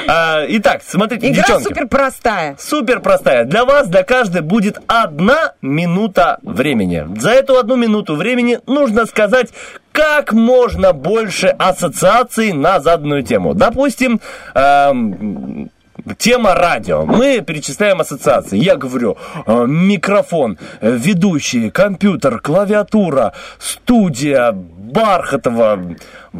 А, 0.07 0.45
Итак, 0.49 0.81
смотрите, 0.85 1.27
Игра 1.29 1.41
девчонки. 1.41 1.63
супер 1.63 1.87
простая. 1.87 2.55
Супер 2.59 2.99
простая. 2.99 3.43
Для 3.45 3.65
вас, 3.65 3.87
для 3.87 4.03
каждой 4.03 4.41
будет 4.41 4.77
одна 4.85 5.53
минута 5.63 6.37
времени. 6.43 7.07
За 7.19 7.31
эту 7.31 7.57
одну 7.57 7.75
минуту 7.75 8.15
времени 8.15 8.59
нужно 8.67 9.07
сказать 9.07 9.49
как 9.97 10.31
можно 10.31 10.93
больше 10.93 11.47
ассоциаций 11.47 12.53
на 12.53 12.79
заданную 12.79 13.23
тему. 13.23 13.55
Допустим, 13.55 14.21
эм, 14.53 15.71
Тема 16.17 16.53
радио. 16.53 17.05
Мы 17.05 17.41
перечисляем 17.41 17.99
ассоциации. 17.99 18.57
Я 18.57 18.77
говорю, 18.77 19.17
э, 19.45 19.65
микрофон, 19.67 20.57
э, 20.79 20.95
ведущий, 20.95 21.69
компьютер, 21.69 22.39
клавиатура, 22.39 23.33
студия, 23.59 24.53
Бархатова, 24.53 25.79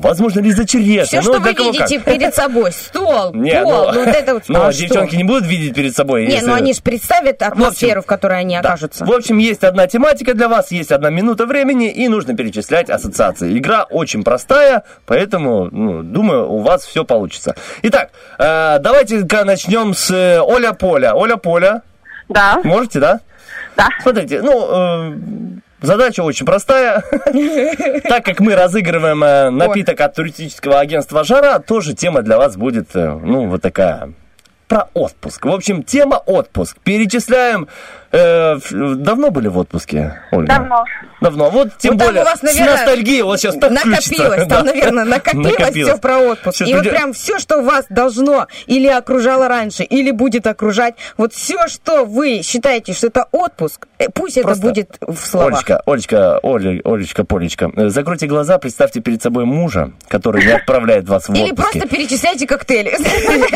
возможно, 0.02 0.40
Лиза 0.40 0.66
Черешня. 0.66 1.06
Все, 1.06 1.18
Ну, 1.18 1.34
что 1.34 1.40
вы 1.42 1.54
кого 1.54 1.72
видите 1.72 2.00
как. 2.00 2.06
перед 2.14 2.36
собой, 2.36 2.72
стол, 2.72 3.34
Не, 3.36 3.62
пол, 3.64 3.72
ну, 3.88 3.92
ну 3.94 4.06
вот 4.06 4.16
это 4.16 4.34
вот. 4.36 4.44
ну, 4.48 4.62
а 4.64 4.72
что? 4.72 4.82
девчонки 4.82 5.16
не 5.16 5.24
будут 5.24 5.46
видеть 5.48 5.76
перед 5.76 5.96
собой. 5.96 6.26
Не, 6.28 6.34
если- 6.36 6.46
ну 6.48 6.54
они 6.54 6.74
же 6.74 6.82
представят 6.82 7.42
атмосферу, 7.42 8.02
в 8.02 8.06
которой 8.06 8.40
они 8.40 8.56
Да. 8.62 8.70
окажутся. 8.70 9.06
В 9.06 9.12
общем, 9.12 9.38
есть 9.38 9.64
одна 9.64 9.88
тематика 9.88 10.34
для 10.34 10.48
вас, 10.48 10.72
есть 10.72 10.92
одна 10.92 11.10
минута 11.10 11.46
времени, 11.46 11.92
и 11.92 12.08
нужно 12.08 12.36
перечислять 12.36 12.90
ассоциации. 12.90 13.58
Игра 13.58 13.84
очень 13.84 14.24
простая, 14.24 14.84
поэтому, 15.06 15.70
ну, 15.72 16.04
думаю, 16.04 16.50
у 16.50 16.60
вас 16.60 16.86
все 16.86 17.04
получится. 17.06 17.56
Итак, 17.84 18.10
э, 18.40 18.80
давайте-ка 18.80 19.46
начнем 19.46 19.94
с 19.94 20.12
э, 20.12 20.40
Оля 20.42 20.74
Поля. 20.74 21.14
Оля 21.16 21.38
Поля. 21.38 21.82
Да. 22.30 22.60
Можете, 22.64 23.00
да? 23.00 23.20
Да. 23.76 23.88
Смотрите, 24.02 24.42
ну, 24.42 24.68
э, 24.70 25.14
задача 25.82 26.22
очень 26.22 26.46
простая. 26.46 27.04
Так 28.04 28.26
как 28.26 28.40
мы 28.40 28.56
разыгрываем 28.56 29.24
э, 29.24 29.50
напиток 29.50 30.00
от 30.02 30.16
туристического 30.16 30.80
агентства 30.80 31.24
«Жара», 31.24 31.60
тоже 31.60 31.94
тема 31.94 32.22
для 32.22 32.38
вас 32.38 32.56
будет, 32.56 32.96
э, 32.96 33.12
ну, 33.12 33.48
вот 33.48 33.62
такая 33.62 34.14
про 34.68 34.90
отпуск. 34.94 35.46
В 35.46 35.52
общем, 35.52 35.84
тема 35.84 36.16
отпуск. 36.16 36.78
Перечисляем 36.84 37.68
Э, 38.12 38.58
давно 38.72 39.32
были 39.32 39.48
в 39.48 39.58
отпуске, 39.58 40.22
Ольга? 40.32 40.54
Давно. 40.56 40.86
Давно. 41.20 41.50
Вот 41.50 41.78
тем 41.78 41.94
Вот 41.94 42.00
там 42.00 42.08
более 42.08 42.22
у 42.22 42.26
вас, 42.26 42.40
с 42.40 42.44
наверное, 42.44 42.74
ностальгией 42.74 43.22
вот 43.24 43.40
сейчас 43.40 43.56
так 43.56 43.72
накопилось, 43.72 44.40
там, 44.40 44.48
Да. 44.48 44.64
наверное, 44.64 45.04
накопилось, 45.06 45.58
Накопилось. 45.60 45.92
все 45.94 46.02
про 46.02 46.18
отпуск. 46.20 46.58
Сейчас 46.58 46.70
и 46.70 46.74
вот 46.74 46.84
придё- 46.84 46.96
прям 46.96 47.14
все, 47.14 47.40
что 47.40 47.62
вас 47.64 47.86
должно 47.90 48.48
или 48.68 48.88
окружало 48.88 49.48
раньше, 49.48 49.84
или 49.84 50.12
будет 50.12 50.48
окружать, 50.48 50.96
вот 51.18 51.34
все, 51.34 51.68
что 51.68 52.06
вы 52.06 52.42
считаете, 52.44 52.94
что 52.94 53.08
это 53.08 53.26
отпуск, 53.32 53.88
э, 53.98 54.06
пусть 54.14 54.42
Просто- 54.42 54.60
это 54.68 54.68
будет 54.74 54.98
в 55.02 55.18
словах. 55.18 55.54
Олечка, 55.54 55.82
Олечка, 55.86 56.40
Оля, 56.44 56.80
Олечка, 56.86 57.24
Полечка, 57.26 57.72
э, 57.76 57.90
закройте 57.90 58.28
глаза, 58.28 58.58
представьте 58.58 59.02
перед 59.02 59.22
собой 59.22 59.46
мужа, 59.46 59.92
который 60.08 60.46
не 60.46 60.52
отправляет 60.52 61.10
вас 61.10 61.28
в 61.28 61.34
Или 61.34 61.52
отпуске. 61.52 61.80
просто 61.80 61.88
перечисляйте 61.90 62.48
коктейли. 62.48 62.96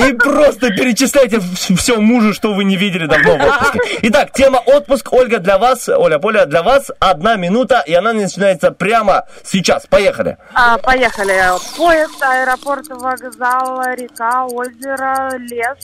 И 0.10 0.14
просто 0.14 0.70
перечисляйте 0.70 1.40
все 1.78 1.98
мужу, 2.02 2.34
что 2.34 2.54
вы 2.54 2.64
не 2.64 2.76
видели 2.76 3.06
давно 3.06 3.38
в 3.38 3.42
отпуске. 3.48 3.80
Итак, 4.04 4.32
тема 4.42 4.58
отпуск. 4.66 5.14
Ольга, 5.14 5.40
для 5.40 5.58
вас, 5.58 5.88
Оля, 5.88 6.18
Поля, 6.18 6.46
для 6.46 6.64
вас 6.64 6.90
одна 7.00 7.36
минута, 7.36 7.84
и 7.86 7.94
она 7.94 8.12
начинается 8.14 8.72
прямо 8.72 9.28
сейчас. 9.44 9.86
Поехали. 9.86 10.38
А, 10.54 10.78
поехали. 10.80 11.40
Поезд, 11.78 12.22
аэропорт, 12.24 12.88
вокзал, 12.90 13.84
река, 13.96 14.46
озеро, 14.46 15.38
лес, 15.38 15.78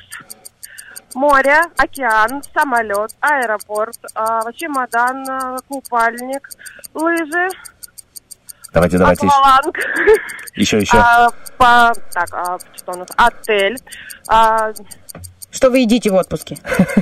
море, 1.14 1.62
океан, 1.78 2.42
самолет, 2.54 3.12
аэропорт, 3.20 4.00
а, 4.16 4.52
чемодан, 4.54 5.24
купальник, 5.68 6.50
лыжи, 6.96 7.50
Давайте, 8.74 8.98
давайте. 8.98 9.26
еще. 9.26 9.36
акваланг. 9.36 9.78
Еще, 10.56 10.80
еще. 10.80 10.98
А, 10.98 11.30
по, 11.58 11.94
так, 12.12 12.30
а, 12.34 12.58
что 12.76 12.92
у 12.94 12.96
нас? 12.98 13.08
Отель, 13.16 13.78
а, 14.28 14.72
Что 15.58 15.72
вы 15.72 15.80
едите 15.80 16.12
в 16.12 16.14
отпуске? 16.14 16.56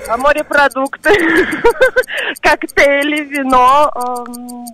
а, 0.07 0.15
морепродукты, 0.15 1.09
коктейли, 2.41 3.25
вино, 3.25 3.91
эм, 3.93 4.65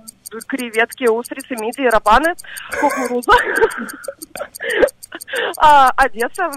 креветки, 0.45 1.07
устрицы, 1.07 1.55
мидии, 1.55 1.89
рапаны, 1.89 2.35
кукуруза, 2.79 3.31
А, 5.57 5.89
Одесса, 5.97 6.51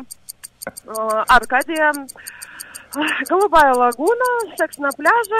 э, 0.86 1.24
Аркадия, 1.28 1.94
Голубая 3.30 3.72
лагуна, 3.72 4.56
секс 4.58 4.76
на 4.76 4.90
пляже, 4.90 5.38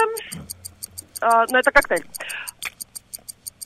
А, 1.21 1.45
ну 1.51 1.59
это 1.59 1.71
коктейль. 1.71 2.07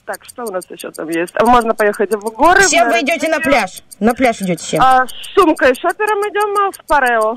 Так, 0.06 0.24
что 0.24 0.42
у 0.42 0.50
нас 0.50 0.68
еще 0.70 0.90
там 0.90 1.08
есть? 1.08 1.40
Можно 1.40 1.72
поехать 1.72 2.12
в 2.14 2.30
горы. 2.32 2.68
Чем 2.68 2.88
вы 2.88 3.02
идете 3.02 3.28
на 3.28 3.38
пляж? 3.38 3.82
На 4.00 4.12
пляж 4.14 4.40
идете 4.40 4.66
чем? 4.66 4.80
А, 4.82 5.06
с 5.06 5.12
сумкой 5.34 5.72
шопером 5.76 6.18
идем 6.22 6.66
а, 6.66 6.72
в 6.72 6.84
Парео. 6.86 7.36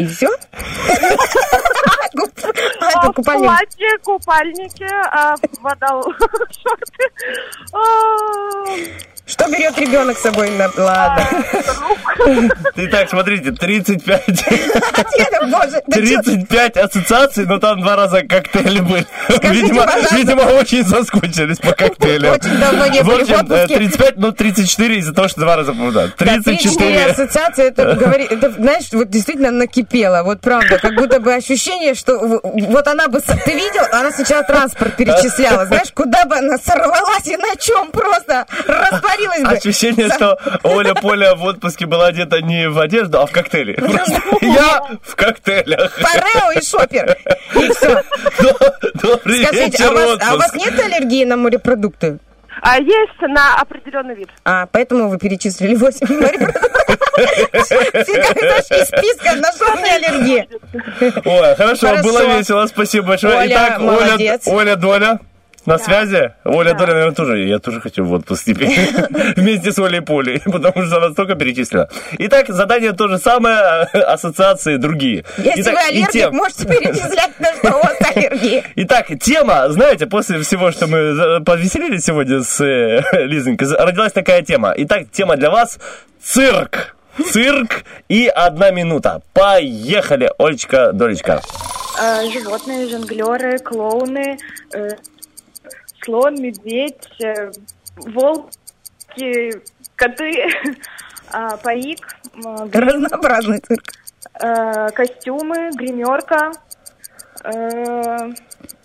И 0.00 0.06
все? 0.14 0.28
А, 2.80 3.12
платье, 3.12 3.98
купальнике, 4.02 4.86
а, 5.12 5.34
вода, 5.60 5.88
шорты. 6.02 7.04
А, 7.72 7.78
Что 9.26 9.46
берет 9.48 9.78
ребенок 9.78 10.18
с 10.18 10.22
собой 10.22 10.50
на 10.50 10.70
ладно? 10.76 11.24
Итак, 12.76 13.08
смотрите, 13.10 13.52
35, 13.52 14.26
Деда, 14.26 15.46
боже, 15.46 15.80
да 15.86 15.96
чё- 15.96 16.20
35 16.22 16.76
ассоциаций, 16.78 17.46
но 17.46 17.58
там 17.58 17.80
два 17.80 17.94
раза 17.96 18.22
коктейли 18.22 18.80
были. 18.80 19.06
Видимо, 19.42 19.84
пожалуйста. 19.84 20.16
видимо, 20.16 20.42
очень 20.42 20.84
соскучились 20.84 21.58
по 21.58 21.72
коктейлям. 21.72 22.34
Очень 22.34 22.58
давно 22.58 22.86
не 22.88 23.02
В 23.02 23.06
были 23.06 23.18
в 23.18 23.30
общем, 23.30 23.34
э, 23.34 23.38
отпуске. 23.62 23.74
35, 23.76 24.16
ну 24.16 24.32
34 24.32 24.96
из-за 24.98 25.14
того, 25.14 25.28
что 25.28 25.40
два 25.42 25.56
раза 25.56 25.72
да, 25.74 25.90
Да, 25.90 26.08
34 26.16 26.56
34. 26.58 27.04
ассоциации, 27.06 27.64
это, 27.68 27.94
говорит, 27.94 28.32
это, 28.32 28.50
знаешь, 28.50 28.86
вот 28.92 29.08
действительно 29.10 29.50
накипело, 29.90 30.22
вот 30.22 30.40
правда, 30.40 30.78
как 30.78 30.94
будто 30.94 31.20
бы 31.20 31.34
ощущение, 31.34 31.94
что 31.94 32.18
вот 32.18 32.86
она 32.86 33.08
бы, 33.08 33.20
ты 33.20 33.52
видел, 33.52 33.82
она 33.92 34.10
сначала 34.10 34.42
транспорт 34.44 34.96
перечисляла, 34.96 35.66
знаешь, 35.66 35.90
куда 35.92 36.24
бы 36.24 36.36
она 36.36 36.58
сорвалась 36.58 37.26
и 37.26 37.36
на 37.36 37.56
чем 37.56 37.90
просто 37.90 38.46
растворилась 38.66 39.42
бы. 39.42 39.56
Ощущение, 39.56 40.08
что 40.08 40.38
Оля 40.62 40.94
Поля 40.94 41.34
в 41.34 41.44
отпуске 41.44 41.86
была 41.86 42.06
одета 42.06 42.40
не 42.40 42.68
в 42.68 42.78
одежду, 42.78 43.20
а 43.20 43.26
в 43.26 43.32
коктейле. 43.32 43.74
Просто 43.90 44.22
я 44.42 44.82
в 45.02 45.14
коктейлях. 45.16 45.98
Парео 46.00 46.52
и 46.52 46.62
шопер. 46.62 47.16
И 47.54 47.72
все. 47.72 48.02
Добрый 48.94 49.44
Скажите, 49.44 49.84
а 49.84 49.90
вечер, 49.90 49.92
у, 49.92 49.94
вас, 49.94 50.18
а 50.28 50.34
у 50.34 50.38
вас 50.38 50.54
нет 50.54 50.78
аллергии 50.78 51.24
на 51.24 51.36
морепродукты? 51.36 52.18
А 52.62 52.78
есть 52.78 53.20
на 53.22 53.56
определенный 53.56 54.14
вид. 54.14 54.28
А, 54.44 54.66
поэтому 54.66 55.08
вы 55.08 55.18
перечислили 55.18 55.74
8 55.74 56.06
морепродуктов. 56.08 56.89
Из 57.20 58.86
списка 58.86 59.34
на 59.36 59.50
меня 59.76 59.94
аллергия. 59.96 60.46
Ой, 61.24 61.54
хорошо, 61.56 62.02
было 62.02 62.36
весело, 62.36 62.66
спасибо 62.66 63.08
большое. 63.08 63.36
Оля, 63.38 63.48
Итак, 63.50 63.80
Оля. 63.80 64.38
Оля 64.46 64.76
Доля. 64.76 65.18
На 65.66 65.78
связи? 65.78 66.32
Оля 66.44 66.72
Доля, 66.72 66.94
наверное, 66.94 67.14
тоже. 67.14 67.38
Я 67.44 67.58
тоже 67.58 67.82
хочу 67.82 68.02
в 68.02 68.12
отпуск 68.12 68.44
теперь. 68.46 68.70
Вместе 69.36 69.72
с 69.72 69.78
Олей 69.78 70.00
Полей, 70.00 70.40
потому 70.44 70.86
что 70.86 70.96
она 70.96 71.10
столько 71.10 71.34
перечислила. 71.34 71.90
Итак, 72.16 72.48
задание 72.48 72.92
то 72.92 73.08
же 73.08 73.18
самое, 73.18 73.58
ассоциации 73.92 74.78
другие. 74.78 75.24
Если 75.36 75.60
Итак, 75.60 75.74
вы 75.74 75.80
аллергик, 75.80 76.10
тем- 76.12 76.34
можете 76.34 76.66
перечислять, 76.66 77.38
на 77.38 77.54
что 77.54 77.76
у 77.76 77.82
вас 77.82 77.94
аллергия. 78.16 78.64
Итак, 78.76 79.08
тема, 79.20 79.68
знаете, 79.68 80.06
после 80.06 80.40
всего, 80.40 80.70
что 80.72 80.86
мы 80.86 81.42
повеселились 81.44 82.04
сегодня 82.06 82.40
с 82.40 82.58
э, 82.64 83.02
Лизонькой, 83.26 83.68
родилась 83.76 84.12
такая 84.12 84.40
тема. 84.40 84.72
Итак, 84.74 85.10
тема 85.12 85.36
для 85.36 85.50
вас– 85.50 85.78
цирк. 86.22 86.96
Цирк 87.30 87.84
и 88.08 88.26
одна 88.28 88.70
минута. 88.70 89.22
Поехали, 89.32 90.30
Олечка, 90.38 90.92
Долечка. 90.92 91.40
А, 91.98 92.22
животные, 92.30 92.88
жонглеры, 92.88 93.58
клоуны, 93.58 94.38
э, 94.72 94.90
слон, 96.02 96.40
медведь, 96.40 97.08
э, 97.22 97.50
волки, 97.96 99.60
коты, 99.96 100.32
а, 101.32 101.56
парик, 101.58 102.16
грим, 102.34 102.70
Разнообразный 103.02 103.58
цирк. 103.60 103.82
э, 104.40 104.88
костюмы, 104.94 105.70
гримерка, 105.74 106.52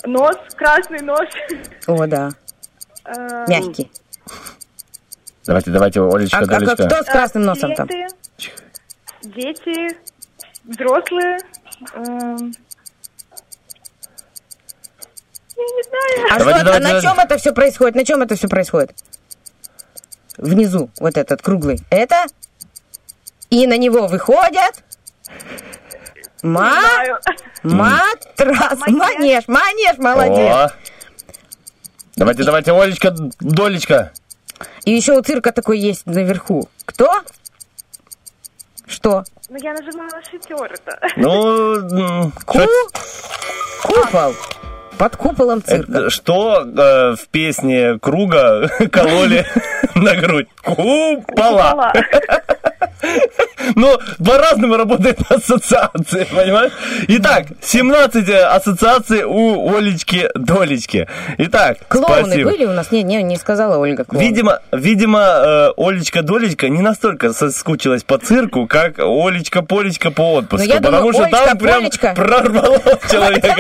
нос, 0.06 0.38
красный 0.56 1.02
нос. 1.02 1.28
О, 1.88 2.06
да. 2.08 2.30
э, 3.06 3.46
Мягкий. 3.48 3.92
Давайте, 5.46 5.72
давайте, 5.72 6.02
Олечка, 6.02 6.38
А, 6.38 6.42
а 6.42 6.46
Долечка. 6.46 6.76
кто 6.88 7.04
с 7.04 7.06
красным 7.06 7.44
носом 7.44 7.76
там? 7.76 7.88
Дети, 9.22 9.96
взрослые. 10.64 11.38
эм, 11.94 12.54
Я 15.58 15.64
не 15.64 15.84
знаю. 15.84 16.28
А, 16.32 16.40
Давайте, 16.40 16.60
что, 16.60 16.66
давайте, 16.66 16.88
а 16.88 16.94
на 16.94 17.02
чем 17.02 17.20
это 17.20 17.38
все 17.38 17.54
происходит? 17.54 17.96
На 17.96 18.06
чем 18.06 18.22
это 18.22 18.36
все 18.36 18.48
происходит? 18.48 18.92
Внизу, 20.38 20.90
вот 21.00 21.16
этот 21.18 21.42
круглый. 21.42 21.80
Это? 21.90 22.26
И 23.50 23.68
на 23.68 23.78
него 23.78 24.08
выходят... 24.08 24.84
Ма... 26.44 26.80
Матрас, 27.64 28.80
манеж, 28.88 29.48
манеж, 29.48 29.98
молодец. 29.98 30.38
О. 30.38 30.72
Давайте, 32.16 32.44
давайте, 32.44 32.72
Олечка, 32.72 33.12
Долечка. 33.40 34.12
И 34.86 34.92
еще 34.92 35.14
у 35.18 35.22
цирка 35.22 35.52
такой 35.52 35.80
есть 35.80 36.06
наверху. 36.06 36.70
Кто? 36.86 37.22
Что? 38.88 39.24
Ну, 39.50 39.58
я 39.62 39.74
нажимала 39.74 40.22
шестеро-то. 40.32 41.00
Ну, 41.18 41.76
м, 42.26 42.32
Ку? 42.46 42.60
Купол. 43.84 44.34
Под 44.98 45.16
куполом 45.18 45.62
цирка. 45.62 45.92
это 45.92 46.10
что 46.10 46.62
э, 46.62 47.16
в 47.16 47.28
песне 47.30 48.00
Круга 48.00 48.70
кололи 48.92 49.46
на 49.96 50.16
грудь? 50.16 50.48
Купола. 50.64 51.92
Ну, 53.76 53.98
по-разному 54.24 54.78
работает 54.78 55.20
ассоциации, 55.30 56.28
понимаешь? 56.30 56.72
Итак, 57.08 57.48
17 57.62 58.30
ассоциаций 58.30 59.24
у 59.24 59.76
Олечки 59.76 60.30
Долечки. 60.36 61.08
Итак, 61.38 61.78
Клоуны 61.88 62.26
спасибо. 62.26 62.52
были 62.52 62.66
у 62.66 62.72
нас? 62.74 62.92
Не, 62.92 63.04
не, 63.04 63.24
не 63.24 63.38
сказала 63.38 63.78
Ольга. 63.78 64.04
клоуны. 64.06 64.24
Видимо, 64.24 64.60
видимо, 64.72 65.20
э, 65.20 65.70
Олечка 65.78 66.22
Долечка 66.22 66.70
не 66.70 66.82
настолько 66.82 67.34
соскучилась 67.34 68.04
по 68.04 68.18
цирку, 68.18 68.68
как 68.68 69.00
Олечка 69.00 69.62
Полечка 69.62 70.12
по 70.12 70.34
отпуску. 70.36 70.68
Ну, 70.68 70.74
я 70.74 70.82
потому 70.82 70.98
думаю, 70.98 71.14
что 71.14 71.24
там 71.24 71.42
Олечка, 71.42 71.58
прям 71.58 71.80
Полечка. 71.82 72.14
прорвало 72.16 72.80
человека 73.12 73.56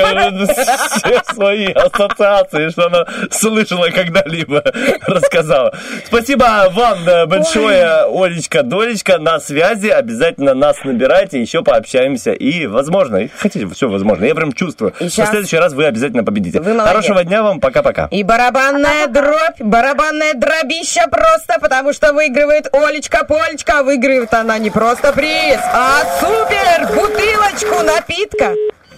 все 0.47 1.21
свои 1.33 1.71
ассоциации, 1.71 2.69
что 2.69 2.87
она 2.87 3.05
слышала 3.31 3.87
когда-либо, 3.89 4.63
рассказала. 5.07 5.73
Спасибо 6.05 6.69
вам 6.71 7.27
большое, 7.27 8.05
Олечка 8.05 8.63
Долечка. 8.63 9.17
На 9.19 9.39
связи. 9.39 9.87
Обязательно 9.97 10.53
нас 10.53 10.77
набирайте, 10.83 11.39
еще 11.41 11.63
пообщаемся. 11.63 12.31
И, 12.33 12.65
возможно, 12.67 13.27
хотите, 13.37 13.67
все 13.67 13.87
возможно. 13.89 14.25
Я 14.25 14.35
прям 14.35 14.51
чувствую. 14.53 14.93
И 14.99 15.09
щас- 15.09 15.27
в 15.27 15.31
следующий 15.31 15.57
раз 15.57 15.73
вы 15.73 15.85
обязательно 15.85 16.23
победите. 16.23 16.59
Вы 16.59 16.73
молодец. 16.73 16.87
Хорошего 16.87 17.23
дня 17.23 17.43
вам. 17.43 17.59
Пока-пока. 17.59 18.07
И 18.11 18.23
барабанная 18.23 19.07
дробь, 19.07 19.59
барабанная 19.61 20.33
дробища 20.33 21.07
просто, 21.09 21.59
потому 21.61 21.93
что 21.93 22.13
выигрывает 22.13 22.67
Олечка 22.73 23.23
Полечка. 23.25 23.83
Выигрывает 23.83 24.33
она 24.33 24.57
не 24.57 24.69
просто 24.69 25.13
приз, 25.13 25.59
а 25.63 26.01
супер 26.19 26.87
бутылочку 26.95 27.83
напитка. 27.83 28.53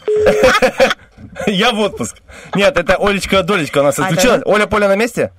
Я 1.47 1.71
в 1.71 1.79
отпуск. 1.79 2.17
Нет, 2.55 2.77
это 2.77 2.95
Олечка 2.95 3.43
Долечка 3.43 3.79
у 3.79 3.83
нас 3.83 3.99
А, 3.99 4.03
отключилась. 4.05 4.41
Оля 4.45 4.65
Поля 4.65 4.87
на 4.87 4.95
месте? 4.95 5.31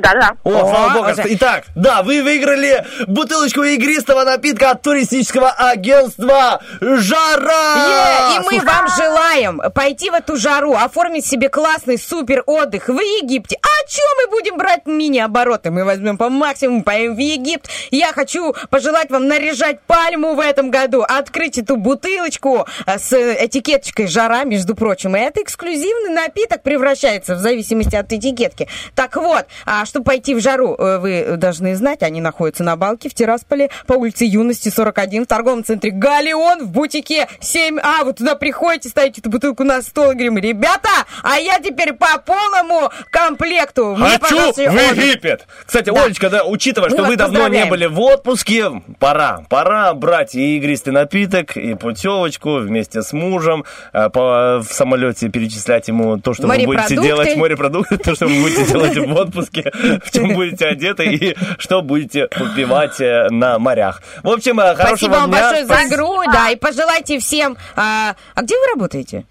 Да-да. 0.00 0.32
О, 0.44 0.50
О, 0.50 0.58
слава 0.68 0.92
богу. 0.94 1.10
уже. 1.10 1.22
Итак, 1.34 1.64
да, 1.74 2.02
вы 2.02 2.22
выиграли 2.22 2.84
бутылочку 3.06 3.62
игристого 3.62 4.24
напитка 4.24 4.70
от 4.70 4.82
туристического 4.82 5.50
агентства 5.50 6.60
«Жара». 6.80 8.34
Е, 8.34 8.36
И 8.36 8.44
мы 8.44 8.64
вам 8.64 8.88
желаем 8.96 9.60
пойти 9.74 10.10
в 10.10 10.14
эту 10.14 10.36
жару, 10.36 10.74
оформить 10.74 11.26
себе 11.26 11.48
классный 11.48 11.98
супер 11.98 12.42
отдых 12.46 12.88
в 12.88 12.98
Египте. 12.98 13.58
А 13.62 13.88
что 13.88 14.02
мы 14.22 14.30
будем 14.30 14.56
брать 14.56 14.86
мини-обороты? 14.86 15.70
Мы 15.70 15.84
возьмем 15.84 16.18
по 16.18 16.28
максимуму, 16.28 16.82
поедем 16.82 17.14
в 17.16 17.18
Египт. 17.18 17.68
Я 17.90 18.12
хочу 18.12 18.54
пожелать 18.70 19.10
вам 19.10 19.26
наряжать 19.28 19.80
пальму 19.82 20.34
в 20.34 20.40
этом 20.40 20.70
году, 20.70 21.02
открыть 21.02 21.58
эту 21.58 21.76
бутылочку 21.76 22.66
э, 22.86 22.98
с 22.98 23.12
этикеточкой 23.12 24.06
«Жара», 24.06 24.44
между 24.44 24.74
прочим. 24.74 25.16
И 25.16 25.20
это 25.20 25.42
эксклюзивный 25.42 26.10
напиток 26.10 26.62
превращается 26.62 27.34
в 27.34 27.38
зависимости 27.38 27.96
от 27.96 28.12
этикетки. 28.12 28.68
Так 28.94 29.16
вот, 29.16 29.46
а 29.66 29.84
чтобы 29.88 30.04
пойти 30.04 30.34
в 30.34 30.40
жару, 30.40 30.74
э, 30.78 30.98
вы 30.98 31.36
должны 31.36 31.74
знать, 31.74 32.02
они 32.02 32.20
находятся 32.20 32.64
на 32.64 32.76
Балке 32.76 33.08
в 33.08 33.14
Тирасполе 33.14 33.70
по 33.86 33.94
улице 33.94 34.24
Юности 34.24 34.68
41 34.68 35.24
в 35.24 35.26
торговом 35.26 35.64
центре 35.64 35.90
«Галеон» 35.90 36.66
в 36.66 36.70
бутике 36.70 37.28
7А. 37.40 38.04
Вы 38.04 38.12
туда 38.12 38.34
приходите, 38.34 38.88
ставите 38.88 39.20
эту 39.20 39.30
бутылку 39.30 39.64
на 39.64 39.82
стол 39.82 40.12
и 40.12 40.14
говорим, 40.14 40.38
ребята, 40.38 40.88
а 41.22 41.38
я 41.38 41.58
теперь 41.58 41.92
по 41.92 42.18
полному 42.24 42.90
комплекту. 43.10 43.96
Мне, 43.96 44.18
Хочу 44.18 44.36
в 44.36 44.48
отдых». 44.50 44.96
Египет. 44.96 45.46
Кстати, 45.66 45.90
Да. 45.90 46.04
Олечка, 46.04 46.30
да, 46.30 46.44
учитывая, 46.44 46.90
Мы 46.90 46.96
что 46.96 47.04
вы 47.04 47.16
давно 47.16 47.48
не 47.48 47.64
были 47.66 47.86
в 47.86 48.00
отпуске, 48.00 48.82
пора, 48.98 49.44
пора 49.48 49.94
брать 49.94 50.34
и 50.34 50.56
игристый 50.56 50.92
напиток, 50.92 51.56
и 51.56 51.74
путевочку 51.74 52.58
вместе 52.58 53.02
с 53.02 53.12
мужем, 53.12 53.64
э, 53.92 54.08
по, 54.10 54.60
в 54.60 54.72
самолете 54.72 55.28
перечислять 55.28 55.88
ему 55.88 56.18
то, 56.18 56.34
что 56.34 56.46
вы 56.46 56.64
будете 56.64 56.96
делать, 56.96 57.36
морепродукты, 57.36 57.96
то, 57.98 58.14
что 58.14 58.26
вы 58.26 58.40
будете 58.42 58.66
делать 58.66 58.96
в 58.96 59.14
отпуске, 59.14 59.70
в 60.04 60.10
чем 60.10 60.34
будете 60.34 60.66
одеты 60.66 61.04
и 61.06 61.36
что 61.58 61.82
будете 61.82 62.26
попивать 62.26 63.00
э, 63.00 63.28
на 63.30 63.58
морях. 63.58 64.02
В 64.22 64.30
общем, 64.30 64.58
э, 64.60 64.74
хорошего 64.74 64.96
Спасибо 64.96 65.12
вам 65.12 65.30
дня. 65.30 65.40
большое 65.40 65.66
за 65.66 65.74
игру, 65.88 66.22
да, 66.32 66.50
и 66.50 66.56
пожелайте 66.56 67.18
всем... 67.18 67.56
А, 67.76 68.14
а 68.34 68.42
где 68.42 68.54
вы 68.56 68.66
работаете? 68.74 69.24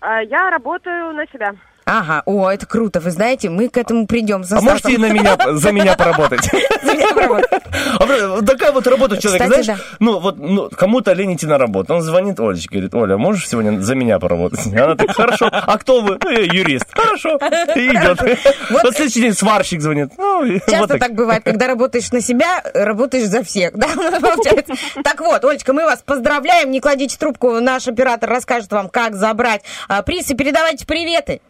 А, 0.00 0.20
Я 0.22 0.50
работаю 0.50 1.12
на 1.12 1.26
себя. 1.26 1.52
Ага, 1.90 2.22
о, 2.24 2.48
это 2.48 2.66
круто, 2.66 3.00
вы 3.00 3.10
знаете, 3.10 3.50
мы 3.50 3.68
к 3.68 3.76
этому 3.76 4.06
придем. 4.06 4.44
За 4.44 4.58
А 4.58 4.60
можете 4.60 4.92
и 4.92 4.96
Стасом. 4.96 5.08
на 5.08 5.12
меня, 5.12 5.36
за 5.58 5.72
меня 5.72 5.96
поработать? 5.96 6.44
За 6.82 6.94
меня 6.94 7.08
поработать. 7.08 7.50
А, 7.98 8.42
такая 8.42 8.70
вот 8.70 8.86
работа 8.86 9.20
человека, 9.20 9.46
знаешь, 9.46 9.80
ну 9.98 10.20
вот 10.20 10.38
ну, 10.38 10.70
кому-то 10.70 11.12
лень 11.12 11.34
идти 11.34 11.46
на 11.46 11.58
работу. 11.58 11.94
Он 11.94 12.02
звонит 12.02 12.38
Олечке, 12.38 12.68
говорит, 12.70 12.94
Оля, 12.94 13.16
можешь 13.16 13.48
сегодня 13.48 13.80
за 13.80 13.96
меня 13.96 14.20
поработать? 14.20 14.66
Она 14.72 14.94
так, 14.94 15.10
хорошо. 15.10 15.48
А 15.50 15.78
кто 15.78 16.00
вы? 16.00 16.18
«Ну, 16.22 16.30
я 16.30 16.42
юрист. 16.42 16.86
Хорошо. 16.92 17.38
И 17.74 17.88
идет. 17.88 18.20
Вот 18.70 18.94
следующий 18.94 19.22
день 19.22 19.32
сварщик 19.32 19.80
звонит. 19.80 20.12
Ну, 20.16 20.46
Часто 20.68 20.98
так. 20.98 21.14
бывает, 21.14 21.42
когда 21.42 21.66
работаешь 21.66 22.10
на 22.12 22.20
себя, 22.20 22.62
работаешь 22.72 23.26
за 23.26 23.42
всех, 23.42 23.76
да, 23.76 23.88
получается. 24.20 24.74
Так 25.02 25.20
вот, 25.20 25.44
Олечка, 25.44 25.72
мы 25.72 25.84
вас 25.84 26.02
поздравляем, 26.04 26.70
не 26.70 26.80
кладите 26.80 27.16
трубку, 27.18 27.58
наш 27.60 27.88
оператор 27.88 28.30
расскажет 28.30 28.70
вам, 28.70 28.88
как 28.88 29.16
забрать 29.16 29.62
а, 29.88 30.02
приз, 30.02 30.30
и 30.30 30.34
передавайте 30.34 30.86
приветы. 30.86 31.40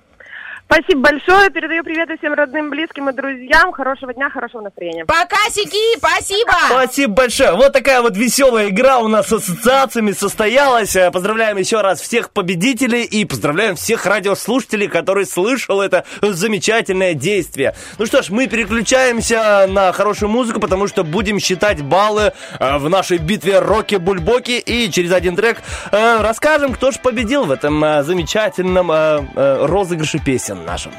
Спасибо 0.73 1.01
большое. 1.01 1.51
Передаю 1.51 1.83
приветы 1.83 2.17
всем 2.17 2.33
родным, 2.33 2.71
близким 2.71 3.09
и 3.09 3.13
друзьям. 3.13 3.73
Хорошего 3.73 4.15
дня, 4.15 4.31
хорошего 4.31 4.63
настроения. 4.63 5.05
Пока, 5.05 5.37
Сики, 5.51 5.99
спасибо! 5.99 6.53
Спасибо 6.69 7.13
большое. 7.15 7.53
Вот 7.55 7.73
такая 7.73 8.01
вот 8.03 8.17
веселая 8.17 8.69
игра 8.69 9.01
у 9.01 9.09
нас 9.09 9.27
с 9.27 9.33
ассоциациями 9.33 10.13
состоялась. 10.13 10.95
Э, 10.95 11.11
Поздравляем 11.11 11.57
еще 11.57 11.81
раз 11.81 12.01
всех 12.01 12.31
победителей 12.31 13.03
и 13.03 13.25
поздравляем 13.25 13.75
всех 13.75 14.07
радиослушателей, 14.07 14.87
которые 14.87 15.27
слышал 15.27 15.81
это 15.81 16.05
замечательное 16.23 17.15
действие. 17.15 17.75
Ну 17.99 18.07
что 18.07 18.23
ж, 18.23 18.31
мы 18.31 18.47
переключаемся 18.47 19.67
на 19.69 19.93
хорошую 19.93 20.29
музыку, 20.29 20.61
потому 20.61 20.87
что 20.87 21.03
будем 21.03 21.41
считать 21.41 21.83
баллы 21.83 22.33
э, 22.61 22.79
в 22.79 22.89
нашей 22.89 23.19
битве 23.19 23.59
Роки-Бульбоки 23.59 24.61
и 24.61 24.89
через 24.93 25.11
один 25.11 25.35
трек 25.35 25.63
э, 25.91 26.21
расскажем, 26.21 26.75
кто 26.75 26.93
же 26.93 27.01
победил 27.01 27.45
в 27.45 27.51
этом 27.51 27.83
э, 27.83 28.05
замечательном 28.05 28.93
э, 28.93 29.21
э, 29.35 29.67
розыгрыше 29.67 30.21
песен 30.25 30.60
нашем. 30.65 30.93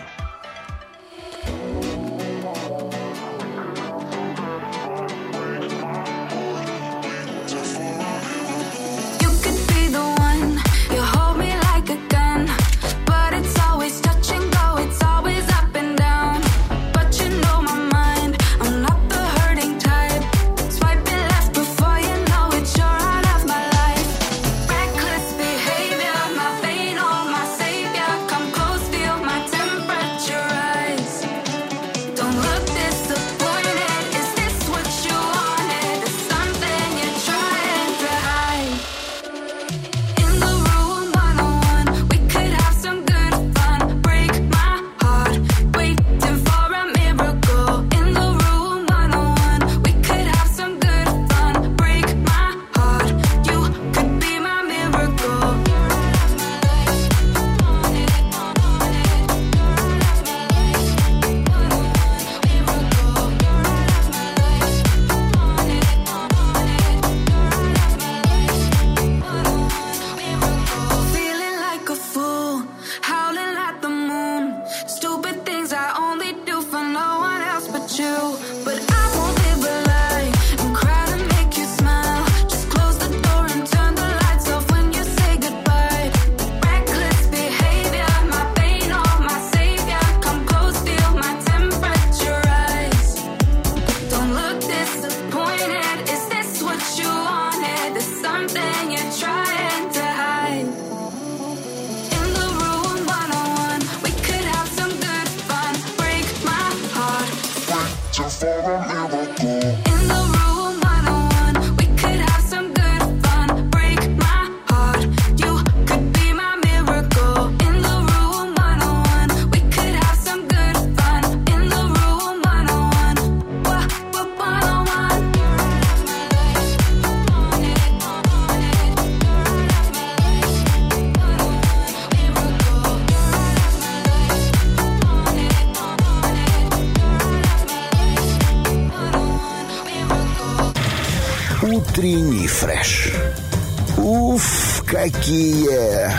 Какие! 145.02 146.12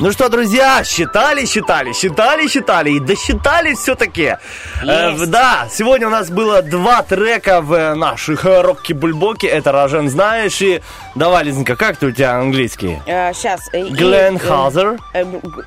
Ну 0.00 0.10
что, 0.10 0.28
друзья, 0.28 0.82
считали, 0.82 1.46
считали, 1.46 1.92
считали, 1.92 2.48
считали 2.48 2.90
и 2.90 3.00
досчитали 3.00 3.74
все-таки. 3.74 4.36
Есть. 4.82 5.30
да, 5.30 5.68
сегодня 5.70 6.08
у 6.08 6.10
нас 6.10 6.30
было 6.30 6.62
два 6.62 7.02
трека 7.02 7.60
в 7.60 7.72
э, 7.72 7.94
наших 7.94 8.44
э, 8.44 8.60
рокки-бульбоки. 8.60 9.46
Это 9.46 9.70
Рожен 9.70 10.10
знаешь 10.10 10.60
и... 10.60 10.82
Давай, 11.14 11.44
Лизонька, 11.44 11.76
как 11.76 11.96
ты 11.96 12.06
у 12.06 12.10
тебя 12.10 12.34
английский? 12.34 12.98
сейчас. 13.06 13.70
Глен 13.72 14.38
Хаузер. 14.40 14.98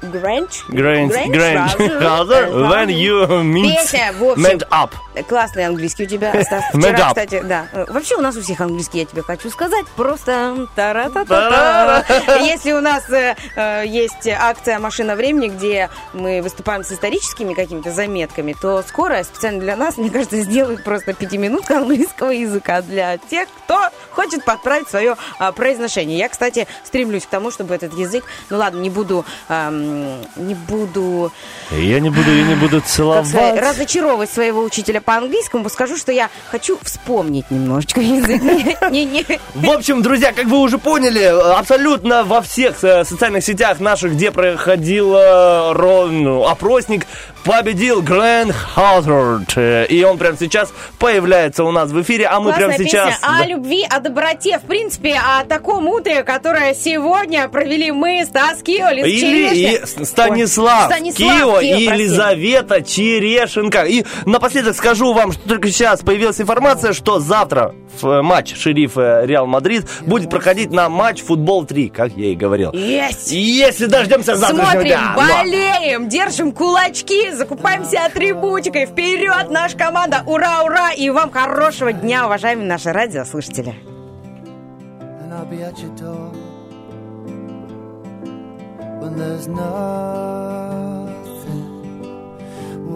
Грэнч? 0.02 0.64
Грэнч, 0.68 1.14
Грэнч 1.30 1.72
Хаузер. 2.02 2.50
When 2.50 2.90
you 2.90 3.44
meet, 3.44 3.78
Песня, 3.78 4.12
met 4.36 4.68
up. 4.70 4.92
Классный 5.24 5.66
английский 5.66 6.04
у 6.04 6.08
тебя, 6.08 6.32
Стас. 6.44 6.64
Вчера, 6.74 7.08
кстати, 7.10 7.42
да. 7.44 7.68
Э, 7.74 7.86
Вообще 7.90 8.16
у 8.16 8.22
нас 8.22 8.36
у 8.36 8.42
всех 8.42 8.62
английский, 8.62 9.00
я 9.00 9.06
тебе 9.06 9.22
хочу 9.24 9.50
сказать. 9.50 9.86
Просто 9.96 10.68
Та-ра-ра. 10.76 11.10
тара-та-та-та. 11.10 12.36
Если 12.46 12.72
у 12.74 12.82
нас 12.82 13.10
э, 13.10 13.36
э, 13.56 13.84
есть 13.86 14.28
акция 14.28 14.80
«Машина 14.80 15.16
времени», 15.16 15.48
где 15.48 15.90
мы 16.14 16.42
выступаем 16.42 16.84
с 16.84 16.92
историческими 16.92 17.54
какими-то 17.54 17.92
заметками, 17.92 18.54
то 18.60 18.84
скоро 18.88 19.24
специально 19.24 19.60
для 19.60 19.76
нас, 19.76 19.98
мне 19.98 20.10
кажется, 20.10 20.40
сделают 20.42 20.84
просто 20.84 21.14
пятиминутку 21.14 21.74
английского 21.74 22.32
языка 22.32 22.82
для 22.82 23.18
тех, 23.18 23.48
кто 23.66 23.90
хочет 24.12 24.44
подправить 24.46 24.90
свое 24.90 25.16
а, 25.40 25.52
произношение. 25.52 26.18
Я, 26.18 26.30
кстати, 26.30 26.68
стремлюсь 26.86 27.24
к 27.26 27.30
тому, 27.30 27.52
чтобы 27.52 27.76
этот 27.76 27.94
язык, 27.94 28.24
ну 28.50 28.58
ладно, 28.58 28.80
не 28.80 28.90
буду, 28.90 29.26
не 29.50 30.54
буду 30.56 31.32
Я 31.72 32.00
не 32.00 32.10
буду, 32.10 32.32
я 32.32 32.44
не 32.44 32.56
буду 32.56 32.82
целовать. 32.82 33.60
разочаровывать 33.60 34.30
своего 34.32 34.62
учителя 34.64 35.02
по 35.08 35.16
английскому, 35.16 35.70
скажу, 35.70 35.96
что 35.96 36.12
я 36.12 36.30
хочу 36.52 36.78
вспомнить 36.84 37.50
немножечко 37.50 38.02
язык. 38.02 38.42
В 39.56 39.70
общем, 39.70 40.02
друзья, 40.02 40.34
как 40.34 40.48
вы 40.48 40.60
уже 40.60 40.78
поняли, 40.78 41.24
абсолютно 41.58 42.26
во 42.26 42.42
всех 42.42 42.84
э, 42.84 43.06
социальных 43.06 43.42
сетях 43.46 43.80
наших, 43.80 44.16
где 44.16 44.32
проходил 44.32 45.16
э, 45.16 46.08
ну, 46.12 46.46
опросник, 46.46 47.08
победил 47.48 48.02
Глен 48.02 48.52
Хансард. 48.52 49.54
Э, 49.58 49.86
И 49.88 50.04
он 50.04 50.18
прямо 50.18 50.38
сейчас 50.38 50.72
появляется 51.00 51.64
у 51.64 51.72
нас 51.72 51.90
в 51.92 52.02
эфире, 52.02 52.28
а 52.28 52.40
мы 52.40 52.52
Классная 52.52 52.68
прямо 52.78 52.84
сейчас... 52.90 53.10
песня 53.20 53.28
о 53.42 53.46
любви, 53.46 53.86
о 53.90 54.00
доброте, 54.00 54.60
в 54.60 54.64
принципе, 54.64 55.16
о 55.20 55.44
таком 55.46 55.88
утре, 55.88 56.24
которое 56.24 56.74
сегодня 56.76 57.48
провели 57.48 57.92
мы, 57.92 58.26
Стас 58.26 58.62
Киолис, 58.62 59.06
Или 59.06 59.56
и 59.56 59.86
С- 59.86 60.06
Станислав, 60.10 60.92
Кио 61.16 61.60
и 61.62 61.68
Елизавета 61.84 62.82
Черешенко. 62.82 63.84
И 63.84 64.04
напоследок 64.26 64.76
скажу 64.76 65.14
вам, 65.14 65.32
что 65.32 65.48
только 65.48 65.70
сейчас 65.70 66.02
появилась 66.02 66.40
информация, 66.42 66.94
что 66.94 67.20
завтра 67.20 67.74
э, 68.02 68.22
матч 68.22 68.56
шериф 68.56 68.98
э, 68.98 69.26
Реал 69.26 69.48
Мадрид 69.48 69.86
будет 70.02 70.30
проходить 70.30 70.72
на 70.72 70.90
матч 70.90 71.22
футбол 71.24 71.66
3, 71.66 71.90
как 71.90 72.12
я 72.18 72.32
и 72.32 72.36
говорил. 72.36 72.72
Есть! 72.74 73.32
Если 73.32 73.86
дождемся 73.86 74.36
завтрашнего 74.36 74.72
Смотрим, 74.72 74.88
дня. 74.90 75.14
болеем, 75.16 76.10
держим 76.10 76.52
кулачки, 76.52 77.32
закупаемся 77.38 78.06
атрибутикой. 78.06 78.86
Вперед, 78.86 79.50
наша 79.50 79.78
команда! 79.78 80.24
Ура, 80.26 80.64
ура! 80.64 80.92
И 80.92 81.10
вам 81.10 81.32
хорошего 81.32 81.94
дня, 81.94 82.26
уважаемые 82.26 82.68
наши 82.68 82.92
радиослушатели. 82.92 83.76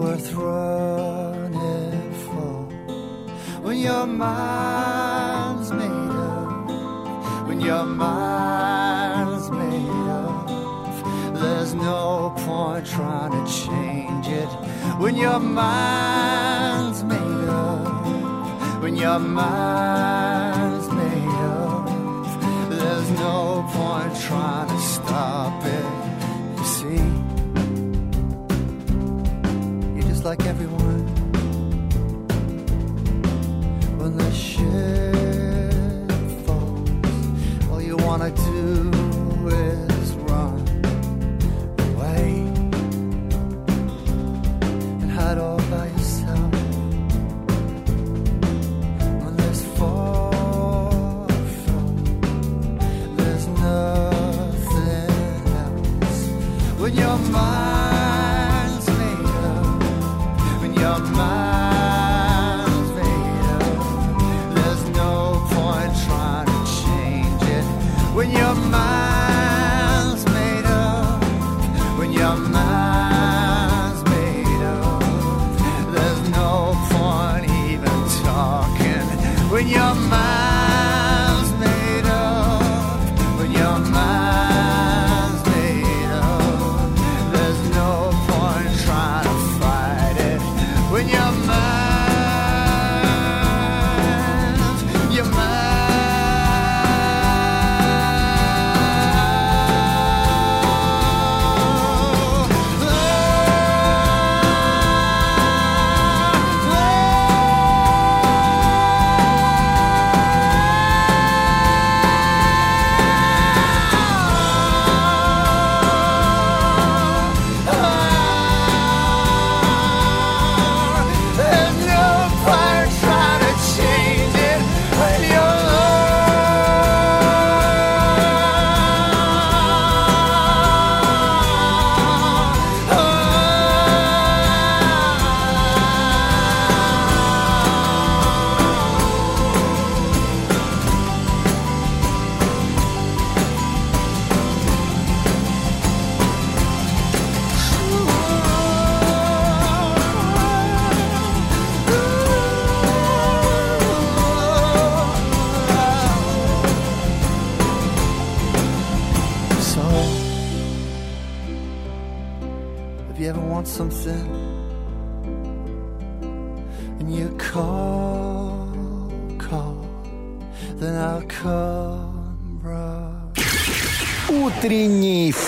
worth 0.02 0.34
running 0.34 2.12
for. 2.24 2.68
When 3.62 3.78
your 3.78 4.06
mind's 4.06 5.70
made 5.70 6.14
up, 6.32 7.46
when 7.46 7.60
your 7.60 7.84
mind's 7.84 9.48
made 9.50 10.08
up, 10.10 11.34
there's 11.34 11.74
no 11.74 12.34
point 12.38 12.84
trying 12.86 13.30
to 13.30 13.52
change 13.52 14.11
it. 14.42 14.48
When 14.98 15.16
your 15.16 15.38
mind's 15.38 17.04
made 17.04 17.48
up, 17.48 18.82
when 18.82 18.96
your 18.96 19.18
mind's 19.18 20.88
made 20.88 21.28
up, 21.54 21.88
there's 22.70 23.10
no 23.10 23.64
point 23.68 24.12
trying 24.20 24.68
to 24.68 24.78
stop 24.78 25.64
it. 25.64 25.86
You 26.58 26.64
see, 26.76 27.02
you're 29.94 30.08
just 30.12 30.24
like 30.24 30.44
everyone. 30.46 31.06
When 33.98 34.16
the 34.16 34.32
shit 34.32 36.12
falls, 36.44 36.90
all 37.70 37.80
you 37.80 37.96
wanna 37.96 38.30
do 38.30 38.90
is 39.48 39.91
your 56.94 57.16
mind. 57.30 57.71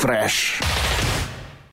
Come, 0.05 0.16
bro. 0.16 0.16
Утренний 0.16 0.28
фреш. 0.28 0.43